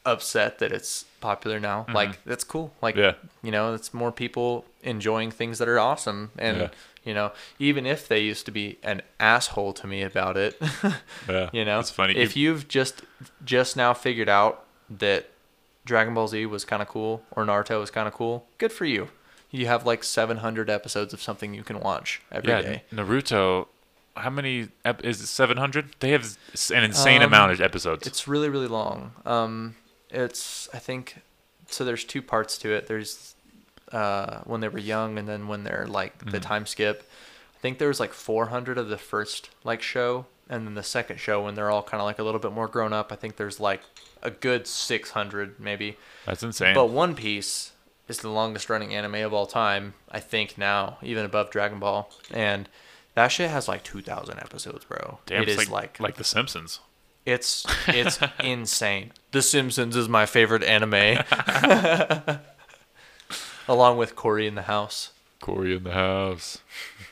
upset 0.06 0.60
that 0.60 0.72
it's 0.72 1.06
popular 1.22 1.60
now. 1.60 1.86
Like 1.94 2.24
that's 2.24 2.44
cool. 2.44 2.74
Like 2.82 2.96
Mm-hmm. 2.96 3.04
Yeah. 3.04 3.30
you 3.44 3.52
know, 3.52 3.74
it's 3.74 3.94
more 3.94 4.12
people 4.12 4.66
enjoying 4.82 5.30
things 5.32 5.60
that 5.60 5.68
are 5.68 5.80
awesome, 5.80 6.32
and 6.38 6.58
Yeah. 6.58 6.70
You 7.04 7.14
know, 7.14 7.32
even 7.60 7.86
if 7.86 8.08
they 8.08 8.20
used 8.20 8.46
to 8.46 8.52
be 8.52 8.78
an 8.84 9.02
asshole 9.20 9.74
to 9.74 9.88
me 9.88 10.02
about 10.02 10.38
it, 10.38 10.62
yeah, 11.30 11.50
you 11.54 11.64
know, 11.66 11.80
it's 11.80 11.92
funny. 11.92 12.16
If 12.16 12.36
You- 12.36 12.52
you've 12.52 12.68
just 12.68 13.02
just 13.46 13.76
now 13.78 13.94
figured 13.94 14.30
out 14.30 14.66
that 14.90 15.30
Dragon 15.86 16.14
Ball 16.14 16.28
Z 16.28 16.46
was 16.48 16.66
kind 16.66 16.82
of 16.82 16.88
cool 16.88 17.24
or 17.32 17.46
Naruto 17.46 17.80
was 17.80 17.90
kind 17.92 18.08
of 18.08 18.14
cool, 18.14 18.46
good 18.58 18.72
for 18.72 18.86
you. 18.86 19.10
You 19.52 19.66
have 19.66 19.86
like 19.86 20.04
700 20.04 20.70
episodes 20.70 21.12
of 21.14 21.22
something 21.22 21.54
you 21.56 21.64
can 21.64 21.80
watch 21.80 22.22
every 22.32 22.50
yeah, 22.50 22.62
day. 22.62 22.84
Naruto. 22.94 23.68
How 24.16 24.30
many 24.30 24.68
ep- 24.86 25.04
is 25.06 25.22
it? 25.22 25.28
Seven 25.28 25.58
hundred? 25.58 25.96
They 26.02 26.10
have 26.12 26.38
an 26.74 26.84
insane 26.84 27.22
Um, 27.22 27.28
amount 27.30 27.54
of 27.54 27.62
episodes. 27.62 28.06
It's 28.06 28.28
really 28.28 28.50
really 28.50 28.68
long. 28.68 29.14
Um, 29.26 29.76
it's 30.10 30.68
I 30.74 30.78
think 30.80 31.22
so. 31.68 31.86
There's 31.86 32.04
two 32.04 32.22
parts 32.22 32.58
to 32.60 32.72
it. 32.74 32.88
There's 32.88 33.36
uh, 33.92 34.42
when 34.46 34.62
they 34.62 34.68
were 34.68 34.80
young, 34.80 35.18
and 35.18 35.28
then 35.28 35.48
when 35.48 35.64
they're 35.64 35.88
like 35.88 36.18
Mm-hmm. 36.20 36.30
the 36.32 36.40
time 36.40 36.66
skip. 36.66 37.10
I 37.56 37.60
think 37.62 37.78
there 37.78 37.88
was 37.90 38.00
like 38.00 38.14
400 38.14 38.78
of 38.78 38.88
the 38.90 38.98
first 38.98 39.50
like 39.64 39.82
show, 39.82 40.26
and 40.50 40.66
then 40.66 40.76
the 40.76 40.84
second 40.84 41.20
show 41.20 41.44
when 41.44 41.56
they're 41.56 41.70
all 41.70 41.84
kind 41.84 42.00
of 42.02 42.06
like 42.06 42.20
a 42.20 42.24
little 42.24 42.40
bit 42.40 42.52
more 42.54 42.68
grown 42.68 42.94
up. 42.94 43.12
I 43.12 43.16
think 43.16 43.36
there's 43.36 43.60
like 43.60 43.82
a 44.22 44.32
good 44.32 44.66
600 44.68 45.60
maybe. 45.60 45.98
That's 46.26 46.42
insane. 46.44 46.74
But 46.76 46.88
One 46.90 47.16
Piece 47.16 47.72
is 48.08 48.20
the 48.20 48.30
longest 48.30 48.70
running 48.70 48.96
anime 48.96 49.16
of 49.16 49.34
all 49.34 49.46
time, 49.46 49.94
I 50.10 50.20
think 50.20 50.58
now, 50.58 50.98
even 51.04 51.26
above 51.26 51.52
Dragon 51.52 51.80
Ball. 51.80 52.10
And 52.32 52.68
that 53.16 53.28
shit 53.28 53.50
has 53.50 53.68
like 53.68 53.84
2,000 53.84 54.38
episodes, 54.40 54.86
bro. 54.86 55.20
Damn, 55.26 55.44
it 55.44 55.50
it's 55.50 55.62
is 55.64 55.70
like, 55.70 56.00
like, 56.00 56.00
like 56.00 56.16
The 56.16 56.24
Simpsons. 56.24 56.80
it's 57.26 57.66
it's 57.88 58.20
insane. 58.40 59.12
The 59.32 59.42
Simpsons 59.42 59.96
is 59.96 60.08
my 60.10 60.26
favorite 60.26 60.64
anime. 60.64 61.20
Along 63.70 63.98
with 63.98 64.16
Cory 64.18 64.46
in 64.48 64.56
the 64.56 64.64
House. 64.64 65.12
Cory 65.40 65.74
in 65.76 65.84
the 65.84 65.92
house. 65.94 66.58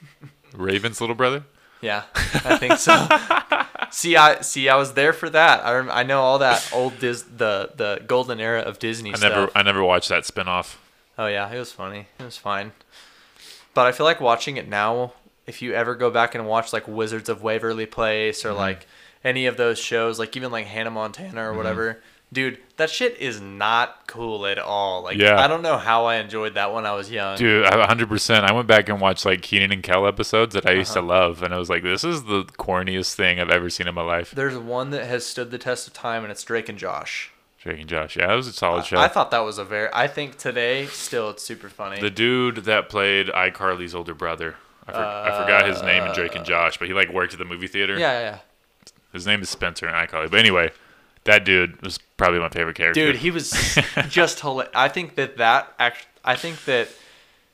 Raven's 0.53 0.99
little 0.99 1.15
brother. 1.15 1.43
Yeah, 1.81 2.03
I 2.15 2.57
think 2.57 2.77
so. 2.77 3.07
see, 3.91 4.17
I 4.17 4.41
see. 4.41 4.67
I 4.67 4.75
was 4.75 4.93
there 4.93 5.13
for 5.13 5.29
that. 5.29 5.63
I 5.63 5.73
rem- 5.75 5.91
I 5.91 6.01
know 6.03 6.21
all 6.21 6.39
that 6.39 6.67
old 6.73 6.99
Dis 6.99 7.21
the 7.21 7.71
the 7.75 8.01
golden 8.07 8.39
era 8.39 8.61
of 8.61 8.79
Disney 8.79 9.13
I 9.13 9.17
stuff. 9.17 9.29
never 9.31 9.51
I 9.55 9.61
never 9.61 9.83
watched 9.83 10.09
that 10.09 10.23
spinoff. 10.23 10.75
Oh 11.17 11.27
yeah, 11.27 11.49
it 11.51 11.59
was 11.59 11.71
funny. 11.71 12.07
It 12.19 12.23
was 12.23 12.37
fine. 12.37 12.71
But 13.75 13.85
I 13.85 13.91
feel 13.91 14.05
like 14.07 14.19
watching 14.19 14.57
it 14.57 14.67
now, 14.67 15.13
if 15.45 15.61
you 15.61 15.73
ever 15.73 15.93
go 15.93 16.09
back 16.09 16.33
and 16.33 16.47
watch 16.47 16.73
like 16.73 16.87
Wizards 16.87 17.29
of 17.29 17.43
Waverly 17.43 17.85
Place 17.85 18.39
Mm-hmm. 18.41 18.49
or 18.49 18.53
like 18.53 18.87
any 19.23 19.45
of 19.45 19.57
those 19.57 19.77
shows, 19.77 20.17
like 20.17 20.35
even 20.35 20.51
like 20.51 20.65
Hannah 20.65 20.89
Montana 20.91 21.47
or 21.47 21.53
whatever, 21.53 22.01
dude, 22.31 22.59
that 22.77 22.89
shit 22.89 23.17
is 23.17 23.39
not 23.41 24.05
cool 24.07 24.45
at 24.45 24.59
all. 24.59 25.01
Like 25.03 25.17
Yeah. 25.17 25.39
I 25.39 25.47
don't 25.47 25.61
know 25.61 25.77
how 25.77 26.05
I 26.05 26.15
enjoyed 26.17 26.53
that 26.55 26.73
when 26.73 26.85
I 26.85 26.93
was 26.93 27.09
young. 27.09 27.37
Dude, 27.37 27.65
I 27.65 27.85
100%. 27.85 28.43
I 28.43 28.51
went 28.51 28.67
back 28.67 28.89
and 28.89 28.99
watched 29.01 29.25
like 29.25 29.41
Kenan 29.41 29.71
and 29.71 29.81
Kel 29.83 30.05
episodes 30.07 30.53
that 30.53 30.65
I 30.67 30.71
used 30.73 30.91
Uh-huh. 30.91 31.01
to 31.01 31.07
love, 31.07 31.43
and 31.43 31.53
I 31.53 31.57
was 31.57 31.69
like, 31.69 31.83
this 31.83 32.03
is 32.03 32.23
the 32.23 32.43
corniest 32.57 33.13
thing 33.15 33.39
I've 33.39 33.49
ever 33.49 33.69
seen 33.69 33.87
in 33.87 33.95
my 33.95 34.01
life. 34.03 34.31
There's 34.31 34.57
one 34.57 34.89
that 34.91 35.05
has 35.05 35.25
stood 35.25 35.51
the 35.51 35.57
test 35.57 35.87
of 35.87 35.93
time, 35.93 36.23
and 36.23 36.31
it's 36.31 36.43
Drake 36.43 36.69
and 36.69 36.77
Josh. 36.77 37.31
Drake 37.61 37.79
and 37.79 37.89
Josh. 37.89 38.15
Yeah, 38.15 38.31
it 38.31 38.35
was 38.35 38.47
a 38.47 38.53
solid 38.53 38.85
show. 38.85 38.97
I, 38.99 39.07
thought 39.07 39.31
that 39.31 39.39
was 39.39 39.57
a 39.57 39.65
very. 39.65 39.89
I 39.93 40.07
think 40.07 40.37
today 40.37 40.85
still 40.87 41.31
it's 41.31 41.43
super 41.43 41.69
funny. 41.69 41.99
the 41.99 42.09
dude 42.11 42.57
that 42.65 42.87
played 42.87 43.27
iCarly's 43.27 43.95
older 43.95 44.13
brother. 44.13 44.55
I, 44.87 44.91
for, 44.93 44.99
I 44.99 45.41
forgot 45.41 45.67
his 45.67 45.81
name 45.83 46.03
in 46.03 46.13
Drake 46.13 46.35
and 46.35 46.45
Josh, 46.45 46.77
but 46.77 46.87
he 46.87 46.93
like 46.93 47.11
worked 47.11 47.33
at 47.33 47.39
the 47.39 47.45
movie 47.45 47.67
theater. 47.67 47.95
Uh, 47.95 47.99
yeah, 47.99 48.11
yeah, 48.13 48.19
yeah. 48.21 48.37
His 49.11 49.25
name 49.27 49.41
is 49.41 49.49
Spencer 49.49 49.87
in 49.87 49.93
iCarly. 49.93 50.29
But 50.31 50.39
anyway, 50.39 50.71
that 51.27 51.45
dude 51.45 51.79
was 51.81 51.99
probably 52.17 52.39
my 52.39 52.49
favorite 52.49 52.75
character. 52.75 53.05
dude 53.05 53.15
he 53.17 53.29
was 53.31 53.51
just 54.09 54.39
hilarious 54.41 54.73
i 54.75 54.87
think 54.89 55.15
that 55.15 55.37
that 55.37 55.71
act 55.79 56.07
i 56.25 56.35
think 56.35 56.65
that 56.65 56.89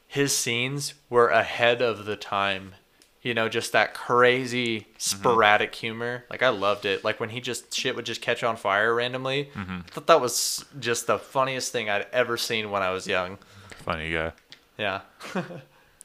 his 0.07 0.35
scenes 0.35 0.93
were 1.09 1.27
ahead 1.29 1.81
of 1.81 2.05
the 2.05 2.15
time 2.15 2.73
you 3.21 3.33
know 3.33 3.47
just 3.49 3.71
that 3.71 3.93
crazy 3.93 4.85
sporadic 4.97 5.73
humor. 5.73 6.23
Like 6.29 6.43
i 6.43 6.49
loved 6.49 6.85
it. 6.85 7.03
Like 7.05 7.19
when 7.21 7.29
he 7.29 7.39
just 7.41 7.73
shit 7.73 7.95
would 7.95 8.05
just 8.05 8.21
catch 8.21 8.43
on 8.43 8.57
fire 8.57 8.93
randomly. 8.93 9.49
I 9.55 9.81
thought 9.91 10.07
that 10.07 10.19
was 10.19 10.65
just 10.79 11.07
the 11.07 11.17
funniest 11.17 11.71
thing 11.71 11.89
i'd 11.89 12.05
ever 12.11 12.35
seen 12.37 12.69
when 12.69 12.81
i 12.83 12.91
was 12.91 13.07
young. 13.07 13.37
Funny 13.85 14.11
guy. 14.13 14.31
yeah. 14.77 15.01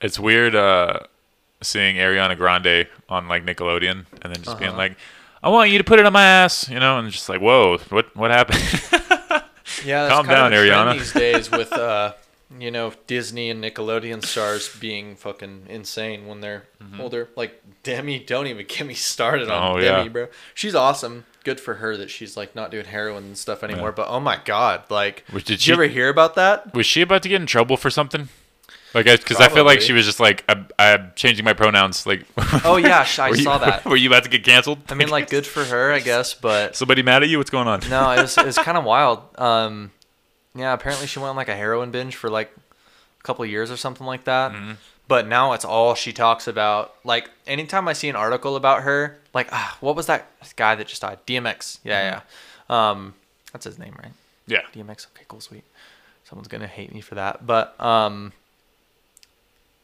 It's 0.00 0.16
weird 0.18 0.54
uh, 0.54 1.00
seeing 1.60 1.96
Ariana 1.96 2.36
Grande 2.36 2.86
on 3.08 3.26
like 3.26 3.44
Nickelodeon 3.44 4.06
and 4.22 4.32
then 4.32 4.36
just 4.36 4.48
Uh-huh. 4.50 4.58
being 4.60 4.76
like, 4.76 4.96
"I 5.48 5.50
want 5.50 5.70
you 5.70 5.78
to 5.78 5.84
put 5.84 5.98
it 5.98 6.06
on 6.06 6.12
my 6.12 6.24
ass," 6.24 6.68
you 6.68 6.78
know, 6.78 6.98
and 6.98 7.10
just 7.10 7.28
like, 7.28 7.40
"Whoa, 7.40 7.78
what 7.88 8.14
what 8.14 8.30
happened?" 8.30 8.60
yeah 9.84 10.02
that's 10.04 10.14
Calm 10.14 10.26
kind 10.26 10.36
down, 10.36 10.52
of 10.52 10.58
a 10.58 10.62
Ariana. 10.62 10.92
these 10.98 11.12
days 11.12 11.50
with 11.50 11.72
uh 11.72 12.12
you 12.58 12.70
know 12.70 12.92
disney 13.06 13.50
and 13.50 13.62
nickelodeon 13.62 14.24
stars 14.24 14.74
being 14.80 15.14
fucking 15.14 15.66
insane 15.68 16.26
when 16.26 16.40
they're 16.40 16.64
older 16.98 17.28
like 17.36 17.62
demi 17.82 18.18
don't 18.18 18.46
even 18.46 18.66
get 18.66 18.86
me 18.86 18.94
started 18.94 19.48
on 19.50 19.62
Mm-hmm. 19.62 19.78
Oh, 19.78 19.80
demi 19.80 20.02
yeah. 20.04 20.08
bro 20.08 20.28
she's 20.54 20.74
awesome 20.74 21.26
good 21.44 21.60
for 21.60 21.74
her 21.74 21.96
that 21.98 22.10
she's 22.10 22.36
like 22.36 22.54
not 22.56 22.70
doing 22.70 22.86
heroin 22.86 23.24
and 23.24 23.38
stuff 23.38 23.62
anymore 23.62 23.92
but 23.92 24.08
oh 24.08 24.18
my 24.20 24.40
god 24.46 24.82
like 24.90 25.24
Which- 25.30 25.44
did, 25.44 25.58
did 25.58 25.66
you 25.66 25.74
ever 25.74 25.86
hear 25.86 26.08
about 26.08 26.34
that 26.36 26.74
was 26.74 26.86
she 26.86 27.02
about 27.02 27.22
to 27.24 27.28
get 27.28 27.40
in 27.40 27.46
trouble 27.46 27.76
for 27.76 27.90
something? 27.90 28.30
Like, 28.94 29.04
because 29.04 29.38
I, 29.38 29.48
feel 29.48 29.64
like 29.64 29.80
she 29.82 29.92
was 29.92 30.06
just 30.06 30.18
like, 30.18 30.44
I'm, 30.48 30.66
I'm 30.78 31.12
changing 31.14 31.44
my 31.44 31.52
pronouns. 31.52 32.06
Like, 32.06 32.24
oh 32.64 32.76
yeah 32.78 33.06
i 33.18 33.28
you- 33.28 33.36
saw 33.36 33.58
that 33.64 33.84
Were 33.84 33.96
you 33.96 34.08
about 34.08 34.24
to 34.24 34.30
get 34.30 34.44
canceled? 34.44 34.78
i 34.88 34.94
mean 34.94 35.08
like 35.08 35.28
good 35.30 35.46
for 35.46 35.64
her 35.64 35.92
i 35.92 35.98
guess 36.00 36.32
but 36.34 36.74
somebody 36.74 37.02
mad 37.02 37.22
at 37.22 37.28
you? 37.28 37.36
What's 37.38 37.50
going 37.50 37.68
on? 37.68 37.80
no 37.90 38.10
it 38.12 38.20
was, 38.22 38.36
it 38.38 38.46
was 38.46 38.56
kind 38.68 38.78
of 38.78 38.84
wild 38.84 39.20
um 39.38 39.90
yeah 40.54 40.72
apparently 40.72 41.06
she 41.06 41.18
went 41.18 41.30
on 41.30 41.36
like 41.36 41.48
a 41.48 41.54
heroin 41.54 41.90
binge 41.90 42.16
for 42.16 42.30
like 42.30 42.50
a 43.20 43.22
couple 43.22 43.44
years 43.44 43.70
or 43.70 43.76
something 43.76 44.06
like 44.06 44.24
that 44.24 44.52
Mm-hmm. 44.52 44.72
but 45.06 45.26
now 45.28 45.52
it's 45.52 45.64
all 45.64 45.94
she 45.94 46.12
talks 46.12 46.48
about 46.48 46.94
like 47.04 47.30
anytime 47.46 47.86
i 47.88 47.92
see 47.92 48.08
an 48.08 48.16
article 48.16 48.56
about 48.56 48.82
her 48.82 49.18
like 49.34 49.48
ah, 49.52 49.76
what 49.80 49.94
was 49.96 50.06
that 50.06 50.26
guy 50.56 50.74
that 50.74 50.86
just 50.86 51.02
died 51.02 51.18
dmx 51.26 51.78
yeah 51.84 52.20
yeah 52.70 52.92
um 52.92 53.14
that's 53.52 53.66
his 53.66 53.78
name 53.78 53.94
right 54.02 54.12
Yeah. 54.46 54.60
dmx 54.74 55.06
okay 55.14 55.24
cool 55.28 55.40
sweet 55.40 55.64
someone's 56.24 56.48
gonna 56.48 56.66
hate 56.66 56.92
me 56.94 57.00
for 57.02 57.14
that 57.16 57.46
but 57.46 57.78
um 57.80 58.32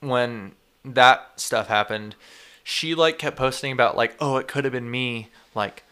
when 0.00 0.52
that 0.84 1.32
stuff 1.36 1.68
happened 1.68 2.14
she 2.62 2.94
like 2.94 3.18
kept 3.18 3.36
posting 3.36 3.72
about 3.72 3.96
like 3.96 4.16
oh 4.20 4.36
it 4.36 4.48
could 4.48 4.64
have 4.64 4.72
been 4.72 4.90
me 4.90 5.28
like 5.54 5.84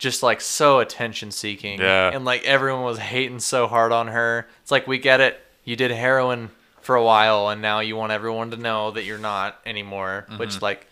just 0.00 0.22
like 0.22 0.40
so 0.40 0.80
attention 0.80 1.30
seeking. 1.30 1.78
Yeah. 1.78 2.10
And 2.12 2.24
like 2.24 2.42
everyone 2.44 2.82
was 2.82 2.98
hating 2.98 3.38
so 3.40 3.68
hard 3.68 3.92
on 3.92 4.08
her. 4.08 4.48
It's 4.62 4.70
like 4.70 4.86
we 4.88 4.98
get 4.98 5.20
it. 5.20 5.38
You 5.62 5.76
did 5.76 5.90
heroin 5.90 6.50
for 6.80 6.96
a 6.96 7.04
while 7.04 7.50
and 7.50 7.60
now 7.60 7.80
you 7.80 7.96
want 7.96 8.10
everyone 8.10 8.50
to 8.52 8.56
know 8.56 8.90
that 8.92 9.04
you're 9.04 9.18
not 9.18 9.60
anymore. 9.66 10.24
Mm-hmm. 10.26 10.38
Which 10.38 10.60
like 10.60 10.86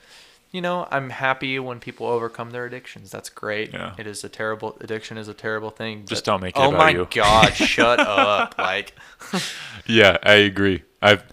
you 0.52 0.60
know, 0.62 0.86
I'm 0.90 1.10
happy 1.10 1.58
when 1.58 1.78
people 1.78 2.06
overcome 2.06 2.50
their 2.50 2.64
addictions. 2.64 3.10
That's 3.10 3.28
great. 3.28 3.72
Yeah. 3.72 3.94
It 3.98 4.06
is 4.06 4.24
a 4.24 4.30
terrible 4.30 4.78
addiction 4.80 5.18
is 5.18 5.28
a 5.28 5.34
terrible 5.34 5.70
thing. 5.70 6.04
Just 6.06 6.24
don't 6.24 6.40
make 6.42 6.56
it 6.56 6.60
Oh 6.60 6.68
about 6.68 6.94
my 6.94 7.04
god, 7.10 7.50
shut 7.54 8.00
up. 8.00 8.56
Like 8.58 8.92
Yeah, 9.86 10.18
I 10.22 10.34
agree. 10.34 10.82
I've 11.00 11.24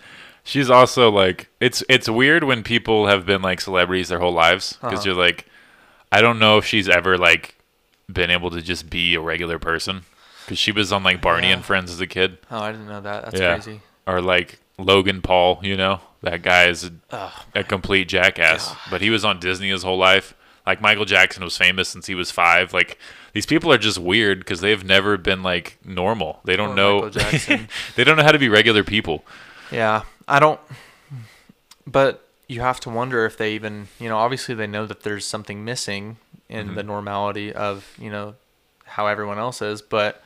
she's 0.46 0.70
also 0.70 1.12
like 1.12 1.50
it's 1.60 1.84
it's 1.90 2.08
weird 2.08 2.46
when 2.46 2.64
people 2.64 3.08
have 3.08 3.26
been 3.26 3.42
like 3.42 3.60
celebrities 3.60 4.08
their 4.08 4.20
whole 4.20 4.32
lives 4.32 4.74
because 4.82 5.00
Uh-huh. 5.00 5.10
you're 5.10 5.16
like 5.26 5.46
I 6.14 6.22
don't 6.22 6.40
know 6.40 6.58
if 6.58 6.66
she's 6.66 6.88
ever 6.88 7.18
like 7.18 7.56
been 8.10 8.30
able 8.32 8.52
to 8.52 8.62
just 8.62 8.90
be 8.90 9.16
a 9.16 9.20
regular 9.20 9.60
person 9.60 10.04
because 10.46 10.58
she 10.60 10.72
was 10.72 10.94
on 10.94 11.04
like 11.04 11.22
Barney 11.22 11.48
Yeah. 11.48 11.56
and 11.56 11.66
Friends 11.66 11.92
as 11.92 12.00
a 12.00 12.08
kid. 12.08 12.38
Oh, 12.50 12.60
I 12.60 12.72
didn't 12.72 12.88
know 12.88 13.02
that. 13.02 13.26
That's 13.26 13.40
yeah. 13.42 13.56
crazy. 13.56 13.82
Or 14.08 14.22
like 14.22 14.60
Logan 14.78 15.22
Paul, 15.22 15.60
you 15.64 15.76
know, 15.76 16.00
that 16.22 16.42
guy 16.44 16.68
is 16.68 16.84
a, 16.86 16.92
Ugh. 17.12 17.32
a 17.56 17.64
complete 17.64 18.08
jackass, 18.08 18.74
but 18.92 19.02
he 19.02 19.10
was 19.10 19.26
on 19.26 19.40
Disney 19.40 19.70
his 19.70 19.84
whole 19.84 19.98
life. 19.98 20.34
Like 20.68 20.82
Michael 20.82 21.06
Jackson 21.06 21.44
was 21.44 21.58
famous 21.58 21.90
since 21.90 22.06
he 22.08 22.16
was 22.16 22.30
five. 22.32 22.74
Like 22.74 22.98
these 23.34 23.46
people 23.46 23.72
are 23.74 23.78
just 23.78 23.98
weird 23.98 24.40
because 24.40 24.62
they've 24.62 24.84
never 24.84 25.18
been 25.18 25.42
like 25.44 25.78
normal. 25.84 26.40
They 26.46 26.56
don't 26.56 26.76
Poor 26.76 27.10
know. 27.10 27.10
They 27.96 28.04
don't 28.04 28.16
know 28.18 28.24
how 28.24 28.32
to 28.32 28.40
be 28.40 28.50
regular 28.50 28.84
people. 28.84 29.26
Yeah, 29.72 30.04
I 30.28 30.40
don't. 30.40 30.60
But 31.88 32.28
you 32.48 32.62
have 32.62 32.80
to 32.82 32.90
wonder 32.90 33.26
if 33.26 33.38
they 33.38 33.54
even, 33.54 33.88
you 34.00 34.10
know, 34.10 34.18
obviously 34.18 34.56
they 34.56 34.68
know 34.68 34.86
that 34.86 35.02
there's 35.04 35.26
something 35.26 35.64
missing 35.66 36.18
in 36.50 36.68
Mm-hmm. 36.68 36.76
the 36.76 36.84
normality 36.84 37.52
of, 37.54 37.96
you 38.00 38.10
know, 38.12 38.36
how 38.86 39.08
everyone 39.08 39.40
else 39.40 39.62
is. 39.62 39.82
But 39.82 40.22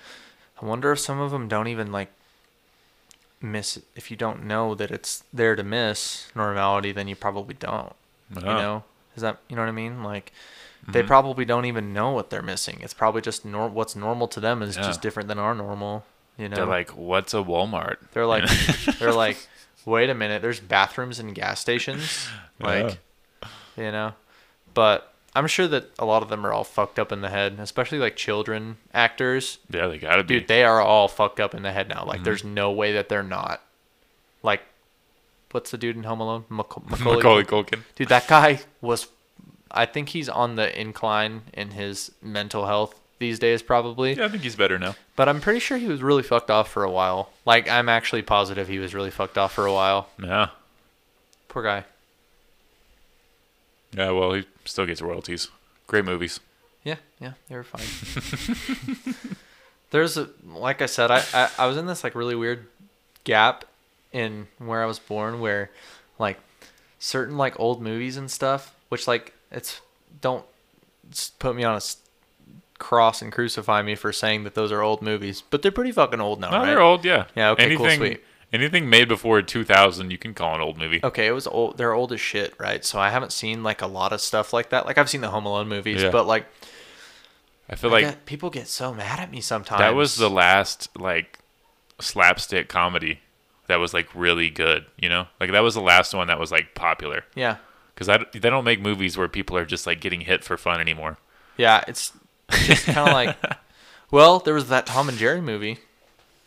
I 0.61 0.65
wonder 0.65 0.91
if 0.91 0.99
some 0.99 1.19
of 1.19 1.31
them 1.31 1.47
don't 1.47 1.67
even 1.67 1.91
like 1.91 2.09
miss. 3.41 3.79
If 3.95 4.11
you 4.11 4.17
don't 4.17 4.43
know 4.45 4.75
that 4.75 4.91
it's 4.91 5.23
there 5.33 5.55
to 5.55 5.63
miss 5.63 6.27
normality, 6.35 6.91
then 6.91 7.07
you 7.07 7.15
probably 7.15 7.55
don't. 7.55 7.93
You 8.35 8.41
Oh. 8.47 8.57
know, 8.57 8.83
is 9.15 9.21
that 9.21 9.37
you 9.49 9.55
know 9.55 9.61
what 9.63 9.69
I 9.69 9.73
mean? 9.73 10.03
Like. 10.03 10.31
Mm-hmm. 10.83 10.91
They 10.93 11.03
probably 11.03 11.43
don't 11.43 11.65
even 11.65 11.91
know 11.93 12.11
what 12.11 12.29
they're 12.29 12.41
missing. 12.41 12.79
It's 12.81 12.93
probably 12.93 13.21
just 13.21 13.43
nor- 13.43 13.67
what's 13.67 13.97
normal 13.97 14.29
to 14.29 14.39
them 14.39 14.61
is 14.61 14.77
Yeah. 14.77 14.83
just 14.83 15.01
different 15.01 15.27
than 15.27 15.37
our 15.37 15.53
normal. 15.53 16.05
You 16.37 16.47
know, 16.47 16.55
They're 16.55 16.65
like, 16.65 16.91
what's 16.91 17.33
a 17.33 17.37
Walmart? 17.43 17.97
they're 18.13 18.25
like, 18.25 18.45
they're 18.97 19.11
like, 19.11 19.45
wait 19.85 20.09
a 20.09 20.13
minute, 20.15 20.41
there's 20.41 20.59
bathrooms 20.59 21.19
and 21.19 21.33
gas 21.35 21.59
stations, 21.59 22.27
like, 22.59 22.97
you 23.77 23.91
know, 23.91 24.13
but 24.73 25.13
I'm 25.35 25.47
sure 25.47 25.67
that 25.67 25.91
a 25.99 26.05
lot 26.05 26.23
of 26.23 26.29
them 26.29 26.45
are 26.45 26.51
all 26.51 26.63
fucked 26.63 26.97
up 26.99 27.11
in 27.11 27.21
the 27.21 27.29
head, 27.29 27.57
especially 27.59 27.99
like 27.99 28.15
children 28.15 28.77
actors. 28.93 29.59
yeah, 29.69 29.87
they 29.87 29.97
gotta 29.97 30.23
be. 30.23 30.39
Dude, 30.39 30.47
they 30.47 30.63
are 30.63 30.81
all 30.81 31.07
fucked 31.07 31.39
up 31.39 31.53
in 31.53 31.61
the 31.63 31.71
head 31.71 31.87
now. 31.89 32.03
Like, 32.05 32.23
there's 32.23 32.41
Mm-hmm. 32.41 32.53
no 32.55 32.71
way 32.71 32.93
that 32.93 33.09
they're 33.09 33.23
not. 33.23 33.61
Like, 34.43 34.61
what's 35.51 35.71
the 35.71 35.77
dude 35.77 35.95
in 35.95 36.03
Home 36.03 36.19
Alone? 36.19 36.45
Maca- 36.49 36.83
Macaulay. 36.89 37.15
Macaulay 37.17 37.43
Culkin. 37.43 37.81
Dude, 37.95 38.09
that 38.09 38.27
guy 38.27 38.59
was. 38.81 39.07
I 39.71 39.85
think 39.85 40.09
he's 40.09 40.27
on 40.29 40.55
the 40.55 40.79
incline 40.79 41.43
in 41.53 41.71
his 41.71 42.11
mental 42.23 42.65
health 42.65 42.98
these 43.19 43.37
days, 43.37 43.61
probably. 43.61 44.13
Yeah, 44.13 44.25
I 44.25 44.29
think 44.29 44.43
he's 44.43 44.55
better 44.55 44.79
now. 44.79 44.95
But 45.15 45.29
I'm 45.29 45.41
pretty 45.41 45.59
sure 45.59 45.77
he 45.77 45.87
was 45.87 46.01
really 46.01 46.23
fucked 46.23 46.49
off 46.49 46.71
for 46.71 46.83
a 46.83 46.91
while. 46.91 47.29
Like, 47.45 47.69
I'm 47.69 47.89
actually 47.89 48.21
positive 48.21 48.67
he 48.67 48.79
was 48.79 48.95
really 48.95 49.11
fucked 49.11 49.37
off 49.37 49.53
for 49.53 49.65
a 49.65 49.73
while. 49.73 50.09
Yeah. 50.23 50.49
Poor 51.49 51.63
guy. 51.63 51.83
Yeah, 53.91 54.11
well, 54.11 54.33
he 54.33 54.45
still 54.65 54.85
gets 54.85 55.01
royalties. 55.01 55.49
Great 55.87 56.05
movies. 56.05 56.39
Yeah, 56.83 56.95
yeah, 57.19 57.33
they 57.49 57.55
were 57.55 57.63
fine. 57.63 59.05
There's 59.91 60.17
a, 60.17 60.29
like 60.45 60.81
I 60.81 60.85
said, 60.85 61.09
I, 61.11 61.23
I 61.33 61.49
I 61.57 61.65
was 61.65 61.75
in 61.75 61.87
this 61.87 62.03
like 62.03 62.13
really 62.13 62.35
weird 62.35 62.67
gap 63.23 63.65
in 64.13 64.47
where 64.59 64.83
I 64.83 64.85
was 64.85 64.99
born, 64.99 65.39
where 65.39 65.71
like 66.19 66.37
certain 66.99 67.37
like 67.37 67.59
old 67.59 67.81
movies 67.81 68.15
and 68.15 68.29
stuff, 68.29 68.75
which 68.89 69.07
like 69.07 69.33
it's 69.51 69.81
don't 70.21 70.45
put 71.39 71.55
me 71.55 71.63
on 71.63 71.75
a 71.75 71.81
cross 72.79 73.21
and 73.21 73.31
crucify 73.31 73.81
me 73.81 73.93
for 73.95 74.11
saying 74.11 74.43
that 74.45 74.55
those 74.55 74.71
are 74.71 74.81
old 74.81 75.01
movies, 75.01 75.43
but 75.49 75.61
they're 75.61 75.71
pretty 75.71 75.91
fucking 75.91 76.19
old 76.21 76.39
now, 76.39 76.49
No, 76.49 76.57
right? 76.59 76.65
they're 76.65 76.81
old, 76.81 77.05
yeah. 77.05 77.25
Yeah, 77.35 77.51
okay, 77.51 77.75
cool, 77.75 77.85
anything, 77.85 77.99
sweet. 77.99 78.23
Anything 78.51 78.89
made 78.89 79.07
before 79.07 79.41
2000, 79.43 80.09
you 80.09 80.17
can 80.17 80.33
call 80.33 80.55
an 80.55 80.61
old 80.61 80.77
movie. 80.79 80.99
Okay, 81.03 81.27
it 81.27 81.31
was 81.31 81.45
old. 81.45 81.77
They're 81.77 81.93
old 81.93 82.11
as 82.13 82.19
shit, 82.19 82.55
right? 82.59 82.83
So 82.83 82.97
I 82.99 83.09
haven't 83.11 83.31
seen 83.31 83.61
like 83.61 83.81
a 83.83 83.87
lot 83.87 84.11
of 84.11 84.21
stuff 84.21 84.53
like 84.53 84.69
that. 84.71 84.87
Like 84.87 84.97
I've 84.97 85.09
seen 85.09 85.21
the 85.21 85.29
Home 85.29 85.45
Alone 85.45 85.67
movies, 85.67 86.01
Yeah. 86.01 86.09
but 86.09 86.25
like 86.25 86.47
I 87.69 87.75
feel 87.75 87.91
I 87.91 87.93
like 87.93 88.05
get- 88.05 88.25
people 88.25 88.49
get 88.49 88.67
so 88.67 88.91
mad 88.93 89.19
at 89.19 89.29
me 89.29 89.41
sometimes. 89.41 89.79
that 89.79 89.93
was 89.93 90.15
the 90.15 90.29
last 90.31 90.89
like 90.97 91.37
slapstick 91.99 92.69
comedy 92.69 93.19
that 93.67 93.75
was 93.75 93.93
like 93.93 94.07
really 94.15 94.49
good, 94.49 94.85
you 94.97 95.09
know? 95.09 95.27
Like 95.39 95.51
that 95.51 95.59
was 95.59 95.75
the 95.75 95.81
last 95.81 96.13
one 96.15 96.27
that 96.27 96.39
was 96.39 96.51
like 96.51 96.73
popular. 96.75 97.25
yeah. 97.35 97.57
Because 97.93 98.25
they 98.31 98.49
don't 98.49 98.63
make 98.63 98.79
movies 98.81 99.17
where 99.17 99.27
people 99.27 99.57
are 99.57 99.65
just 99.65 99.85
like 99.85 99.99
getting 99.99 100.21
hit 100.21 100.41
for 100.45 100.55
fun 100.57 100.79
anymore. 100.79 101.17
Yeah, 101.57 101.83
it's 101.85 102.13
just 102.51 102.85
kind 102.85 102.97
of 103.09 103.13
like, 103.13 103.37
well, 104.11 104.39
there 104.39 104.53
was 104.53 104.69
that 104.69 104.85
Tom 104.85 105.09
and 105.09 105.17
Jerry 105.17 105.41
movie. 105.41 105.79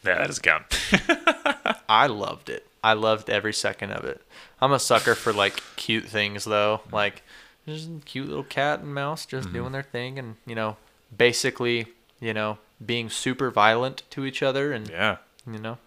Yeah, 0.05 0.19
that 0.19 0.27
doesn't 0.27 0.43
count. 0.43 1.81
I 1.89 2.07
loved 2.07 2.49
it. 2.51 2.67
I 2.83 2.95
loved 2.95 3.31
every 3.31 3.53
second 3.53 3.93
of 3.93 4.05
it. 4.05 4.21
I'm 4.61 4.73
a 4.73 4.79
sucker 4.79 5.15
for 5.15 5.33
like 5.33 5.63
cute 5.77 6.05
things 6.05 6.45
though, 6.45 6.81
like 6.91 7.23
just 7.67 7.89
a 7.89 8.01
cute 8.05 8.29
little 8.29 8.43
cat 8.45 8.81
and 8.81 8.93
mouse 8.95 9.25
just 9.27 9.47
Mm-hmm. 9.49 9.57
doing 9.57 9.73
their 9.73 9.83
thing, 9.85 10.19
and 10.19 10.37
you 10.47 10.55
know, 10.57 10.77
basically, 11.17 11.87
you 12.21 12.35
know, 12.35 12.59
being 12.85 13.09
super 13.11 13.51
violent 13.53 14.03
to 14.11 14.25
each 14.25 14.43
other, 14.43 14.73
and 14.73 14.89
yeah. 14.89 15.19
you 15.47 15.59
know, 15.61 15.79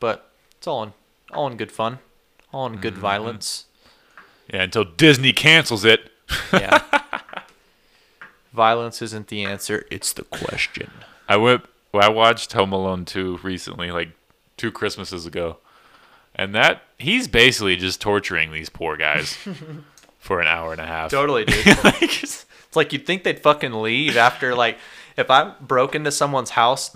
but 0.00 0.28
it's 0.56 0.66
all 0.66 0.82
in 0.82 0.92
all 1.32 1.46
in 1.46 1.56
good 1.56 1.70
fun, 1.70 2.00
all 2.52 2.66
in 2.66 2.72
Mm-hmm. 2.72 2.82
good 2.82 2.98
violence. 2.98 3.66
Yeah, 4.52 4.62
until 4.62 4.82
Disney 4.84 5.32
cancels 5.32 5.84
it. 5.84 6.10
Yeah. 6.52 6.82
Violence 8.52 9.00
isn't 9.02 9.28
the 9.28 9.44
answer; 9.44 9.86
it's 9.90 10.12
the 10.12 10.24
question. 10.24 10.90
I 11.28 11.36
went. 11.36 11.64
Well, 11.92 12.04
I 12.04 12.08
watched 12.08 12.52
Home 12.52 12.72
Alone 12.72 13.04
2 13.04 13.40
recently, 13.42 13.90
like 13.90 14.10
two 14.56 14.70
Christmases 14.70 15.26
ago, 15.26 15.58
and 16.34 16.54
that 16.54 16.82
he's 16.98 17.26
basically 17.28 17.76
just 17.76 18.00
torturing 18.00 18.52
these 18.52 18.68
poor 18.68 18.96
guys 18.96 19.36
for 20.18 20.40
an 20.40 20.46
hour 20.46 20.72
and 20.72 20.80
a 20.80 20.86
half. 20.86 21.10
Totally, 21.10 21.44
dude. 21.44 21.66
like 21.84 22.22
it's 22.22 22.46
like 22.74 22.92
you'd 22.92 23.06
think 23.06 23.24
they'd 23.24 23.40
fucking 23.40 23.72
leave 23.72 24.16
after 24.16 24.54
like 24.54 24.78
if 25.16 25.30
I 25.30 25.54
broke 25.60 25.94
into 25.94 26.12
someone's 26.12 26.50
house 26.50 26.94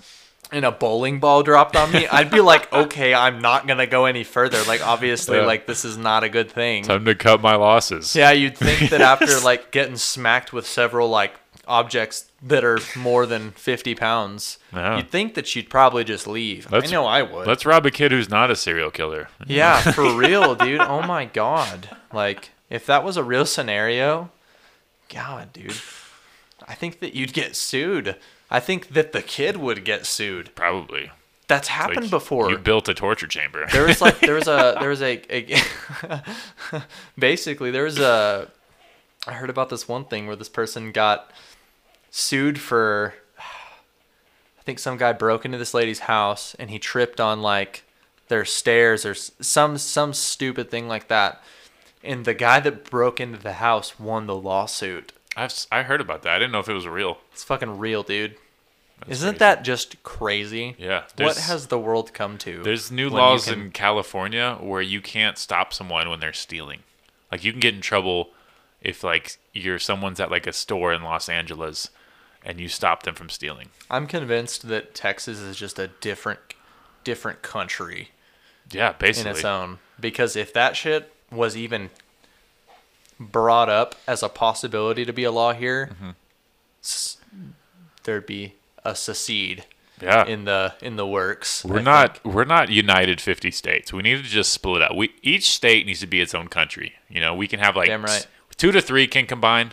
and 0.51 0.63
a 0.63 0.71
bowling 0.71 1.19
ball 1.19 1.43
dropped 1.43 1.75
on 1.75 1.91
me, 1.91 2.07
I'd 2.07 2.29
be 2.31 2.39
like, 2.39 2.71
okay, 2.73 3.13
I'm 3.13 3.39
not 3.39 3.67
gonna 3.67 3.87
go 3.87 4.05
any 4.05 4.23
further. 4.23 4.61
Like 4.67 4.85
obviously, 4.85 5.37
Yeah. 5.39 5.45
like 5.45 5.65
this 5.67 5.83
is 5.83 5.97
not 5.97 6.23
a 6.23 6.29
good 6.29 6.49
thing. 6.51 6.83
Time 6.83 7.03
to 7.05 7.15
cut 7.15 7.41
my 7.41 7.55
losses. 7.55 8.15
Yeah, 8.15 8.31
you'd 8.31 8.57
think 8.57 8.91
that 8.91 9.01
after 9.01 9.39
like 9.41 9.71
getting 9.71 9.97
smacked 9.97 10.53
with 10.53 10.65
several 10.67 11.09
like 11.09 11.33
objects 11.67 12.31
that 12.41 12.63
are 12.63 12.79
more 12.95 13.25
than 13.25 13.51
50 13.51 13.95
pounds, 13.95 14.57
Yeah. 14.73 14.97
you'd 14.97 15.09
think 15.09 15.33
that 15.35 15.47
she'd 15.47 15.69
probably 15.69 16.03
just 16.03 16.27
leave. 16.27 16.71
Let's- 16.71 16.89
I 16.89 16.91
know 16.91 17.05
I 17.05 17.21
would. 17.21 17.47
Let's 17.47 17.65
rob 17.65 17.85
a 17.85 17.91
kid 17.91 18.11
who's 18.11 18.29
not 18.29 18.51
a 18.51 18.55
serial 18.55 18.91
killer. 18.91 19.29
Yeah, 19.47 19.79
for 19.93 20.13
real, 20.15 20.55
dude. 20.55 20.81
Oh 20.81 21.01
my 21.01 21.25
god. 21.25 21.95
Like, 22.13 22.51
if 22.69 22.85
that 22.85 23.03
was 23.03 23.17
a 23.17 23.23
real 23.23 23.45
scenario, 23.45 24.29
God, 25.13 25.53
dude. 25.53 25.75
I 26.67 26.73
think 26.73 26.99
that 26.99 27.13
you'd 27.15 27.33
get 27.33 27.55
sued. 27.55 28.15
I 28.49 28.59
think 28.59 28.89
that 28.89 29.11
the 29.11 29.21
kid 29.21 29.57
would 29.57 29.83
get 29.85 30.05
sued. 30.05 30.53
Probably. 30.55 31.11
That's 31.47 31.69
Like, 31.69 31.77
happened 31.77 32.09
before. 32.09 32.49
You 32.49 32.57
built 32.57 32.89
a 32.89 32.93
torture 32.95 33.27
chamber. 33.27 33.67
there 33.71 33.85
was 33.85 34.01
like 34.01 34.19
there 34.19 34.33
was 34.33 34.47
a 34.47 34.75
there 34.79 34.89
was 34.89 35.01
a, 35.03 35.21
a 35.29 36.81
basically 37.19 37.71
there 37.71 37.83
was 37.83 37.99
a 37.99 38.49
I 39.27 39.33
heard 39.33 39.49
about 39.49 39.69
this 39.69 39.87
one 39.87 40.05
thing 40.05 40.27
where 40.27 40.35
this 40.35 40.49
person 40.49 40.91
got 40.91 41.31
sued 42.17 42.57
for 42.57 43.13
I 43.37 44.63
think 44.63 44.79
some 44.79 44.95
guy 44.95 45.11
broke 45.11 45.43
into 45.43 45.57
this 45.57 45.73
lady's 45.73 45.99
house 45.99 46.55
and 46.57 46.69
he 46.69 46.79
tripped 46.79 47.19
on 47.19 47.41
like 47.41 47.83
their 48.29 48.45
stairs 48.45 49.05
or 49.05 49.13
some 49.13 49.77
some 49.77 50.13
stupid 50.13 50.71
thing 50.71 50.87
like 50.87 51.09
that. 51.09 51.43
And 52.01 52.23
the 52.23 52.33
guy 52.33 52.61
that 52.61 52.89
broke 52.89 53.19
into 53.19 53.37
the 53.37 53.53
house 53.53 53.99
won 53.99 54.27
the 54.27 54.35
lawsuit. 54.35 55.11
I've, 55.35 55.53
I 55.69 55.83
heard 55.83 55.99
about 55.99 56.21
that. 56.21 56.35
I 56.35 56.39
didn't 56.39 56.53
know 56.53 56.59
if 56.59 56.69
it 56.69 56.73
was 56.73 56.87
real. 56.87 57.17
It's 57.33 57.43
fucking 57.43 57.79
real, 57.79 58.01
dude. 58.03 58.35
That's 58.99 59.11
Isn't 59.19 59.29
crazy. 59.31 59.39
that 59.39 59.63
just 59.65 60.03
crazy? 60.03 60.75
Yeah. 60.79 61.03
What 61.17 61.35
has 61.35 61.67
the 61.67 61.77
world 61.79 62.13
come 62.13 62.37
to? 62.39 62.63
There's 62.63 62.91
new 62.91 63.09
laws 63.09 63.45
can- 63.49 63.59
in 63.59 63.71
California 63.71 64.57
where 64.61 64.81
you 64.81 65.01
can't 65.01 65.37
stop 65.37 65.73
someone 65.73 66.09
when 66.09 66.21
they're 66.21 66.31
stealing. 66.31 66.79
Like 67.29 67.43
you 67.43 67.51
can 67.51 67.59
get 67.59 67.75
in 67.75 67.81
trouble 67.81 68.29
if 68.81 69.03
like 69.03 69.37
you're 69.51 69.79
someone's 69.79 70.21
at 70.21 70.31
like 70.31 70.47
a 70.47 70.53
store 70.53 70.93
in 70.93 71.01
Los 71.03 71.27
Angeles 71.27 71.89
and 72.45 72.59
you 72.59 72.67
stop 72.69 73.03
them 73.03 73.15
from 73.15 73.29
stealing. 73.29 73.69
I'm 73.89 74.07
convinced 74.07 74.67
that 74.69 74.93
Texas 74.95 75.39
is 75.39 75.57
just 75.57 75.79
a 75.79 75.87
different 75.87 76.39
different 77.03 77.41
country 77.41 78.09
Yeah, 78.71 78.93
basically. 78.93 79.31
in 79.31 79.35
its 79.35 79.45
own. 79.45 79.79
Because 79.99 80.35
if 80.35 80.53
that 80.53 80.75
shit 80.75 81.11
was 81.31 81.55
even 81.57 81.89
brought 83.19 83.69
up 83.69 83.95
as 84.07 84.21
a 84.23 84.29
possibility 84.29 85.05
to 85.05 85.13
be 85.13 85.23
a 85.23 85.31
law 85.31 85.53
here, 85.53 85.87
Mm-hmm. 85.93 86.09
s- 86.83 87.17
there'd 88.03 88.25
be 88.25 88.53
a 88.83 88.95
secede 88.95 89.65
Yeah. 90.01 90.25
in 90.25 90.45
the 90.45 90.73
in 90.81 90.95
the 90.97 91.07
works. 91.07 91.63
We're 91.63 91.79
I 91.79 91.83
not 91.83 92.17
think. 92.19 92.35
we're 92.35 92.43
not 92.45 92.69
united 92.69 93.21
50 93.21 93.51
states. 93.51 93.93
We 93.93 94.01
need 94.03 94.17
to 94.17 94.23
just 94.29 94.51
split 94.51 94.81
up. 94.81 94.95
We 94.95 95.13
each 95.21 95.49
state 95.49 95.85
needs 95.85 96.01
to 96.01 96.07
be 96.07 96.19
its 96.21 96.35
own 96.35 96.47
country. 96.49 96.95
You 97.09 97.21
know, 97.21 97.33
we 97.33 97.47
can 97.47 97.59
have 97.59 97.75
like 97.75 97.89
right. 97.89 98.27
2 98.57 98.71
to 98.71 98.81
3 98.81 99.07
can 99.07 99.25
combine, 99.25 99.71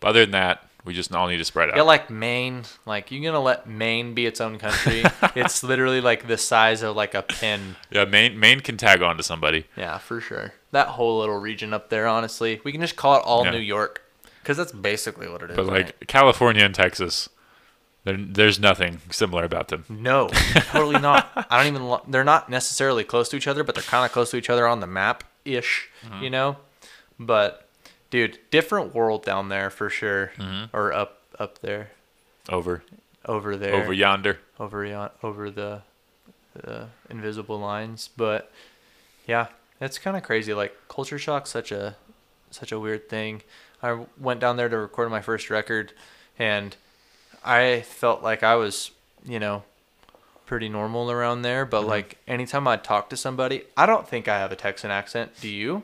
but 0.00 0.08
other 0.08 0.20
than 0.20 0.30
that, 0.32 0.68
we 0.84 0.92
just 0.92 1.14
all 1.14 1.26
need 1.28 1.38
to 1.38 1.44
spread 1.44 1.70
out. 1.70 1.76
Yeah, 1.76 1.82
like 1.82 2.10
Maine. 2.10 2.62
Like 2.84 3.10
you're 3.10 3.22
gonna 3.24 3.42
let 3.42 3.68
Maine 3.68 4.14
be 4.14 4.26
its 4.26 4.40
own 4.40 4.58
country? 4.58 5.02
it's 5.34 5.62
literally 5.62 6.00
like 6.00 6.26
the 6.26 6.36
size 6.36 6.82
of 6.82 6.94
like 6.94 7.14
a 7.14 7.22
pin. 7.22 7.76
yeah, 7.90 8.04
Maine 8.04 8.38
Maine 8.38 8.60
can 8.60 8.76
tag 8.76 9.02
on 9.02 9.16
to 9.16 9.22
somebody. 9.22 9.66
Yeah, 9.76 9.98
for 9.98 10.20
sure. 10.20 10.52
That 10.72 10.88
whole 10.88 11.20
little 11.20 11.38
region 11.38 11.72
up 11.72 11.88
there, 11.88 12.06
honestly, 12.06 12.60
we 12.64 12.72
can 12.72 12.80
just 12.80 12.96
call 12.96 13.16
it 13.16 13.22
all 13.24 13.44
Yeah. 13.44 13.52
New 13.52 13.58
York, 13.58 14.02
because 14.42 14.56
that's 14.56 14.72
basically 14.72 15.28
what 15.28 15.42
it 15.42 15.50
is. 15.50 15.56
But 15.56 15.66
right? 15.66 15.86
like 15.86 16.06
California 16.06 16.64
and 16.64 16.74
Texas, 16.74 17.28
there, 18.04 18.16
there's 18.18 18.58
nothing 18.60 19.00
similar 19.10 19.44
about 19.44 19.68
them. 19.68 19.84
No, 19.88 20.28
totally 20.70 21.00
not. 21.00 21.30
I 21.50 21.58
don't 21.58 21.72
even. 21.72 21.86
Lo- 21.88 22.02
they're 22.06 22.24
not 22.24 22.50
necessarily 22.50 23.04
close 23.04 23.28
to 23.30 23.36
each 23.36 23.46
other, 23.46 23.64
but 23.64 23.74
they're 23.74 23.84
kind 23.84 24.04
of 24.04 24.12
close 24.12 24.30
to 24.32 24.36
each 24.36 24.50
other 24.50 24.66
on 24.66 24.80
the 24.80 24.86
map 24.86 25.24
ish. 25.46 25.88
Mm-hmm. 26.04 26.24
You 26.24 26.30
know, 26.30 26.56
but 27.18 27.63
dude, 28.14 28.38
different 28.52 28.94
world 28.94 29.24
down 29.24 29.48
there 29.48 29.70
for 29.70 29.90
sure, 29.90 30.30
Mm-hmm. 30.38 30.76
or 30.76 30.92
up 30.92 31.18
up 31.36 31.58
there, 31.58 31.90
Over 32.48 32.84
over 33.26 33.56
there, 33.56 33.74
over 33.74 33.92
yonder. 33.92 34.38
over 34.60 34.84
yon- 34.84 35.10
over 35.22 35.50
the 35.50 35.82
the 36.54 36.86
invisible 37.10 37.58
lines. 37.58 38.08
But 38.16 38.52
yeah, 39.26 39.48
it's 39.80 39.98
kind 39.98 40.16
of 40.16 40.22
crazy. 40.22 40.54
Like 40.54 40.72
culture 40.88 41.18
shock, 41.18 41.48
such 41.48 41.72
a 41.72 41.96
such 42.52 42.70
a 42.70 42.78
weird 42.78 43.08
thing. 43.08 43.42
I 43.82 44.04
went 44.16 44.38
down 44.38 44.56
there 44.56 44.68
to 44.68 44.78
record 44.78 45.10
my 45.10 45.20
first 45.20 45.50
record, 45.50 45.92
and 46.38 46.76
I 47.44 47.80
felt 47.80 48.22
like 48.22 48.44
I 48.44 48.54
was, 48.54 48.92
you 49.26 49.40
know, 49.40 49.64
pretty 50.46 50.68
normal 50.68 51.10
around 51.10 51.42
there. 51.42 51.64
But 51.66 51.84
like 51.84 52.18
anytime 52.28 52.68
I 52.68 52.76
talk 52.76 53.10
to 53.10 53.16
somebody, 53.16 53.64
I 53.76 53.86
don't 53.86 54.06
think 54.06 54.28
I 54.28 54.38
have 54.38 54.52
a 54.52 54.56
Texan 54.56 54.92
accent. 54.92 55.32
Do 55.40 55.48
you? 55.48 55.82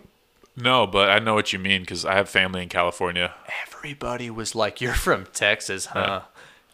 No, 0.57 0.87
but 0.87 1.11
I 1.11 1.19
know 1.19 1.35
what 1.35 1.53
you 1.53 1.59
mean 1.59 1.83
because 1.83 2.05
I 2.05 2.15
have 2.15 2.29
family 2.29 2.63
in 2.63 2.69
California. 2.69 3.35
Everybody 3.67 4.31
was 4.31 4.55
like, 4.55 4.81
"You're 4.81 4.95
from 4.95 5.27
Texas, 5.33 5.87
huh?" 5.87 6.23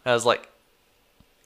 I 0.05 0.13
was 0.13 0.25
like, 0.25 0.49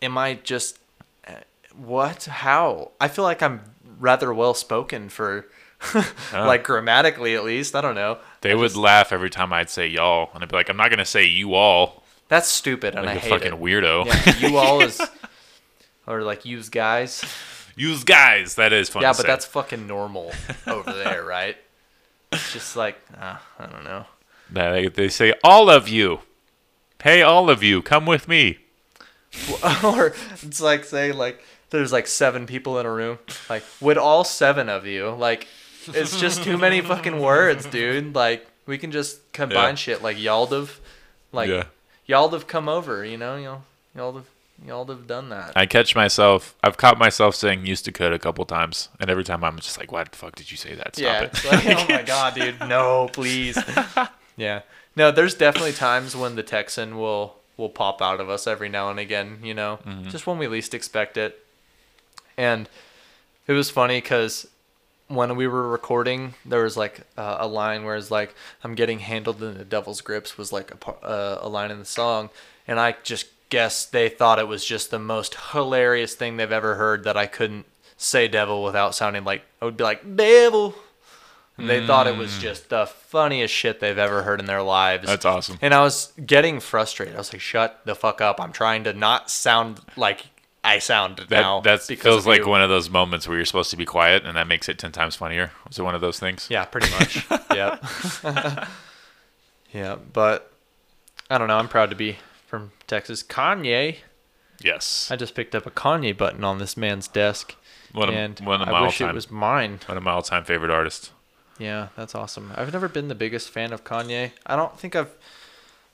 "Am 0.01 0.17
I 0.17 0.35
just 0.35 0.79
uh, 1.27 1.33
what? 1.75 2.25
How?" 2.25 2.91
I 2.99 3.07
feel 3.07 3.23
like 3.23 3.41
I'm 3.43 3.61
rather 3.99 4.33
well 4.33 4.53
spoken 4.53 5.09
for, 5.09 5.45
like 6.33 6.63
grammatically 6.63 7.35
at 7.35 7.43
least. 7.43 7.75
I 7.75 7.81
don't 7.81 7.95
know. 7.95 8.17
They 8.41 8.55
would 8.55 8.75
laugh 8.75 9.11
every 9.11 9.29
time 9.29 9.53
I'd 9.53 9.69
say 9.69 9.87
y'all, 9.87 10.29
and 10.33 10.41
I'd 10.43 10.49
be 10.49 10.55
like, 10.55 10.69
I'm 10.69 10.77
not 10.77 10.89
gonna 10.89 11.05
say 11.05 11.25
you 11.25 11.53
all, 11.53 12.03
That's 12.27 12.47
stupid, 12.47 12.95
and 12.95 13.05
like 13.05 13.15
I 13.15 13.17
a 13.17 13.19
hate 13.19 13.29
fucking 13.29 13.53
it. 13.53 13.59
weirdo. 13.59 14.05
Yeah, 14.05 14.49
you 14.49 14.57
all 14.57 14.81
is, 14.81 14.99
or 16.07 16.23
like 16.23 16.45
use 16.45 16.69
guys. 16.69 17.23
Use 17.75 18.03
guys. 18.03 18.55
That 18.55 18.73
is 18.73 18.89
fun. 18.89 19.01
yeah, 19.03 19.09
but 19.09 19.17
say. 19.17 19.27
that's 19.27 19.45
fucking 19.45 19.85
normal 19.87 20.31
over 20.67 20.91
there, 20.91 21.23
right? 21.27 21.57
It's 22.31 22.53
just 22.53 22.75
like 22.75 22.97
uh, 23.19 23.37
I 23.59 23.65
don't 23.65 23.83
know. 23.83 24.05
They, 24.49 24.87
they 24.87 25.09
say 25.09 25.33
all 25.43 25.69
of 25.69 25.87
you. 25.87 26.19
Hey, 27.03 27.21
all 27.21 27.49
of 27.49 27.63
you, 27.63 27.81
come 27.81 28.05
with 28.05 28.27
me. 28.27 28.59
or 29.83 30.13
it's 30.41 30.59
like 30.61 30.83
saying 30.83 31.17
like 31.17 31.43
there's 31.69 31.91
like 31.91 32.05
seven 32.07 32.45
people 32.45 32.77
in 32.79 32.85
a 32.85 32.91
room. 32.91 33.17
Like 33.49 33.63
would 33.79 33.97
all 33.97 34.23
seven 34.23 34.69
of 34.69 34.85
you 34.85 35.09
like? 35.11 35.47
It's 35.87 36.19
just 36.19 36.43
too 36.43 36.57
many 36.57 36.79
fucking 36.91 37.19
words, 37.19 37.65
dude. 37.65 38.13
Like 38.13 38.45
we 38.65 38.77
can 38.77 38.91
just 38.91 39.31
combine 39.33 39.71
Yeah. 39.71 39.75
shit. 39.75 40.01
Like 40.03 40.21
y'all 40.21 40.45
have, 40.47 40.79
like 41.31 41.49
Yeah. 41.49 41.63
y'all 42.05 42.29
have 42.29 42.45
come 42.47 42.69
over. 42.69 43.03
You 43.05 43.17
know, 43.17 43.63
y'all 43.95 44.13
have 44.13 44.25
y'all 44.65 44.85
have 44.85 45.07
done 45.07 45.29
that. 45.29 45.53
I 45.55 45.65
catch 45.65 45.95
myself. 45.95 46.55
I've 46.63 46.77
caught 46.77 46.97
myself 46.97 47.35
saying 47.35 47.65
used 47.65 47.85
to 47.85 47.91
could 47.91 48.13
a 48.13 48.19
couple 48.19 48.45
times, 48.45 48.89
and 48.99 49.09
every 49.09 49.23
time 49.23 49.43
I'm 49.43 49.57
just 49.57 49.77
like, 49.79 49.91
"Why 49.91 50.03
the 50.03 50.15
fuck 50.15 50.35
did 50.35 50.51
you 50.51 50.57
say 50.57 50.75
that? 50.75 50.95
Stop 50.95 51.03
yeah. 51.05 51.21
it." 51.23 51.45
like, 51.45 51.77
oh 51.77 51.85
my 51.95 52.01
god, 52.05 52.33
dude. 52.35 52.59
No, 52.67 53.09
please. 53.11 53.57
yeah. 54.37 54.61
No, 54.95 55.11
there's 55.11 55.33
definitely 55.35 55.73
times 55.73 56.15
when 56.15 56.35
the 56.35 56.43
Texan 56.43 56.97
will 56.97 57.35
will 57.57 57.69
pop 57.69 58.01
out 58.01 58.19
of 58.19 58.29
us 58.29 58.47
every 58.47 58.69
now 58.69 58.89
and 58.89 58.99
again. 58.99 59.39
You 59.43 59.53
know, 59.53 59.79
Mm-hmm. 59.85 60.09
just 60.09 60.25
when 60.27 60.37
we 60.37 60.47
least 60.47 60.73
expect 60.73 61.17
it. 61.17 61.45
And 62.37 62.67
it 63.47 63.53
was 63.53 63.69
funny 63.69 63.97
because 64.01 64.47
when 65.07 65.35
we 65.35 65.45
were 65.47 65.67
recording, 65.67 66.33
there 66.45 66.63
was 66.63 66.77
like 66.77 67.01
uh, 67.17 67.37
a 67.39 67.47
line 67.47 67.83
where 67.83 67.95
it's 67.95 68.09
like, 68.11 68.33
"I'm 68.63 68.75
getting 68.75 68.99
handled 68.99 69.41
in 69.43 69.57
the 69.57 69.65
devil's 69.65 70.01
grips" 70.01 70.37
was 70.37 70.51
like 70.53 70.71
a 70.71 70.91
uh, 71.05 71.39
a 71.41 71.49
line 71.49 71.71
in 71.71 71.79
the 71.79 71.85
song, 71.85 72.29
and 72.67 72.79
I 72.79 72.95
just 73.03 73.27
guess 73.51 73.85
they 73.85 74.09
thought 74.09 74.39
it 74.39 74.47
was 74.47 74.65
just 74.65 74.89
the 74.89 74.97
most 74.97 75.35
hilarious 75.51 76.15
thing 76.15 76.37
they've 76.37 76.51
ever 76.51 76.73
heard 76.75 77.03
that 77.03 77.15
I 77.15 77.27
couldn't 77.27 77.67
say 77.97 78.27
devil 78.27 78.63
without 78.63 78.95
sounding 78.95 79.23
like 79.23 79.43
I 79.61 79.65
would 79.65 79.77
be 79.77 79.83
like 79.83 80.15
devil. 80.15 80.73
And 81.57 81.69
they 81.69 81.85
thought 81.85 82.07
it 82.07 82.17
was 82.17 82.39
just 82.39 82.69
the 82.69 82.87
funniest 82.87 83.53
shit 83.53 83.79
they've 83.79 83.97
ever 83.97 84.23
heard 84.23 84.39
in 84.39 84.47
their 84.47 84.63
lives. 84.63 85.03
Mm. 85.03 85.07
That's 85.07 85.25
awesome. 85.25 85.59
And 85.61 85.75
I 85.75 85.81
was 85.81 86.11
getting 86.25 86.59
frustrated. 86.59 87.13
I 87.13 87.19
was 87.19 87.31
like, 87.31 87.41
"Shut 87.41 87.81
the 87.85 87.93
fuck 87.93 88.19
up! 88.19 88.41
I'm 88.41 88.51
trying 88.51 88.83
to 88.85 88.93
not 88.93 89.29
sound 89.29 89.79
like 89.95 90.25
I 90.63 90.79
sound 90.79 91.17
That 91.17 91.29
now." 91.29 91.61
that 91.61 91.85
because 91.87 92.03
feels 92.03 92.25
like 92.25 92.39
you." 92.39 92.47
one 92.47 92.63
of 92.63 92.69
those 92.69 92.89
moments 92.89 93.27
where 93.27 93.37
you're 93.37 93.45
supposed 93.45 93.69
to 93.71 93.77
be 93.77 93.85
quiet, 93.85 94.25
and 94.25 94.37
that 94.37 94.47
makes 94.47 94.69
it 94.69 94.79
ten 94.79 94.91
times 94.91 95.15
funnier. 95.15 95.51
Was 95.67 95.77
it 95.77 95.83
one 95.83 95.93
of 95.93 96.01
those 96.01 96.19
things? 96.19 96.47
Yeah, 96.49 96.65
pretty 96.65 96.89
much. 96.97 97.27
yeah. 97.53 97.77
yeah, 99.71 99.97
but 100.13 100.51
I 101.29 101.37
don't 101.37 101.47
know. 101.47 101.57
I'm 101.57 101.67
proud 101.67 101.91
to 101.91 101.95
be 101.95 102.17
from 102.51 102.73
Texas. 102.85 103.23
Kanye. 103.23 103.95
Yes. 104.61 105.09
I 105.09 105.15
just 105.15 105.33
picked 105.35 105.55
up 105.55 105.65
a 105.65 105.71
Kanye 105.71 106.15
button 106.15 106.43
on 106.43 106.57
this 106.59 106.75
man's 106.75 107.07
desk, 107.07 107.55
One 107.93 108.09
of 108.09 108.13
and 108.15 108.37
one 108.41 108.61
of 108.61 108.67
my 108.67 108.79
I 108.79 108.81
wish 108.81 108.99
it 108.99 109.13
was 109.13 109.31
mine. 109.31 109.79
one 109.85 109.97
of 109.97 110.03
my 110.03 110.11
all 110.11 110.21
time 110.21 110.43
favorite 110.43 110.69
artists. 110.69 111.11
Yeah, 111.57 111.87
that's 111.95 112.13
awesome. 112.13 112.51
I've 112.55 112.73
never 112.73 112.89
been 112.89 113.07
the 113.07 113.15
biggest 113.15 113.49
fan 113.49 113.71
of 113.71 113.85
Kanye. 113.85 114.31
I 114.45 114.55
don't 114.57 114.77
think 114.77 114.97
I've. 114.97 115.11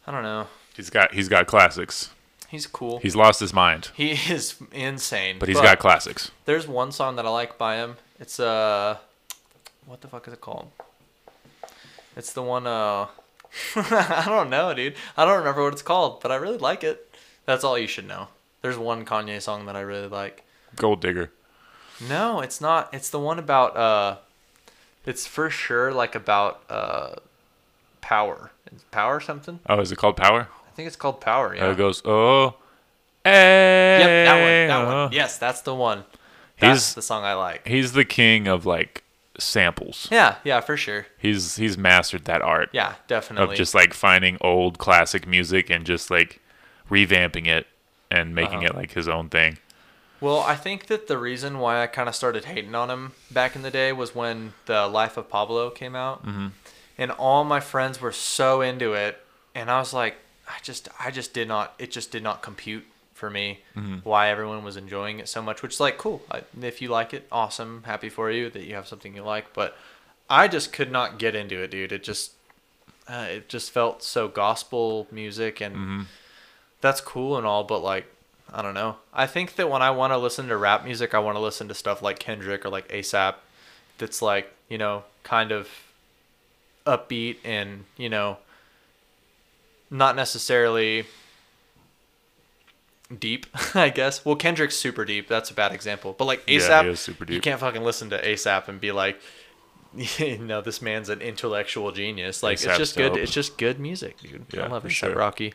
I 0.08 0.12
don't 0.12 0.24
know. 0.24 0.48
He's 0.76 0.90
got 0.90 1.14
he's 1.14 1.30
got 1.30 1.46
classics. 1.46 2.10
He's 2.50 2.66
cool. 2.66 2.98
He's 3.00 3.16
lost 3.16 3.40
his 3.40 3.54
mind, 3.54 3.92
he 3.94 4.12
is 4.34 4.56
insane. 4.72 5.38
but 5.38 5.48
he's 5.48 5.62
got 5.62 5.78
classics. 5.78 6.32
There's 6.46 6.68
one 6.68 6.92
song 6.92 7.18
that 7.18 7.26
I 7.26 7.30
like 7.30 7.58
by 7.60 7.76
him. 7.76 7.98
It's 8.20 8.40
uh, 8.40 8.98
what 9.86 10.02
the 10.02 10.08
fuck 10.08 10.28
is 10.28 10.34
it 10.34 10.42
called? 10.42 10.72
It's 12.16 12.34
the 12.34 12.42
one 12.42 12.66
uh, 12.66 13.08
I 13.76 14.26
don't 14.28 14.50
know, 14.50 14.74
dude. 14.74 14.96
I 15.16 15.26
don't 15.26 15.38
remember 15.38 15.64
what 15.64 15.74
it's 15.74 15.82
called, 15.82 16.22
but 16.22 16.32
I 16.32 16.36
really 16.36 16.58
like 16.58 16.84
it. 16.84 17.14
That's 17.46 17.64
all 17.64 17.78
you 17.78 17.88
should 17.88 18.08
know. 18.08 18.28
There's 18.62 18.78
one 18.78 19.06
Kanye 19.06 19.42
song 19.42 19.66
that 19.68 19.76
I 19.76 19.82
really 19.82 20.08
like. 20.08 20.44
Gold 20.76 21.02
digger. 21.02 21.32
No, 22.08 22.42
it's 22.42 22.60
not. 22.62 22.94
It's 22.94 23.10
the 23.10 23.20
one 23.20 23.40
about 23.40 23.76
uh, 23.78 24.18
it's 25.06 25.26
for 25.26 25.50
sure 25.50 25.94
like 25.94 26.14
about 26.16 26.62
uh, 26.70 27.16
power. 28.02 28.52
It's 28.72 28.84
power 28.92 29.20
something. 29.20 29.60
Oh, 29.68 29.80
is 29.80 29.92
it 29.92 29.98
called 29.98 30.18
Power? 30.18 30.50
I 30.68 30.76
think 30.76 30.88
it's 30.88 30.96
called 30.96 31.22
Power. 31.22 31.56
Yeah. 31.56 31.66
Oh, 31.66 31.72
it 31.72 31.78
goes 31.78 32.02
oh. 32.06 32.56
Hey, 33.24 34.00
Yep, 34.00 34.28
that 34.28 34.80
one. 34.80 34.86
That 34.86 34.94
one. 35.04 35.12
Yes, 35.14 35.38
that's 35.38 35.62
the 35.62 35.74
one. 35.76 36.04
That's 36.60 36.88
He's 36.88 36.94
the 36.96 37.02
song 37.02 37.24
I 37.24 37.34
like. 37.34 37.68
he's 37.68 37.94
the 37.94 38.06
king 38.06 38.48
of 38.48 38.66
like 38.66 39.04
samples. 39.38 40.08
Yeah, 40.12 40.36
yeah, 40.44 40.60
for 40.62 40.78
sure. 40.78 41.08
He's 41.18 41.56
he's 41.58 41.78
mastered 41.78 42.26
that 42.26 42.42
art 42.42 42.70
Yeah, 42.74 42.96
definitely. 43.08 43.54
of 43.54 43.58
just 43.58 43.76
like 43.76 43.94
finding 43.94 44.38
old 44.42 44.78
classic 44.78 45.28
music 45.28 45.70
and 45.70 45.86
just 45.86 46.10
like 46.10 46.42
revamping 46.90 47.48
it 47.48 47.68
and 48.10 48.34
making 48.34 48.60
Uh-huh. 48.60 48.68
it 48.68 48.76
like 48.76 48.92
his 48.94 49.08
own 49.08 49.30
thing. 49.30 49.58
Well, 50.20 50.40
I 50.40 50.56
think 50.56 50.88
that 50.88 51.08
the 51.08 51.18
reason 51.18 51.60
why 51.60 51.84
I 51.84 51.88
kind 51.88 52.10
of 52.10 52.16
started 52.16 52.46
hating 52.46 52.74
on 52.74 52.90
him 52.90 53.12
back 53.30 53.56
in 53.56 53.62
the 53.62 53.70
day 53.70 53.94
was 53.94 54.16
when 54.16 54.54
the 54.66 54.88
Life 54.88 55.16
of 55.16 55.30
Pablo 55.30 55.70
came 55.70 55.96
out, 55.96 56.26
mm-hmm. 56.26 56.48
and 56.98 57.12
all 57.12 57.44
my 57.44 57.60
friends 57.60 58.02
were 58.02 58.12
so 58.12 58.62
into 58.62 58.94
it, 58.94 59.24
and 59.54 59.70
I 59.70 59.78
was 59.78 59.94
like, 59.94 60.16
I 60.48 60.56
just, 60.64 60.90
I 61.00 61.12
just 61.12 61.34
did 61.36 61.48
not, 61.48 61.76
it 61.78 61.92
just 61.92 62.10
did 62.12 62.24
not 62.24 62.42
compute 62.42 62.86
for 63.18 63.30
me 63.30 63.60
why 64.04 64.30
everyone 64.30 64.64
was 64.64 64.78
enjoying 64.78 65.20
it 65.20 65.28
so 65.28 65.42
much. 65.42 65.62
Which 65.62 65.74
is 65.74 65.80
like 65.80 65.98
cool, 65.98 66.22
I, 66.32 66.44
if 66.62 66.82
you 66.82 66.90
like 66.90 67.14
it, 67.14 67.28
awesome, 67.32 67.84
happy 67.86 68.10
for 68.10 68.32
you 68.32 68.50
that 68.52 68.64
you 68.64 68.76
have 68.76 68.88
something 68.88 69.16
you 69.16 69.24
like, 69.24 69.54
but 69.54 69.76
I 70.30 70.48
just 70.48 70.72
could 70.72 70.92
not 70.92 71.18
get 71.20 71.36
into 71.36 71.62
it, 71.62 71.72
dude. 71.72 71.92
It 71.92 72.04
just, 72.04 72.32
uh, 73.08 73.28
it 73.30 73.50
just 73.50 73.72
felt 73.72 74.04
so 74.04 74.28
gospel 74.28 75.08
music 75.12 75.62
and 75.62 76.08
that's 76.82 77.02
cool 77.02 77.38
and 77.38 77.46
all, 77.46 77.64
but 77.64 77.80
like, 77.80 78.06
I 78.54 78.62
don't 78.62 78.74
know. 78.74 78.96
I 79.14 79.28
think 79.28 79.56
that 79.56 79.70
when 79.70 79.82
I 79.82 79.90
want 79.92 80.14
to 80.14 80.18
listen 80.18 80.48
to 80.48 80.58
rap 80.58 80.86
music, 80.86 81.14
I 81.14 81.20
want 81.20 81.36
to 81.36 81.42
listen 81.42 81.68
to 81.68 81.74
stuff 81.74 82.02
like 82.02 82.20
Kendrick 82.20 82.66
or 82.66 82.70
like 82.70 82.88
ASAP 82.90 83.36
that's 83.98 84.22
like, 84.22 84.54
you 84.70 84.78
know, 84.78 85.04
kind 85.24 85.52
of 85.52 85.68
upbeat 86.86 87.38
and, 87.44 87.86
you 87.98 88.10
know, 88.10 88.38
not 89.90 90.16
necessarily 90.16 91.06
deep, 93.16 93.46
I 93.76 93.90
guess. 93.90 94.26
Well, 94.26 94.36
Kendrick's 94.36 94.76
super 94.76 95.06
deep. 95.06 95.28
That's 95.28 95.50
a 95.50 95.54
bad 95.54 95.72
example. 95.74 96.16
But 96.18 96.26
like 96.26 96.46
ASAP, 96.46 96.88
is 96.88 97.00
super 97.00 97.32
you 97.32 97.42
can't 97.42 97.60
fucking 97.60 97.84
listen 97.84 98.10
to 98.12 98.22
ASAP 98.22 98.68
and 98.68 98.80
be 98.80 98.92
like, 98.92 99.20
you 100.18 100.38
know, 100.38 100.62
this 100.62 100.82
man's 100.82 101.10
an 101.10 101.22
intellectual 101.22 101.92
genius. 101.92 102.44
Like 102.44 102.56
it's 102.56 102.78
just 102.78 102.96
good. 102.96 103.16
It's 103.18 103.32
just 103.32 103.58
good 103.58 103.80
music, 103.80 104.20
dude. 104.20 104.46
Yeah, 104.54 104.66
I 104.66 104.68
love 104.68 104.84
ASAP 104.84 104.92
sure. 104.92 105.16
Rocky. 105.16 105.54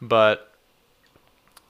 But 0.00 0.52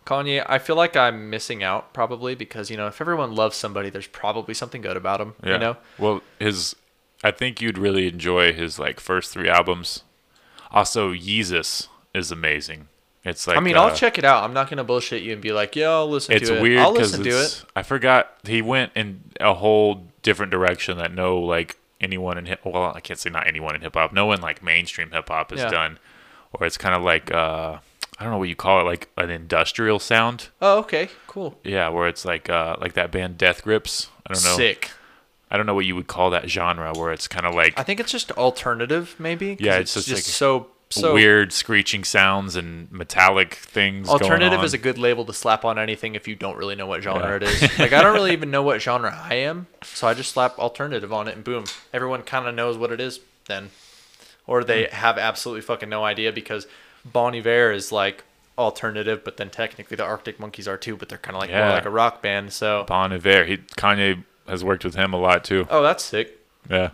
Kanye, 0.09 0.45
I 0.49 0.59
feel 0.59 0.77
like 0.77 0.97
I'm 0.97 1.29
missing 1.29 1.63
out 1.63 1.93
probably 1.93 2.35
because 2.35 2.71
you 2.71 2.77
know 2.77 2.87
if 2.87 3.01
everyone 3.01 3.35
loves 3.35 3.57
somebody, 3.57 3.91
there's 3.91 4.07
probably 4.07 4.55
something 4.55 4.81
good 4.81 4.97
about 4.97 5.19
them. 5.19 5.35
Yeah. 5.45 5.53
You 5.53 5.59
know. 5.59 5.77
Well, 5.99 6.23
his, 6.39 6.77
I 7.23 7.31
think 7.31 7.61
you'd 7.61 7.79
really 7.79 8.09
enjoy 8.09 8.53
his 8.53 8.79
like 8.79 9.01
first 9.01 9.33
three 9.33 9.49
albums. 9.49 10.05
Also, 10.71 11.13
Yeezus 11.13 11.89
is 12.15 12.31
amazing. 12.31 12.89
It's 13.25 13.47
like 13.47 13.57
I 13.57 13.61
mean, 13.61 13.77
uh, 13.77 13.83
I'll 13.83 13.95
check 13.95 14.17
it 14.19 14.25
out. 14.25 14.45
I'm 14.45 14.53
not 14.55 14.71
gonna 14.71 14.85
bullshit 14.85 15.23
you 15.23 15.33
and 15.33 15.43
be 15.43 15.53
like, 15.53 15.75
"Yeah, 15.77 15.89
I'll 15.91 16.09
listen 16.09 16.35
It's 16.35 16.49
to 16.49 16.57
it." 16.59 16.63
weird 16.63 16.81
I'll 16.81 16.93
listen 16.93 17.23
to 17.25 17.43
it. 17.43 17.65
I 17.75 17.83
forgot 17.83 18.33
he 18.45 18.63
went 18.63 18.93
in 18.95 19.23
a 19.41 19.55
whole 19.55 20.07
different 20.23 20.51
direction 20.53 20.99
that 20.99 21.13
no 21.13 21.39
like 21.39 21.77
anyone 22.01 22.39
in 22.39 22.47
hip. 22.47 22.61
Well, 22.65 22.93
I 22.95 23.01
can't 23.01 23.19
say 23.19 23.29
not 23.31 23.47
anyone 23.47 23.75
in 23.75 23.81
hip 23.83 23.95
hop. 23.95 24.13
No 24.13 24.27
one 24.27 24.41
like 24.41 24.63
mainstream 24.63 25.11
hip 25.11 25.29
hop 25.29 25.51
has 25.51 25.61
Yeah. 25.61 25.71
done, 25.71 25.99
or 26.53 26.65
it's 26.67 26.79
kind 26.79 26.95
of 26.95 27.03
like 27.03 27.31
uh, 27.33 27.79
I 28.19 28.23
don't 28.25 28.33
know 28.33 28.39
what 28.39 28.49
you 28.49 28.57
call 28.57 28.81
it, 28.81 28.85
like 28.85 29.09
an 29.17 29.31
industrial 29.31 29.99
sound. 29.99 30.49
Oh, 30.63 30.79
okay, 30.79 31.09
cool. 31.27 31.59
Yeah, 31.65 31.89
where 31.89 32.09
it's 32.09 32.25
like 32.25 32.49
uh, 32.49 32.77
like 32.81 32.95
that 32.95 33.11
band 33.11 33.37
Death 33.37 33.63
Grips. 33.65 34.09
I 34.27 34.33
don't 34.35 34.45
know. 34.45 34.57
Sick. 34.57 34.91
I 35.51 35.57
don't 35.57 35.67
know 35.67 35.75
what 35.75 35.87
you 35.87 35.97
would 35.97 36.07
call 36.09 36.31
that 36.31 36.49
genre, 36.49 36.93
where 36.95 37.11
it's 37.13 37.27
kind 37.27 37.47
of 37.47 37.55
like 37.55 37.79
I 37.79 37.83
think 37.83 38.01
it's 38.01 38.13
just 38.13 38.31
alternative, 38.33 39.17
maybe. 39.19 39.57
Yeah, 39.59 39.79
it's, 39.79 39.97
it's 39.97 40.07
just, 40.07 40.09
just 40.09 40.29
like 40.29 40.35
so 40.35 40.69
so 40.91 41.13
weird 41.15 41.53
screeching 41.53 42.03
sounds 42.05 42.57
and 42.57 42.91
metallic 42.91 43.55
things. 43.55 44.09
going 44.09 44.23
Alternative 44.23 44.63
is 44.65 44.73
a 44.75 44.79
good 44.79 44.97
label 44.99 45.25
to 45.27 45.33
slap 45.33 45.65
on 45.65 45.79
anything 45.79 46.15
if 46.15 46.27
you 46.27 46.35
don't 46.35 46.57
really 46.57 46.75
know 46.75 46.87
what 46.87 47.03
genre 47.03 47.29
Yeah. 47.29 47.37
it 47.37 47.43
is. 47.43 47.79
Like 47.79 47.93
I 47.93 48.03
don't 48.03 48.15
really 48.15 48.33
even 48.39 48.51
know 48.51 48.63
what 48.63 48.81
genre 48.81 49.15
I 49.29 49.35
am, 49.35 49.67
so 49.83 50.07
I 50.09 50.15
just 50.15 50.33
slap 50.33 50.59
alternative 50.59 51.13
on 51.13 51.29
it 51.29 51.35
and 51.35 51.45
boom, 51.45 51.65
everyone 51.93 52.23
kind 52.23 52.47
of 52.47 52.55
knows 52.55 52.77
what 52.79 52.91
it 52.93 53.01
is 53.01 53.21
then, 53.49 53.71
or 54.47 54.65
they 54.65 54.85
Hmm. 54.85 54.95
have 54.95 55.19
absolutely 55.19 55.61
fucking 55.63 55.89
no 55.89 56.05
idea 56.05 56.33
because 56.33 56.67
Bon 57.05 57.35
Iver 57.35 57.71
is 57.73 57.93
like 57.93 58.25
alternative, 58.57 59.23
but 59.25 59.37
then 59.37 59.51
technically 59.51 59.97
the 59.97 60.05
Arctic 60.05 60.41
Monkeys 60.41 60.67
are 60.67 60.77
too, 60.77 60.97
but 60.97 61.09
they're 61.09 61.19
kind 61.19 61.37
of 61.37 61.41
like 61.43 61.51
more 61.51 61.69
like 61.69 61.85
a 61.85 61.91
rock 61.91 62.23
band. 62.23 62.53
So 62.53 62.85
Bon 62.89 63.13
Iver. 63.13 63.45
He 63.45 63.57
Kanye 63.59 64.25
has 64.49 64.65
worked 64.65 64.85
with 64.85 64.95
him 64.95 65.13
a 65.13 65.19
lot 65.19 65.45
too. 65.45 65.67
oh, 65.71 65.83
that's 65.83 66.03
sick. 66.03 66.39
Yeah, 66.71 66.91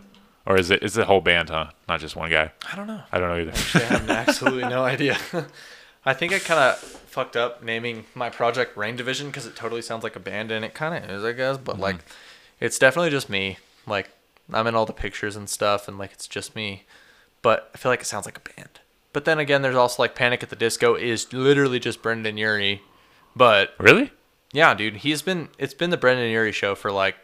or 0.46 0.56
is 0.56 0.70
it 0.70 0.82
is 0.82 0.96
a 0.96 1.04
whole 1.04 1.20
band, 1.20 1.50
huh? 1.50 1.70
Not 1.88 2.00
just 2.00 2.16
one 2.16 2.30
guy. 2.30 2.52
I 2.70 2.76
don't 2.76 2.86
know. 2.86 3.02
I 3.10 3.18
don't 3.18 3.28
know 3.28 3.40
either. 3.40 3.52
Actually, 3.52 3.84
I 3.84 3.86
have 3.86 4.10
absolutely 4.10 4.68
no 4.68 4.84
idea. 4.94 5.18
I 6.06 6.12
think 6.12 6.32
I 6.32 6.38
kind 6.38 6.60
of 6.60 6.78
fucked 6.78 7.36
up 7.36 7.62
naming 7.62 8.04
my 8.14 8.28
project 8.28 8.76
Rain 8.76 8.96
Division 8.96 9.28
because 9.28 9.46
it 9.46 9.56
totally 9.56 9.82
sounds 9.82 10.04
like 10.04 10.16
a 10.16 10.20
band, 10.20 10.50
and 10.50 10.64
it 10.64 10.74
kind 10.74 11.02
of 11.02 11.10
is, 11.10 11.24
I 11.24 11.32
guess. 11.32 11.56
But 11.56 11.78
like, 11.78 11.96
mm-hmm. 11.96 12.64
it's 12.64 12.78
definitely 12.78 13.10
just 13.10 13.30
me. 13.30 13.58
Like, 13.86 14.10
I'm 14.52 14.66
in 14.66 14.74
all 14.74 14.86
the 14.86 14.92
pictures 14.92 15.36
and 15.36 15.48
stuff, 15.48 15.88
and 15.88 15.98
like, 15.98 16.12
it's 16.12 16.26
just 16.26 16.54
me. 16.54 16.84
But 17.40 17.70
I 17.74 17.78
feel 17.78 17.90
like 17.90 18.00
it 18.00 18.06
sounds 18.06 18.26
like 18.26 18.38
a 18.38 18.54
band. 18.54 18.80
But 19.14 19.24
then 19.24 19.38
again, 19.38 19.62
there's 19.62 19.76
also 19.76 20.02
like 20.02 20.14
Panic 20.14 20.42
at 20.42 20.50
the 20.50 20.56
Disco 20.56 20.94
is 20.94 21.32
literally 21.32 21.78
just 21.78 22.02
Brendon 22.02 22.36
Urie. 22.36 22.82
But 23.36 23.74
really? 23.78 24.12
yeah, 24.52 24.74
dude, 24.74 24.96
he's 24.96 25.22
been 25.22 25.48
it's 25.56 25.72
been 25.72 25.90
the 25.90 25.96
Brendon 25.96 26.30
Urie 26.30 26.52
show 26.52 26.74
for 26.74 26.92
like 26.92 27.16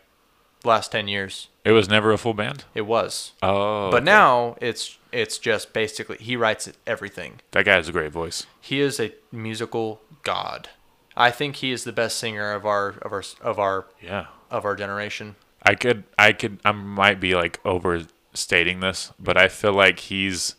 last 0.65 0.93
ten 0.93 1.09
years. 1.09 1.49
It 1.65 1.73
was 1.73 1.89
never 1.89 2.11
a 2.12 2.19
full 2.19 2.35
band. 2.35 2.65
It 2.74 2.82
was. 2.87 3.32
Oh, 3.43 3.91
But 3.91 3.99
okay. 3.99 4.05
now 4.05 4.57
it's 4.61 4.97
it's 5.12 5.39
just 5.39 5.73
basically 5.73 6.16
he 6.19 6.37
writes 6.37 6.70
everything. 6.87 7.41
that 7.51 7.65
guy 7.65 7.74
has 7.74 7.89
a 7.89 7.93
great 7.93 8.12
voice. 8.12 8.47
He 8.61 8.81
is 8.81 8.99
a 9.01 9.12
musical 9.32 10.01
god. 10.23 10.69
I 11.16 11.31
think 11.31 11.57
he 11.57 11.73
is 11.73 11.85
the 11.85 11.93
best 11.93 12.16
singer 12.16 12.53
of 12.53 12.65
our 12.65 12.95
of 13.03 13.12
our 13.12 13.23
of 13.43 13.59
our 13.59 13.87
Yeah, 14.01 14.27
of 14.51 14.65
our 14.65 14.74
generation. 14.77 15.37
I 15.62 15.74
could, 15.74 16.05
I 16.19 16.32
could, 16.32 16.59
I 16.65 16.73
might 16.73 17.20
be 17.20 17.35
like 17.35 17.61
overstating 17.66 18.81
this, 18.81 19.12
but 19.19 19.37
I 19.37 19.49
feel 19.49 19.74
like 19.74 19.99
he's, 19.99 20.55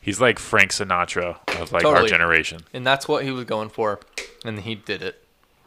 he's 0.00 0.18
like 0.18 0.38
Frank 0.38 0.70
Sinatra 0.70 1.36
of 1.60 1.72
like 1.72 1.84
our 1.84 2.06
generation. 2.06 2.62
And 2.72 2.86
that's 2.86 3.06
what 3.06 3.22
he 3.24 3.30
was 3.30 3.44
going 3.44 3.68
for. 3.68 4.00
And 4.42 4.60
he 4.60 4.76
did 4.76 5.02
it. 5.02 5.22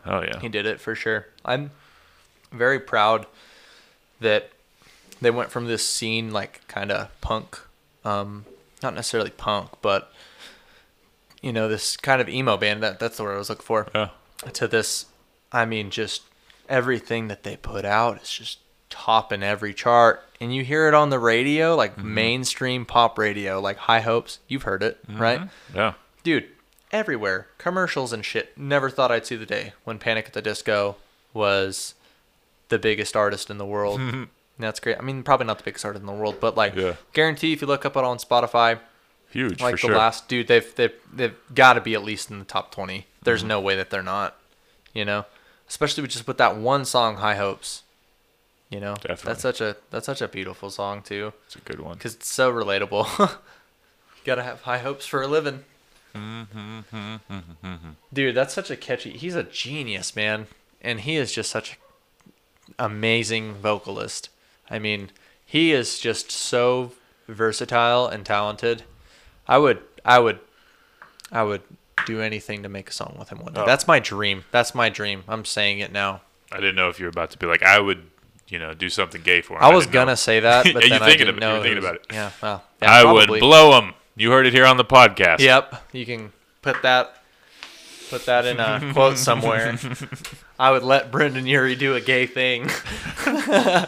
Oh 0.07 0.21
yeah, 0.21 0.39
He 0.39 0.49
did 0.49 0.65
it 0.65 0.79
for 0.81 0.95
sure. 0.95 1.27
I'm 1.45 1.69
very 2.51 2.79
proud 2.79 3.27
that 4.19 4.49
they 5.21 5.31
went 5.31 5.51
from 5.51 5.65
this 5.67 5.85
scene 5.87 6.31
like 6.31 6.67
kind 6.67 6.91
of 6.91 7.09
punk 7.21 7.59
um 8.05 8.45
not 8.83 8.93
necessarily 8.93 9.31
punk, 9.31 9.71
but 9.81 10.11
you 11.41 11.51
know, 11.51 11.67
this 11.67 11.97
kind 11.97 12.21
of 12.21 12.29
emo 12.29 12.57
band 12.57 12.83
that 12.83 12.99
that's 12.99 13.17
the 13.17 13.23
word 13.23 13.35
I 13.35 13.37
was 13.37 13.49
looking 13.49 13.65
for. 13.65 13.87
yeah. 13.95 14.09
to 14.53 14.67
this 14.67 15.05
i 15.51 15.63
mean 15.65 15.89
just 15.89 16.23
everything 16.69 17.27
that 17.29 17.43
they 17.43 17.55
put 17.57 17.85
out 17.85 18.21
is 18.21 18.29
just 18.29 18.59
topping 18.89 19.41
every 19.43 19.73
chart 19.73 20.23
and 20.41 20.53
you 20.53 20.63
hear 20.63 20.87
it 20.89 20.93
on 20.93 21.09
the 21.09 21.17
radio 21.19 21.73
like 21.75 21.97
mainstream 21.97 22.85
pop 22.85 23.17
radio 23.17 23.59
like 23.59 23.77
high 23.77 24.01
hopes 24.01 24.39
you've 24.49 24.63
heard 24.63 24.83
it 24.83 24.97
right 25.09 25.41
Yeah. 25.73 25.93
dude 26.23 26.47
everywhere 26.91 27.47
commercials 27.57 28.11
and 28.13 28.23
shit 28.25 28.57
never 28.57 28.89
thought 28.89 29.09
i'd 29.11 29.25
see 29.25 29.35
the 29.37 29.45
day 29.45 29.71
when 29.85 29.97
panic 29.99 30.25
at 30.27 30.33
the 30.33 30.41
disco 30.41 30.97
was 31.33 31.95
the 32.69 32.79
biggest 32.79 33.15
artist 33.15 33.49
in 33.49 33.57
the 33.57 33.65
world 33.65 33.99
that's 34.59 34.79
great 34.79 34.97
i 34.97 35.01
mean 35.01 35.23
probably 35.23 35.45
not 35.45 35.57
the 35.57 35.63
biggest 35.63 35.85
artist 35.85 36.01
in 36.01 36.07
the 36.07 36.13
world 36.13 36.35
but 36.39 36.55
like 36.57 36.75
Yeah. 36.75 36.95
guarantee 37.13 37.53
if 37.53 37.61
you 37.61 37.67
look 37.67 37.85
up 37.85 37.95
it 37.95 38.03
on 38.03 38.17
spotify 38.17 38.79
Huge 39.29 39.61
like 39.61 39.73
the 39.73 39.77
sure. 39.77 39.95
last 39.95 40.27
dude 40.27 40.47
they've 40.47 40.73
they've 40.75 40.93
they've 41.13 41.35
got 41.53 41.73
to 41.73 41.81
be 41.81 41.93
at 41.93 42.03
least 42.03 42.31
in 42.31 42.39
the 42.39 42.45
top 42.45 42.71
20 42.71 43.05
there's 43.23 43.41
Mm-hmm. 43.41 43.47
no 43.49 43.59
way 43.61 43.75
that 43.75 43.89
they're 43.89 44.01
not 44.03 44.35
you 44.93 45.05
know 45.05 45.25
especially 45.69 46.01
with 46.01 46.11
just 46.11 46.27
with 46.27 46.37
that 46.37 46.55
one 46.57 46.85
song 46.85 47.17
high 47.17 47.35
hopes 47.35 47.83
you 48.69 48.79
know 48.79 48.95
Definitely. 48.95 49.25
that's 49.25 49.41
such 49.41 49.61
a 49.61 49.75
that's 49.91 50.05
such 50.05 50.21
a 50.21 50.27
beautiful 50.27 50.69
song 50.69 51.01
too 51.01 51.33
It's 51.45 51.55
a 51.55 51.59
good 51.59 51.79
one. 51.79 51.93
because 51.95 52.15
it's 52.15 52.29
so 52.29 52.51
relatable 52.51 53.37
gotta 54.25 54.43
have 54.43 54.61
high 54.61 54.79
hopes 54.79 55.05
for 55.05 55.21
a 55.21 55.27
living 55.27 55.63
mm-hmm, 56.15 56.79
mm-hmm, 56.93 57.33
mm-hmm, 57.65 57.89
dude 58.13 58.35
that's 58.35 58.53
such 58.53 58.71
a 58.71 58.75
catchy 58.75 59.11
he's 59.11 59.35
a 59.35 59.43
genius 59.43 60.15
man 60.15 60.47
and 60.81 61.01
he 61.01 61.15
is 61.15 61.31
just 61.33 61.49
such 61.51 61.71
an 61.73 61.77
amazing 62.79 63.53
vocalist 63.55 64.29
i 64.69 64.77
mean 64.79 65.09
he 65.45 65.71
is 65.71 65.99
just 65.99 66.31
so 66.31 66.91
versatile 67.27 68.07
and 68.07 68.25
talented 68.25 68.83
i 69.47 69.57
would 69.57 69.81
i 70.05 70.19
would 70.19 70.39
i 71.31 71.43
would 71.43 71.61
do 72.05 72.21
anything 72.21 72.63
to 72.63 72.69
make 72.69 72.89
a 72.89 72.93
song 72.93 73.15
with 73.19 73.29
him 73.29 73.39
one 73.39 73.53
day 73.53 73.61
Oh. 73.61 73.65
that's 73.65 73.87
my 73.87 73.99
dream 73.99 74.43
that's 74.51 74.73
my 74.75 74.89
dream 74.89 75.23
i'm 75.27 75.45
saying 75.45 75.79
it 75.79 75.91
now 75.91 76.21
I 76.49 76.57
didn't 76.57 76.75
know 76.75 76.87
if 76.87 76.97
you 76.99 77.05
were 77.05 77.09
about 77.09 77.31
to 77.31 77.37
be 77.37 77.45
like, 77.45 77.61
I 77.61 77.77
would, 77.77 78.03
you 78.47 78.57
know, 78.57 78.73
do 78.73 78.87
something 78.87 79.21
gay 79.21 79.41
for 79.41 79.57
him. 79.57 79.63
i 79.63 79.73
was 79.73 79.83
didn't 79.85 79.93
gonna 79.95 80.15
say 80.15 80.39
that 80.39 80.63
but 80.73 80.83
Yeah, 80.87 80.99
then 80.99 81.03
i 81.03 81.05
thinking 81.07 81.25
didn't 81.25 81.39
know 81.41 81.57
were 81.57 81.63
thinking 81.63 81.75
was- 81.83 81.85
about 81.89 81.95
it. 81.95 82.05
yeah 82.13 82.31
well 82.41 82.63
yeah, 82.81 82.93
I 82.93 83.01
probably. 83.01 83.27
would 83.31 83.39
blow 83.41 83.77
him. 83.81 83.93
You 84.15 84.31
heard 84.31 84.47
it 84.47 84.53
here 84.53 84.65
on 84.65 84.77
the 84.77 84.85
podcast. 84.85 85.39
Yep, 85.39 85.89
you 85.91 86.05
can 86.05 86.31
put 86.61 86.81
that 86.83 87.17
put 88.09 88.25
that 88.25 88.45
in 88.45 88.59
a 88.59 88.91
quote 88.93 89.17
somewhere. 89.17 89.77
I 90.59 90.71
would 90.71 90.83
let 90.83 91.11
Brendon 91.11 91.45
Urie 91.45 91.75
do 91.75 91.95
a 91.95 92.01
gay 92.01 92.25
thing. 92.25 92.69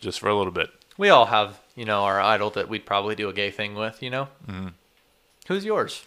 Just 0.00 0.20
for 0.20 0.28
a 0.28 0.34
little 0.34 0.52
bit. 0.52 0.70
We 0.96 1.08
all 1.10 1.26
have, 1.26 1.60
you 1.76 1.84
know, 1.84 2.04
our 2.04 2.20
idol 2.20 2.50
that 2.50 2.68
we'd 2.68 2.86
probably 2.86 3.14
do 3.14 3.28
a 3.28 3.32
gay 3.32 3.50
thing 3.50 3.74
with, 3.74 4.02
you 4.02 4.10
know? 4.10 4.28
Mm-hmm. 4.48 4.68
Who's 5.48 5.64
yours? 5.64 6.04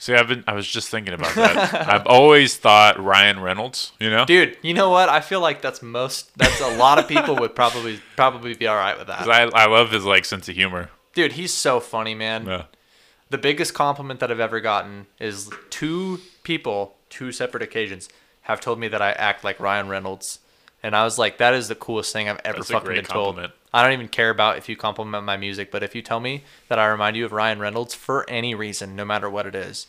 See, 0.00 0.14
I've 0.14 0.28
been, 0.28 0.44
I 0.46 0.54
was 0.54 0.66
just 0.66 0.90
thinking 0.90 1.12
about 1.12 1.34
that. 1.34 1.88
I've 1.88 2.06
always 2.06 2.56
thought 2.56 3.02
Ryan 3.02 3.40
Reynolds, 3.40 3.92
you 3.98 4.08
know? 4.08 4.24
Dude, 4.24 4.56
you 4.62 4.72
know 4.72 4.90
what? 4.90 5.08
I 5.08 5.20
feel 5.20 5.40
like 5.40 5.60
that's 5.60 5.82
most 5.82 6.36
that's 6.38 6.60
a 6.60 6.76
lot 6.76 7.00
of 7.00 7.08
people 7.08 7.34
would 7.36 7.56
probably 7.56 8.00
probably 8.14 8.54
be 8.54 8.68
all 8.68 8.76
right 8.76 8.96
with 8.96 9.08
that. 9.08 9.28
I, 9.28 9.42
I 9.42 9.66
love 9.66 9.90
his 9.90 10.04
like 10.04 10.24
sense 10.24 10.48
of 10.48 10.54
humor. 10.54 10.90
Dude, 11.14 11.32
he's 11.32 11.52
so 11.52 11.80
funny, 11.80 12.14
man. 12.14 12.46
Yeah. 12.46 12.64
The 13.30 13.38
biggest 13.38 13.74
compliment 13.74 14.20
that 14.20 14.30
I've 14.30 14.38
ever 14.38 14.60
gotten 14.60 15.06
is 15.18 15.50
two 15.68 16.20
people, 16.44 16.94
two 17.10 17.32
separate 17.32 17.62
occasions, 17.62 18.08
have 18.42 18.60
told 18.60 18.78
me 18.78 18.88
that 18.88 19.02
I 19.02 19.12
act 19.12 19.44
like 19.44 19.60
Ryan 19.60 19.88
Reynolds. 19.88 20.40
And 20.82 20.94
I 20.94 21.04
was 21.04 21.18
like, 21.18 21.38
that 21.38 21.54
is 21.54 21.68
the 21.68 21.74
coolest 21.74 22.12
thing 22.12 22.28
I've 22.28 22.40
ever 22.44 22.58
That's 22.58 22.70
fucking 22.70 22.92
been 22.92 23.04
told. 23.04 23.38
I 23.74 23.82
don't 23.82 23.92
even 23.92 24.08
care 24.08 24.30
about 24.30 24.58
if 24.58 24.68
you 24.68 24.76
compliment 24.76 25.24
my 25.24 25.36
music, 25.36 25.70
but 25.70 25.82
if 25.82 25.94
you 25.94 26.02
tell 26.02 26.20
me 26.20 26.44
that 26.68 26.78
I 26.78 26.86
remind 26.86 27.16
you 27.16 27.24
of 27.24 27.32
Ryan 27.32 27.58
Reynolds 27.58 27.94
for 27.94 28.28
any 28.30 28.54
reason, 28.54 28.94
no 28.96 29.04
matter 29.04 29.28
what 29.28 29.44
it 29.46 29.54
is, 29.54 29.86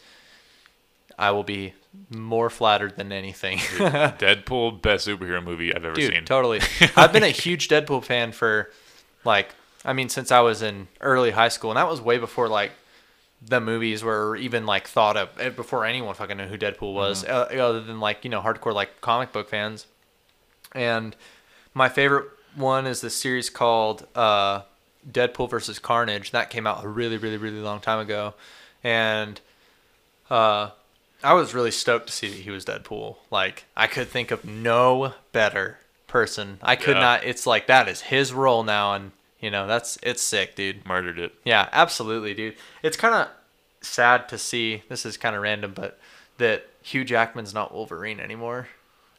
I 1.18 1.32
will 1.32 1.44
be 1.44 1.74
more 2.10 2.50
flattered 2.50 2.96
than 2.98 3.12
anything. 3.12 3.58
Deadpool, 3.78 4.82
best 4.82 5.08
superhero 5.08 5.44
movie 5.44 5.74
I've 5.74 5.86
ever 5.86 5.96
Dude, 5.96 6.14
seen. 6.14 6.26
totally. 6.26 6.62
I've 6.96 7.14
been 7.14 7.24
a 7.24 7.30
huge 7.30 7.68
Deadpool 7.68 8.04
fan 8.04 8.32
for 8.32 8.72
like 9.26 9.50
I 9.84 9.94
mean 9.94 10.10
since 10.10 10.32
I 10.32 10.40
was 10.40 10.62
in 10.62 10.88
early 11.02 11.32
high 11.32 11.50
school 11.50 11.72
and 11.72 11.78
that 11.78 11.90
was 11.90 12.00
way 12.02 12.18
before 12.18 12.48
like 12.48 12.72
the 13.42 13.62
movies 13.62 14.04
were 14.04 14.36
even 14.36 14.66
like 14.66 14.88
thought 14.88 15.16
of 15.18 15.30
eh, 15.40 15.50
before 15.50 15.86
anyone 15.86 16.14
fucking 16.16 16.38
knew 16.38 16.46
who 16.48 16.58
Deadpool 16.58 16.94
was 16.94 17.24
Mm-hmm. 17.24 17.60
uh, 17.60 17.64
other 17.64 17.82
than 17.82 18.00
like, 18.00 18.24
you 18.24 18.30
know, 18.30 18.42
hardcore 18.42 18.74
like 18.74 19.00
comic 19.02 19.32
book 19.32 19.50
fans. 19.50 19.86
And 20.76 21.16
my 21.74 21.90
favorite 21.90 22.28
one 22.56 22.86
is 22.86 23.02
the 23.02 23.10
series 23.10 23.50
called 23.50 24.08
uh 24.16 24.62
Deadpool 25.10 25.50
versus 25.50 25.80
Carnage. 25.80 26.32
That 26.32 26.50
came 26.50 26.68
out 26.68 26.84
a 26.84 26.88
really 26.88 27.18
really 27.18 27.38
really 27.38 27.60
long 27.62 27.80
time 27.80 28.00
ago. 28.00 28.34
And 28.84 29.40
uh 30.30 30.72
I 31.24 31.34
was 31.34 31.54
really 31.54 31.72
stoked 31.72 32.08
to 32.08 32.14
see 32.14 32.30
that 32.30 32.38
he 32.42 32.50
was 32.52 32.66
Deadpool. 32.66 33.18
Like 33.32 33.66
I 33.76 33.88
could 33.88 34.08
think 34.10 34.32
of 34.32 34.46
no 34.46 35.14
better 35.32 35.80
person. 36.08 36.60
I 36.62 36.76
could 36.76 36.96
Yeah. 36.96 37.02
not. 37.02 37.24
It's 37.24 37.46
like 37.46 37.68
that 37.68 37.88
is 37.88 38.02
his 38.02 38.32
role 38.34 38.64
now, 38.64 38.94
and 38.94 39.12
you 39.40 39.50
know 39.52 39.68
that's 39.68 39.98
it's 40.04 40.22
sick, 40.22 40.56
dude. 40.56 40.86
Murdered 40.86 41.20
it. 41.20 41.34
Yeah, 41.44 41.70
absolutely, 41.72 42.34
dude. 42.34 42.56
It's 42.84 42.98
kind 42.98 43.16
of 43.16 43.28
sad 43.82 44.28
to 44.30 44.38
see. 44.38 44.84
This 44.90 45.06
is 45.06 45.18
kind 45.18 45.36
of 45.36 45.42
random, 45.42 45.74
but 45.74 46.00
that 46.38 46.68
Hugh 46.82 47.04
Jackman's 47.04 47.54
not 47.54 47.74
Wolverine 47.74 48.20
anymore. 48.20 48.68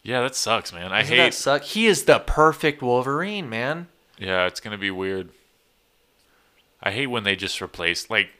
Yeah, 0.03 0.23
that 0.23 0.35
sucks, 0.35 0.73
man. 0.73 0.93
I 0.93 1.03
Doesn't 1.03 1.17
that 1.17 1.23
hate. 1.25 1.35
suck? 1.35 1.63
He 1.63 1.87
is 1.87 2.05
the 2.05 2.19
perfect 2.21 2.81
Wolverine, 2.83 3.49
man. 3.51 3.89
Yeah, 4.19 4.47
it's 4.47 4.61
gonna 4.61 4.79
be 4.79 4.91
weird. 4.91 5.31
I 6.83 6.91
hate 6.91 7.09
when 7.09 7.25
they 7.25 7.37
just 7.37 7.61
replace 7.61 8.09
like 8.09 8.31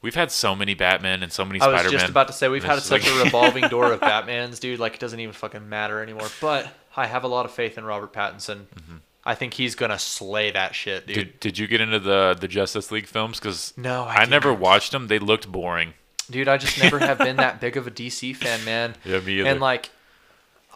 we've 0.00 0.14
had 0.14 0.30
so 0.30 0.54
many 0.54 0.74
Batman 0.74 1.22
and 1.22 1.30
so 1.32 1.44
many 1.44 1.60
I 1.60 1.68
was 1.82 1.92
just 1.92 2.08
about 2.08 2.26
to 2.28 2.32
say 2.32 2.48
we've 2.48 2.64
had 2.64 2.80
such 2.80 3.06
like- 3.06 3.14
a 3.20 3.24
revolving 3.24 3.68
door 3.68 3.92
of 3.92 4.00
Batmans, 4.00 4.60
dude. 4.60 4.80
Like 4.80 4.94
it 4.94 5.00
doesn't 5.00 5.20
even 5.20 5.32
fucking 5.34 5.68
matter 5.68 6.02
anymore. 6.02 6.28
But 6.40 6.68
I 6.96 7.06
have 7.06 7.24
a 7.24 7.28
lot 7.28 7.44
of 7.46 7.52
faith 7.52 7.76
in 7.78 7.84
Robert 7.84 8.12
Pattinson. 8.12 8.64
Mm-hmm. 8.74 8.96
I 9.24 9.34
think 9.34 9.54
he's 9.54 9.74
gonna 9.74 9.98
slay 9.98 10.50
that 10.50 10.74
shit, 10.74 11.06
dude. 11.06 11.14
Did, 11.14 11.40
did 11.40 11.58
you 11.58 11.66
get 11.66 11.80
into 11.80 12.00
the 12.00 12.36
the 12.38 12.48
Justice 12.48 12.90
League 12.90 13.06
films? 13.06 13.38
Because 13.38 13.72
No, 13.76 14.04
I 14.04 14.22
I, 14.22 14.24
never 14.24 14.52
watched 14.52 14.92
them. 14.92 15.06
They 15.08 15.18
looked 15.18 15.50
boring. 15.50 15.94
Dude, 16.30 16.48
I 16.48 16.56
just 16.56 16.80
never 16.80 16.98
have 16.98 17.18
been 17.18 17.36
that 17.36 17.60
big 17.60 17.76
of 17.76 17.86
a 17.86 17.90
DC 17.90 18.34
fan, 18.36 18.64
man. 18.64 18.94
Yeah, 19.04 19.20
me 19.20 19.40
either. 19.40 19.48
And 19.48 19.60
like, 19.60 19.90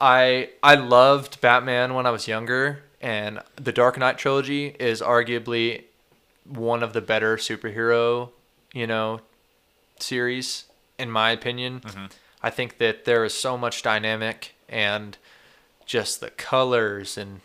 I 0.00 0.50
I 0.62 0.76
loved 0.76 1.40
Batman 1.40 1.94
when 1.94 2.06
I 2.06 2.10
was 2.10 2.28
younger, 2.28 2.84
and 3.00 3.40
the 3.56 3.72
Dark 3.72 3.98
Knight 3.98 4.18
trilogy 4.18 4.76
is 4.78 5.00
arguably 5.00 5.84
one 6.44 6.82
of 6.82 6.92
the 6.92 7.00
better 7.00 7.36
superhero, 7.36 8.30
you 8.72 8.86
know, 8.86 9.20
series 9.98 10.64
in 10.98 11.10
my 11.10 11.30
opinion. 11.30 11.80
Mm-hmm. 11.80 12.06
I 12.42 12.50
think 12.50 12.78
that 12.78 13.04
there 13.04 13.24
is 13.24 13.34
so 13.34 13.56
much 13.56 13.82
dynamic 13.82 14.54
and 14.68 15.16
just 15.84 16.20
the 16.20 16.30
colors 16.30 17.16
and 17.16 17.40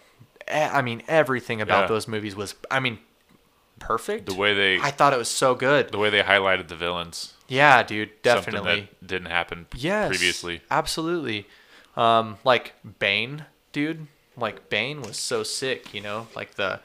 I 0.52 0.82
mean 0.82 1.02
everything 1.08 1.62
about 1.62 1.82
Yeah. 1.84 1.88
those 1.88 2.08
movies 2.08 2.36
was 2.36 2.56
I 2.70 2.80
mean 2.80 3.00
perfect. 3.80 4.26
The 4.28 4.34
way 4.36 4.54
they 4.54 4.80
I 4.80 4.92
thought 4.92 5.14
it 5.14 5.18
was 5.18 5.30
so 5.30 5.56
good. 5.56 5.92
the 5.92 5.98
way 5.98 6.10
they 6.10 6.22
highlighted 6.22 6.68
the 6.68 6.76
villains. 6.76 7.34
Yeah, 7.48 7.84
dude, 7.84 8.10
something 8.24 8.54
definitely. 8.54 8.90
that 9.02 9.08
didn't 9.08 9.30
happen 9.32 9.66
Yes. 9.76 10.08
previously. 10.08 10.62
Absolutely. 10.72 11.48
Um, 11.98 12.38
like 12.46 12.74
Bane, 13.00 13.46
dude. 13.74 14.08
Like 14.38 14.70
Bane 14.70 15.02
was 15.02 15.18
so 15.18 15.44
sick, 15.44 15.94
you 15.94 16.00
know, 16.02 16.28
like 16.36 16.56
the 16.56 16.80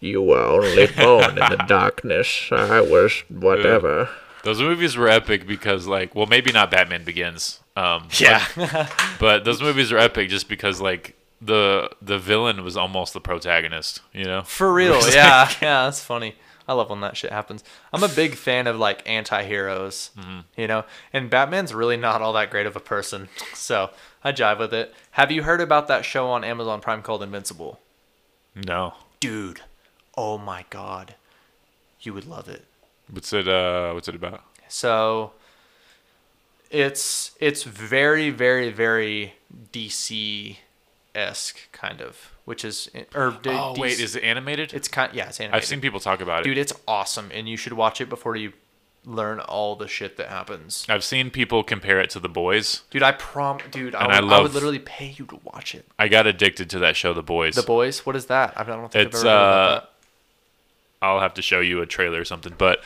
You 0.00 0.22
were 0.22 0.38
only 0.38 0.86
born 0.96 1.30
in 1.30 1.34
the 1.36 1.64
darkness. 1.66 2.48
I 2.52 2.80
was 2.80 3.24
whatever. 3.28 4.08
Those 4.44 4.60
movies 4.60 4.96
were 4.96 5.08
epic 5.08 5.46
because 5.46 5.86
like 5.88 6.14
well 6.14 6.26
maybe 6.26 6.52
not 6.52 6.70
Batman 6.70 7.02
Begins. 7.04 7.58
Um, 7.76 8.08
yeah, 8.18 8.44
but 9.18 9.44
those 9.44 9.60
movies 9.62 9.90
are 9.92 9.98
epic 9.98 10.28
just 10.28 10.48
because 10.48 10.80
like 10.80 11.16
the 11.40 11.90
the 12.02 12.18
villain 12.18 12.64
was 12.64 12.76
almost 12.76 13.12
the 13.12 13.20
protagonist. 13.20 14.00
You 14.12 14.24
know. 14.24 14.42
for 14.42 14.72
real. 14.72 15.00
Yeah, 15.12 15.50
yeah, 15.62 15.84
that's 15.84 16.02
funny. 16.02 16.34
I 16.66 16.74
love 16.74 16.90
when 16.90 17.00
that 17.00 17.16
shit 17.16 17.32
happens. 17.32 17.64
I'm 17.94 18.02
a 18.02 18.08
big 18.08 18.34
fan 18.34 18.66
of 18.66 18.76
like 18.78 19.08
anti-heroes, 19.08 20.10
you 20.54 20.66
know, 20.66 20.84
and 21.14 21.30
Batman's 21.30 21.72
really 21.72 21.96
not 21.96 22.20
all 22.20 22.34
that 22.34 22.50
great 22.50 22.66
of 22.66 22.76
a 22.76 22.80
person, 22.80 23.28
so 23.54 23.88
I 24.22 24.32
jive 24.32 24.58
with 24.58 24.74
it. 24.74 24.94
Have 25.12 25.32
you 25.32 25.44
heard 25.44 25.62
about 25.62 25.88
that 25.88 26.04
show 26.04 26.28
on 26.28 26.44
Amazon 26.44 26.82
Prime 26.82 27.00
called 27.00 27.22
Invincible? 27.22 27.80
No. 28.54 28.94
Dude, 29.18 29.62
oh 30.14 30.36
my 30.36 30.66
god, 30.68 31.14
you 32.02 32.12
would 32.12 32.26
love 32.26 32.48
it. 32.50 32.66
What's 33.10 33.32
it? 33.32 33.48
Uh, 33.48 33.92
what's 33.92 34.08
it 34.08 34.14
about? 34.14 34.42
So 34.68 35.32
it's 36.70 37.32
it's 37.40 37.62
very 37.62 38.28
very 38.28 38.70
very 38.70 39.34
DC 39.72 40.58
esque 41.18 41.58
kind 41.72 42.00
of, 42.00 42.32
which 42.44 42.64
is 42.64 42.88
or 43.14 43.36
d- 43.42 43.50
Oh 43.50 43.74
wait, 43.76 43.98
is 44.00 44.14
it 44.16 44.22
animated? 44.22 44.72
it's 44.72 44.88
kind 44.88 45.12
yeah 45.14 45.28
it's 45.28 45.40
animated. 45.40 45.56
I've 45.62 45.68
seen 45.68 45.80
people 45.80 46.00
talk 46.00 46.20
about 46.20 46.40
it. 46.40 46.44
dude, 46.44 46.58
it's 46.58 46.72
awesome, 46.86 47.30
and 47.34 47.48
you 47.48 47.56
should 47.56 47.72
watch 47.74 48.00
it 48.00 48.08
before 48.08 48.36
you 48.36 48.52
learn 49.04 49.40
all 49.40 49.74
the 49.76 49.88
shit 49.88 50.16
that 50.18 50.28
happens. 50.28 50.84
I've 50.88 51.04
seen 51.04 51.30
people 51.30 51.62
compare 51.62 51.98
it 52.00 52.10
to 52.10 52.20
The 52.20 52.28
Boys. 52.28 52.82
Dude, 52.90 53.02
I 53.02 53.12
prom, 53.12 53.58
dude, 53.70 53.94
I 53.94 54.04
And 54.04 54.12
I 54.30 54.36
I, 54.38 54.40
would 54.42 54.52
literally 54.52 54.80
pay 54.80 55.14
you 55.16 55.24
to 55.26 55.40
watch 55.44 55.74
it. 55.74 55.86
I 55.98 56.08
got 56.08 56.26
addicted 56.26 56.68
to 56.70 56.78
that 56.80 56.94
show, 56.96 57.14
The 57.14 57.22
Boys. 57.22 57.54
The 57.54 57.62
Boys, 57.62 58.04
what 58.04 58.16
is 58.16 58.26
that? 58.26 58.52
I 58.56 58.64
don't 58.64 58.90
think 58.92 59.08
It's, 59.08 59.20
I've 59.20 59.26
ever 59.26 59.28
heard 59.30 59.42
uh, 59.42 59.66
about 59.70 59.82
that. 59.82 59.90
I'll 61.00 61.20
have 61.20 61.34
to 61.34 61.42
show 61.42 61.60
you 61.60 61.80
a 61.80 61.86
trailer 61.86 62.20
or 62.20 62.24
something, 62.24 62.54
but 62.58 62.82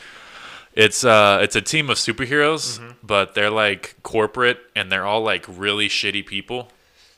it's 0.75 1.03
uh 1.03 1.39
it's 1.41 1.55
a 1.55 1.61
team 1.61 1.89
of 1.89 1.97
superheroes, 1.97 2.79
Mm-hmm. 2.79 2.91
but 3.03 3.33
they're 3.35 3.49
like 3.49 3.95
corporate 4.03 4.59
and 4.75 4.91
they're 4.91 5.05
all 5.05 5.21
like 5.21 5.45
really 5.47 5.89
shitty 5.89 6.25
people. 6.25 6.69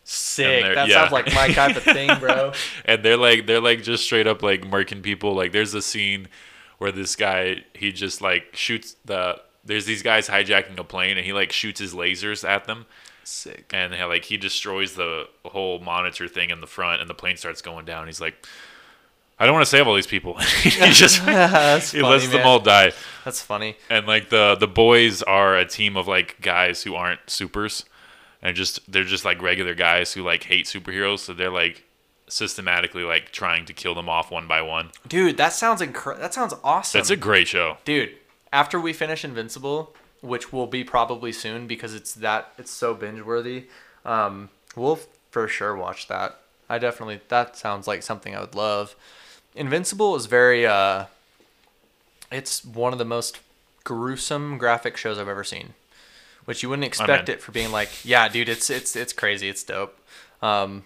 Sick. 0.08 0.64
That 0.76 0.88
yeah. 0.88 1.02
sounds 1.02 1.12
like 1.12 1.34
my 1.34 1.52
type 1.52 1.76
of 1.76 1.84
thing, 1.84 2.12
bro. 2.20 2.54
and 2.86 3.04
they're 3.04 3.18
like 3.18 3.48
they're 3.48 3.60
like 3.60 3.82
just 3.82 4.04
straight 4.04 4.28
up 4.28 4.44
like 4.44 4.62
murking 4.62 5.02
people. 5.02 5.34
Like 5.34 5.52
there's 5.52 5.74
a 5.74 5.82
scene 5.82 6.28
where 6.78 6.92
this 6.92 7.16
guy 7.16 7.64
he 7.74 7.92
just 7.92 8.22
like 8.22 8.56
shoots 8.56 8.96
the 9.06 9.42
there's 9.64 9.86
these 9.86 10.04
guys 10.04 10.30
hijacking 10.30 10.78
a 10.78 10.84
plane 10.84 11.18
and 11.18 11.26
he 11.26 11.34
like 11.34 11.52
shoots 11.52 11.80
his 11.80 11.96
lasers 11.96 12.48
at 12.48 12.66
them 12.66 12.86
Sick. 13.24 13.72
and 13.74 13.94
like 14.08 14.26
he 14.26 14.38
destroys 14.38 14.94
the 14.94 15.28
whole 15.44 15.80
monitor 15.80 16.28
thing 16.28 16.52
in 16.52 16.62
the 16.62 16.68
front 16.68 17.02
and 17.02 17.10
the 17.10 17.16
plane 17.16 17.36
starts 17.38 17.64
going 17.64 17.86
down. 17.86 18.06
He's 18.06 18.22
like 18.22 18.46
I 19.40 19.46
don't 19.46 19.54
want 19.54 19.66
to 19.66 19.70
save 19.70 19.88
all 19.88 19.96
these 19.96 20.08
people. 20.08 20.38
he 20.62 20.70
just 20.70 21.18
he 21.20 21.26
funny, 21.26 22.04
lets 22.04 22.28
them 22.28 22.46
all 22.46 22.60
die. 22.60 22.94
That's 23.26 23.42
funny. 23.42 23.76
And 23.90 24.06
like 24.06 24.30
the 24.30 24.56
the 24.56 24.68
boys 24.68 25.24
are 25.24 25.58
a 25.58 25.66
team 25.66 25.98
of 25.98 26.08
like 26.08 26.40
guys 26.42 26.84
who 26.84 26.94
aren't 26.94 27.28
supers, 27.30 27.86
and 28.42 28.56
just 28.56 28.92
they're 28.92 29.04
just 29.04 29.26
like 29.26 29.42
regular 29.42 29.74
guys 29.74 30.14
who 30.14 30.24
like 30.24 30.44
hate 30.44 30.66
superheroes. 30.66 31.20
So 31.20 31.34
they're 31.34 31.50
like 31.50 31.84
systematically 32.28 33.04
like 33.04 33.32
trying 33.32 33.66
to 33.66 33.74
kill 33.74 33.94
them 33.96 34.10
off 34.10 34.32
one 34.32 34.48
by 34.48 34.62
one. 34.62 34.90
Dude, 35.08 35.38
that 35.38 35.54
sounds 35.54 35.82
incre- 35.82 36.20
That 36.20 36.34
sounds 36.34 36.54
awesome. 36.64 36.98
That's 37.00 37.10
a 37.10 37.16
great 37.16 37.48
show. 37.48 37.78
dude. 37.86 38.12
After 38.54 38.80
we 38.80 38.94
finish 38.94 39.26
Invincible, 39.26 39.94
which 40.22 40.54
will 40.54 40.66
be 40.68 40.84
probably 40.84 41.32
soon 41.34 41.68
because 41.68 41.94
it's 41.94 42.14
that 42.14 42.54
it's 42.58 42.72
so 42.72 42.94
binge 42.94 43.22
worthy, 43.22 43.66
um, 44.06 44.50
we'll 44.76 45.00
for 45.30 45.48
sure 45.48 45.76
watch 45.76 46.08
that. 46.08 46.40
I 46.70 46.78
definitely 46.80 47.20
that 47.28 47.58
sounds 47.58 47.86
like 47.86 48.02
something 48.02 48.34
I 48.36 48.40
would 48.40 48.56
love. 48.56 48.96
Invincible 49.56 50.16
is 50.16 50.26
very 50.26 50.66
uh, 50.66 51.06
it's 52.32 52.64
one 52.66 52.94
of 52.94 53.00
the 53.00 53.06
most 53.06 53.40
gruesome 53.84 54.58
graphic 54.58 54.98
shows 54.98 55.20
I've 55.20 55.28
ever 55.28 55.44
seen, 55.44 55.74
which 56.46 56.64
you 56.64 56.70
wouldn't 56.70 56.86
expect 56.86 57.30
it 57.30 57.42
for 57.42 57.52
being 57.52 57.72
like, 57.72 57.90
yeah, 58.04 58.28
dude, 58.28 58.50
it's 58.50 58.70
it's 58.70 58.96
it's 58.96 59.14
crazy, 59.14 59.50
it's 59.50 59.64
dope. 59.64 59.98
Um, 60.42 60.86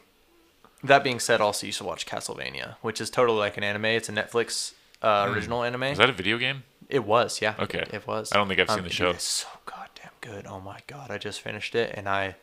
that 0.83 1.03
being 1.03 1.19
said, 1.19 1.41
also 1.41 1.65
you 1.65 1.71
should 1.73 1.85
watch 1.85 2.05
Castlevania, 2.05 2.75
which 2.81 3.01
is 3.01 3.09
totally 3.09 3.39
like 3.39 3.57
an 3.57 3.63
anime. 3.63 3.85
It's 3.85 4.09
a 4.09 4.13
Netflix 4.13 4.73
uh, 5.01 5.27
original 5.29 5.63
anime. 5.63 5.83
Is 5.83 5.97
that 5.97 6.09
a 6.09 6.13
video 6.13 6.37
game? 6.37 6.63
It 6.89 7.05
was, 7.05 7.41
yeah. 7.41 7.53
Okay. 7.59 7.79
It, 7.79 7.93
it 7.93 8.07
was. 8.07 8.31
I 8.31 8.37
don't 8.37 8.47
think 8.47 8.59
I've 8.59 8.69
seen 8.69 8.83
the 8.83 8.89
show. 8.89 9.11
It's 9.11 9.23
so 9.23 9.47
goddamn 9.65 10.11
good. 10.21 10.47
Oh 10.47 10.59
my 10.59 10.79
god, 10.87 11.11
I 11.11 11.17
just 11.17 11.41
finished 11.41 11.75
it 11.75 11.93
and 11.95 12.09
I 12.09 12.35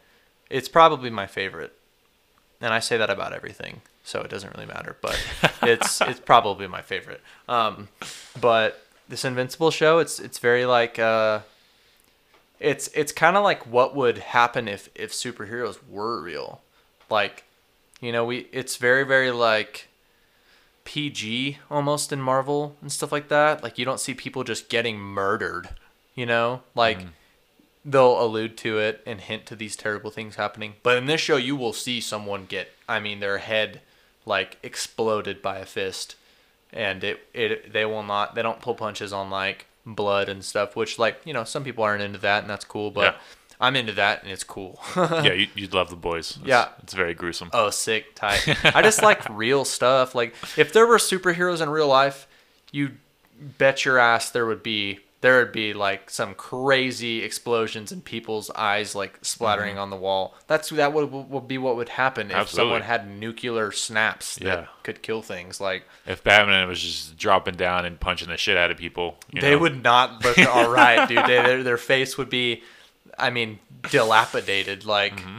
it's 0.49 0.69
probably 0.69 1.11
my 1.11 1.27
favorite. 1.27 1.73
And 2.61 2.73
I 2.73 2.79
say 2.79 2.97
that 2.97 3.11
about 3.11 3.35
everything, 3.35 3.83
so 4.03 4.21
it 4.23 4.31
doesn't 4.31 4.55
really 4.55 4.67
matter, 4.67 4.97
but 5.03 5.21
it's 5.63 6.01
it's 6.01 6.21
probably 6.21 6.67
my 6.67 6.83
favorite. 6.83 7.21
Um 7.49 7.89
but 8.41 8.83
this 9.09 9.25
Invincible 9.25 9.71
show, 9.71 9.99
it's 9.99 10.21
it's 10.21 10.39
very 10.39 10.65
like 10.65 10.99
uh 10.99 11.41
it's 12.59 12.89
it's 12.89 13.13
kind 13.13 13.37
of 13.37 13.45
like 13.45 13.67
what 13.67 13.95
would 13.95 14.19
happen 14.19 14.69
if 14.69 14.89
if 14.95 15.13
superheroes 15.13 15.79
were 15.89 16.21
real. 16.21 16.63
Like, 17.11 17.45
you 18.01 18.13
know, 18.13 18.25
we 18.25 18.49
it's 18.53 18.77
very 18.77 19.05
very 19.05 19.31
like 19.31 19.89
PG 20.85 21.59
almost 21.71 22.13
in 22.13 22.21
Marvel 22.21 22.77
and 22.81 22.91
stuff 22.91 23.13
like 23.13 23.29
that. 23.29 23.63
Like 23.63 23.79
you 23.79 23.85
don't 23.85 24.01
see 24.01 24.15
people 24.15 24.45
just 24.45 24.69
getting 24.69 24.99
murdered, 24.99 25.69
you 26.15 26.25
know? 26.25 26.63
Like 26.75 27.01
mm-hmm. 27.01 27.09
they'll 27.85 28.23
allude 28.23 28.57
to 28.59 28.79
it 28.79 29.03
and 29.05 29.21
hint 29.21 29.47
to 29.47 29.57
these 29.57 29.77
terrible 29.77 30.11
things 30.11 30.37
happening. 30.37 30.75
But 30.83 30.97
in 30.97 31.07
this 31.07 31.21
show 31.21 31.37
you 31.37 31.57
will 31.57 31.73
see 31.73 32.01
someone 32.01 32.47
get 32.47 32.69
I 32.89 33.01
mean 33.01 33.21
their 33.21 33.39
head 33.39 33.83
like 34.25 34.59
exploded 34.63 35.43
by 35.43 35.59
a 35.59 35.67
fist 35.67 36.17
and 36.73 37.05
it 37.05 37.21
it 37.33 37.73
they 37.73 37.85
will 37.85 38.03
not 38.03 38.35
they 38.35 38.43
don't 38.43 38.61
pull 38.61 38.75
punches 38.75 39.13
on 39.13 39.31
like 39.31 39.67
blood 39.95 40.29
and 40.29 40.45
stuff, 40.45 40.77
which 40.77 40.99
like, 40.99 41.21
you 41.25 41.33
know, 41.33 41.45
some 41.45 41.65
people 41.65 41.85
aren't 41.85 42.03
into 42.03 42.19
that 42.19 42.43
and 42.43 42.51
that's 42.51 42.65
cool, 42.65 42.91
but 42.91 43.15
Yeah. 43.15 43.21
I'm 43.61 43.75
into 43.77 43.93
that 43.93 44.23
and 44.23 44.31
it's 44.31 44.45
cool. 44.45 44.79
yeah, 44.97 45.33
you, 45.33 45.47
you'd 45.55 45.73
love 45.73 45.89
the 45.91 45.97
boys. 45.97 46.37
It's, 46.39 46.47
Yeah. 46.47 46.69
it's 46.83 46.93
very 46.95 47.15
gruesome. 47.15 47.51
Oh, 47.53 47.71
sick, 47.71 48.15
tight. 48.15 48.47
I 48.77 48.83
just 48.83 49.03
like 49.03 49.27
real 49.31 49.65
stuff. 49.65 50.15
Like 50.15 50.35
if 50.57 50.73
there 50.73 50.87
were 50.87 50.99
superheroes 50.99 51.61
in 51.63 51.71
real 51.71 51.89
life, 51.89 52.27
you 52.73 52.93
bet 53.59 53.85
your 53.85 53.99
ass 53.99 54.31
there 54.31 54.45
would 54.47 54.63
be 54.63 55.01
there 55.23 55.39
would 55.39 55.53
be 55.53 55.73
like 55.73 56.11
some 56.11 56.35
crazy 56.35 57.23
explosions 57.23 57.91
and 57.91 58.05
people's 58.05 58.51
eyes 58.51 58.95
like 58.95 59.19
splattering 59.23 59.73
mm-hmm. 59.73 59.81
on 59.81 59.91
the 59.91 59.97
wall. 59.97 60.35
That's 60.47 60.69
that 60.71 60.93
would, 60.93 61.11
would 61.11 61.49
be 61.49 61.59
what 61.59 61.77
would 61.77 61.89
happen 61.89 62.31
if 62.31 62.37
Absolutely. 62.37 62.71
someone 62.71 62.83
had 62.83 63.09
nuclear 63.09 63.73
snaps 63.73 64.37
that 64.37 64.45
Yeah. 64.45 64.67
could 64.83 65.03
kill 65.03 65.23
things. 65.23 65.61
Like 65.61 65.85
If 66.07 66.23
Batman 66.23 66.69
was 66.69 66.81
just 66.81 67.17
dropping 67.17 67.55
down 67.55 67.87
and 67.87 67.99
punching 67.99 68.29
the 68.29 68.37
shit 68.37 68.57
out 68.59 68.71
of 68.71 68.77
people, 68.77 69.17
you 69.33 69.41
they 69.41 69.53
know? 69.53 69.59
would 69.59 69.83
not 69.83 70.23
look 70.25 70.39
all 70.55 70.69
right, 70.71 71.09
dude. 71.09 71.19
They, 71.19 71.43
their 71.43 71.63
their 71.63 71.79
face 71.79 72.19
would 72.19 72.31
be, 72.31 72.63
I 73.19 73.31
mean, 73.31 73.59
dilapidated, 73.91 74.85
like 74.85 75.17
mm-hmm. 75.17 75.39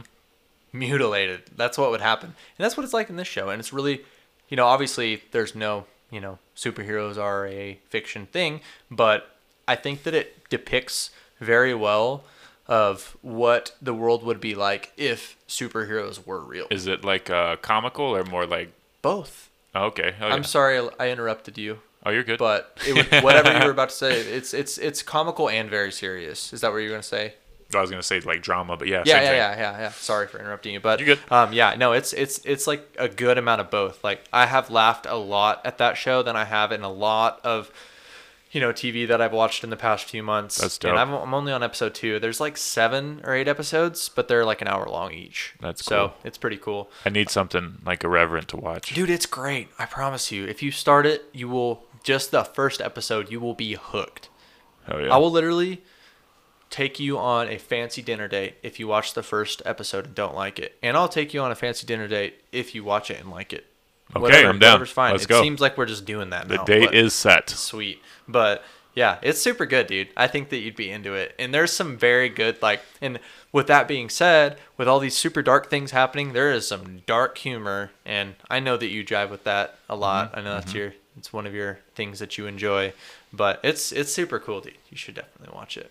mutilated. 0.72 1.42
That's 1.56 1.78
what 1.78 1.90
would 1.90 2.00
happen, 2.00 2.26
and 2.26 2.64
that's 2.64 2.76
what 2.76 2.82
it's 2.84 2.92
like 2.92 3.10
in 3.10 3.16
this 3.16 3.28
show. 3.28 3.48
And 3.48 3.60
it's 3.60 3.72
really, 3.72 4.02
you 4.48 4.56
know, 4.56 4.66
obviously 4.66 5.22
there's 5.30 5.54
no, 5.54 5.86
you 6.10 6.20
know, 6.20 6.38
superheroes 6.56 7.16
are 7.16 7.46
a 7.46 7.78
fiction 7.88 8.26
thing, 8.26 8.60
but 8.90 9.37
I 9.68 9.76
think 9.76 10.02
that 10.02 10.14
it 10.14 10.48
depicts 10.48 11.10
very 11.38 11.74
well 11.74 12.24
of 12.66 13.16
what 13.22 13.74
the 13.80 13.94
world 13.94 14.24
would 14.24 14.40
be 14.40 14.54
like 14.54 14.92
if 14.96 15.36
superheroes 15.48 16.26
were 16.26 16.40
real. 16.40 16.66
Is 16.70 16.86
it 16.86 17.04
like 17.04 17.30
uh, 17.30 17.56
comical 17.56 18.04
or 18.04 18.24
more 18.24 18.46
like? 18.46 18.72
Both. 19.00 19.48
Oh, 19.74 19.84
okay. 19.86 20.14
Oh, 20.20 20.26
I'm 20.26 20.42
sorry 20.44 20.88
I 20.98 21.10
interrupted 21.10 21.56
you, 21.56 21.78
oh, 22.04 22.10
you're 22.10 22.24
good. 22.24 22.38
but 22.38 22.78
whatever 23.22 23.56
you 23.56 23.64
were 23.64 23.70
about 23.70 23.90
to 23.90 23.94
say, 23.94 24.18
it's 24.20 24.54
it's 24.54 24.78
it's 24.78 25.02
comical 25.02 25.48
and 25.48 25.70
very 25.70 25.92
serious. 25.92 26.52
Is 26.52 26.62
that 26.62 26.72
what 26.72 26.78
you 26.78 26.88
were 26.88 26.94
gonna 26.94 27.02
say? 27.02 27.34
I 27.74 27.80
was 27.80 27.90
gonna 27.90 28.02
say 28.02 28.20
like 28.20 28.42
drama, 28.42 28.76
but 28.76 28.88
yeah. 28.88 29.02
Yeah, 29.04 29.14
same 29.14 29.22
yeah, 29.22 29.28
thing. 29.28 29.36
yeah, 29.36 29.56
yeah, 29.72 29.80
yeah. 29.80 29.90
Sorry 29.90 30.26
for 30.26 30.38
interrupting 30.38 30.72
you, 30.74 30.80
but 30.80 31.00
You're 31.00 31.16
good. 31.16 31.32
Um, 31.32 31.52
yeah, 31.52 31.74
no, 31.76 31.92
it's 31.92 32.12
it's 32.12 32.40
it's 32.44 32.66
like 32.66 32.88
a 32.98 33.08
good 33.08 33.36
amount 33.36 33.60
of 33.60 33.70
both. 33.70 34.02
Like 34.02 34.24
I 34.32 34.46
have 34.46 34.70
laughed 34.70 35.06
a 35.06 35.16
lot 35.16 35.60
at 35.66 35.78
that 35.78 35.96
show 35.96 36.22
than 36.22 36.34
I 36.34 36.44
have 36.44 36.72
in 36.72 36.82
a 36.82 36.90
lot 36.90 37.40
of, 37.44 37.70
you 38.50 38.60
know, 38.60 38.72
TV 38.72 39.06
that 39.06 39.20
I've 39.20 39.32
watched 39.32 39.62
in 39.62 39.70
the 39.70 39.76
past 39.76 40.06
few 40.06 40.22
months. 40.22 40.58
That's 40.58 40.78
And. 40.84 40.98
I'm, 40.98 41.12
I'm 41.12 41.34
only 41.34 41.52
on 41.52 41.62
episode 41.62 41.94
two. 41.94 42.18
There's 42.18 42.40
like 42.40 42.56
seven 42.56 43.20
or 43.24 43.34
eight 43.34 43.48
episodes, 43.48 44.08
but 44.08 44.28
they're 44.28 44.44
like 44.44 44.62
an 44.62 44.68
hour 44.68 44.86
long 44.88 45.12
each. 45.12 45.54
That's 45.60 45.84
so 45.84 46.08
cool. 46.08 46.16
it's 46.24 46.38
pretty 46.38 46.56
cool. 46.56 46.90
I 47.04 47.10
need 47.10 47.28
something 47.30 47.78
like 47.84 48.04
irreverent 48.04 48.48
to 48.48 48.56
watch. 48.56 48.94
Dude, 48.94 49.10
it's 49.10 49.26
great. 49.26 49.68
I 49.78 49.86
promise 49.86 50.32
you. 50.32 50.44
If 50.44 50.62
you 50.62 50.70
start 50.70 51.04
it, 51.04 51.24
you 51.32 51.48
will 51.48 51.84
just 52.02 52.30
the 52.30 52.44
first 52.44 52.80
episode, 52.80 53.30
you 53.30 53.40
will 53.40 53.54
be 53.54 53.74
hooked. 53.74 54.28
Oh 54.88 54.98
yeah. 54.98 55.14
I 55.14 55.18
will 55.18 55.30
literally 55.30 55.82
take 56.70 57.00
you 57.00 57.18
on 57.18 57.48
a 57.48 57.58
fancy 57.58 58.02
dinner 58.02 58.28
date 58.28 58.56
if 58.62 58.78
you 58.78 58.86
watch 58.86 59.14
the 59.14 59.22
first 59.22 59.62
episode 59.64 60.06
and 60.06 60.14
don't 60.14 60.34
like 60.34 60.58
it, 60.58 60.76
and 60.82 60.96
I'll 60.96 61.08
take 61.08 61.32
you 61.34 61.40
on 61.40 61.50
a 61.50 61.54
fancy 61.54 61.86
dinner 61.86 62.08
date 62.08 62.40
if 62.52 62.74
you 62.74 62.84
watch 62.84 63.10
it 63.10 63.20
and 63.20 63.30
like 63.30 63.52
it. 63.52 63.66
Okay, 64.16 64.46
I'm 64.46 64.58
down. 64.58 64.72
Whatever's 64.72 64.90
fine. 64.90 65.12
Let's 65.12 65.24
it 65.24 65.28
go. 65.28 65.42
seems 65.42 65.60
like 65.60 65.76
we're 65.76 65.86
just 65.86 66.04
doing 66.04 66.30
that 66.30 66.48
now. 66.48 66.64
the 66.64 66.78
now. 66.78 66.86
date 66.86 66.94
is 66.94 67.14
set. 67.14 67.50
sweet, 67.50 68.02
but 68.26 68.64
yeah, 68.94 69.18
it's 69.22 69.40
super 69.40 69.66
good, 69.66 69.86
dude. 69.86 70.08
I 70.16 70.26
think 70.26 70.48
that 70.48 70.58
you'd 70.58 70.74
be 70.74 70.90
into 70.90 71.14
it, 71.14 71.34
and 71.38 71.54
there's 71.54 71.72
some 71.72 71.96
very 71.96 72.28
good 72.28 72.60
like. 72.62 72.80
And 73.00 73.20
with 73.52 73.66
that 73.68 73.86
being 73.86 74.08
said, 74.08 74.58
with 74.76 74.88
all 74.88 74.98
these 74.98 75.16
super 75.16 75.42
dark 75.42 75.70
things 75.70 75.90
happening, 75.90 76.32
there 76.32 76.50
is 76.50 76.66
some 76.66 77.02
dark 77.06 77.38
humor, 77.38 77.90
and 78.04 78.34
I 78.50 78.60
know 78.60 78.76
that 78.76 78.88
you 78.88 79.04
drive 79.04 79.30
with 79.30 79.44
that 79.44 79.78
a 79.88 79.96
lot. 79.96 80.30
Mm-hmm. 80.30 80.38
I 80.38 80.42
know 80.42 80.54
that's 80.54 80.74
your 80.74 80.94
it's 81.16 81.32
one 81.32 81.46
of 81.46 81.54
your 81.54 81.80
things 81.94 82.18
that 82.18 82.38
you 82.38 82.46
enjoy, 82.46 82.92
but 83.32 83.60
it's 83.62 83.92
it's 83.92 84.12
super 84.12 84.38
cool, 84.38 84.60
dude. 84.60 84.74
You 84.90 84.96
should 84.96 85.14
definitely 85.14 85.54
watch 85.54 85.76
it. 85.76 85.90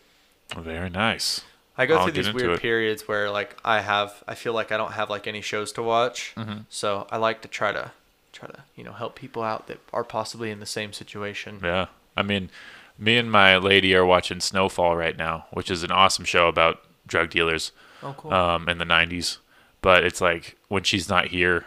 Very 0.58 0.90
nice. 0.90 1.42
I 1.78 1.86
go 1.86 1.98
I'll 1.98 2.04
through 2.04 2.24
these 2.24 2.34
weird 2.34 2.60
periods 2.60 3.08
where 3.08 3.30
like 3.30 3.56
I 3.64 3.82
have 3.82 4.24
I 4.28 4.36
feel 4.36 4.54
like 4.54 4.72
I 4.72 4.78
don't 4.78 4.94
have 4.94 5.10
like 5.10 5.28
any 5.28 5.42
shows 5.42 5.72
to 5.74 5.84
watch. 5.84 6.34
Mm-hmm. 6.36 6.60
So 6.70 7.08
I 7.12 7.18
like 7.18 7.42
to 7.44 7.48
try 7.48 7.72
to 7.72 7.92
try 8.38 8.48
to, 8.50 8.64
you 8.76 8.84
know, 8.84 8.92
help 8.94 9.16
people 9.16 9.44
out 9.44 9.68
that 9.68 9.80
are 9.92 10.04
possibly 10.04 10.52
in 10.52 10.60
the 10.60 10.66
same 10.66 10.94
situation. 10.94 11.60
Yeah. 11.64 11.88
I 12.16 12.24
mean, 12.24 12.50
me 12.98 13.18
and 13.18 13.32
my 13.32 13.58
lady 13.58 13.96
are 13.96 14.06
watching 14.06 14.40
Snowfall 14.40 14.96
right 14.96 15.18
now, 15.18 15.46
which 15.52 15.70
is 15.72 15.84
an 15.84 15.92
awesome 15.92 16.26
show 16.26 16.48
about 16.48 16.82
drug 17.06 17.30
dealers 17.30 17.72
Oh 18.04 18.14
cool. 18.18 18.34
um, 18.34 18.70
in 18.70 18.78
the 18.78 18.86
90s. 18.86 19.38
But 19.82 20.04
it's 20.04 20.22
like 20.22 20.56
when 20.68 20.84
she's 20.84 21.08
not 21.10 21.28
here, 21.28 21.66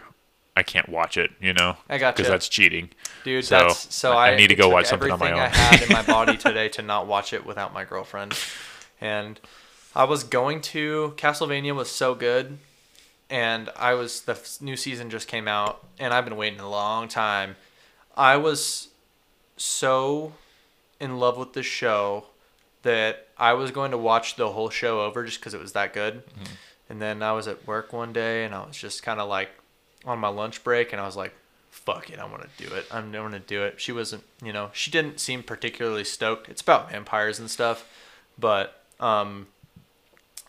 I 0.55 0.63
can't 0.63 0.89
watch 0.89 1.17
it, 1.17 1.31
you 1.39 1.53
know? 1.53 1.77
I 1.89 1.97
gotcha. 1.97 2.17
Because 2.17 2.29
that's 2.29 2.49
cheating. 2.49 2.89
Dude, 3.23 3.45
so 3.45 3.57
that's 3.59 3.93
so 3.93 4.13
I- 4.13 4.31
I, 4.31 4.35
need 4.35 4.47
to 4.49 4.55
go 4.55 4.69
watch 4.69 4.87
something 4.87 5.11
on 5.11 5.19
my 5.19 5.31
everything 5.31 5.45
own. 5.45 5.51
I 5.51 5.55
had 5.55 5.81
in 5.81 5.93
my 5.93 6.01
body 6.13 6.37
today 6.37 6.69
to 6.69 6.81
not 6.81 7.07
watch 7.07 7.31
it 7.33 7.45
without 7.45 7.73
my 7.73 7.85
girlfriend. 7.85 8.37
And 8.99 9.39
I 9.95 10.03
was 10.03 10.23
going 10.23 10.61
to 10.61 11.13
Castlevania 11.17 11.73
was 11.75 11.89
so 11.89 12.13
good 12.15 12.57
and 13.31 13.69
I 13.77 13.93
was 13.93 14.21
the 14.21 14.37
new 14.59 14.75
season 14.75 15.09
just 15.09 15.27
came 15.27 15.47
out 15.47 15.83
and 15.97 16.13
I've 16.13 16.25
been 16.25 16.35
waiting 16.35 16.59
a 16.59 16.69
long 16.69 17.07
time. 17.07 17.55
I 18.15 18.35
was 18.35 18.89
so 19.55 20.33
in 20.99 21.17
love 21.17 21.37
with 21.37 21.53
the 21.53 21.63
show 21.63 22.25
that 22.83 23.29
I 23.37 23.53
was 23.53 23.71
going 23.71 23.91
to 23.91 23.97
watch 23.97 24.35
the 24.35 24.51
whole 24.51 24.69
show 24.69 25.01
over 25.01 25.23
just 25.23 25.39
because 25.39 25.53
it 25.53 25.61
was 25.61 25.71
that 25.71 25.93
good. 25.93 26.23
And 26.89 27.01
then 27.01 27.23
I 27.23 27.31
was 27.31 27.47
at 27.47 27.65
work 27.65 27.93
one 27.93 28.11
day 28.11 28.43
and 28.43 28.53
I 28.53 28.65
was 28.65 28.75
just 28.75 29.01
kind 29.01 29.21
of 29.21 29.29
like 29.29 29.49
on 30.03 30.19
my 30.19 30.27
lunch 30.27 30.61
break 30.63 30.91
and 30.91 31.01
I 31.01 31.05
was 31.05 31.15
like, 31.15 31.33
fuck 31.69 32.09
it, 32.09 32.19
I'm 32.19 32.31
going 32.31 32.41
to 32.41 32.67
do 32.67 32.75
it. 32.75 32.85
I'm 32.91 33.13
going 33.13 33.31
to 33.31 33.39
do 33.39 33.63
it. 33.63 33.79
She 33.79 33.93
wasn't, 33.93 34.23
you 34.43 34.51
know, 34.51 34.71
she 34.73 34.91
didn't 34.91 35.21
seem 35.21 35.41
particularly 35.41 36.03
stoked. 36.03 36.49
It's 36.49 36.61
about 36.61 36.91
vampires 36.91 37.39
and 37.39 37.49
stuff. 37.49 37.87
But, 38.37 38.83
um, 38.99 39.47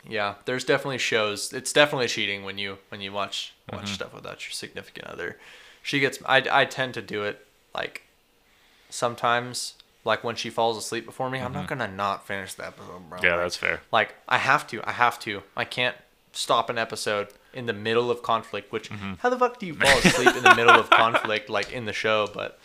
yeah, 0.09 0.35
there's 0.45 0.65
definitely 0.65 0.99
shows. 0.99 1.53
It's 1.53 1.73
definitely 1.73 2.09
cheating 2.09 2.45
when 2.45 2.59
you 2.59 2.79
when 2.89 3.01
you 3.01 3.13
watch 3.13 3.55
watch 3.73 3.85
mm-hmm. 3.85 3.95
stuff 3.95 4.15
without 4.15 4.45
your 4.45 4.53
significant 4.53 5.07
other. 5.07 5.39
She 5.83 6.01
gets. 6.01 6.19
I 6.27 6.45
I 6.51 6.65
tend 6.65 6.95
to 6.95 7.03
do 7.03 7.25
it 7.25 7.47
like 7.75 8.03
sometimes 8.91 9.75
like 10.05 10.25
when 10.25 10.35
she 10.35 10.51
falls 10.51 10.77
asleep 10.77 11.07
before 11.07 11.31
me. 11.31 11.39
I'm 11.39 11.53
not 11.53 11.67
mm-hmm. 11.67 11.79
gonna 11.79 11.93
not 11.93 12.27
finish 12.27 12.55
the 12.55 12.67
episode, 12.67 13.09
bro. 13.09 13.19
Yeah, 13.23 13.37
that's 13.37 13.57
fair. 13.57 13.81
like 13.93 14.15
I 14.29 14.39
have 14.39 14.67
to. 14.69 14.81
I 14.85 14.93
have 14.93 15.19
to. 15.21 15.43
I 15.57 15.65
can't 15.65 15.97
stop 16.33 16.69
an 16.69 16.79
episode 16.79 17.29
in 17.55 17.67
the 17.67 17.73
middle 17.73 18.11
of 18.11 18.23
conflict. 18.23 18.73
Which 18.73 18.91
Mm-hmm. 18.91 19.15
how 19.19 19.29
the 19.31 19.39
fuck 19.39 19.59
do 19.59 19.67
you 19.67 19.75
fall 19.75 19.99
asleep 19.99 20.35
in 20.37 20.43
the 20.43 20.55
middle 20.55 20.75
of 20.75 20.89
conflict 20.91 21.49
like 21.49 21.73
in 21.73 21.85
the 21.85 21.93
show? 21.93 22.29
But 22.33 22.59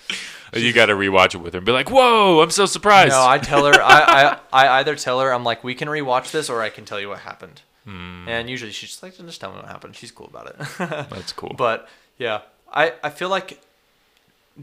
You 0.54 0.74
got 0.74 0.88
to 0.88 0.94
rewatch 0.94 1.36
it 1.36 1.40
with 1.40 1.54
her 1.54 1.58
and 1.60 1.66
be 1.66 1.72
like, 1.72 1.90
whoa, 1.90 2.42
I'm 2.42 2.52
so 2.52 2.66
surprised. 2.66 3.12
no, 3.12 3.26
I 3.26 3.38
tell 3.38 3.66
her. 3.66 3.74
I, 3.82 4.02
I 4.02 4.40
I 4.68 4.80
either 4.80 4.96
tell 4.96 5.20
her 5.20 5.34
I'm 5.34 5.44
like 5.44 5.64
we 5.64 5.76
can 5.76 5.88
rewatch 5.88 6.32
this 6.32 6.50
or 6.50 6.62
I 6.62 6.70
can 6.70 6.86
tell 6.86 7.00
you 7.00 7.10
what 7.10 7.20
happened. 7.20 7.62
Hmm. 7.86 8.28
And 8.28 8.50
usually 8.50 8.72
she's 8.72 8.90
just 8.90 9.04
like 9.04 9.16
just 9.18 9.40
tell 9.42 9.52
me 9.52 9.58
what 9.58 9.68
happened. 9.68 9.96
She's 9.96 10.12
cool 10.12 10.28
about 10.28 10.48
it. 10.48 10.56
That's 11.10 11.32
cool. 11.34 11.54
But 11.58 11.88
yeah, 12.18 12.42
I 12.72 12.94
I 13.04 13.10
feel 13.10 13.30
like. 13.30 13.62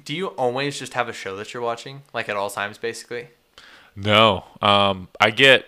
Do 0.04 0.12
you 0.12 0.26
always 0.28 0.76
just 0.76 0.94
have 0.94 1.08
a 1.08 1.12
show 1.12 1.36
that 1.36 1.54
you're 1.54 1.62
watching, 1.62 2.02
like 2.12 2.28
at 2.28 2.34
all 2.34 2.50
times, 2.50 2.78
basically? 2.78 3.28
No, 3.94 4.42
um, 4.60 5.06
I 5.20 5.30
get, 5.30 5.66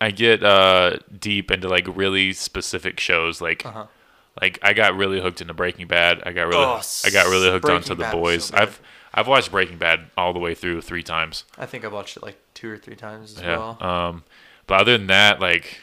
I 0.00 0.10
get 0.12 0.42
uh 0.42 0.98
deep 1.18 1.50
into 1.50 1.68
like 1.68 1.86
really 1.88 2.32
specific 2.32 3.00
shows. 3.00 3.40
Like, 3.40 3.66
Uh-huh. 3.66 3.86
like 4.40 4.58
I 4.62 4.72
got 4.72 4.96
really 4.96 5.20
hooked 5.20 5.40
into 5.40 5.54
Breaking 5.54 5.86
Bad. 5.88 6.22
I 6.24 6.32
got 6.32 6.46
really, 6.46 6.64
Oh, 6.64 6.80
I 7.04 7.10
got 7.10 7.26
really 7.26 7.50
hooked 7.50 7.62
Breaking 7.62 7.76
onto 7.76 7.94
The 7.94 8.02
Bad 8.02 8.14
was 8.14 8.20
Boys. 8.22 8.44
so. 8.46 8.56
I've, 8.56 8.80
I've 9.14 9.26
watched 9.26 9.50
Breaking 9.50 9.78
Bad 9.78 10.06
all 10.16 10.32
the 10.32 10.38
way 10.38 10.54
through 10.54 10.80
three 10.82 11.02
times. 11.02 11.44
I 11.56 11.66
think 11.66 11.84
I've 11.84 11.92
watched 11.92 12.16
it 12.16 12.22
like 12.22 12.38
two 12.54 12.70
or 12.70 12.76
three 12.78 12.94
times 12.96 13.36
as 13.36 13.42
Yeah. 13.42 13.56
well. 13.56 13.78
Um, 13.82 14.24
but 14.68 14.80
other 14.82 14.96
than 14.96 15.08
that, 15.08 15.40
like, 15.40 15.80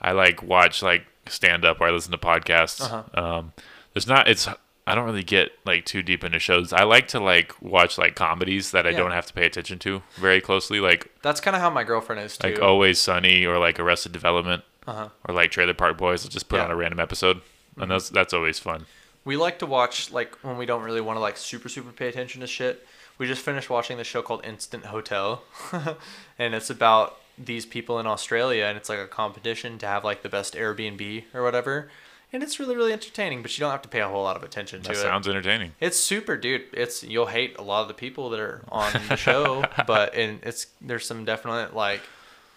I 0.00 0.12
like 0.12 0.42
watch 0.42 0.82
like 0.82 1.04
stand 1.28 1.64
up 1.64 1.80
or 1.80 1.88
I 1.88 1.90
listen 1.90 2.12
to 2.12 2.18
podcasts. 2.18 2.80
Uh-huh. 2.80 3.02
Um, 3.22 3.52
there's 3.92 4.06
not. 4.06 4.28
It's. 4.28 4.48
I 4.86 4.94
don't 4.94 5.04
really 5.04 5.22
get 5.22 5.52
like 5.64 5.84
too 5.84 6.02
deep 6.02 6.24
into 6.24 6.38
shows. 6.38 6.72
I 6.72 6.82
like 6.84 7.06
to 7.08 7.20
like 7.20 7.54
watch 7.62 7.96
like 7.98 8.14
comedies 8.16 8.70
that 8.72 8.86
I 8.86 8.90
Yeah. 8.90 8.98
don't 8.98 9.12
have 9.12 9.26
to 9.26 9.32
pay 9.32 9.46
attention 9.46 9.78
to 9.80 10.02
very 10.16 10.40
closely, 10.40 10.80
like 10.80 11.10
That's 11.22 11.40
kind 11.40 11.54
of 11.54 11.62
how 11.62 11.70
my 11.70 11.84
girlfriend 11.84 12.22
is 12.22 12.36
too. 12.36 12.48
like 12.48 12.60
Always 12.62 12.98
Sunny 12.98 13.44
or 13.46 13.58
like 13.58 13.78
Arrested 13.78 14.12
Development 14.12 14.64
Uh-huh. 14.86 15.08
or 15.28 15.34
like 15.34 15.50
Trailer 15.50 15.74
Park 15.74 15.98
Boys. 15.98 16.24
I'll 16.24 16.30
just 16.30 16.48
put 16.48 16.56
Yeah. 16.56 16.64
on 16.64 16.70
a 16.70 16.76
random 16.76 16.98
episode, 17.00 17.42
and 17.76 17.90
that's 17.90 18.08
that's 18.08 18.32
always 18.32 18.58
fun. 18.58 18.86
We 19.24 19.36
like 19.36 19.58
to 19.60 19.66
watch 19.66 20.10
like 20.10 20.34
when 20.42 20.56
we 20.56 20.66
don't 20.66 20.82
really 20.82 21.02
want 21.02 21.16
to 21.16 21.20
like 21.20 21.36
super 21.36 21.68
super 21.68 21.92
pay 21.92 22.08
attention 22.08 22.40
to 22.40 22.46
shit. 22.46 22.86
We 23.18 23.26
just 23.26 23.42
finished 23.42 23.68
watching 23.68 23.98
this 23.98 24.06
show 24.06 24.22
called 24.22 24.44
Instant 24.46 24.86
Hotel, 24.86 25.42
and 26.38 26.54
it's 26.54 26.70
about 26.70 27.18
these 27.36 27.66
people 27.66 28.00
in 28.00 28.06
Australia, 28.06 28.64
and 28.64 28.76
it's 28.78 28.88
like 28.88 28.98
a 28.98 29.06
competition 29.06 29.78
to 29.78 29.86
have 29.86 30.04
like 30.04 30.22
the 30.22 30.28
best 30.30 30.54
Airbnb 30.54 31.24
or 31.34 31.42
whatever. 31.42 31.90
And 32.32 32.42
it's 32.42 32.60
really 32.60 32.76
really 32.76 32.92
entertaining, 32.92 33.42
but 33.42 33.56
you 33.56 33.62
don't 33.62 33.72
have 33.72 33.82
to 33.82 33.88
pay 33.88 34.00
a 34.00 34.08
whole 34.08 34.22
lot 34.22 34.36
of 34.36 34.42
attention 34.42 34.82
to 34.82 34.90
it. 34.90 34.94
That 34.94 35.00
it. 35.00 35.02
sounds 35.02 35.26
entertaining. 35.26 35.72
It's 35.80 35.98
super, 35.98 36.36
dude. 36.36 36.62
It's 36.72 37.02
you'll 37.02 37.26
hate 37.26 37.56
a 37.58 37.62
lot 37.62 37.82
of 37.82 37.88
the 37.88 37.94
people 37.94 38.30
that 38.30 38.40
are 38.40 38.62
on 38.68 38.92
the 39.08 39.16
show, 39.28 39.64
but 39.86 40.14
and 40.14 40.40
it's 40.42 40.66
there's 40.80 41.06
some 41.06 41.24
definite 41.24 41.74
like 41.74 42.00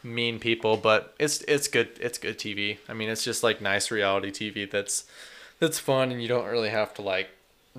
mean 0.03 0.39
people, 0.39 0.77
but 0.77 1.15
it's 1.19 1.41
it's 1.41 1.67
good. 1.67 1.89
It's 1.99 2.17
good 2.17 2.37
TV. 2.37 2.77
I 2.87 2.93
mean, 2.93 3.09
it's 3.09 3.23
just 3.23 3.43
like 3.43 3.61
nice 3.61 3.89
reality 3.89 4.31
TV 4.31 4.69
that's 4.69 5.05
that's 5.59 5.79
fun, 5.79 6.11
and 6.11 6.21
you 6.21 6.27
don't 6.27 6.45
really 6.45 6.69
have 6.69 6.93
to 6.95 7.01
like 7.01 7.29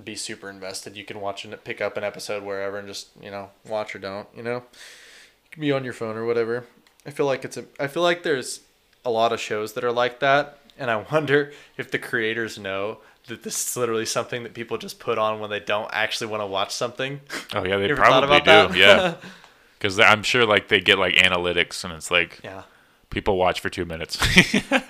be 0.03 0.17
super 0.17 0.51
invested. 0.51 0.97
You 0.97 1.05
can 1.05 1.21
watch 1.21 1.45
and 1.45 1.63
pick 1.65 1.81
up 1.81 1.97
an 1.97 2.05
episode 2.05 2.43
wherever 2.43 2.79
and 2.79 2.89
just 2.89 3.09
you 3.21 3.31
know 3.31 3.51
watch 3.69 3.95
or 3.95 3.99
don't. 3.99 4.29
You 4.37 4.43
know, 4.43 4.57
you 4.57 5.51
can 5.51 5.61
be 5.61 5.73
on 5.73 5.85
your 5.85 5.93
phone 5.93 6.17
or 6.17 6.25
whatever. 6.25 6.65
I 7.07 7.11
feel 7.11 7.27
like 7.27 7.45
it's 7.45 7.57
a. 7.57 7.67
I 7.79 7.87
feel 7.87 8.03
like 8.03 8.23
there's 8.23 8.61
a 9.05 9.11
lot 9.11 9.33
of 9.33 9.41
shows 9.41 9.75
that 9.75 9.85
are 9.85 9.93
like 9.93 10.21
that, 10.21 10.59
and 10.79 10.91
I 10.91 10.97
wonder 11.11 11.53
if 11.77 11.91
the 11.91 11.99
creators 11.99 12.59
know 12.59 12.99
that 13.27 13.43
this 13.43 13.67
is 13.69 13.77
literally 13.77 14.07
something 14.07 14.43
that 14.43 14.53
people 14.55 14.77
just 14.77 14.99
put 14.99 15.17
on 15.19 15.41
when 15.41 15.49
they 15.51 15.61
don't 15.61 15.89
actually 15.93 16.27
want 16.27 16.43
to 16.43 16.47
watch 16.47 16.75
something. 16.75 17.21
Oh 17.55 17.65
yeah, 17.65 17.77
they 17.79 17.87
You 17.87 17.93
ever 17.93 18.03
thought 18.05 18.25
probably 18.27 18.41
do. 18.41 18.51
that? 18.51 18.77
Yeah, 18.77 19.15
because 19.79 19.99
I'm 19.99 20.23
sure 20.23 20.45
like 20.47 20.69
they 20.69 20.81
get 20.81 20.99
like 20.99 21.15
analytics, 21.15 21.85
and 21.85 21.93
it's 21.93 22.11
like 22.11 22.41
Yeah. 22.45 22.63
people 23.11 23.37
watch 23.37 23.61
for 23.61 23.71
two 23.71 23.85
minutes. 23.85 24.19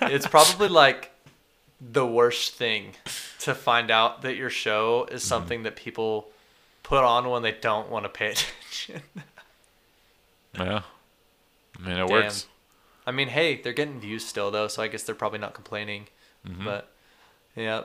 It's 0.01 0.27
probably 0.27 0.67
like 0.83 1.11
the 1.81 2.05
worst 2.05 2.55
thing 2.55 2.93
to 3.39 3.53
find 3.53 3.91
out 3.91 4.21
that 4.23 4.35
your 4.35 4.49
show 4.49 5.05
is 5.11 5.21
Mm-hmm. 5.21 5.27
something 5.29 5.63
that 5.63 5.75
people 5.75 6.29
put 6.83 7.03
on 7.03 7.29
when 7.29 7.41
they 7.41 7.51
don't 7.53 7.89
want 7.89 8.03
to 8.05 8.09
pay 8.09 8.31
attention. 8.31 9.01
yeah, 10.57 10.81
I 11.79 11.81
mean 11.87 11.97
it 11.97 12.07
Damn. 12.07 12.23
works. 12.23 12.47
I 13.05 13.11
mean, 13.11 13.27
hey, 13.29 13.61
they're 13.61 13.73
getting 13.73 13.99
views 13.99 14.25
still 14.25 14.51
though, 14.51 14.67
so 14.67 14.81
I 14.81 14.87
guess 14.87 15.03
they're 15.03 15.15
probably 15.15 15.39
not 15.39 15.53
complaining. 15.53 16.07
Mm-hmm. 16.47 16.65
But 16.65 16.91
yeah, 17.55 17.83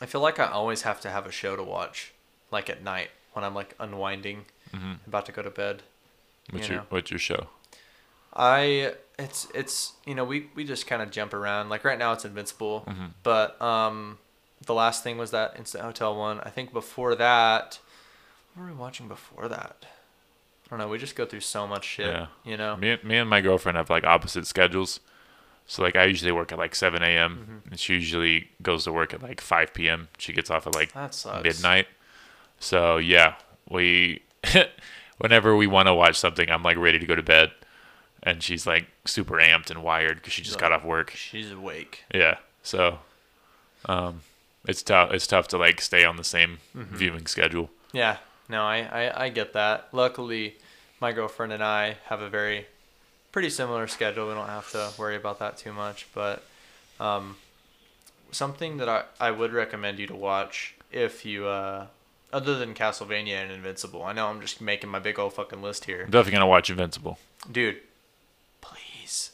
I 0.00 0.06
feel 0.06 0.20
like 0.20 0.38
I 0.38 0.46
always 0.46 0.82
have 0.82 1.00
to 1.02 1.10
have 1.10 1.26
a 1.26 1.32
show 1.32 1.56
to 1.56 1.62
watch, 1.62 2.12
like 2.50 2.70
at 2.70 2.82
night 2.82 3.10
when 3.32 3.44
I'm 3.44 3.54
like 3.54 3.74
unwinding, 3.78 4.46
about 5.06 5.26
to 5.26 5.32
go 5.32 5.42
to 5.42 5.50
bed. 5.50 5.82
What's 6.50 6.68
you 6.68 6.74
your 6.74 6.82
know. 6.82 6.86
What's 6.90 7.10
your 7.10 7.20
show? 7.20 7.48
I 8.34 8.94
it's 9.18 9.48
it's 9.54 9.92
you 10.06 10.14
know 10.14 10.24
we 10.24 10.48
we 10.54 10.64
just 10.64 10.86
kind 10.86 11.02
of 11.02 11.10
jump 11.10 11.34
around. 11.34 11.68
Like 11.68 11.84
right 11.84 11.98
now 11.98 12.12
it's 12.12 12.24
Invincible, 12.24 12.86
but 13.22 13.60
um, 13.60 14.18
the 14.66 14.74
last 14.74 15.02
thing 15.02 15.18
was 15.18 15.30
that 15.32 15.54
Instant 15.58 15.84
Hotel 15.84 16.16
one. 16.16 16.40
I 16.40 16.50
think 16.50 16.72
before 16.72 17.14
that, 17.16 17.78
what 18.54 18.64
were 18.64 18.70
we 18.70 18.76
watching 18.76 19.08
before 19.08 19.48
that? 19.48 19.86
I 20.72 20.76
don't 20.78 20.86
know. 20.86 20.88
We 20.90 20.96
just 20.96 21.16
go 21.16 21.26
through 21.26 21.40
so 21.40 21.66
much 21.66 21.84
shit. 21.84 22.06
Yeah. 22.06 22.26
You 22.46 22.56
know. 22.56 22.76
Me, 22.76 22.96
me 23.04 23.18
and 23.18 23.28
my 23.28 23.42
girlfriend 23.42 23.76
have 23.76 23.90
like 23.90 24.04
opposite 24.04 24.46
schedules. 24.46 25.00
So 25.66 25.82
like 25.82 25.96
I 25.96 26.04
usually 26.04 26.32
work 26.32 26.50
at 26.50 26.56
like 26.56 26.74
7 26.74 27.02
a.m. 27.02 27.38
Mm-hmm. 27.62 27.70
and 27.72 27.78
she 27.78 27.92
usually 27.94 28.48
goes 28.62 28.84
to 28.84 28.92
work 28.92 29.12
at 29.12 29.22
like 29.22 29.40
5 29.42 29.74
p.m. 29.74 30.08
She 30.16 30.32
gets 30.32 30.50
off 30.50 30.66
at 30.66 30.74
like 30.74 30.94
midnight. 31.44 31.88
So 32.58 32.96
yeah, 32.96 33.34
we 33.68 34.22
whenever 35.18 35.54
we 35.56 35.66
want 35.66 35.88
to 35.88 35.94
watch 35.94 36.16
something, 36.18 36.50
I'm 36.50 36.62
like 36.62 36.78
ready 36.78 36.98
to 36.98 37.06
go 37.06 37.14
to 37.14 37.22
bed, 37.22 37.52
and 38.22 38.42
she's 38.42 38.66
like 38.66 38.86
super 39.04 39.34
amped 39.36 39.70
and 39.70 39.82
wired 39.82 40.16
because 40.16 40.32
she 40.32 40.42
just 40.42 40.58
got 40.58 40.72
off 40.72 40.84
work. 40.84 41.10
She's 41.10 41.50
awake. 41.50 42.04
Yeah, 42.14 42.38
so 42.62 42.98
um, 43.86 44.22
it's 44.66 44.82
tough. 44.82 45.12
It's 45.12 45.26
tough 45.26 45.48
to 45.48 45.58
like 45.58 45.80
stay 45.80 46.04
on 46.04 46.16
the 46.16 46.24
same 46.24 46.58
Mm-hmm. 46.76 46.96
viewing 46.96 47.26
schedule. 47.26 47.70
Yeah, 47.92 48.18
no, 48.48 48.62
I, 48.62 48.78
I, 49.06 49.24
I 49.24 49.28
get 49.28 49.52
that. 49.54 49.88
Luckily, 49.92 50.56
my 51.02 51.12
girlfriend 51.12 51.52
and 51.52 51.62
I 51.62 51.96
have 52.06 52.22
a 52.22 52.30
very 52.30 52.66
pretty 53.32 53.50
similar 53.50 53.88
schedule. 53.88 54.28
We 54.28 54.34
don't 54.34 54.46
have 54.46 54.70
to 54.70 54.92
worry 54.96 55.16
about 55.16 55.40
that 55.40 55.58
too 55.58 55.72
much. 55.72 56.06
But 56.14 56.44
um, 57.00 57.36
something 58.30 58.76
that 58.76 58.88
I, 58.88 59.04
I 59.20 59.32
would 59.32 59.52
recommend 59.52 59.98
you 59.98 60.06
to 60.06 60.14
watch 60.14 60.76
if 60.92 61.26
you, 61.26 61.46
uh, 61.46 61.88
other 62.32 62.56
than 62.56 62.72
Castlevania 62.72 63.42
and 63.42 63.50
Invincible, 63.50 64.04
I 64.04 64.12
know 64.12 64.28
I'm 64.28 64.40
just 64.40 64.60
making 64.60 64.90
my 64.90 65.00
big 65.00 65.18
old 65.18 65.34
fucking 65.34 65.60
list 65.60 65.86
here. 65.86 66.04
I'm 66.04 66.10
definitely 66.10 66.32
gonna 66.32 66.46
watch 66.46 66.70
Invincible. 66.70 67.18
Dude, 67.50 67.80
please. 68.60 69.32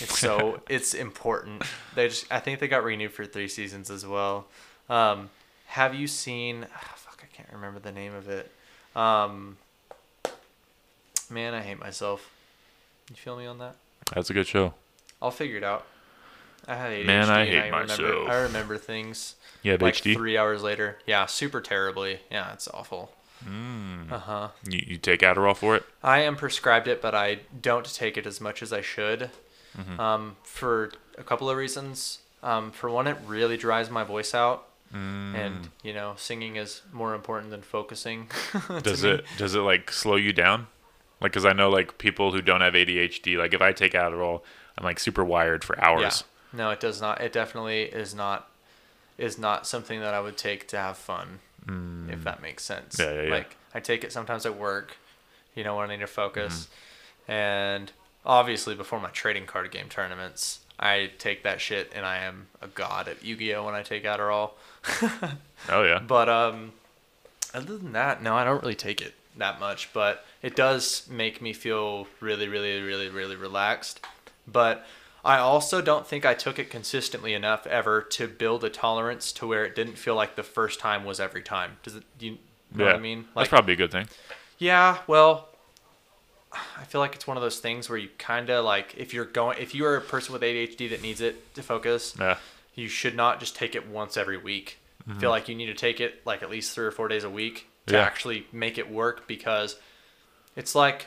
It's 0.00 0.18
so 0.18 0.62
it's 0.68 0.94
important. 0.94 1.64
They 1.94 2.08
just 2.08 2.32
I 2.32 2.40
think 2.40 2.60
they 2.60 2.68
got 2.68 2.82
renewed 2.82 3.12
for 3.12 3.26
three 3.26 3.48
seasons 3.48 3.90
as 3.90 4.06
well. 4.06 4.46
Um, 4.88 5.28
have 5.66 5.94
you 5.94 6.06
seen? 6.06 6.66
ah, 6.74 6.92
fuck, 6.96 7.22
I 7.22 7.36
can't 7.36 7.50
remember 7.52 7.78
the 7.78 7.92
name 7.92 8.14
of 8.14 8.28
it. 8.30 8.50
Um, 8.96 9.58
man, 11.30 11.54
I 11.54 11.60
hate 11.62 11.78
myself. 11.78 12.30
You 13.10 13.16
feel 13.16 13.36
me 13.36 13.46
on 13.46 13.58
that? 13.58 13.76
That's 14.14 14.30
a 14.30 14.34
good 14.34 14.46
show. 14.46 14.74
I'll 15.20 15.30
figure 15.30 15.56
it 15.58 15.64
out. 15.64 15.84
I 16.66 16.76
had 16.76 16.92
ADHD 16.92 17.06
Man, 17.06 17.28
I 17.30 17.44
hate 17.44 17.56
remember, 17.70 17.86
myself. 17.86 18.28
I 18.28 18.40
remember 18.42 18.78
things 18.78 19.34
Yeah, 19.62 19.76
like 19.80 19.94
HD. 19.96 20.14
three 20.14 20.38
hours 20.38 20.62
later. 20.62 20.98
Yeah, 21.06 21.26
super 21.26 21.60
terribly. 21.60 22.20
Yeah, 22.30 22.52
it's 22.54 22.68
awful. 22.68 23.12
Mm. 23.46 24.10
Uh 24.10 24.18
huh. 24.18 24.48
You, 24.66 24.82
you 24.86 24.96
take 24.96 25.20
Adderall 25.20 25.56
for 25.56 25.76
it? 25.76 25.82
I 26.02 26.20
am 26.20 26.36
prescribed 26.36 26.88
it, 26.88 27.02
but 27.02 27.14
I 27.14 27.40
don't 27.60 27.84
take 27.94 28.16
it 28.16 28.26
as 28.26 28.40
much 28.40 28.62
as 28.62 28.72
I 28.72 28.80
should. 28.80 29.30
Mm-hmm. 29.76 30.00
Um, 30.00 30.36
for 30.42 30.92
a 31.18 31.22
couple 31.24 31.50
of 31.50 31.56
reasons. 31.56 32.20
Um, 32.42 32.70
for 32.70 32.88
one, 32.90 33.06
it 33.06 33.16
really 33.26 33.56
dries 33.56 33.90
my 33.90 34.04
voice 34.04 34.34
out, 34.34 34.66
Mm. 34.94 35.34
and 35.34 35.68
you 35.82 35.92
know, 35.92 36.14
singing 36.16 36.54
is 36.56 36.82
more 36.92 37.14
important 37.14 37.50
than 37.50 37.62
focusing. 37.62 38.28
Does 38.82 39.02
me. 39.02 39.10
it 39.10 39.24
does 39.38 39.54
it 39.56 39.60
like 39.60 39.90
slow 39.90 40.14
you 40.14 40.32
down? 40.32 40.68
Like, 41.24 41.32
cause 41.32 41.44
I 41.44 41.52
know 41.52 41.70
like 41.70 41.98
people 41.98 42.32
who 42.32 42.40
don't 42.42 42.60
have 42.60 42.74
ADHD. 42.74 43.36
Like, 43.38 43.52
if 43.54 43.60
I 43.62 43.72
take 43.72 43.92
Adderall, 43.94 44.42
I'm 44.78 44.84
like 44.84 45.00
super 45.00 45.24
wired 45.24 45.64
for 45.64 45.80
hours. 45.82 46.22
Yeah. 46.52 46.58
No, 46.58 46.70
it 46.70 46.78
does 46.78 47.00
not. 47.00 47.20
It 47.20 47.32
definitely 47.32 47.82
is 47.84 48.14
not. 48.14 48.48
Is 49.16 49.38
not 49.38 49.66
something 49.66 50.00
that 50.00 50.12
I 50.12 50.20
would 50.20 50.36
take 50.36 50.66
to 50.68 50.76
have 50.76 50.96
fun, 50.98 51.38
if 52.10 52.24
that 52.24 52.42
makes 52.42 52.64
sense. 52.64 52.96
Mm. 52.96 53.04
Yeah, 53.04 53.12
yeah, 53.12 53.22
yeah. 53.28 53.34
Like 53.34 53.56
I 53.72 53.80
take 53.80 54.02
it 54.04 54.12
sometimes 54.12 54.44
at 54.44 54.56
work, 54.56 54.96
you 55.54 55.62
know, 55.64 55.76
when 55.76 55.88
I 55.90 55.94
need 55.94 56.00
to 56.00 56.06
focus, 56.08 56.68
Mm-hmm. 57.26 57.30
and 57.32 57.92
obviously 58.26 58.74
before 58.74 59.00
my 59.00 59.10
trading 59.10 59.46
card 59.46 59.70
game 59.70 59.88
tournaments, 59.88 60.60
I 60.80 61.12
take 61.18 61.42
that 61.44 61.60
shit, 61.60 61.92
and 61.94 62.04
I 62.04 62.18
am 62.18 62.48
a 62.60 62.66
god 62.66 63.06
at 63.08 63.24
Yu-Gi-Oh 63.24 63.64
when 63.64 63.74
I 63.74 63.82
take 63.82 64.04
Adderall. 64.04 64.50
Oh 65.70 65.82
yeah. 65.82 66.00
But 66.00 66.28
um, 66.28 66.72
other 67.54 67.78
than 67.78 67.92
that, 67.92 68.22
no, 68.22 68.34
I 68.36 68.44
don't 68.44 68.60
really 68.62 68.74
take 68.74 69.00
it 69.00 69.14
that 69.38 69.58
much. 69.60 69.92
But 69.94 70.24
it 70.44 70.54
does 70.54 71.08
make 71.08 71.40
me 71.40 71.54
feel 71.54 72.06
really, 72.20 72.48
really, 72.48 72.82
really, 72.82 73.08
really 73.08 73.34
relaxed. 73.34 74.04
But 74.46 74.84
I 75.24 75.38
also 75.38 75.80
don't 75.80 76.06
think 76.06 76.26
I 76.26 76.34
took 76.34 76.58
it 76.58 76.68
consistently 76.68 77.32
enough 77.32 77.66
ever 77.66 78.02
to 78.02 78.28
build 78.28 78.62
a 78.62 78.68
tolerance 78.68 79.32
to 79.32 79.46
where 79.46 79.64
it 79.64 79.74
didn't 79.74 79.96
feel 79.96 80.14
like 80.14 80.36
the 80.36 80.42
first 80.42 80.78
time 80.78 81.06
was 81.06 81.18
every 81.18 81.40
time. 81.40 81.78
Does 81.82 81.96
it? 81.96 82.04
Do 82.18 82.26
you 82.26 82.32
know 82.74 82.84
yeah. 82.84 82.92
what 82.92 82.96
I 82.96 82.98
mean? 82.98 83.24
That's 83.34 83.48
probably 83.48 83.72
a 83.72 83.76
good 83.76 83.90
thing. 83.90 84.06
Yeah, 84.58 84.98
well, 85.06 85.48
I 86.52 86.84
feel 86.84 87.00
like 87.00 87.14
it's 87.14 87.26
one 87.26 87.38
of 87.38 87.42
those 87.42 87.58
things 87.58 87.88
where 87.88 87.96
you 87.96 88.10
kind 88.18 88.50
of 88.50 88.66
like 88.66 88.94
if 88.98 89.14
you're 89.14 89.24
going 89.24 89.56
if 89.58 89.74
you 89.74 89.86
are 89.86 89.96
a 89.96 90.02
person 90.02 90.34
with 90.34 90.42
ADHD 90.42 90.90
that 90.90 91.00
needs 91.00 91.22
it 91.22 91.54
to 91.54 91.62
focus, 91.62 92.14
Yeah. 92.20 92.36
you 92.74 92.88
should 92.88 93.16
not 93.16 93.40
just 93.40 93.56
take 93.56 93.74
it 93.74 93.88
once 93.88 94.18
every 94.18 94.36
week. 94.36 94.78
I 95.00 95.12
feel 95.12 95.16
mm-hmm. 95.16 95.26
like 95.28 95.48
you 95.48 95.54
need 95.54 95.66
to 95.66 95.74
take 95.74 96.00
it 96.00 96.20
like 96.26 96.42
at 96.42 96.50
least 96.50 96.74
three 96.74 96.84
or 96.84 96.90
four 96.90 97.08
days 97.08 97.24
a 97.24 97.30
week 97.30 97.68
to 97.86 97.94
Yeah. 97.94 98.02
actually 98.02 98.46
make 98.52 98.76
it 98.76 98.90
work 98.90 99.26
because 99.26 99.76
it's 100.56 100.74
like 100.74 101.06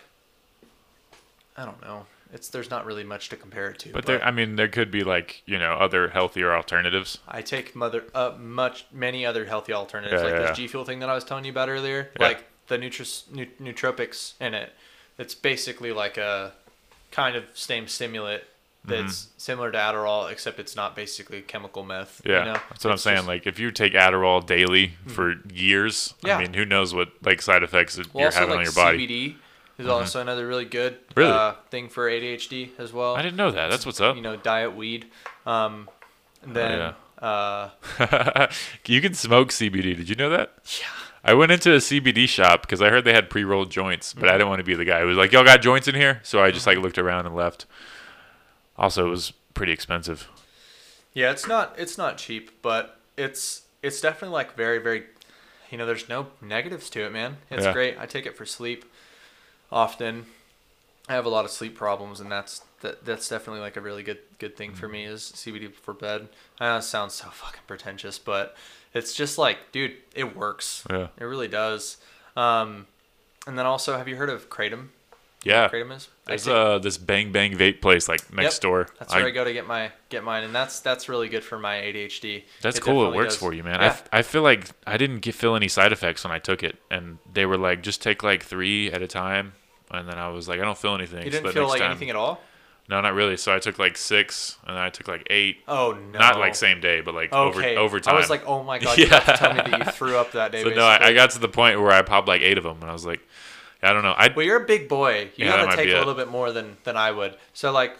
I 1.55 1.65
don't 1.65 1.81
know. 1.81 2.05
It's 2.33 2.49
there's 2.49 2.69
not 2.69 2.85
really 2.85 3.03
much 3.05 3.29
to 3.29 3.37
compare 3.37 3.69
it 3.69 3.79
to. 3.79 3.93
But 3.93 4.05
there, 4.05 4.23
I 4.23 4.31
mean, 4.31 4.57
there 4.57 4.67
could 4.67 4.91
be 4.91 5.03
like 5.03 5.41
you 5.45 5.57
know 5.57 5.73
other 5.73 6.09
healthier 6.09 6.53
alternatives. 6.53 7.19
I 7.27 7.41
take 7.41 7.75
mother 7.75 8.03
uh, 8.13 8.33
much 8.37 8.85
many 8.91 9.25
other 9.25 9.45
healthy 9.45 9.73
alternatives 9.73 10.21
Yeah, 10.21 10.29
like 10.29 10.41
yeah, 10.41 10.47
this 10.47 10.57
G 10.57 10.67
Fuel 10.67 10.83
thing 10.85 10.99
that 10.99 11.09
I 11.09 11.15
was 11.15 11.23
telling 11.23 11.45
you 11.45 11.51
about 11.51 11.69
earlier, 11.69 12.09
Yeah. 12.19 12.27
like 12.27 12.43
the 12.67 12.77
Nutris, 12.77 13.31
nu- 13.31 13.47
nootropics 13.61 14.33
in 14.41 14.53
it. 14.53 14.73
It's 15.17 15.33
basically 15.33 15.91
like 15.93 16.17
a 16.17 16.51
kind 17.11 17.35
of 17.37 17.45
same 17.53 17.87
stimulant 17.87 18.43
that's 18.87 19.27
similar 19.37 19.71
to 19.71 19.77
Adderall, 19.77 20.31
except 20.31 20.59
it's 20.59 20.75
not 20.75 20.95
basically 20.95 21.41
chemical 21.41 21.83
meth. 21.83 22.21
Mm-hmm. 22.23 22.29
Yeah, 22.31 22.39
you 22.39 22.45
know? 22.53 22.59
that's 22.69 22.83
what 22.83 22.91
I'm 22.91 22.97
saying. 22.97 23.17
just- 23.17 23.27
like 23.27 23.45
if 23.47 23.59
you 23.59 23.71
take 23.71 23.93
Adderall 23.93 24.45
daily 24.45 24.93
for 25.07 25.35
years, 25.53 26.13
Yeah. 26.23 26.37
I 26.37 26.41
mean, 26.41 26.53
who 26.53 26.65
knows 26.65 26.93
what 26.95 27.09
like 27.21 27.41
side 27.41 27.63
effects 27.63 27.97
well, 28.13 28.23
you're 28.23 28.31
having 28.31 28.49
like 28.49 28.57
on 28.59 28.63
your 28.63 28.73
body? 28.73 29.07
Mm-hmm. 29.07 29.13
CBD 29.13 29.35
is 29.79 29.87
also 29.87 30.21
another 30.21 30.47
really 30.47 30.65
good 30.65 30.97
Really? 31.15 31.31
uh, 31.31 31.53
thing 31.69 31.87
for 31.89 32.09
ADHD 32.09 32.71
as 32.79 32.91
well. 32.93 33.15
I 33.15 33.21
didn't 33.21 33.35
know 33.37 33.51
that. 33.51 33.67
That's 33.69 33.85
what's 33.85 34.01
up. 34.01 34.15
You 34.15 34.21
know, 34.23 34.35
diet 34.35 34.75
weed. 34.75 35.05
Um, 35.45 35.87
and 36.43 36.55
then 36.55 36.93
uh, 37.19 37.69
you 38.85 39.01
can 39.01 39.13
smoke 39.13 39.49
CBD. 39.49 39.95
Did 39.97 40.09
you 40.09 40.15
know 40.15 40.29
that? 40.29 40.53
Yeah. 40.79 40.87
I 41.23 41.33
went 41.33 41.51
into 41.51 41.73
a 41.73 41.77
CBD 41.77 42.27
shop 42.29 42.61
because 42.61 42.81
I 42.81 42.89
heard 42.89 43.03
they 43.03 43.13
had 43.13 43.29
pre-rolled 43.29 43.69
joints, 43.69 44.13
but 44.13 44.23
I 44.23 44.27
Mm-hmm. 44.27 44.37
didn't 44.37 44.49
want 44.49 44.59
to 44.59 44.63
be 44.63 44.75
the 44.75 44.85
guy 44.85 45.01
who 45.01 45.07
was 45.07 45.17
like, 45.17 45.31
"Y'all 45.31 45.43
got 45.43 45.61
joints 45.61 45.87
in 45.87 45.95
here?" 45.95 46.21
So 46.23 46.41
I 46.41 46.51
just 46.51 46.65
like 46.65 46.77
looked 46.77 46.97
around 46.97 47.25
and 47.25 47.35
left. 47.35 47.65
Also, 48.77 49.07
it 49.07 49.09
was 49.09 49.33
pretty 49.53 49.71
expensive. 49.71 50.27
Yeah, 51.13 51.31
it's 51.31 51.47
not 51.47 51.75
it's 51.77 51.97
not 51.97 52.17
cheap, 52.17 52.61
but 52.61 52.99
it's 53.17 53.63
it's 53.81 53.99
definitely 54.01 54.33
like 54.35 54.55
very 54.55 54.77
very 54.79 55.03
you 55.71 55.77
know, 55.77 55.85
there's 55.85 56.07
no 56.07 56.27
negatives 56.41 56.89
to 56.91 57.01
it, 57.05 57.11
man. 57.11 57.37
It's 57.49 57.65
Yeah. 57.65 57.73
great. 57.73 57.97
I 57.99 58.05
take 58.05 58.25
it 58.25 58.37
for 58.37 58.45
sleep 58.45 58.85
often. 59.71 60.25
I 61.09 61.13
have 61.13 61.25
a 61.25 61.29
lot 61.29 61.45
of 61.45 61.51
sleep 61.51 61.75
problems 61.75 62.19
and 62.19 62.31
that's 62.31 62.61
that, 62.81 63.03
that's 63.05 63.27
definitely 63.27 63.61
like 63.61 63.75
a 63.77 63.81
really 63.81 64.03
good 64.03 64.19
good 64.39 64.55
thing 64.55 64.73
for 64.73 64.87
me 64.87 65.05
is 65.05 65.31
CBD 65.35 65.67
before 65.67 65.93
bed. 65.95 66.27
I 66.59 66.65
know 66.69 66.77
it 66.77 66.83
sounds 66.83 67.15
so 67.15 67.27
fucking 67.29 67.61
pretentious, 67.65 68.19
but 68.19 68.55
it's 68.93 69.13
just 69.13 69.37
like, 69.37 69.71
dude, 69.71 69.95
it 70.13 70.35
works. 70.35 70.83
Yeah. 70.89 71.07
It 71.17 71.23
really 71.23 71.47
does. 71.47 71.97
Um 72.35 72.85
and 73.47 73.57
then 73.57 73.65
also, 73.65 73.97
have 73.97 74.07
you 74.09 74.17
heard 74.17 74.29
of 74.29 74.49
Kratom? 74.49 74.89
Yeah. 75.47 75.69
Kratom 75.69 75.95
is? 75.95 76.07
There's 76.25 76.47
uh 76.47 76.79
this 76.79 76.97
bang 76.97 77.31
bang 77.31 77.53
vape 77.53 77.81
place 77.81 78.07
like 78.09 78.33
next 78.33 78.55
Yep. 78.55 78.61
door. 78.61 78.87
That's 78.99 79.13
where 79.15 79.25
I, 79.25 79.31
go 79.31 79.43
to 79.45 79.53
get 79.53 79.65
my 79.67 79.91
get 80.09 80.23
mine, 80.23 80.43
and 80.43 80.53
that's 80.53 80.79
that's 80.81 81.07
really 81.09 81.29
good 81.29 81.43
for 81.43 81.57
my 81.57 81.75
ADHD. 81.75 82.43
That's 82.61 82.77
It 82.77 82.81
cool. 82.81 83.11
It 83.11 83.15
works 83.15 83.35
does. 83.35 83.39
for 83.39 83.53
you, 83.53 83.63
man. 83.63 83.79
I, 83.79 83.83
Yeah. 83.85 83.89
f- 83.91 84.09
I 84.11 84.21
feel 84.21 84.41
like 84.41 84.65
I 84.85 84.97
didn't 84.97 85.19
get, 85.19 85.35
feel 85.35 85.55
any 85.55 85.67
side 85.69 85.91
effects 85.91 86.23
when 86.23 86.31
I 86.33 86.39
took 86.39 86.63
it, 86.63 86.77
and 86.91 87.17
they 87.31 87.45
were 87.45 87.57
like, 87.57 87.81
just 87.81 88.01
take 88.01 88.23
like 88.23 88.43
three 88.43 88.91
at 88.91 89.01
a 89.01 89.07
time. 89.07 89.53
And 89.89 90.07
then 90.09 90.17
I 90.17 90.27
was 90.27 90.49
like, 90.49 90.59
I 90.59 90.63
don't 90.63 90.77
feel 90.77 90.95
anything. 90.95 91.23
you 91.23 91.31
didn't 91.31 91.53
feel 91.53 91.67
like 91.67 91.79
time- 91.79 91.91
anything 91.91 92.09
at 92.09 92.15
all. 92.17 92.41
No, 92.89 93.01
not 93.01 93.13
really. 93.15 93.35
So 93.35 93.53
I 93.53 93.59
took 93.59 93.77
like 93.79 93.97
six, 93.97 94.57
and 94.65 94.75
then 94.77 94.81
I 94.81 94.89
took 94.89 95.09
like 95.09 95.27
eight. 95.29 95.57
Oh 95.67 95.97
no! 96.13 96.19
Not 96.19 96.39
like 96.39 96.55
same 96.55 96.79
day, 96.79 97.01
but 97.01 97.13
like 97.13 97.33
Okay. 97.33 97.75
over 97.75 97.79
over 97.81 97.99
time. 97.99 98.15
I 98.15 98.17
was 98.17 98.29
like, 98.29 98.47
oh 98.47 98.63
my 98.63 98.79
god! 98.83 98.97
You 98.97 99.07
have 99.07 99.25
to 99.25 99.33
tell 99.33 99.53
me 99.53 99.59
Yeah. 99.65 99.77
that 99.77 99.85
you 99.87 99.91
threw 99.91 100.15
up 100.17 100.31
that 100.31 100.53
day. 100.53 100.63
so 100.63 100.69
no, 100.69 100.85
I, 100.85 101.07
I 101.07 101.13
got 101.13 101.31
to 101.31 101.39
the 101.39 101.49
point 101.49 101.81
where 101.81 101.91
I 101.91 102.01
popped 102.01 102.29
like 102.29 102.41
eight 102.41 102.57
of 102.57 102.63
them, 102.63 102.77
and 102.79 102.89
I 102.89 102.93
was 102.93 103.05
like, 103.05 103.19
I 103.81 103.93
don't 103.93 104.03
know. 104.03 104.13
I 104.17 104.29
Well, 104.35 104.45
you're 104.45 104.63
a 104.63 104.65
big 104.65 104.89
boy. 104.89 105.29
You 105.35 105.45
Yeah, 105.45 105.57
that 105.57 105.65
gotta 105.65 105.77
take 105.77 105.89
a 105.89 105.95
it. 105.95 105.99
little 105.99 106.15
bit 106.15 106.29
more 106.29 106.51
than 106.51 106.77
than 106.83 106.97
I 106.97 107.11
would. 107.11 107.35
So 107.53 107.71
like, 107.71 107.97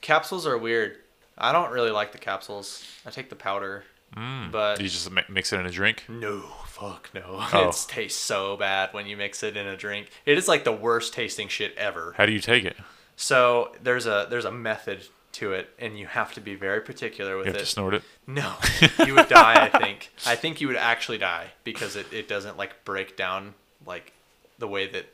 capsules 0.00 0.46
are 0.46 0.56
weird. 0.56 0.96
I 1.36 1.52
don't 1.52 1.70
really 1.70 1.90
like 1.90 2.12
the 2.12 2.18
capsules. 2.18 2.84
I 3.06 3.10
take 3.10 3.30
the 3.30 3.36
powder, 3.36 3.84
mm. 4.16 4.50
but 4.50 4.80
you 4.80 4.88
just 4.88 5.08
mix 5.28 5.52
it 5.52 5.60
in 5.60 5.66
a 5.66 5.70
drink. 5.70 6.04
no, 6.08 6.40
fuck 6.66 7.10
no. 7.14 7.44
Oh. 7.52 7.68
It 7.68 7.84
tastes 7.88 8.20
so 8.20 8.56
bad 8.56 8.92
when 8.92 9.06
you 9.06 9.16
mix 9.16 9.42
it 9.42 9.56
in 9.56 9.66
a 9.66 9.76
drink. 9.76 10.10
It 10.26 10.38
is 10.38 10.48
like 10.48 10.64
the 10.64 10.72
worst 10.72 11.12
tasting 11.12 11.48
shit 11.48 11.74
ever. 11.76 12.14
How 12.16 12.26
do 12.26 12.32
you 12.32 12.40
take 12.40 12.64
it? 12.64 12.76
So 13.16 13.72
there's 13.82 14.06
a 14.06 14.26
there's 14.30 14.44
a 14.44 14.52
method 14.52 15.06
to 15.32 15.52
it, 15.52 15.68
and 15.78 15.98
you 15.98 16.06
have 16.06 16.32
to 16.34 16.40
be 16.40 16.54
very 16.54 16.80
particular 16.80 17.36
with 17.36 17.46
You 17.46 17.52
have 17.52 17.60
it. 17.60 17.64
to 17.64 17.70
snort 17.70 17.94
it. 17.94 18.02
No, 18.26 18.54
you 19.06 19.14
would 19.14 19.28
die. 19.28 19.70
I 19.72 19.78
think. 19.78 20.10
I 20.26 20.34
think 20.34 20.60
you 20.60 20.68
would 20.68 20.76
actually 20.76 21.18
die 21.18 21.48
because 21.64 21.96
it, 21.96 22.12
it 22.12 22.28
doesn't 22.28 22.56
like 22.56 22.84
break 22.84 23.16
down 23.16 23.54
like 23.86 24.12
the 24.58 24.66
way 24.66 24.88
that 24.88 25.06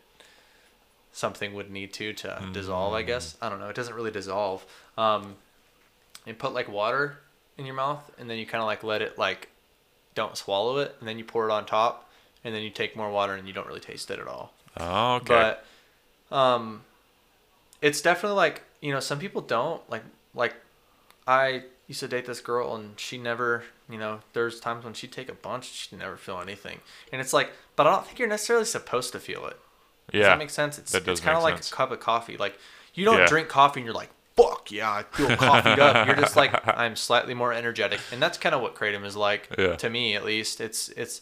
something 1.15 1.55
would 1.55 1.71
need 1.71 1.93
to 1.95 2.13
to 2.13 2.49
dissolve. 2.53 2.93
I 2.93 3.03
guess 3.03 3.37
I 3.41 3.49
don't 3.49 3.61
know. 3.61 3.69
It 3.69 3.77
doesn't 3.77 3.95
really 3.95 4.11
dissolve. 4.11 4.67
Um, 4.99 5.37
you 6.27 6.35
put 6.35 6.53
like 6.53 6.69
water 6.69 7.19
in 7.57 7.65
your 7.65 7.75
mouth, 7.75 8.11
and 8.19 8.29
then 8.29 8.37
you 8.37 8.45
kind 8.45 8.61
of 8.61 8.67
like 8.67 8.83
let 8.83 9.01
it 9.01 9.17
like 9.17 9.49
don't 10.15 10.37
swallow 10.37 10.79
it, 10.79 10.95
and 10.99 11.09
then 11.09 11.17
you 11.17 11.25
pour 11.25 11.49
it 11.49 11.53
on 11.53 11.65
top, 11.65 12.11
and 12.43 12.55
then 12.55 12.63
you 12.63 12.71
take 12.71 12.97
more 12.97 13.11
water, 13.11 13.35
and 13.35 13.47
you 13.47 13.55
don't 13.55 13.67
really 13.67 13.81
taste 13.81 14.11
it 14.11 14.19
at 14.19 14.27
all. 14.27 14.53
Oh, 14.77 15.15
okay. 15.17 15.55
But 16.31 16.37
um, 16.37 16.83
it's 17.81 18.01
definitely 18.01 18.37
like 18.37 18.63
you 18.81 18.93
know 18.93 19.01
some 19.01 19.19
people 19.19 19.41
don't 19.41 19.89
like 19.89 20.03
like 20.35 20.55
I 21.27 21.63
used 21.87 22.01
to 22.01 22.09
date 22.09 22.27
this 22.27 22.41
girl 22.41 22.75
and 22.75 22.99
she 22.99 23.19
never 23.19 23.65
you 23.89 23.99
know 23.99 24.21
there's 24.33 24.59
times 24.59 24.85
when 24.85 24.95
she'd 24.95 25.13
take 25.13 25.29
a 25.29 25.35
bunch 25.35 25.71
she'd 25.71 25.99
never 25.99 26.17
feel 26.17 26.41
anything 26.41 26.81
and 27.13 27.21
it's 27.21 27.35
like 27.35 27.51
but 27.77 27.87
I 27.87 27.91
don't 27.91 28.07
think 28.07 28.19
you're 28.19 28.29
necessarily 28.29 28.65
supposed 28.65 29.13
to 29.13 29.21
feel 29.21 29.47
it. 29.47 29.59
Does 30.13 30.21
yeah. 30.21 30.27
that 30.29 30.39
make 30.39 30.51
sense? 30.51 30.79
It's 30.79 30.95
it's 30.95 31.21
kind 31.21 31.37
of 31.37 31.43
like 31.43 31.55
sense. 31.57 31.73
a 31.73 31.75
cup 31.75 31.91
of 31.91 32.01
coffee. 32.01 32.37
Like 32.37 32.59
you 32.95 33.05
don't 33.05 33.19
Yeah. 33.19 33.27
drink 33.27 33.49
coffee 33.49 33.81
and 33.81 33.87
you're 33.87 33.95
like 33.95 34.11
fuck 34.37 34.71
yeah 34.73 34.91
I 34.91 35.03
feel 35.05 35.37
coffeeed 35.37 35.79
up. 35.79 36.07
You're 36.07 36.17
just 36.17 36.37
like 36.37 36.53
I'm 36.67 36.97
slightly 36.97 37.35
more 37.35 37.53
energetic 37.53 38.01
and 38.13 38.21
that's 38.23 38.37
kind 38.39 38.55
of 38.55 38.61
what 38.63 38.75
kratom 38.75 39.05
is 39.05 39.17
like 39.17 39.49
Yeah. 39.59 39.77
to 39.77 39.89
me 39.91 40.15
at 40.17 40.25
least. 40.25 40.61
It's 40.61 40.89
it's 40.91 41.21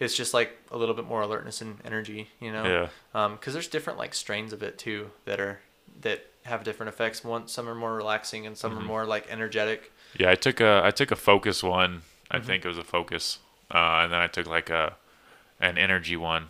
it's 0.00 0.16
just 0.16 0.32
like 0.34 0.56
a 0.70 0.76
little 0.76 0.94
bit 0.94 1.04
more 1.06 1.22
alertness 1.22 1.60
and 1.60 1.78
energy, 1.84 2.28
you 2.40 2.52
know 2.52 2.64
Yeah. 2.64 2.88
um 3.24 3.34
because 3.36 3.52
there's 3.52 3.68
different 3.68 3.98
like 3.98 4.14
strains 4.14 4.52
of 4.52 4.62
it 4.62 4.78
too 4.78 5.10
that 5.24 5.40
are 5.40 5.60
that 6.00 6.26
have 6.44 6.64
different 6.64 6.88
effects 6.88 7.22
one 7.24 7.46
some 7.48 7.68
are 7.68 7.74
more 7.74 7.94
relaxing 7.94 8.46
and 8.46 8.56
some 8.56 8.78
are 8.78 8.80
more 8.82 9.04
like 9.04 9.26
energetic 9.30 9.92
Yeah, 10.18 10.30
I 10.30 10.34
took 10.34 10.60
a 10.60 10.80
I 10.84 10.90
took 10.90 11.10
a 11.10 11.16
focus 11.16 11.62
one. 11.62 11.90
Mm-hmm. 11.98 12.36
I 12.36 12.40
think 12.40 12.64
it 12.64 12.68
was 12.68 12.78
a 12.78 12.84
focus, 12.84 13.38
uh, 13.70 14.02
and 14.02 14.12
then 14.12 14.20
I 14.20 14.26
took 14.26 14.46
like 14.46 14.68
a 14.70 14.96
an 15.60 15.78
energy 15.78 16.16
one. 16.16 16.48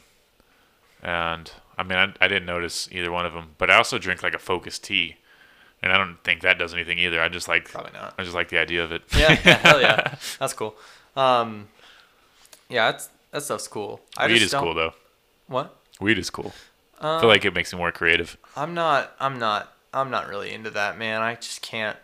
And 1.02 1.50
I 1.78 1.82
mean, 1.84 1.96
I, 1.98 2.12
I 2.20 2.28
didn't 2.28 2.46
notice 2.46 2.88
either 2.92 3.10
one 3.12 3.24
of 3.24 3.32
them, 3.32 3.55
but 3.56 3.70
I 3.70 3.76
also 3.76 3.96
drink 3.98 4.22
like 4.22 4.34
a 4.34 4.38
focus 4.38 4.78
tea, 4.78 5.16
and 5.82 5.92
I 5.92 5.96
don't 5.96 6.18
think 6.24 6.42
that 6.42 6.59
does 6.59 6.74
anything 6.74 6.98
either. 6.98 7.20
I 7.22 7.28
just 7.28 7.46
like 7.48 7.70
Probably 7.70 7.92
not. 7.92 8.14
I 8.18 8.22
just 8.24 8.34
like 8.34 8.48
the 8.48 8.59
idea 8.59 8.82
of 8.84 8.92
it. 8.92 9.02
yeah, 9.16 9.30
yeah 9.44 9.55
hell 9.59 9.80
yeah 9.80 10.14
that's 10.40 10.52
cool 10.52 10.74
um 11.16 11.68
yeah 12.68 12.90
that's 12.90 13.09
that 13.30 13.42
stuff's 13.42 13.66
cool 13.68 14.00
i 14.16 14.26
Weed 14.26 14.42
is 14.42 14.50
don't 14.50 14.62
cool 14.62 14.74
though. 14.74 14.92
what 15.46 15.74
Weed 16.00 16.18
is 16.18 16.30
cool. 16.30 16.52
I 17.00 17.14
Um, 17.14 17.20
feel 17.20 17.28
like 17.28 17.44
it 17.44 17.55
makes 17.55 17.72
me 17.72 17.78
more 17.78 17.90
creative. 17.92 18.36
i'm 18.56 18.74
not 18.74 19.12
i'm 19.18 19.38
not 19.38 19.72
i'm 19.92 20.10
not 20.10 20.28
really 20.28 20.52
into 20.52 20.70
that 20.70 20.98
man 20.98 21.22
i 21.22 21.34
just 21.34 21.62
can't 21.62 21.96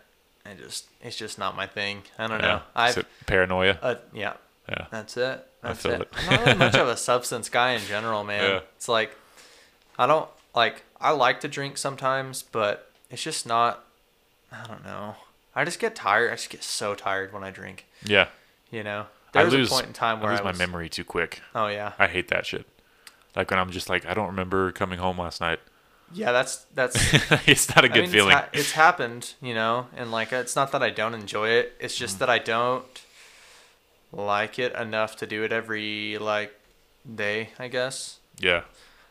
i 0.45 0.53
just 0.53 0.87
it's 1.01 1.15
just 1.15 1.37
not 1.37 1.55
my 1.55 1.67
thing 1.67 2.01
i 2.17 2.27
don't 2.27 2.41
know 2.41 2.61
i've 2.75 2.91
Is 2.91 2.97
it 2.97 3.05
paranoia. 3.25 3.77
uh, 3.81 3.95
yeah 4.13 4.33
Yeah. 4.67 4.87
That's 4.91 5.15
it. 5.17 5.45
I 5.63 5.67
That's 5.69 5.81
feel 5.83 5.91
it. 5.93 6.01
it. 6.01 6.09
I'm 6.17 6.25
not 6.29 6.45
really 6.45 6.57
much 6.57 6.75
of 6.75 6.87
a 6.87 6.97
substance 7.09 7.49
guy 7.49 7.71
in 7.73 7.81
general, 7.83 8.23
man. 8.23 8.43
Yeah. 8.43 8.59
It's 8.75 8.89
like 8.89 9.11
I 9.97 10.05
don't 10.07 10.29
like 10.55 10.83
I 10.99 11.11
like 11.11 11.39
to 11.41 11.47
drink 11.47 11.77
sometimes, 11.77 12.43
but 12.43 12.91
it's 13.09 13.23
just 13.23 13.45
not 13.47 13.83
I 14.51 14.65
don't 14.67 14.83
know. 14.83 15.15
I 15.55 15.63
just 15.65 15.79
get 15.79 15.95
tired. 15.95 16.31
I 16.31 16.35
just 16.35 16.49
get 16.49 16.63
so 16.63 16.95
tired 16.95 17.31
when 17.33 17.43
I 17.43 17.49
drink, 17.51 17.85
Yeah. 18.03 18.27
you 18.69 18.83
know. 18.83 19.07
I 19.33 19.43
was 19.43 19.53
lose 19.53 19.67
a 19.69 19.71
point 19.73 19.87
in 19.87 19.93
time 19.93 20.19
where 20.21 20.29
I 20.31 20.35
I, 20.35 20.37
lose 20.37 20.45
was, 20.45 20.57
my 20.59 20.65
memory 20.65 20.87
too 20.89 21.03
quick. 21.03 21.41
Oh 21.53 21.67
yeah. 21.67 21.93
I 21.99 22.07
hate 22.07 22.27
that 22.29 22.45
shit. 22.45 22.65
Like 23.35 23.49
when 23.51 23.59
I'm 23.59 23.71
just 23.71 23.89
like 23.89 24.05
I 24.05 24.13
don't 24.13 24.27
remember 24.27 24.71
coming 24.71 24.99
home 24.99 25.19
last 25.19 25.41
night. 25.41 25.59
Yeah, 26.13 26.31
that's 26.31 26.65
that's 26.73 26.95
it's 27.47 27.73
not 27.75 27.83
a 27.83 27.89
good 27.89 28.03
mean, 28.03 28.11
feeling. 28.11 28.31
It's, 28.31 28.39
ha- 28.41 28.49
it's 28.53 28.71
happened, 28.73 29.33
you 29.41 29.53
know, 29.53 29.87
and 29.97 30.11
like 30.11 30.31
it's 30.31 30.55
not 30.55 30.71
that 30.71 30.81
I 30.83 30.89
don't 30.89 31.13
enjoy 31.13 31.49
it. 31.49 31.73
It's 31.79 31.95
Mm. 31.95 31.99
just 31.99 32.19
that 32.19 32.29
I 32.29 32.37
don't 32.39 32.85
like 34.13 34.59
it 34.59 34.73
enough 34.75 35.15
to 35.17 35.25
do 35.27 35.43
it 35.43 35.51
every 35.51 36.17
like 36.17 36.53
day, 37.13 37.49
I 37.59 37.67
guess. 37.67 38.19
yeah. 38.39 38.61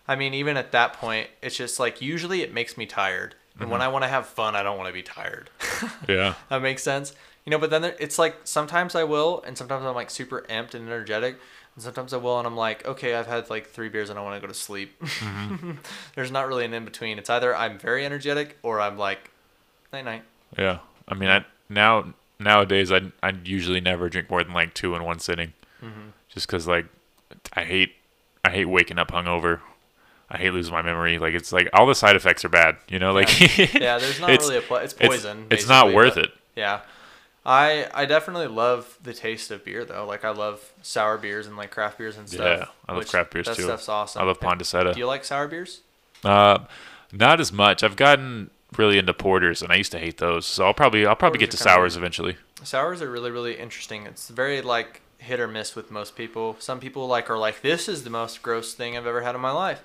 I 0.07 0.17
mean, 0.17 0.35
even 0.35 0.57
at 0.57 0.73
that 0.73 0.93
point, 0.95 1.29
it's 1.43 1.57
just 1.57 1.81
like 1.81 2.01
usually 2.03 2.43
it 2.43 2.53
makes 2.53 2.77
me 2.77 2.87
tired. 2.87 3.35
And 3.61 3.71
when 3.71 3.81
I 3.83 3.89
want 3.89 4.03
to 4.03 4.09
have 4.09 4.27
fun, 4.27 4.57
I 4.57 4.63
don't 4.65 4.77
want 4.77 4.89
to 4.89 4.93
be 4.93 5.03
tired. 5.03 5.49
Yeah. 6.09 6.35
that 6.49 6.61
makes 6.61 6.83
sense. 6.83 7.15
You 7.47 7.51
know, 7.51 7.59
but 7.59 7.71
then 7.71 7.83
there, 7.83 7.95
it's 8.01 8.19
like 8.19 8.37
sometimes 8.45 8.95
I 8.95 9.05
will, 9.05 9.43
and 9.47 9.57
sometimes 9.57 9.85
I'm 9.85 9.95
like 9.95 10.11
super 10.11 10.45
amped 10.51 10.75
and 10.75 10.87
energetic. 10.89 11.39
And 11.77 11.83
sometimes 11.85 12.13
I 12.13 12.17
will, 12.19 12.39
and 12.39 12.47
I'm 12.47 12.57
like, 12.57 12.85
okay, 12.87 13.15
I've 13.15 13.27
had 13.27 13.51
like 13.51 13.69
three 13.69 13.89
beers 13.89 14.11
and 14.11 14.19
I 14.19 14.23
want 14.23 14.35
to 14.37 14.41
go 14.41 14.47
to 14.53 14.59
sleep. 14.59 15.01
There's 16.15 16.31
not 16.31 16.49
really 16.49 16.65
an 16.65 16.75
in 16.75 16.85
between. 16.85 17.19
It's 17.19 17.31
either 17.31 17.55
I'm 17.55 17.79
very 17.79 18.05
energetic 18.05 18.59
or 18.63 18.81
I'm 18.81 18.97
like, 18.99 19.31
night 19.93 20.05
night. 20.05 20.23
Yeah. 20.59 20.79
I 21.09 21.15
mean, 21.15 21.29
I 21.29 21.45
now 21.69 22.15
nowadays 22.39 22.91
I 22.93 23.03
I 23.23 23.33
usually 23.45 23.81
never 23.81 24.09
drink 24.09 24.31
more 24.31 24.43
than 24.45 24.53
like 24.55 24.75
two 24.75 24.95
in 24.95 25.05
one 25.05 25.19
sitting, 25.19 25.53
Mm-hmm. 25.83 26.09
just 26.29 26.47
because 26.47 26.67
like 26.67 26.87
I 27.53 27.65
hate 27.65 27.93
I 28.45 28.51
hate 28.51 28.65
waking 28.67 28.99
up 28.99 29.11
hungover. 29.11 29.61
I 30.35 30.39
hate 30.39 30.51
losing 30.53 30.73
my 30.75 30.83
memory. 30.83 31.19
Like 31.19 31.33
it's 31.35 31.53
like 31.53 31.69
all 31.73 31.87
the 31.87 31.95
side 31.95 32.17
effects 32.17 32.45
are 32.45 32.49
bad. 32.49 32.77
You 32.89 32.99
know, 32.99 33.13
like 33.13 33.29
Yeah, 33.75 33.99
there's 33.99 34.21
not 34.21 34.31
it's- 34.31 34.47
really 34.49 34.59
a 34.59 34.63
pl- 34.63 34.77
it's 34.79 34.93
it's- 34.95 35.09
poison. 35.09 35.47
It's, 35.51 35.69
not 35.69 35.93
worth 35.95 36.17
it. 36.17 36.31
Yeah. 36.57 36.81
I 37.47 37.89
I 37.93 38.07
definitely 38.07 38.47
love 38.49 38.99
the 39.03 39.13
taste 39.13 39.51
of 39.51 39.65
beer 39.65 39.85
though. 39.85 40.07
Like 40.07 40.25
I 40.25 40.31
love 40.31 40.73
sour 40.83 41.19
beers 41.19 41.47
and 41.47 41.57
like 41.57 41.71
craft 41.71 41.99
beers 41.99 42.17
and 42.17 42.29
stuff. 42.29 42.61
Yeah, 42.61 42.67
I 42.89 42.95
love 42.97 43.07
craft 43.09 43.33
beers 43.33 43.47
that 43.47 43.57
too. 43.57 43.63
That 43.63 43.69
stuff's 43.81 43.89
awesome. 43.89 44.23
I 44.23 44.25
love 44.25 44.41
Pondicetta. 44.41 44.95
Do 44.95 44.99
you 44.99 45.07
like 45.07 45.25
sour 45.25 45.47
beers? 45.47 45.81
Uh, 46.25 46.61
not 47.13 47.41
as 47.41 47.53
much. 47.53 47.83
I've 47.83 47.97
gotten 47.97 48.49
really 48.79 48.97
into 48.99 49.13
porters, 49.13 49.61
and 49.63 49.71
I 49.71 49.77
used 49.77 49.93
to 49.93 49.99
hate 49.99 50.17
those. 50.19 50.47
So 50.47 50.65
I'll 50.65 50.73
probably 50.75 51.05
I'll 51.07 51.15
probably 51.17 51.39
get 51.39 51.51
to 51.51 51.57
Porters 51.59 51.67
are 51.67 51.75
kinda 51.75 51.81
sours 51.91 51.97
eventually. 51.99 52.37
Sours 52.63 53.03
are 53.03 53.11
really 53.11 53.31
really 53.31 53.59
interesting. 53.59 54.07
It's 54.07 54.31
very 54.31 54.63
like 54.63 55.03
hit 55.19 55.39
or 55.39 55.47
miss 55.47 55.77
with 55.77 55.91
most 55.91 56.17
people. 56.17 56.57
Some 56.61 56.81
people 56.81 57.07
like 57.07 57.29
are 57.29 57.37
like 57.39 57.61
this 57.61 57.89
is 57.91 58.05
the 58.05 58.11
most 58.11 58.43
gross 58.43 58.73
thing 58.73 58.97
I've 58.97 59.07
ever 59.07 59.21
had 59.21 59.35
in 59.35 59.41
my 59.43 59.51
life, 59.53 59.83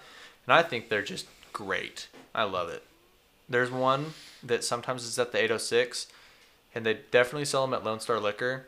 and 0.49 0.53
I 0.57 0.63
think 0.63 0.89
they're 0.89 1.03
just 1.03 1.27
great. 1.53 2.07
I 2.33 2.43
love 2.43 2.69
it. 2.69 2.81
There's 3.47 3.69
one 3.69 4.13
that 4.43 4.63
sometimes 4.63 5.03
is 5.03 5.19
at 5.19 5.31
the 5.31 5.37
806, 5.37 6.07
and 6.73 6.83
they 6.85 6.99
definitely 7.11 7.45
sell 7.45 7.65
them 7.67 7.73
at 7.75 7.83
Lone 7.83 7.99
Star 7.99 8.19
Liquor, 8.19 8.65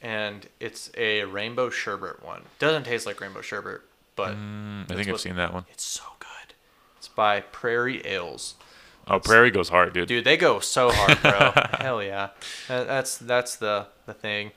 and 0.00 0.46
it's 0.60 0.88
a 0.96 1.24
rainbow 1.24 1.68
sherbet 1.68 2.24
one. 2.24 2.42
Doesn't 2.60 2.84
taste 2.84 3.06
like 3.06 3.20
rainbow 3.20 3.40
sherbet, 3.40 3.80
but 4.14 4.34
Mm, 4.36 4.84
I 4.84 4.94
think 4.94 5.08
I've 5.08 5.12
what- 5.14 5.20
seen 5.20 5.34
that 5.36 5.52
one. 5.52 5.64
it's 5.72 5.84
so 5.84 6.04
good. 6.20 6.54
It's 6.98 7.08
by 7.08 7.40
Prairie 7.40 8.04
Ales. 8.06 8.54
Oh, 9.08 9.18
Prairie 9.20 9.50
goes 9.50 9.68
hard, 9.68 9.92
dude. 9.94 10.06
Dude, 10.08 10.24
they 10.24 10.36
go 10.36 10.58
so 10.60 10.90
hard, 10.92 11.22
bro. 11.22 11.52
Hell 11.84 12.02
yeah. 12.02 12.30
That's 12.68 13.16
that's 13.18 13.56
the 13.56 13.86
the 14.06 14.14
thing. 14.14 14.50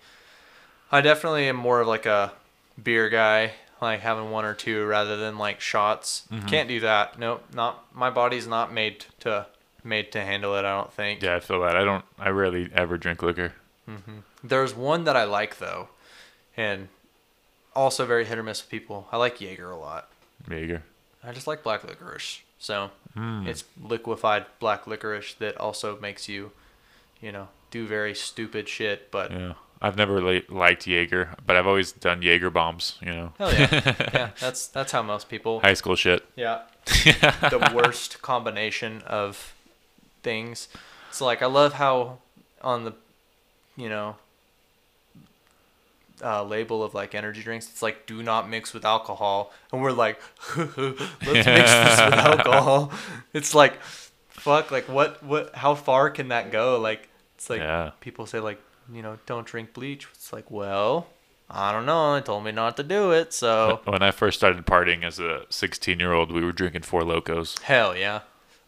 I 0.92 1.02
definitely 1.02 1.48
am 1.48 1.56
more 1.56 1.82
of 1.82 1.88
like 1.88 2.06
a 2.08 2.34
beer 2.82 3.10
guy, 3.10 3.52
like 3.82 4.00
having 4.02 4.32
one 4.32 4.46
or 4.46 4.54
two 4.54 4.86
rather 4.86 5.16
than 5.18 5.38
like 5.38 5.62
shots. 5.62 6.28
Mm-hmm. 6.32 6.48
Can't 6.48 6.68
do 6.70 6.80
that. 6.82 7.18
Nope, 7.20 7.44
not 7.54 7.86
my 7.96 8.10
body's 8.10 8.48
not 8.48 8.72
made 8.74 9.06
to 9.22 9.48
made 9.84 10.12
to 10.12 10.22
handle 10.22 10.56
it. 10.56 10.60
I 10.66 10.76
don't 10.76 10.92
think. 10.94 11.22
Yeah, 11.22 11.36
I 11.36 11.40
feel 11.40 11.62
that. 11.62 11.76
I 11.76 11.84
don't. 11.84 12.04
I 12.18 12.30
rarely 12.30 12.70
ever 12.74 12.98
drink 12.98 13.22
liquor. 13.24 13.54
There's 14.44 14.76
one 14.76 15.04
that 15.06 15.16
I 15.16 15.24
like 15.24 15.58
though, 15.60 15.90
and 16.56 16.90
also 17.76 18.06
very 18.06 18.26
hit 18.26 18.38
or 18.38 18.44
miss 18.44 18.62
with 18.62 18.70
people. 18.70 19.08
I 19.12 19.18
like 19.18 19.42
Jaeger 19.42 19.72
a 19.72 19.78
lot. 19.78 20.10
Jaeger. 20.50 20.84
I 21.24 21.32
just 21.32 21.48
like 21.48 21.64
black 21.64 21.84
licorice. 21.84 22.42
So 22.60 22.92
Mm. 23.18 23.48
it's 23.48 23.64
liquefied 23.82 24.46
black 24.60 24.86
licorice 24.86 25.34
that 25.36 25.58
also 25.58 26.00
makes 26.00 26.30
you, 26.30 26.52
you 27.20 27.32
know, 27.32 27.48
do 27.72 27.88
very 27.88 28.14
stupid 28.14 28.70
shit. 28.70 29.10
But 29.12 29.32
Yeah. 29.32 29.54
I've 29.82 29.96
never 29.96 30.14
really 30.14 30.44
liked 30.50 30.86
Jaeger, 30.88 31.36
but 31.46 31.56
I've 31.56 31.66
always 31.68 31.92
done 31.94 32.22
Jaeger 32.22 32.50
bombs. 32.50 32.98
You 33.02 33.12
know, 33.12 33.34
hell 33.38 33.54
yeah, 33.54 33.70
yeah, 34.14 34.30
that's 34.40 34.68
that's 34.68 34.92
how 34.92 35.02
most 35.02 35.30
people. 35.30 35.62
high 35.62 35.74
school 35.74 35.96
shit. 35.96 36.26
Yeah, 36.36 36.64
the 36.86 37.72
worst 37.74 38.22
combination 38.22 39.02
of 39.08 39.54
things. 40.24 40.68
So 41.12 41.26
like, 41.26 41.42
I 41.42 41.46
love 41.46 41.74
how 41.74 42.18
on 42.62 42.84
the, 42.84 42.94
you 43.78 43.88
know, 43.90 44.18
uh, 46.24 46.44
label 46.44 46.84
of 46.84 46.94
like 46.94 47.16
energy 47.16 47.42
drinks, 47.42 47.70
it's 47.70 47.82
like 47.82 48.06
do 48.06 48.22
not 48.22 48.50
mix 48.50 48.74
with 48.74 48.84
alcohol, 48.86 49.54
and 49.72 49.82
we're 49.82 49.92
like, 49.94 50.20
let's 50.58 50.68
mix 51.26 51.46
this 51.46 51.46
with 52.02 52.14
alcohol. 52.16 52.92
It's 53.34 53.56
like, 53.56 53.82
fuck, 54.30 54.72
like 54.72 54.90
what 54.90 55.24
what 55.24 55.56
how 55.56 55.76
far 55.76 56.10
can 56.10 56.28
that 56.30 56.52
go? 56.52 56.80
Like 56.80 57.08
it's 57.36 57.50
like 57.50 57.60
Yeah. 57.62 57.92
people 58.02 58.26
say 58.26 58.40
like 58.42 58.62
you 58.94 59.02
know 59.02 59.18
don't 59.26 59.46
drink 59.48 59.74
bleach. 59.74 60.08
It's 60.14 60.32
like 60.34 60.50
well. 60.52 61.08
I 61.52 61.72
don't 61.72 61.88
know. 61.88 62.14
They 62.14 62.22
told 62.22 62.44
me 62.44 62.52
not 62.52 62.78
to 62.78 62.84
do 62.84 63.12
it, 63.12 63.34
so 63.34 63.82
When 63.86 64.04
I 64.04 64.12
first 64.12 64.38
started 64.38 64.64
partying 64.68 65.04
as 65.04 65.20
a 65.20 65.46
16 65.50 66.00
year 66.00 66.14
old, 66.14 66.32
we 66.32 66.44
were 66.44 66.52
drinking 66.52 66.84
Four 66.84 67.04
Locos. 67.04 67.58
hell 67.64 67.96
yeah. 67.98 68.22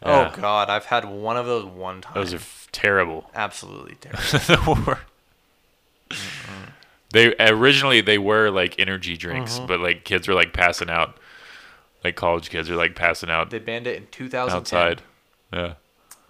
Yeah. 0.04 0.32
Oh 0.36 0.42
god, 0.42 0.70
I've 0.72 0.86
had 0.86 1.06
one 1.06 1.38
of 1.38 1.46
those 1.46 1.66
one 1.66 2.02
time. 2.02 2.14
Those 2.16 2.34
are 2.34 2.38
f- 2.38 2.68
terrible. 2.72 3.30
absolutely 3.36 3.96
terrible. 4.02 4.78
they 7.14 7.36
originally 7.40 8.02
they 8.02 8.18
were 8.18 8.50
like 8.50 8.80
energy 8.80 9.16
drinks, 9.18 9.58
Mm-hmm. 9.58 9.68
but 9.68 9.80
like 9.80 10.04
kids 10.04 10.28
were 10.28 10.34
like 10.34 10.54
passing 10.54 10.90
out. 10.90 11.18
Like 12.04 12.16
college 12.16 12.50
kids 12.50 12.68
are 12.70 12.76
like 12.76 12.96
passing 12.96 13.30
out 13.30 13.52
they 13.52 13.60
banned 13.60 13.86
it 13.86 13.96
in 13.98 14.08
2010. 14.10 14.58
outside. 14.58 15.02
Yeah. 15.54 15.74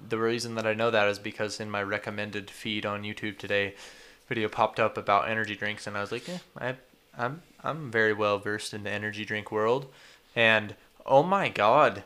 The 0.10 0.18
reason 0.18 0.56
that 0.56 0.66
I 0.68 0.74
know 0.74 0.92
that 0.92 1.08
is 1.08 1.20
because 1.20 1.60
in 1.60 1.70
my 1.70 1.82
recommended 1.84 2.50
feed 2.50 2.86
on 2.86 3.04
YouTube 3.04 3.38
today, 3.38 3.76
video 4.28 4.48
popped 4.50 4.80
up 4.80 4.98
about 4.98 5.30
energy 5.30 5.56
drinks, 5.56 5.88
and 5.88 5.98
I 5.98 6.02
was 6.02 6.12
like, 6.12 6.28
eh, 6.30 6.38
I, 6.60 6.76
I'm 7.18 7.42
I'm 7.64 7.92
very 7.92 8.14
well 8.14 8.40
versed 8.40 8.74
in 8.74 8.84
the 8.84 8.90
energy 8.90 9.26
drink 9.26 9.52
world, 9.52 9.88
and 10.36 10.76
oh 11.06 11.24
my 11.24 11.50
god, 11.50 12.04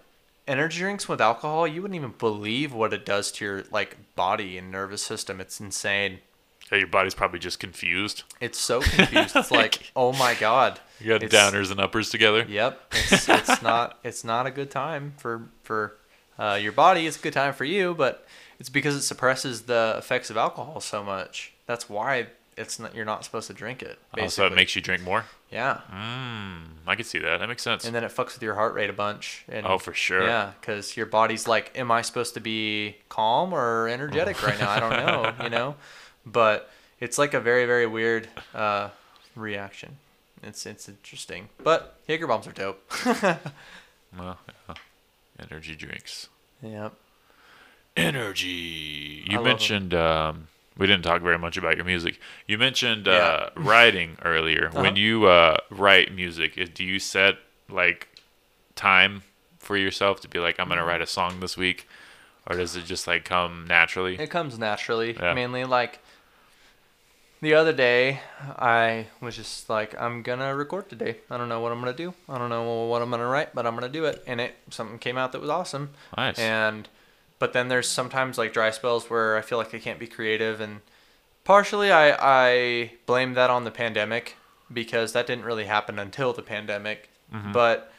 energy 0.48 0.80
drinks 0.80 1.08
with 1.08 1.22
alcohol, 1.22 1.68
you 1.68 1.82
wouldn't 1.82 1.96
even 1.96 2.14
believe 2.18 2.74
what 2.74 2.94
it 2.94 3.06
does 3.06 3.32
to 3.34 3.46
your 3.46 3.64
like 3.72 3.98
body 4.16 4.58
and 4.58 4.72
nervous 4.72 5.02
system. 5.02 5.40
It's 5.42 5.60
insane. 5.60 6.20
Yeah, 6.72 6.80
your 6.80 6.88
body's 6.88 7.14
probably 7.14 7.38
just 7.38 7.60
confused. 7.60 8.24
It's 8.42 8.58
so 8.58 8.82
confused. 8.82 9.36
It's 9.36 9.52
like, 9.62 9.92
oh 9.96 10.14
my 10.14 10.34
god. 10.34 10.80
You 11.00 11.10
got 11.10 11.22
It's- 11.24 11.32
downers 11.54 11.70
and 11.72 11.80
uppers 11.80 12.10
together. 12.10 12.44
Yep. 12.48 12.82
It's, 12.92 13.30
it's 13.30 13.62
not 13.62 14.00
it's 14.04 14.24
not 14.24 14.48
a 14.48 14.52
good 14.52 14.72
time 14.72 15.14
for 15.18 15.44
for 15.64 15.98
uh, 16.40 16.60
your 16.62 16.72
body. 16.72 17.08
It's 17.08 17.18
a 17.18 17.22
good 17.22 17.34
time 17.34 17.54
for 17.54 17.66
you, 17.66 17.94
but 17.94 18.26
it's 18.60 18.70
because 18.70 18.96
it 18.96 19.02
suppresses 19.02 19.64
the 19.64 19.96
effects 19.98 20.30
of 20.30 20.38
alcohol 20.38 20.80
so 20.82 21.04
much. 21.04 21.54
That's 21.66 21.90
why 21.90 22.28
it's 22.58 22.80
not, 22.80 22.96
you're 22.96 23.06
not 23.06 23.26
supposed 23.26 23.48
to 23.48 23.54
drink 23.54 23.82
it. 23.84 24.00
Oh, 24.18 24.28
so 24.28 24.46
it 24.46 24.54
makes 24.54 24.76
you 24.76 24.82
drink 24.82 25.02
more. 25.04 25.26
yeah. 25.52 25.82
Mm, 25.92 26.68
I 26.88 26.96
can 26.96 27.04
see 27.04 27.20
that. 27.20 27.40
That 27.40 27.50
makes 27.50 27.62
sense. 27.64 27.84
And 27.86 27.94
then 27.94 28.04
it 28.04 28.12
fucks 28.12 28.34
with 28.36 28.44
your 28.44 28.56
heart 28.56 28.74
rate 28.74 28.90
a 28.90 28.94
bunch. 28.94 29.44
And 29.50 29.66
Oh, 29.66 29.78
for 29.78 29.94
sure. 29.94 30.24
Yeah, 30.24 30.52
because 30.62 30.96
your 30.96 31.06
body's 31.06 31.48
like, 31.48 31.72
am 31.78 31.92
I 31.92 32.02
supposed 32.02 32.34
to 32.36 32.40
be 32.40 32.96
calm 33.10 33.54
or 33.54 33.88
energetic 33.90 34.42
right 34.42 34.58
now? 34.60 34.70
I 34.70 34.80
don't 34.80 34.90
know, 34.92 35.34
you 35.44 35.50
know. 35.50 35.76
But 36.26 36.70
it's 37.02 37.18
like 37.18 37.34
a 37.34 37.40
very 37.42 37.66
very 37.66 37.86
weird 37.88 38.30
uh, 38.54 38.90
reaction. 39.36 39.98
It's 40.42 40.66
it's 40.66 40.88
interesting. 40.88 41.50
But 41.64 41.98
Jaeger 42.08 42.28
bombs 42.28 42.48
are 42.48 42.52
dope. 42.54 42.82
Well, 44.18 44.38
yeah. 44.70 44.76
Energy 45.40 45.76
drinks. 45.76 46.30
yep. 46.62 46.94
Energy. 47.98 49.24
You 49.30 49.42
mentioned 49.42 49.94
um, 49.94 50.48
we 50.78 50.86
didn't 50.86 51.04
talk 51.04 51.22
very 51.22 51.38
much 51.38 51.56
about 51.56 51.78
your 51.78 51.86
music. 51.86 52.20
You 52.46 52.58
mentioned 52.58 53.08
Yeah. 53.08 53.14
uh, 53.14 53.50
writing 53.56 54.18
earlier. 54.24 54.70
When 54.74 54.86
Uh-huh. 54.88 54.96
you 54.96 55.26
uh, 55.28 55.58
write 55.70 56.14
music, 56.14 56.74
do 56.74 56.84
you 56.84 57.00
set 57.00 57.36
like 57.70 58.10
time 58.76 59.24
for 59.60 59.78
yourself 59.78 60.20
to 60.22 60.28
be 60.28 60.40
like, 60.40 60.60
I'm 60.60 60.68
gonna 60.68 60.82
Mm-hmm. 60.82 60.90
write 60.90 61.02
a 61.02 61.08
song 61.08 61.40
this 61.40 61.56
week, 61.58 61.88
or 62.48 62.58
does 62.58 62.76
it 62.76 62.84
just 62.86 63.08
like 63.08 63.24
come 63.24 63.66
naturally? 63.68 64.20
It 64.20 64.30
comes 64.30 64.60
naturally. 64.60 65.16
Yeah. 65.16 65.34
Mainly 65.34 65.64
like 65.64 66.00
the 67.42 67.54
other 67.54 67.74
day, 67.74 68.20
I 68.58 69.08
was 69.22 69.36
just 69.36 69.70
like, 69.70 70.00
I'm 70.00 70.22
gonna 70.24 70.56
record 70.56 70.90
today. 70.90 71.18
I 71.30 71.38
don't 71.38 71.50
know 71.50 71.60
what 71.60 71.72
I'm 71.72 71.80
gonna 71.80 71.94
do. 71.94 72.14
I 72.30 72.38
don't 72.38 72.50
know 72.50 72.86
what 72.86 73.02
I'm 73.02 73.10
gonna 73.12 73.28
write, 73.28 73.54
but 73.54 73.66
I'm 73.68 73.76
gonna 73.76 73.90
do 73.90 74.06
it. 74.06 74.24
And 74.26 74.40
it 74.42 74.56
something 74.70 74.98
came 75.00 75.18
out 75.18 75.32
that 75.34 75.42
was 75.42 75.50
awesome. 75.50 75.92
Nice. 76.18 76.40
And 76.40 76.88
but 77.38 77.54
then 77.54 77.68
there's 77.68 77.88
sometimes 77.88 78.38
like 78.38 78.54
dry 78.54 78.72
spells 78.72 79.10
where 79.10 79.38
I 79.38 79.42
feel 79.42 79.58
like 79.58 79.74
I 79.76 79.80
can't 79.80 80.00
be 80.00 80.08
creative, 80.08 80.60
and 80.62 80.80
partially 81.44 81.92
I 81.92 82.16
I 82.20 82.92
blame 83.06 83.34
that 83.34 83.50
on 83.50 83.64
the 83.66 83.72
pandemic 83.72 84.38
because 84.72 85.14
that 85.14 85.28
didn't 85.28 85.46
really 85.46 85.66
happen 85.66 86.00
until 86.00 86.34
the 86.34 86.42
pandemic, 86.42 87.10
Mm-hmm. 87.34 87.52
but 87.54 87.92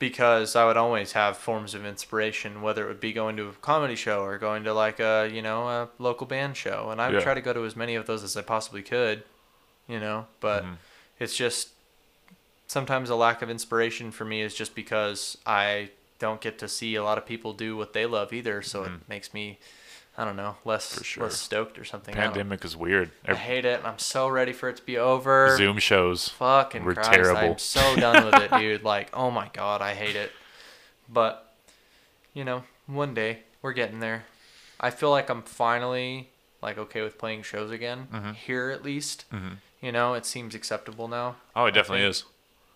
because 0.00 0.56
I 0.56 0.64
would 0.64 0.76
always 0.78 1.12
have 1.12 1.36
forms 1.36 1.74
of 1.74 1.84
inspiration, 1.86 2.62
whether 2.62 2.84
it 2.86 2.88
would 2.88 3.00
be 3.00 3.12
going 3.12 3.36
to 3.36 3.48
a 3.48 3.52
comedy 3.52 3.94
show 3.94 4.22
or 4.22 4.38
going 4.38 4.64
to 4.64 4.74
like 4.74 4.98
a 4.98 5.30
you 5.32 5.42
know 5.42 5.68
a 5.68 5.88
local 5.98 6.26
band 6.26 6.56
show, 6.56 6.88
and 6.90 7.00
I 7.00 7.06
would 7.08 7.18
Yeah. 7.18 7.22
try 7.22 7.34
to 7.34 7.40
go 7.40 7.52
to 7.52 7.64
as 7.64 7.76
many 7.76 7.94
of 7.94 8.06
those 8.06 8.24
as 8.24 8.36
I 8.36 8.42
possibly 8.42 8.82
could, 8.82 9.22
you 9.86 10.00
know. 10.00 10.26
But 10.40 10.64
Mhm. 10.64 10.76
it's 11.20 11.36
just 11.36 11.68
sometimes 12.66 13.10
a 13.10 13.14
lack 13.14 13.42
of 13.42 13.50
inspiration 13.50 14.10
for 14.10 14.24
me 14.24 14.40
is 14.42 14.54
just 14.54 14.74
because 14.74 15.36
I 15.46 15.90
don't 16.18 16.40
get 16.40 16.58
to 16.58 16.68
see 16.68 16.94
a 16.94 17.04
lot 17.04 17.18
of 17.18 17.26
people 17.26 17.52
do 17.52 17.76
what 17.76 17.92
they 17.92 18.06
love 18.06 18.32
either, 18.32 18.62
so 18.62 18.84
it 18.84 18.92
makes 19.08 19.32
me 19.34 19.58
I 20.20 20.24
don't 20.26 20.36
know 20.36 20.56
less 20.66 20.86
Mm-hmm. 20.90 20.98
For 20.98 21.04
sure. 21.04 21.22
less 21.24 21.36
stoked 21.38 21.78
or 21.78 21.84
something. 21.84 22.14
Pandemic 22.14 22.64
is 22.64 22.76
weird. 22.76 23.10
I 23.26 23.34
hate 23.34 23.64
it. 23.64 23.80
I'm 23.84 23.98
so 23.98 24.28
ready 24.28 24.52
for 24.52 24.68
it 24.68 24.76
to 24.76 24.82
be 24.82 24.98
over. 24.98 25.56
Zoom 25.56 25.78
shows. 25.78 26.28
Fucking 26.28 26.84
were 26.84 26.94
Christ, 26.94 27.10
terrible. 27.12 27.52
I'm 27.52 27.58
so 27.58 27.96
done 27.96 28.26
with 28.26 28.34
it, 28.34 28.50
dude. 28.58 28.82
Like, 28.84 29.08
oh 29.14 29.30
my 29.30 29.48
god, 29.52 29.80
I 29.80 29.94
hate 29.94 30.16
it. 30.16 30.30
But, 31.08 31.54
you 32.34 32.44
know, 32.44 32.64
one 32.86 33.14
day 33.14 33.40
we're 33.62 33.72
getting 33.72 34.00
there. 34.00 34.24
I 34.78 34.90
feel 34.90 35.10
like 35.10 35.30
I'm 35.30 35.42
finally 35.42 36.28
like 36.62 36.76
okay 36.76 37.00
with 37.00 37.16
playing 37.18 37.42
shows 37.42 37.70
again 37.70 38.08
Mm-hmm. 38.12 38.32
here 38.32 38.68
at 38.70 38.84
least. 38.84 39.24
Mhm. 39.32 39.56
You 39.80 39.92
know, 39.92 40.12
it 40.12 40.26
seems 40.26 40.54
acceptable 40.54 41.08
now. 41.08 41.36
Oh, 41.56 41.64
it 41.64 41.72
definitely 41.72 42.04
is. 42.06 42.24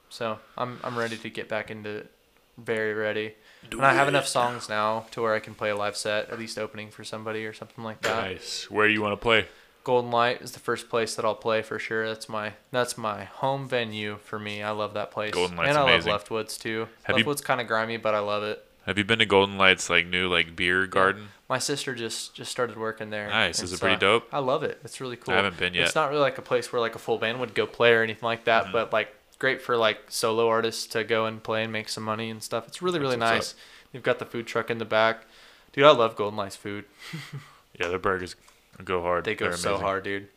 So 0.08 0.38
I'm 0.56 0.80
I'm 0.82 0.96
ready 0.98 1.18
to 1.18 1.28
get 1.28 1.48
back 1.50 1.70
into 1.70 1.90
it. 1.90 2.10
Very 2.56 2.94
ready. 2.94 3.34
And 3.73 3.85
I 3.85 3.95
have 3.95 4.09
enough 4.09 4.27
songs 4.27 4.69
now 4.69 5.07
to 5.12 5.23
where 5.23 5.35
I 5.35 5.41
can 5.41 5.55
play 5.55 5.70
a 5.70 5.77
live 5.77 5.97
set, 5.97 6.31
at 6.31 6.39
least 6.39 6.59
opening 6.59 6.91
for 6.91 7.05
somebody 7.05 7.45
or 7.47 7.53
something 7.53 7.85
like 7.85 8.01
that. 8.03 8.24
Nice. 8.31 8.70
Where 8.70 8.89
you 8.89 9.03
want 9.03 9.12
to 9.12 9.16
play? 9.23 9.47
Golden 9.82 10.11
Light 10.11 10.41
is 10.41 10.53
the 10.53 10.61
first 10.61 10.89
place 10.89 11.15
that 11.15 11.24
I'll 11.27 11.35
play 11.35 11.61
for 11.61 11.78
sure. 11.78 12.09
That's 12.09 12.28
my 12.28 12.55
that's 12.70 12.97
my 12.97 13.24
home 13.24 13.69
venue 13.69 14.16
for 14.24 14.39
me. 14.39 14.62
I 14.62 14.70
love 14.70 14.95
that 14.95 15.11
place. 15.11 15.35
Golden 15.35 15.57
Light's 15.57 15.69
and 15.70 15.78
I 15.78 15.82
amazing. 15.82 16.11
love 16.12 16.24
Leftwoods 16.27 16.59
too. 16.59 16.89
Have 17.03 17.16
Leftwoods 17.16 17.43
kind 17.45 17.61
of 17.61 17.66
grimy, 17.66 17.99
but 17.99 18.15
I 18.15 18.20
love 18.20 18.43
it. 18.45 18.65
Have 18.86 18.97
you 18.99 19.05
been 19.05 19.19
to 19.19 19.27
Golden 19.27 19.57
Light's 19.59 19.91
like 19.91 20.07
new 20.07 20.28
like 20.28 20.57
beer 20.57 20.86
garden? 20.86 21.28
My 21.51 21.59
sister 21.59 21.95
just 21.95 22.35
just 22.35 22.51
started 22.51 22.78
working 22.78 23.11
there. 23.11 23.28
Nice. 23.28 23.62
Is 23.62 23.73
it 23.74 23.81
pretty 23.81 23.97
dope? 23.97 24.27
I 24.32 24.39
love 24.39 24.62
it. 24.62 24.78
It's 24.85 25.03
really 25.03 25.16
cool. 25.16 25.35
I 25.35 25.36
haven't 25.39 25.59
been 25.59 25.74
yet. 25.74 25.85
It's 25.85 25.95
not 25.95 26.09
really 26.09 26.23
like 26.23 26.39
a 26.39 26.43
place 26.43 26.73
where 26.73 26.81
like 26.81 26.95
a 26.95 26.99
full 26.99 27.19
band 27.19 27.39
would 27.41 27.55
go 27.55 27.66
play 27.66 27.93
or 27.93 28.03
anything 28.03 28.27
like 28.27 28.45
that, 28.45 28.65
Mm-hmm. 28.65 28.73
but 28.73 28.93
like 28.93 29.15
great 29.44 29.60
for 29.60 29.76
like 29.76 29.98
solo 30.08 30.48
artists 30.48 30.86
to 30.86 31.04
go 31.04 31.26
and 31.26 31.42
play 31.42 31.62
and 31.62 31.70
make 31.70 31.86
some 31.90 32.02
money 32.02 32.30
and 32.30 32.42
stuff. 32.42 32.66
It's 32.66 32.80
really 32.80 32.98
really 32.98 33.18
That's 33.18 33.52
nice. 33.52 33.54
You've 33.92 34.02
got 34.02 34.18
the 34.18 34.24
food 34.24 34.46
truck 34.46 34.70
in 34.70 34.78
the 34.78 34.86
back. 34.86 35.26
Dude, 35.74 35.84
I 35.84 35.90
love 35.90 36.16
Golden 36.16 36.36
Light's 36.36 36.56
food. 36.56 36.86
Yeah, 37.76 37.88
their 37.88 37.98
burgers 37.98 38.36
go 38.84 39.02
hard. 39.02 39.24
They 39.24 39.34
go 39.34 39.46
They're 39.48 39.56
so 39.56 39.70
amazing. 39.70 39.84
hard, 39.84 40.04
dude. 40.04 40.28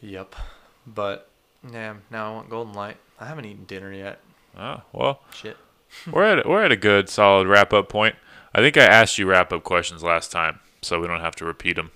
Yep. 0.00 0.34
But 0.84 1.28
yeah, 1.72 1.94
now 2.10 2.32
I 2.32 2.34
want 2.34 2.50
Golden 2.50 2.72
Light. 2.74 2.96
I 3.20 3.26
haven't 3.26 3.44
eaten 3.44 3.64
dinner 3.64 3.92
yet. 3.92 4.18
Oh 4.58 4.82
well, 4.92 5.20
Shit. 5.32 5.56
we're 6.12 6.24
at 6.24 6.48
we're 6.48 6.64
at 6.64 6.72
a 6.72 6.76
good 6.76 7.08
solid 7.08 7.46
wrap 7.46 7.72
up 7.72 7.88
point. 7.88 8.16
I 8.52 8.58
think 8.58 8.76
I 8.76 8.84
asked 8.84 9.18
you 9.18 9.26
wrap 9.26 9.52
up 9.52 9.62
questions 9.62 10.02
last 10.02 10.32
time, 10.32 10.58
so 10.82 11.00
we 11.00 11.06
don't 11.06 11.20
have 11.20 11.36
to 11.36 11.44
repeat 11.44 11.76
them. 11.76 11.92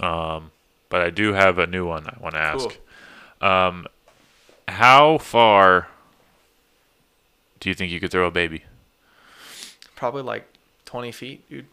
Um, 0.00 0.52
but 0.88 1.02
I 1.02 1.10
do 1.10 1.34
have 1.34 1.58
a 1.58 1.66
new 1.66 1.86
one 1.86 2.06
I 2.06 2.16
want 2.18 2.34
to 2.34 2.40
ask. 2.40 2.78
Um, 3.42 3.86
how 4.70 5.18
far 5.18 5.88
do 7.60 7.68
you 7.68 7.74
think 7.74 7.92
you 7.92 8.00
could 8.00 8.10
throw 8.10 8.26
a 8.26 8.30
baby? 8.30 8.64
Probably 9.96 10.22
like 10.22 10.46
20 10.86 11.12
feet, 11.12 11.48
dude. 11.50 11.66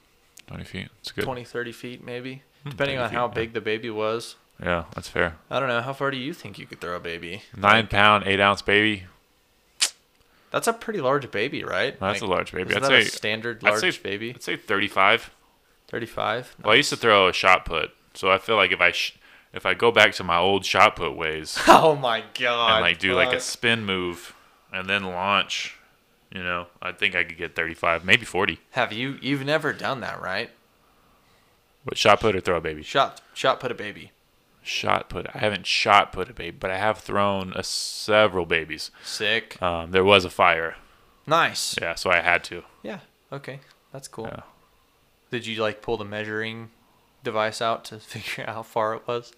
Twenty 0.47 0.63
feet. 0.63 0.87
It's 1.01 1.11
good. 1.11 1.25
20, 1.25 1.43
30 1.43 1.71
feet 1.73 2.03
maybe. 2.03 2.41
Hmm, 2.63 2.69
Depending 2.69 2.97
30 2.97 3.05
on 3.07 3.13
how 3.13 3.27
feet, 3.27 3.35
yeah. 3.35 3.41
big 3.43 3.53
the 3.53 3.61
baby 3.61 3.89
was. 3.89 4.35
Yeah, 4.63 4.85
that's 4.95 5.09
fair. 5.09 5.35
I 5.51 5.59
don't 5.59 5.67
know. 5.69 5.81
How 5.81 5.93
far 5.93 6.09
do 6.09 6.17
you 6.17 6.33
think 6.33 6.57
you 6.57 6.65
could 6.65 6.79
throw 6.81 6.95
a 6.95 6.99
baby? 6.99 7.43
Nine 7.55 7.83
Like, 7.83 7.89
pound, 7.89 8.23
eight 8.25 8.39
ounce 8.39 8.61
baby. 8.61 9.03
That's 10.51 10.67
a 10.67 10.73
pretty 10.73 11.01
large 11.01 11.29
baby, 11.29 11.63
right? 11.63 11.99
That's 11.99 12.21
Like, 12.21 12.29
a 12.29 12.33
large 12.33 12.51
baby. 12.53 12.73
I'd 12.75 12.85
say 12.85 13.01
a 13.01 13.05
standard 13.05 13.61
I'd 13.63 13.69
large 13.71 13.81
say- 13.97 14.01
baby? 14.01 14.29
I'd 14.33 14.41
say 14.43 14.55
thirty-five. 14.55 15.29
35? 15.89 16.55
Well, 16.63 16.73
I 16.73 16.77
used 16.77 16.89
to 16.89 16.95
throw 16.97 17.27
a 17.29 17.33
shot 17.33 17.63
put, 17.65 17.91
so 18.13 18.29
I 18.29 18.37
feel 18.39 18.55
like 18.57 18.71
if 18.73 18.81
I 18.81 18.91
sh- 18.91 19.15
if 19.57 19.65
I 19.65 19.73
go 19.73 19.91
back 19.91 20.13
to 20.13 20.23
my 20.23 20.37
old 20.37 20.63
shot 20.63 20.95
put 20.95 21.17
ways 21.17 21.57
Oh 21.67 21.95
my 21.95 22.23
god. 22.39 22.75
and 22.75 22.81
like 22.81 22.99
do 22.99 23.13
like 23.13 23.33
a 23.33 23.39
spin 23.41 23.83
move 23.85 24.33
and 24.71 24.87
then 24.89 25.03
launch, 25.03 25.77
you 26.31 26.41
know, 26.43 26.67
I 26.81 26.91
think 26.93 27.15
I 27.15 27.23
could 27.23 27.37
get 27.37 27.55
35, 27.55 28.05
maybe 28.05 28.23
40. 28.25 28.59
Have 28.71 28.93
you 28.93 29.17
you've 29.21 29.43
never 29.45 29.73
done 29.73 29.99
that, 30.01 30.21
right? 30.21 30.49
But 31.85 31.97
shot 31.97 32.19
put 32.19 32.35
or 32.35 32.41
throw 32.41 32.57
a 32.57 32.61
baby? 32.61 32.83
Shot 32.83 33.21
shot 33.33 33.59
put 33.59 33.71
a 33.71 33.75
baby. 33.75 34.11
Shot 34.61 35.07
put. 35.09 35.25
I 35.33 35.37
haven't 35.37 35.65
shot 35.65 36.11
put 36.11 36.29
a 36.29 36.33
baby, 36.33 36.57
but 36.59 36.69
I 36.69 36.77
have 36.77 36.97
thrown 36.99 37.53
a 37.55 37.63
several 37.63 38.45
babies. 38.45 38.91
Sick. 39.03 39.61
Um, 39.61 39.91
there 39.91 40.03
was 40.03 40.25
a 40.25 40.29
fire, 40.29 40.75
Nice. 41.25 41.75
yeah, 41.81 41.95
so 41.95 42.09
I 42.09 42.19
had 42.19 42.43
to. 42.45 42.63
Yeah. 42.83 42.99
Okay. 43.31 43.61
That's 43.93 44.09
cool. 44.09 44.25
Yeah. 44.25 44.41
Did 45.31 45.45
you 45.47 45.61
like 45.61 45.81
pull 45.81 45.95
the 45.95 46.03
measuring 46.03 46.71
device 47.23 47.61
out 47.61 47.85
to 47.85 47.99
figure 48.13 48.43
out 48.45 48.55
how 48.55 48.63
far 48.63 48.93
it 48.95 49.07
was? 49.07 49.31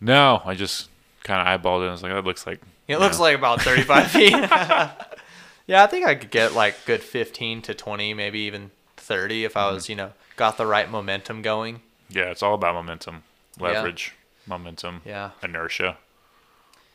No, 0.00 0.42
I 0.44 0.54
just 0.54 0.88
kind 1.24 1.40
of 1.40 1.46
eyeballed 1.62 1.80
it. 1.80 1.82
and 1.82 1.88
I 1.90 1.92
was 1.92 2.02
like, 2.02 2.12
that 2.12 2.24
looks 2.24 2.46
like. 2.46 2.60
It 2.86 2.98
looks 2.98 3.18
like 3.18 3.36
about 3.36 3.60
35 3.62 4.10
feet. 4.10 4.32
yeah, 5.66 5.82
I 5.82 5.86
think 5.86 6.06
I 6.06 6.14
could 6.14 6.30
get 6.30 6.54
like 6.54 6.84
good 6.86 7.02
15 7.02 7.62
to 7.62 7.74
20, 7.74 8.14
maybe 8.14 8.40
even 8.40 8.70
30 8.96 9.44
if 9.44 9.52
Mm-hmm. 9.54 9.58
I 9.58 9.72
was, 9.72 9.88
you 9.88 9.96
know, 9.96 10.12
got 10.36 10.56
the 10.56 10.66
right 10.66 10.90
momentum 10.90 11.42
going. 11.42 11.80
Yeah, 12.08 12.30
it's 12.30 12.42
all 12.42 12.54
about 12.54 12.74
momentum, 12.74 13.22
Yeah. 13.58 13.64
leverage, 13.64 14.14
momentum, 14.46 15.02
Yeah. 15.04 15.30
inertia. 15.42 15.96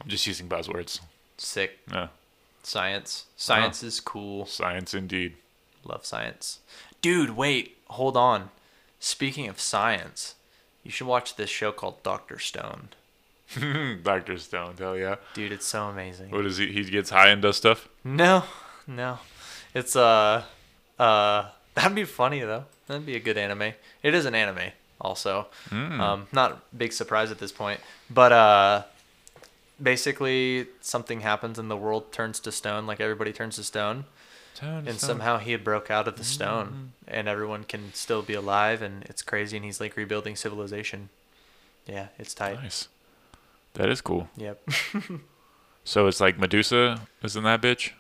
I'm 0.02 0.10
just 0.10 0.26
using 0.26 0.48
buzzwords. 0.50 1.00
Sick. 1.38 1.80
Yeah, 1.92 2.08
Science. 2.64 3.26
Science 3.38 3.84
is 3.84 4.00
cool. 4.00 4.46
science 4.46 4.94
indeed. 4.94 5.36
Love 5.86 6.06
science. 6.06 6.60
Dude, 7.02 7.32
wait. 7.32 7.78
Hold 7.90 8.16
on. 8.18 8.50
Speaking 9.00 9.48
of 9.50 9.60
science, 9.60 10.36
you 10.84 10.92
should 10.92 11.08
watch 11.08 11.36
this 11.36 11.50
show 11.50 11.72
called 11.72 12.02
Doctor 12.04 12.40
Stone. 12.40 12.90
Doctor 14.04 14.38
Stone, 14.38 14.76
hell 14.78 14.98
yeah. 14.98 15.16
Dude, 15.34 15.52
it's 15.52 15.66
so 15.66 15.84
amazing. 15.86 16.32
What 16.32 16.46
is 16.46 16.58
he? 16.58 16.72
He 16.72 16.84
gets 16.86 17.10
high 17.10 17.30
and 17.30 17.42
does 17.42 17.58
stuff. 17.58 17.88
No, 18.04 18.44
no. 18.88 19.20
It's 19.74 19.96
uh 19.96 20.44
uh 21.00 21.50
that'd 21.76 21.96
be 21.96 22.04
funny 22.06 22.42
though. 22.42 22.66
That'd 22.88 23.06
be 23.06 23.16
a 23.16 23.20
good 23.20 23.38
anime. 23.38 23.74
It 24.02 24.14
is 24.14 24.26
an 24.26 24.36
anime 24.36 24.72
also. 25.00 25.48
Um 25.72 26.28
not 26.32 26.52
a 26.52 26.58
big 26.76 26.94
surprise 26.94 27.32
at 27.32 27.40
this 27.40 27.52
point. 27.52 27.80
But 28.10 28.32
uh 28.32 28.84
basically 29.82 30.68
something 30.82 31.22
happens 31.22 31.58
and 31.60 31.70
the 31.70 31.78
world 31.78 32.12
turns 32.12 32.40
to 32.40 32.52
stone 32.52 32.86
like 32.86 33.00
everybody 33.02 33.34
turns 33.34 33.56
to 33.58 33.64
stone 33.64 34.06
Turned 34.56 34.88
and 34.88 34.98
stone. 34.98 35.08
somehow 35.08 35.38
he 35.40 35.52
had 35.52 35.64
broke 35.64 35.90
out 35.90 36.08
of 36.08 36.16
the 36.16 36.22
Mm-hmm. 36.24 36.32
stone, 36.34 36.92
and 37.08 37.28
everyone 37.28 37.64
can 37.64 37.94
still 37.94 38.22
be 38.22 38.34
alive, 38.36 38.82
and 38.82 39.04
it's 39.06 39.22
crazy, 39.22 39.58
and 39.58 39.66
he's 39.66 39.80
like 39.82 39.98
rebuilding 39.98 40.36
civilization. 40.36 41.10
Yeah, 41.88 42.08
it's 42.20 42.34
tight. 42.34 42.62
Nice. 42.62 42.88
That 43.74 43.90
is 43.90 44.02
cool. 44.02 44.30
Yep, 44.38 44.62
So 45.84 46.08
it's 46.08 46.22
like 46.22 46.38
Medusa 46.40 47.02
is 47.24 47.36
in 47.36 47.44
that 47.44 47.62
bitch. 47.62 47.92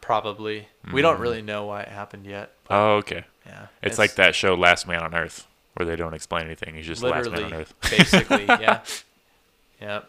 probably. 0.00 0.68
We 0.92 1.02
don't 1.02 1.18
Mm. 1.18 1.22
really 1.22 1.42
know 1.42 1.66
why 1.66 1.82
it 1.82 1.88
happened 1.88 2.26
yet. 2.26 2.52
Oh, 2.70 2.94
okay. 2.96 3.24
yeah, 3.46 3.66
It's, 3.82 3.98
like 3.98 4.14
that 4.16 4.34
show 4.34 4.54
Last 4.54 4.88
Man 4.88 5.02
on 5.02 5.14
Earth, 5.14 5.46
where 5.74 5.86
they 5.86 5.94
don't 5.94 6.14
explain 6.14 6.46
anything. 6.46 6.74
He's 6.74 6.86
just 6.86 7.02
Last 7.02 7.30
Man 7.30 7.44
on 7.44 7.54
Earth. 7.54 7.74
basically, 7.90 8.44
yeah. 8.48 8.80
Yep. 9.80 10.08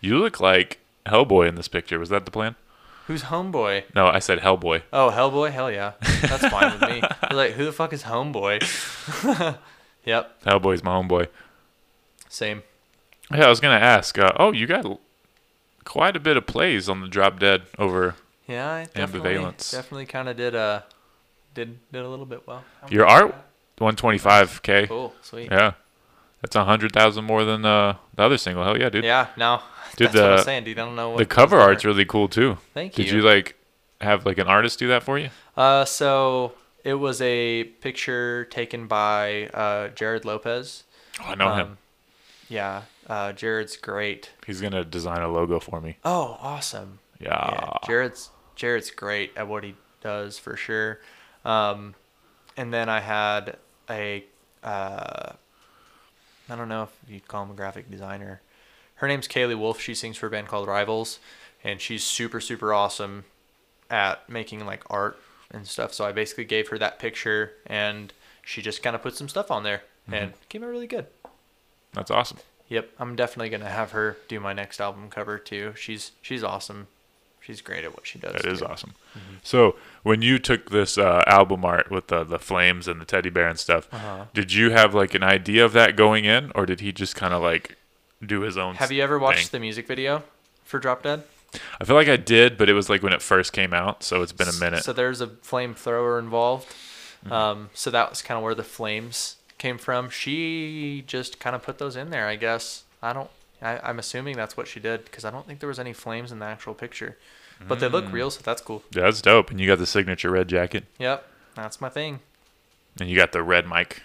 You 0.00 0.18
look 0.18 0.38
like 0.40 0.78
Hellboy 1.06 1.48
in 1.48 1.54
this 1.56 1.66
picture. 1.68 1.98
Was 1.98 2.10
that 2.10 2.24
the 2.26 2.30
plan? 2.30 2.54
Who's 3.08 3.22
Homeboy? 3.24 3.84
No, 3.94 4.06
I 4.06 4.18
said 4.18 4.40
Hellboy. 4.40 4.82
Oh, 4.92 5.10
Hellboy? 5.10 5.50
Hell 5.50 5.70
yeah. 5.72 5.92
That's 6.20 6.46
fine 6.48 6.78
with 6.78 6.82
me. 6.90 7.00
I 7.22 7.28
was 7.30 7.36
like, 7.36 7.52
who 7.52 7.64
the 7.64 7.72
fuck 7.72 7.94
is 7.94 8.02
Homeboy? 8.02 8.60
yep, 10.04 10.42
Hellboy's 10.44 10.84
my 10.84 10.90
homeboy. 10.92 11.28
same. 12.28 12.62
Yeah, 13.32 13.46
I 13.46 13.48
was 13.48 13.60
gonna 13.60 13.76
ask. 13.76 14.18
Uh, 14.18 14.32
oh, 14.36 14.52
you 14.52 14.66
got 14.66 15.00
quite 15.84 16.16
a 16.16 16.20
bit 16.20 16.36
of 16.36 16.46
plays 16.46 16.86
on 16.86 17.00
the 17.00 17.08
Drop 17.08 17.38
Dead 17.40 17.62
over 17.78 18.14
Yeah, 18.46 18.70
I 18.70 18.84
definitely, 18.84 19.34
Ambivalence. 19.36 19.72
definitely 19.72 20.04
kind 20.06 20.28
of 20.28 20.36
did 20.36 20.54
uh 20.54 20.82
did 21.54 21.78
did 21.90 22.02
a 22.04 22.08
little 22.08 22.26
bit 22.26 22.46
well. 22.46 22.62
your 22.90 23.06
art. 23.06 23.34
125k. 23.78 24.88
Cool, 24.88 25.14
sweet. 25.22 25.48
Yeah, 25.50 25.72
that's 26.40 26.56
a 26.56 26.64
hundred 26.64 26.92
thousand 26.92 27.24
more 27.24 27.44
than 27.44 27.64
uh, 27.64 27.96
the 28.14 28.22
other 28.22 28.38
single. 28.38 28.64
Hell 28.64 28.78
yeah, 28.78 28.88
dude. 28.88 29.04
Yeah, 29.04 29.28
no. 29.36 29.60
Dude, 29.96 30.08
that's 30.08 30.16
what 30.16 30.22
the- 30.22 30.32
I'm 30.36 30.44
saying, 30.44 30.64
dude. 30.64 30.78
I 30.78 30.84
don't 30.84 30.96
know 30.96 31.10
what 31.10 31.18
the 31.18 31.26
cover 31.26 31.58
art's 31.58 31.84
really 31.84 32.04
cool 32.04 32.28
too. 32.28 32.58
Thank 32.74 32.96
you. 32.98 33.04
Did 33.04 33.12
you. 33.14 33.22
like 33.22 33.56
have 34.00 34.24
like 34.24 34.38
an 34.38 34.46
artist 34.46 34.78
do 34.78 34.86
that 34.88 35.02
for 35.02 35.18
you? 35.18 35.30
Uh, 35.56 35.84
so 35.84 36.52
it 36.84 36.94
was 36.94 37.20
a 37.20 37.64
picture 37.64 38.44
taken 38.46 38.86
by 38.86 39.46
uh 39.48 39.88
Jared 39.88 40.24
Lopez. 40.24 40.84
Oh, 41.20 41.24
I 41.24 41.34
know 41.34 41.54
him. 41.54 41.66
Um, 41.66 41.78
Yeah, 42.48 42.82
uh, 43.08 43.32
Jared's 43.32 43.76
great. 43.76 44.30
He's 44.46 44.60
gonna 44.60 44.84
design 44.84 45.20
a 45.22 45.28
logo 45.28 45.58
for 45.58 45.80
me. 45.80 45.96
Oh, 46.04 46.38
awesome. 46.40 47.00
Yeah. 47.20 47.28
Yeah, 47.30 47.70
Jared's 47.86 48.30
Jared's 48.54 48.90
great 48.92 49.32
at 49.36 49.48
what 49.48 49.64
he 49.64 49.74
does 50.00 50.38
for 50.38 50.56
sure. 50.56 51.00
Um, 51.44 51.94
and 52.56 52.72
then 52.72 52.88
I 52.88 53.00
had 53.00 53.56
a 53.90 54.24
uh, 54.62 55.32
I 56.48 56.56
don't 56.56 56.68
know 56.68 56.84
if 56.84 56.90
you'd 57.08 57.28
call 57.28 57.44
him 57.44 57.50
a 57.50 57.54
graphic 57.54 57.90
designer. 57.90 58.40
Her 58.96 59.08
name's 59.08 59.28
Kalie 59.28 59.54
Wolfe. 59.54 59.80
She 59.80 59.94
sings 59.94 60.16
for 60.16 60.26
a 60.26 60.30
band 60.30 60.48
called 60.48 60.68
Rivals, 60.68 61.18
and 61.62 61.80
she's 61.80 62.02
super 62.04 62.40
super 62.40 62.72
awesome 62.72 63.24
at 63.90 64.28
making 64.28 64.66
like 64.66 64.82
art 64.90 65.18
and 65.50 65.66
stuff. 65.66 65.92
So 65.94 66.04
I 66.04 66.12
basically 66.12 66.44
gave 66.44 66.68
her 66.68 66.78
that 66.78 66.98
picture, 66.98 67.52
and 67.66 68.12
she 68.42 68.62
just 68.62 68.82
kind 68.82 68.96
of 68.96 69.02
put 69.02 69.16
some 69.16 69.28
stuff 69.28 69.50
on 69.50 69.62
there, 69.62 69.82
mm-hmm. 70.04 70.14
and 70.14 70.30
it 70.32 70.48
came 70.48 70.62
out 70.62 70.70
really 70.70 70.86
good. 70.86 71.06
That's 71.92 72.10
awesome. 72.10 72.38
Yep, 72.68 72.90
I'm 72.98 73.16
definitely 73.16 73.48
gonna 73.48 73.70
have 73.70 73.92
her 73.92 74.18
do 74.28 74.40
my 74.40 74.52
next 74.52 74.80
album 74.80 75.08
cover 75.10 75.38
too. 75.38 75.74
She's 75.76 76.12
she's 76.20 76.44
awesome. 76.44 76.88
She's 77.48 77.62
great 77.62 77.82
at 77.82 77.94
what 77.94 78.06
she 78.06 78.18
does. 78.18 78.34
That 78.34 78.44
is 78.44 78.58
too. 78.58 78.66
awesome. 78.66 78.92
So 79.42 79.76
when 80.02 80.20
you 80.20 80.38
took 80.38 80.70
this 80.70 80.98
uh, 80.98 81.24
album 81.26 81.64
art 81.64 81.90
with 81.90 82.08
the 82.08 82.22
the 82.22 82.38
flames 82.38 82.86
and 82.86 83.00
the 83.00 83.06
teddy 83.06 83.30
bear 83.30 83.48
and 83.48 83.58
stuff, 83.58 83.88
Uh-huh. 83.90 84.26
did 84.34 84.52
you 84.52 84.68
have 84.70 84.94
like 84.94 85.14
an 85.14 85.22
idea 85.22 85.64
of 85.64 85.72
that 85.72 85.96
going 85.96 86.26
in, 86.26 86.52
or 86.54 86.66
did 86.66 86.80
he 86.80 86.92
just 86.92 87.16
kind 87.16 87.32
of 87.32 87.40
like 87.42 87.78
do 88.24 88.42
his 88.42 88.58
own? 88.58 88.74
Have 88.74 88.92
you 88.92 89.02
ever 89.02 89.18
watched 89.18 89.48
thing? 89.48 89.58
the 89.58 89.60
music 89.60 89.86
video 89.88 90.24
for 90.66 90.78
Drop 90.78 91.02
Dead? 91.02 91.22
I 91.80 91.84
feel 91.86 91.96
like 91.96 92.08
I 92.08 92.18
did, 92.18 92.58
but 92.58 92.68
it 92.68 92.74
was 92.74 92.90
like 92.90 93.02
when 93.02 93.14
it 93.14 93.22
first 93.22 93.54
came 93.54 93.72
out, 93.72 94.02
so 94.02 94.20
it's 94.20 94.32
been 94.34 94.48
a 94.48 94.52
minute. 94.60 94.84
So 94.84 94.92
there's 94.92 95.22
a 95.22 95.28
flamethrower 95.28 96.18
involved. 96.18 96.68
Mm-hmm. 97.24 97.32
Um, 97.32 97.70
so 97.72 97.90
that 97.90 98.10
was 98.10 98.20
kind 98.20 98.36
of 98.36 98.44
where 98.44 98.54
the 98.54 98.62
flames 98.62 99.36
came 99.56 99.78
from. 99.78 100.10
She 100.10 101.02
just 101.06 101.40
kind 101.40 101.56
of 101.56 101.62
put 101.62 101.78
those 101.78 101.96
in 101.96 102.10
there, 102.10 102.26
I 102.28 102.36
guess. 102.36 102.84
I 103.02 103.14
don't. 103.14 103.30
I, 103.60 103.80
I'm 103.82 103.98
assuming 103.98 104.36
that's 104.36 104.56
what 104.56 104.68
she 104.68 104.78
did 104.78 105.04
because 105.06 105.24
I 105.24 105.30
don't 105.30 105.44
think 105.46 105.58
there 105.60 105.68
was 105.68 105.80
any 105.80 105.92
flames 105.92 106.30
in 106.30 106.38
the 106.38 106.44
actual 106.44 106.74
picture, 106.74 107.16
but 107.66 107.80
they 107.80 107.88
Mm. 107.88 107.92
look 107.92 108.12
real, 108.12 108.30
so 108.30 108.40
that's 108.42 108.62
cool. 108.62 108.82
yeah, 108.92 109.02
that's 109.02 109.20
dope. 109.22 109.50
And 109.50 109.60
you 109.60 109.66
got 109.66 109.78
the 109.78 109.86
signature 109.86 110.30
red 110.30 110.48
jacket, 110.48 110.84
Yep, 110.98 111.26
that's 111.54 111.80
my 111.80 111.88
thing. 111.88 112.20
and 113.00 113.08
you 113.08 113.16
got 113.16 113.32
the 113.32 113.42
red 113.42 113.66
mic. 113.68 114.02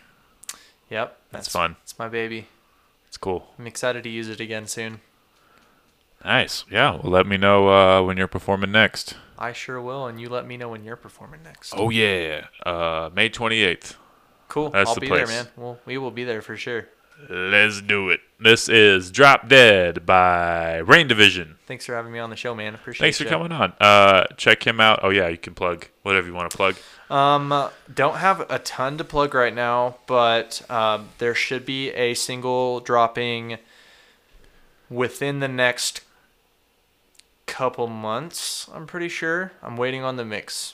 Yep, 0.90 1.18
That's 1.32 1.48
fun. 1.48 1.76
It's 1.84 1.98
my 1.98 2.08
baby. 2.08 2.48
It's 3.08 3.18
cool. 3.18 3.54
I'm 3.58 3.66
excited 3.68 4.04
to 4.04 4.10
use 4.10 4.28
it 4.30 4.40
again 4.40 4.68
soon. 4.68 5.02
Nice. 6.24 6.64
Yeah. 6.72 6.92
Well, 7.02 7.12
let 7.12 7.26
me 7.28 7.38
know 7.38 7.70
uh, 7.70 8.02
when 8.04 8.16
you're 8.18 8.28
performing 8.28 8.72
next. 8.72 9.16
I 9.38 9.52
sure 9.54 9.82
will, 9.82 10.06
and 10.08 10.22
you 10.22 10.30
let 10.30 10.46
me 10.48 10.56
know 10.58 10.70
when 10.70 10.84
you're 10.84 10.96
performing 10.96 11.42
next. 11.44 11.74
Oh 11.76 11.90
yeah, 11.90 12.46
uh, 12.66 13.10
May 13.14 13.30
28th. 13.30 13.96
cool. 14.48 14.70
that's 14.70 14.90
I'll 14.90 14.96
the 14.96 15.02
be 15.02 15.08
place. 15.08 15.28
there, 15.28 15.44
man. 15.44 15.52
Well, 15.58 15.80
we 15.86 15.98
will 15.98 16.12
be 16.12 16.24
there 16.24 16.42
for 16.42 16.56
sure. 16.56 16.88
Let's 17.30 17.82
do 17.82 18.10
it. 18.10 18.22
This 18.40 18.68
is 18.68 19.12
Drop 19.12 19.48
Dead 19.48 20.06
by 20.06 20.78
Rain 20.78 21.08
Division. 21.08 21.56
Thanks 21.68 21.86
for 21.86 21.96
having 21.96 22.12
me 22.12 22.20
on 22.20 22.30
the 22.30 22.36
show, 22.36 22.54
man. 22.54 22.76
Appreciate 22.76 23.00
it. 23.00 23.06
Thanks 23.06 23.18
for 23.18 23.26
coming 23.26 23.52
on. 23.52 23.74
Uh, 23.80 24.26
check 24.36 24.66
him 24.66 24.82
out. 24.82 25.00
Oh 25.04 25.10
yeah, 25.10 25.30
you 25.30 25.38
can 25.38 25.54
plug 25.54 25.88
whatever 26.02 26.28
you 26.28 26.34
want 26.34 26.52
to 26.52 26.58
plug. 26.58 26.76
Um, 27.10 27.70
don't 27.94 28.18
have 28.18 28.42
a 28.50 28.60
ton 28.60 28.98
to 28.98 29.04
plug 29.04 29.34
right 29.34 29.54
now, 29.54 29.96
but 30.08 30.70
um, 30.70 31.10
there 31.20 31.36
should 31.36 31.66
be 31.66 31.92
a 31.92 32.14
single 32.16 32.80
dropping 32.80 33.58
within 34.90 35.40
the 35.40 35.48
next 35.48 36.02
couple 37.46 37.88
months. 37.88 38.70
I'm 38.74 38.88
pretty 38.88 39.10
sure. 39.10 39.52
I'm 39.62 39.78
waiting 39.78 40.04
on 40.04 40.18
the 40.18 40.26
mix, 40.26 40.74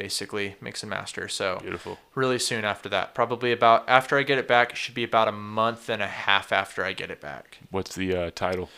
basically 0.00 0.56
mix 0.62 0.82
and 0.82 0.88
master. 0.88 1.28
So 1.28 1.58
Beautiful. 1.60 1.98
really 2.14 2.38
soon 2.38 2.64
after 2.64 2.88
that, 2.88 3.14
probably 3.14 3.52
about 3.52 3.86
after 3.86 4.16
I 4.16 4.22
get 4.22 4.38
it 4.38 4.48
back. 4.48 4.70
It 4.70 4.76
should 4.78 4.94
be 4.94 5.04
about 5.04 5.28
a 5.28 5.32
month 5.32 5.90
and 5.90 6.00
a 6.00 6.06
half 6.06 6.52
after 6.52 6.82
I 6.82 6.94
get 6.94 7.10
it 7.10 7.20
back. 7.20 7.58
What's 7.70 7.94
the 7.94 8.16
uh, 8.16 8.30
title? 8.34 8.70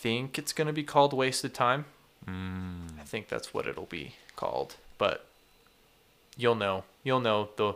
think 0.00 0.38
it's 0.38 0.52
gonna 0.54 0.72
be 0.72 0.82
called 0.82 1.12
Wasted 1.12 1.52
Time. 1.52 1.84
I 2.26 3.02
think 3.04 3.28
that's 3.28 3.52
what 3.52 3.66
it'll 3.66 3.86
be 3.86 4.14
called, 4.34 4.76
but 4.98 5.26
you'll 6.36 6.54
know. 6.54 6.84
You'll 7.04 7.20
know 7.20 7.50
the 7.56 7.74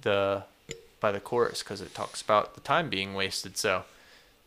the 0.00 0.44
by 1.00 1.12
the 1.12 1.20
chorus 1.20 1.62
because 1.62 1.80
it 1.80 1.94
talks 1.94 2.22
about 2.22 2.54
the 2.54 2.60
time 2.60 2.88
being 2.88 3.14
wasted. 3.14 3.56
So 3.56 3.84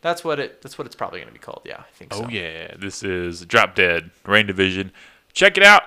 that's 0.02 0.24
what 0.24 0.40
it. 0.40 0.62
That's 0.62 0.78
what 0.78 0.86
it's 0.86 0.96
probably 0.96 1.20
gonna 1.20 1.32
be 1.32 1.38
called. 1.38 1.62
Yeah, 1.64 1.80
I 1.80 1.92
think 1.92 2.14
so. 2.14 2.24
Oh 2.24 2.28
yeah, 2.28 2.74
this 2.76 3.02
is 3.02 3.44
Drop 3.44 3.74
Dead 3.74 4.10
Rain 4.24 4.46
Division. 4.46 4.90
Check 5.32 5.56
it 5.56 5.62
out. 5.62 5.82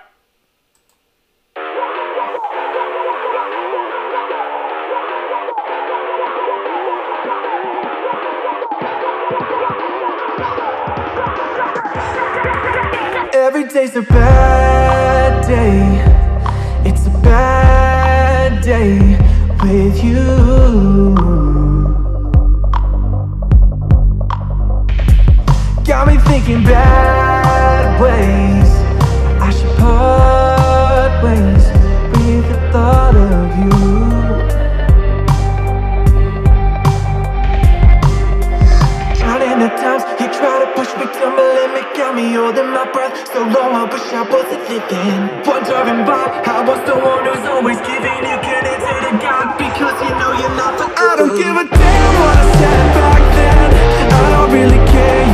Every 13.78 13.90
day's 13.90 13.96
a 13.96 14.02
bad 14.02 15.46
day. 15.46 16.90
It's 16.90 17.06
a 17.06 17.10
bad 17.22 18.60
day 18.60 18.98
with 19.62 20.02
you. 20.02 21.14
Got 25.84 26.08
me 26.08 26.18
thinking 26.18 26.64
bad 26.64 28.00
ways. 28.02 28.70
I 29.40 29.50
should 29.50 29.76
part 29.78 31.22
ways 31.22 31.64
with 32.16 32.48
the 32.48 32.58
thought 32.72 33.14
of 33.14 33.58
you. 33.62 33.78
Drowning 39.18 39.62
at 39.62 39.74
times, 39.78 40.02
you 40.20 40.26
try 40.36 40.64
to 40.64 40.72
push 40.74 40.90
me 40.96 41.06
limit 41.28 41.67
Got 41.98 42.14
me 42.14 42.32
holding 42.32 42.70
my 42.70 42.86
breath. 42.92 43.10
So 43.34 43.42
long 43.42 43.74
I 43.74 43.82
wish 43.90 44.06
I 44.14 44.22
wasn't 44.22 44.62
living. 44.70 45.18
Wondering 45.42 46.06
why 46.06 46.30
I 46.46 46.62
was 46.62 46.78
the 46.86 46.94
one 46.94 47.26
who's 47.26 47.42
always 47.50 47.80
giving 47.82 48.22
You 48.22 48.38
can 48.38 48.62
answer 48.70 48.98
to 49.02 49.12
God. 49.18 49.58
Because 49.58 49.98
you 50.06 50.14
know 50.14 50.30
you're 50.38 50.54
not 50.54 50.78
the 50.78 50.86
I 50.94 51.18
don't 51.18 51.34
give 51.34 51.58
a 51.58 51.66
damn 51.66 52.14
what 52.22 52.38
I 52.38 52.46
said 52.54 52.86
back 52.94 53.22
then. 53.34 53.68
I 54.14 54.24
don't 54.30 54.50
really 54.54 54.78
care, 54.94 55.26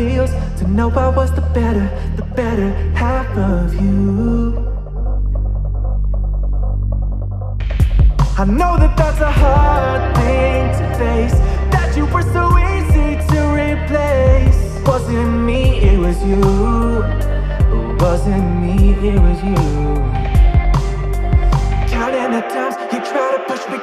feels 0.00 0.30
to 0.58 0.66
know 0.66 0.88
I 0.90 1.08
was 1.10 1.30
the 1.32 1.42
better, 1.58 1.86
the 2.16 2.22
better 2.40 2.70
half 2.94 3.28
of 3.36 3.74
you. 3.74 4.56
I 8.42 8.44
know 8.58 8.72
that 8.82 8.94
that's 8.96 9.20
a 9.20 9.32
hard 9.42 10.02
thing 10.16 10.62
to 10.78 10.84
face. 11.02 11.36
That 11.74 11.94
you 11.98 12.06
were 12.14 12.26
so 12.38 12.44
easy 12.72 13.10
to 13.30 13.38
replace. 13.62 14.60
Wasn't 14.86 15.32
me, 15.48 15.62
it 15.90 15.98
was 15.98 16.18
you. 16.30 16.40
Wasn't 18.04 18.46
me, 18.62 18.76
it 19.08 19.18
was 19.26 19.38
you. 19.50 20.19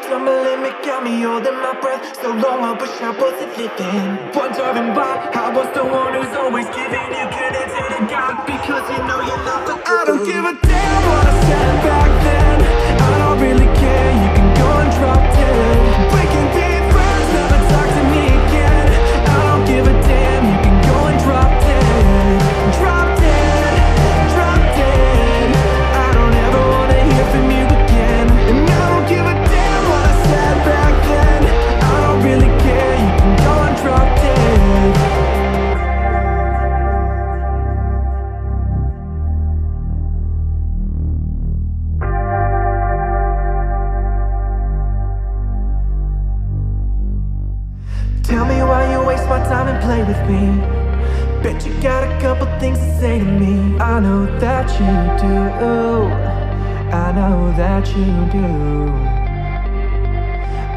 My 0.06 0.42
limit, 0.44 0.74
got 0.84 1.04
me 1.04 1.22
holding 1.22 1.58
my 1.58 1.74
breath 1.82 2.16
so 2.22 2.30
long. 2.30 2.62
I 2.64 2.74
wish 2.74 2.96
I 3.02 3.12
wasn't 3.12 3.58
living. 3.58 4.34
Wondering 4.34 4.94
by, 4.94 5.30
I 5.34 5.50
was 5.56 5.70
the 5.74 5.84
one 5.84 6.14
who's 6.14 6.36
always 6.38 6.68
giving 6.68 7.10
you 7.18 7.26
credit 7.34 7.68
to 7.74 7.84
the 7.94 8.02
God 8.06 8.46
because 8.46 8.86
you 8.94 9.02
know 9.08 9.20
you're 9.22 9.46
not 9.46 9.66
the. 9.68 9.76
I 9.86 10.04
don't 10.06 10.26
give 10.26 10.46
a 10.46 10.54
damn 10.66 11.02
what 11.10 11.28
I 11.28 11.36
said 11.48 11.84
back 11.84 12.24
then. 12.24 12.47
With 50.08 50.22
me. 50.30 50.44
Bet 51.44 51.66
you 51.66 51.74
got 51.82 52.04
a 52.04 52.22
couple 52.22 52.48
things 52.60 52.80
to 52.80 53.00
say 53.00 53.20
to 53.20 53.26
me. 53.26 53.78
I 53.80 54.00
know 54.00 54.26
that 54.40 54.68
you 54.80 54.94
do. 55.22 55.38
I 57.06 57.12
know 57.12 57.52
that 57.58 57.86
you 57.96 58.12
do. 58.32 58.48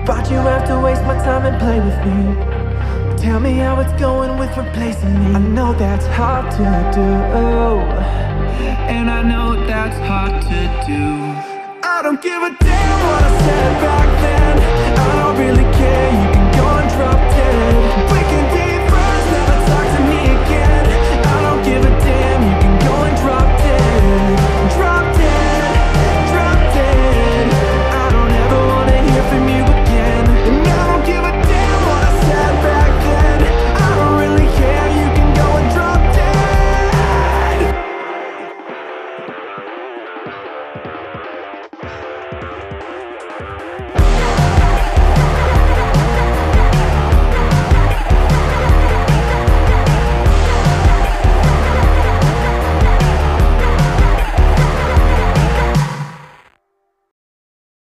Why'd 0.06 0.26
you 0.28 0.38
have 0.38 0.66
to 0.66 0.80
waste 0.80 1.04
my 1.04 1.16
time 1.24 1.46
and 1.46 1.56
play 1.60 1.78
with 1.78 1.98
me? 2.08 2.18
Tell 3.22 3.38
me 3.38 3.52
how 3.52 3.78
it's 3.80 3.92
going 4.00 4.36
with 4.38 4.56
replacing 4.56 5.14
me. 5.20 5.34
I 5.34 5.38
know 5.38 5.72
that's 5.74 6.06
hard 6.06 6.50
to 6.52 6.66
do. 6.98 7.08
And 8.94 9.08
I 9.08 9.22
know 9.22 9.64
that's 9.66 9.98
hard 10.08 10.42
to 10.42 10.60
do. 10.90 11.04
I 11.82 12.00
don't 12.02 12.20
give 12.20 12.42
a 12.42 12.50
damn 12.58 12.98
what 13.06 13.22
I 13.22 13.32
said 13.46 13.72
back 13.86 14.08
then. 14.24 14.54
I 14.98 15.10
don't 15.22 15.38
really 15.38 15.68
care. 15.78 16.10
You 16.24 16.60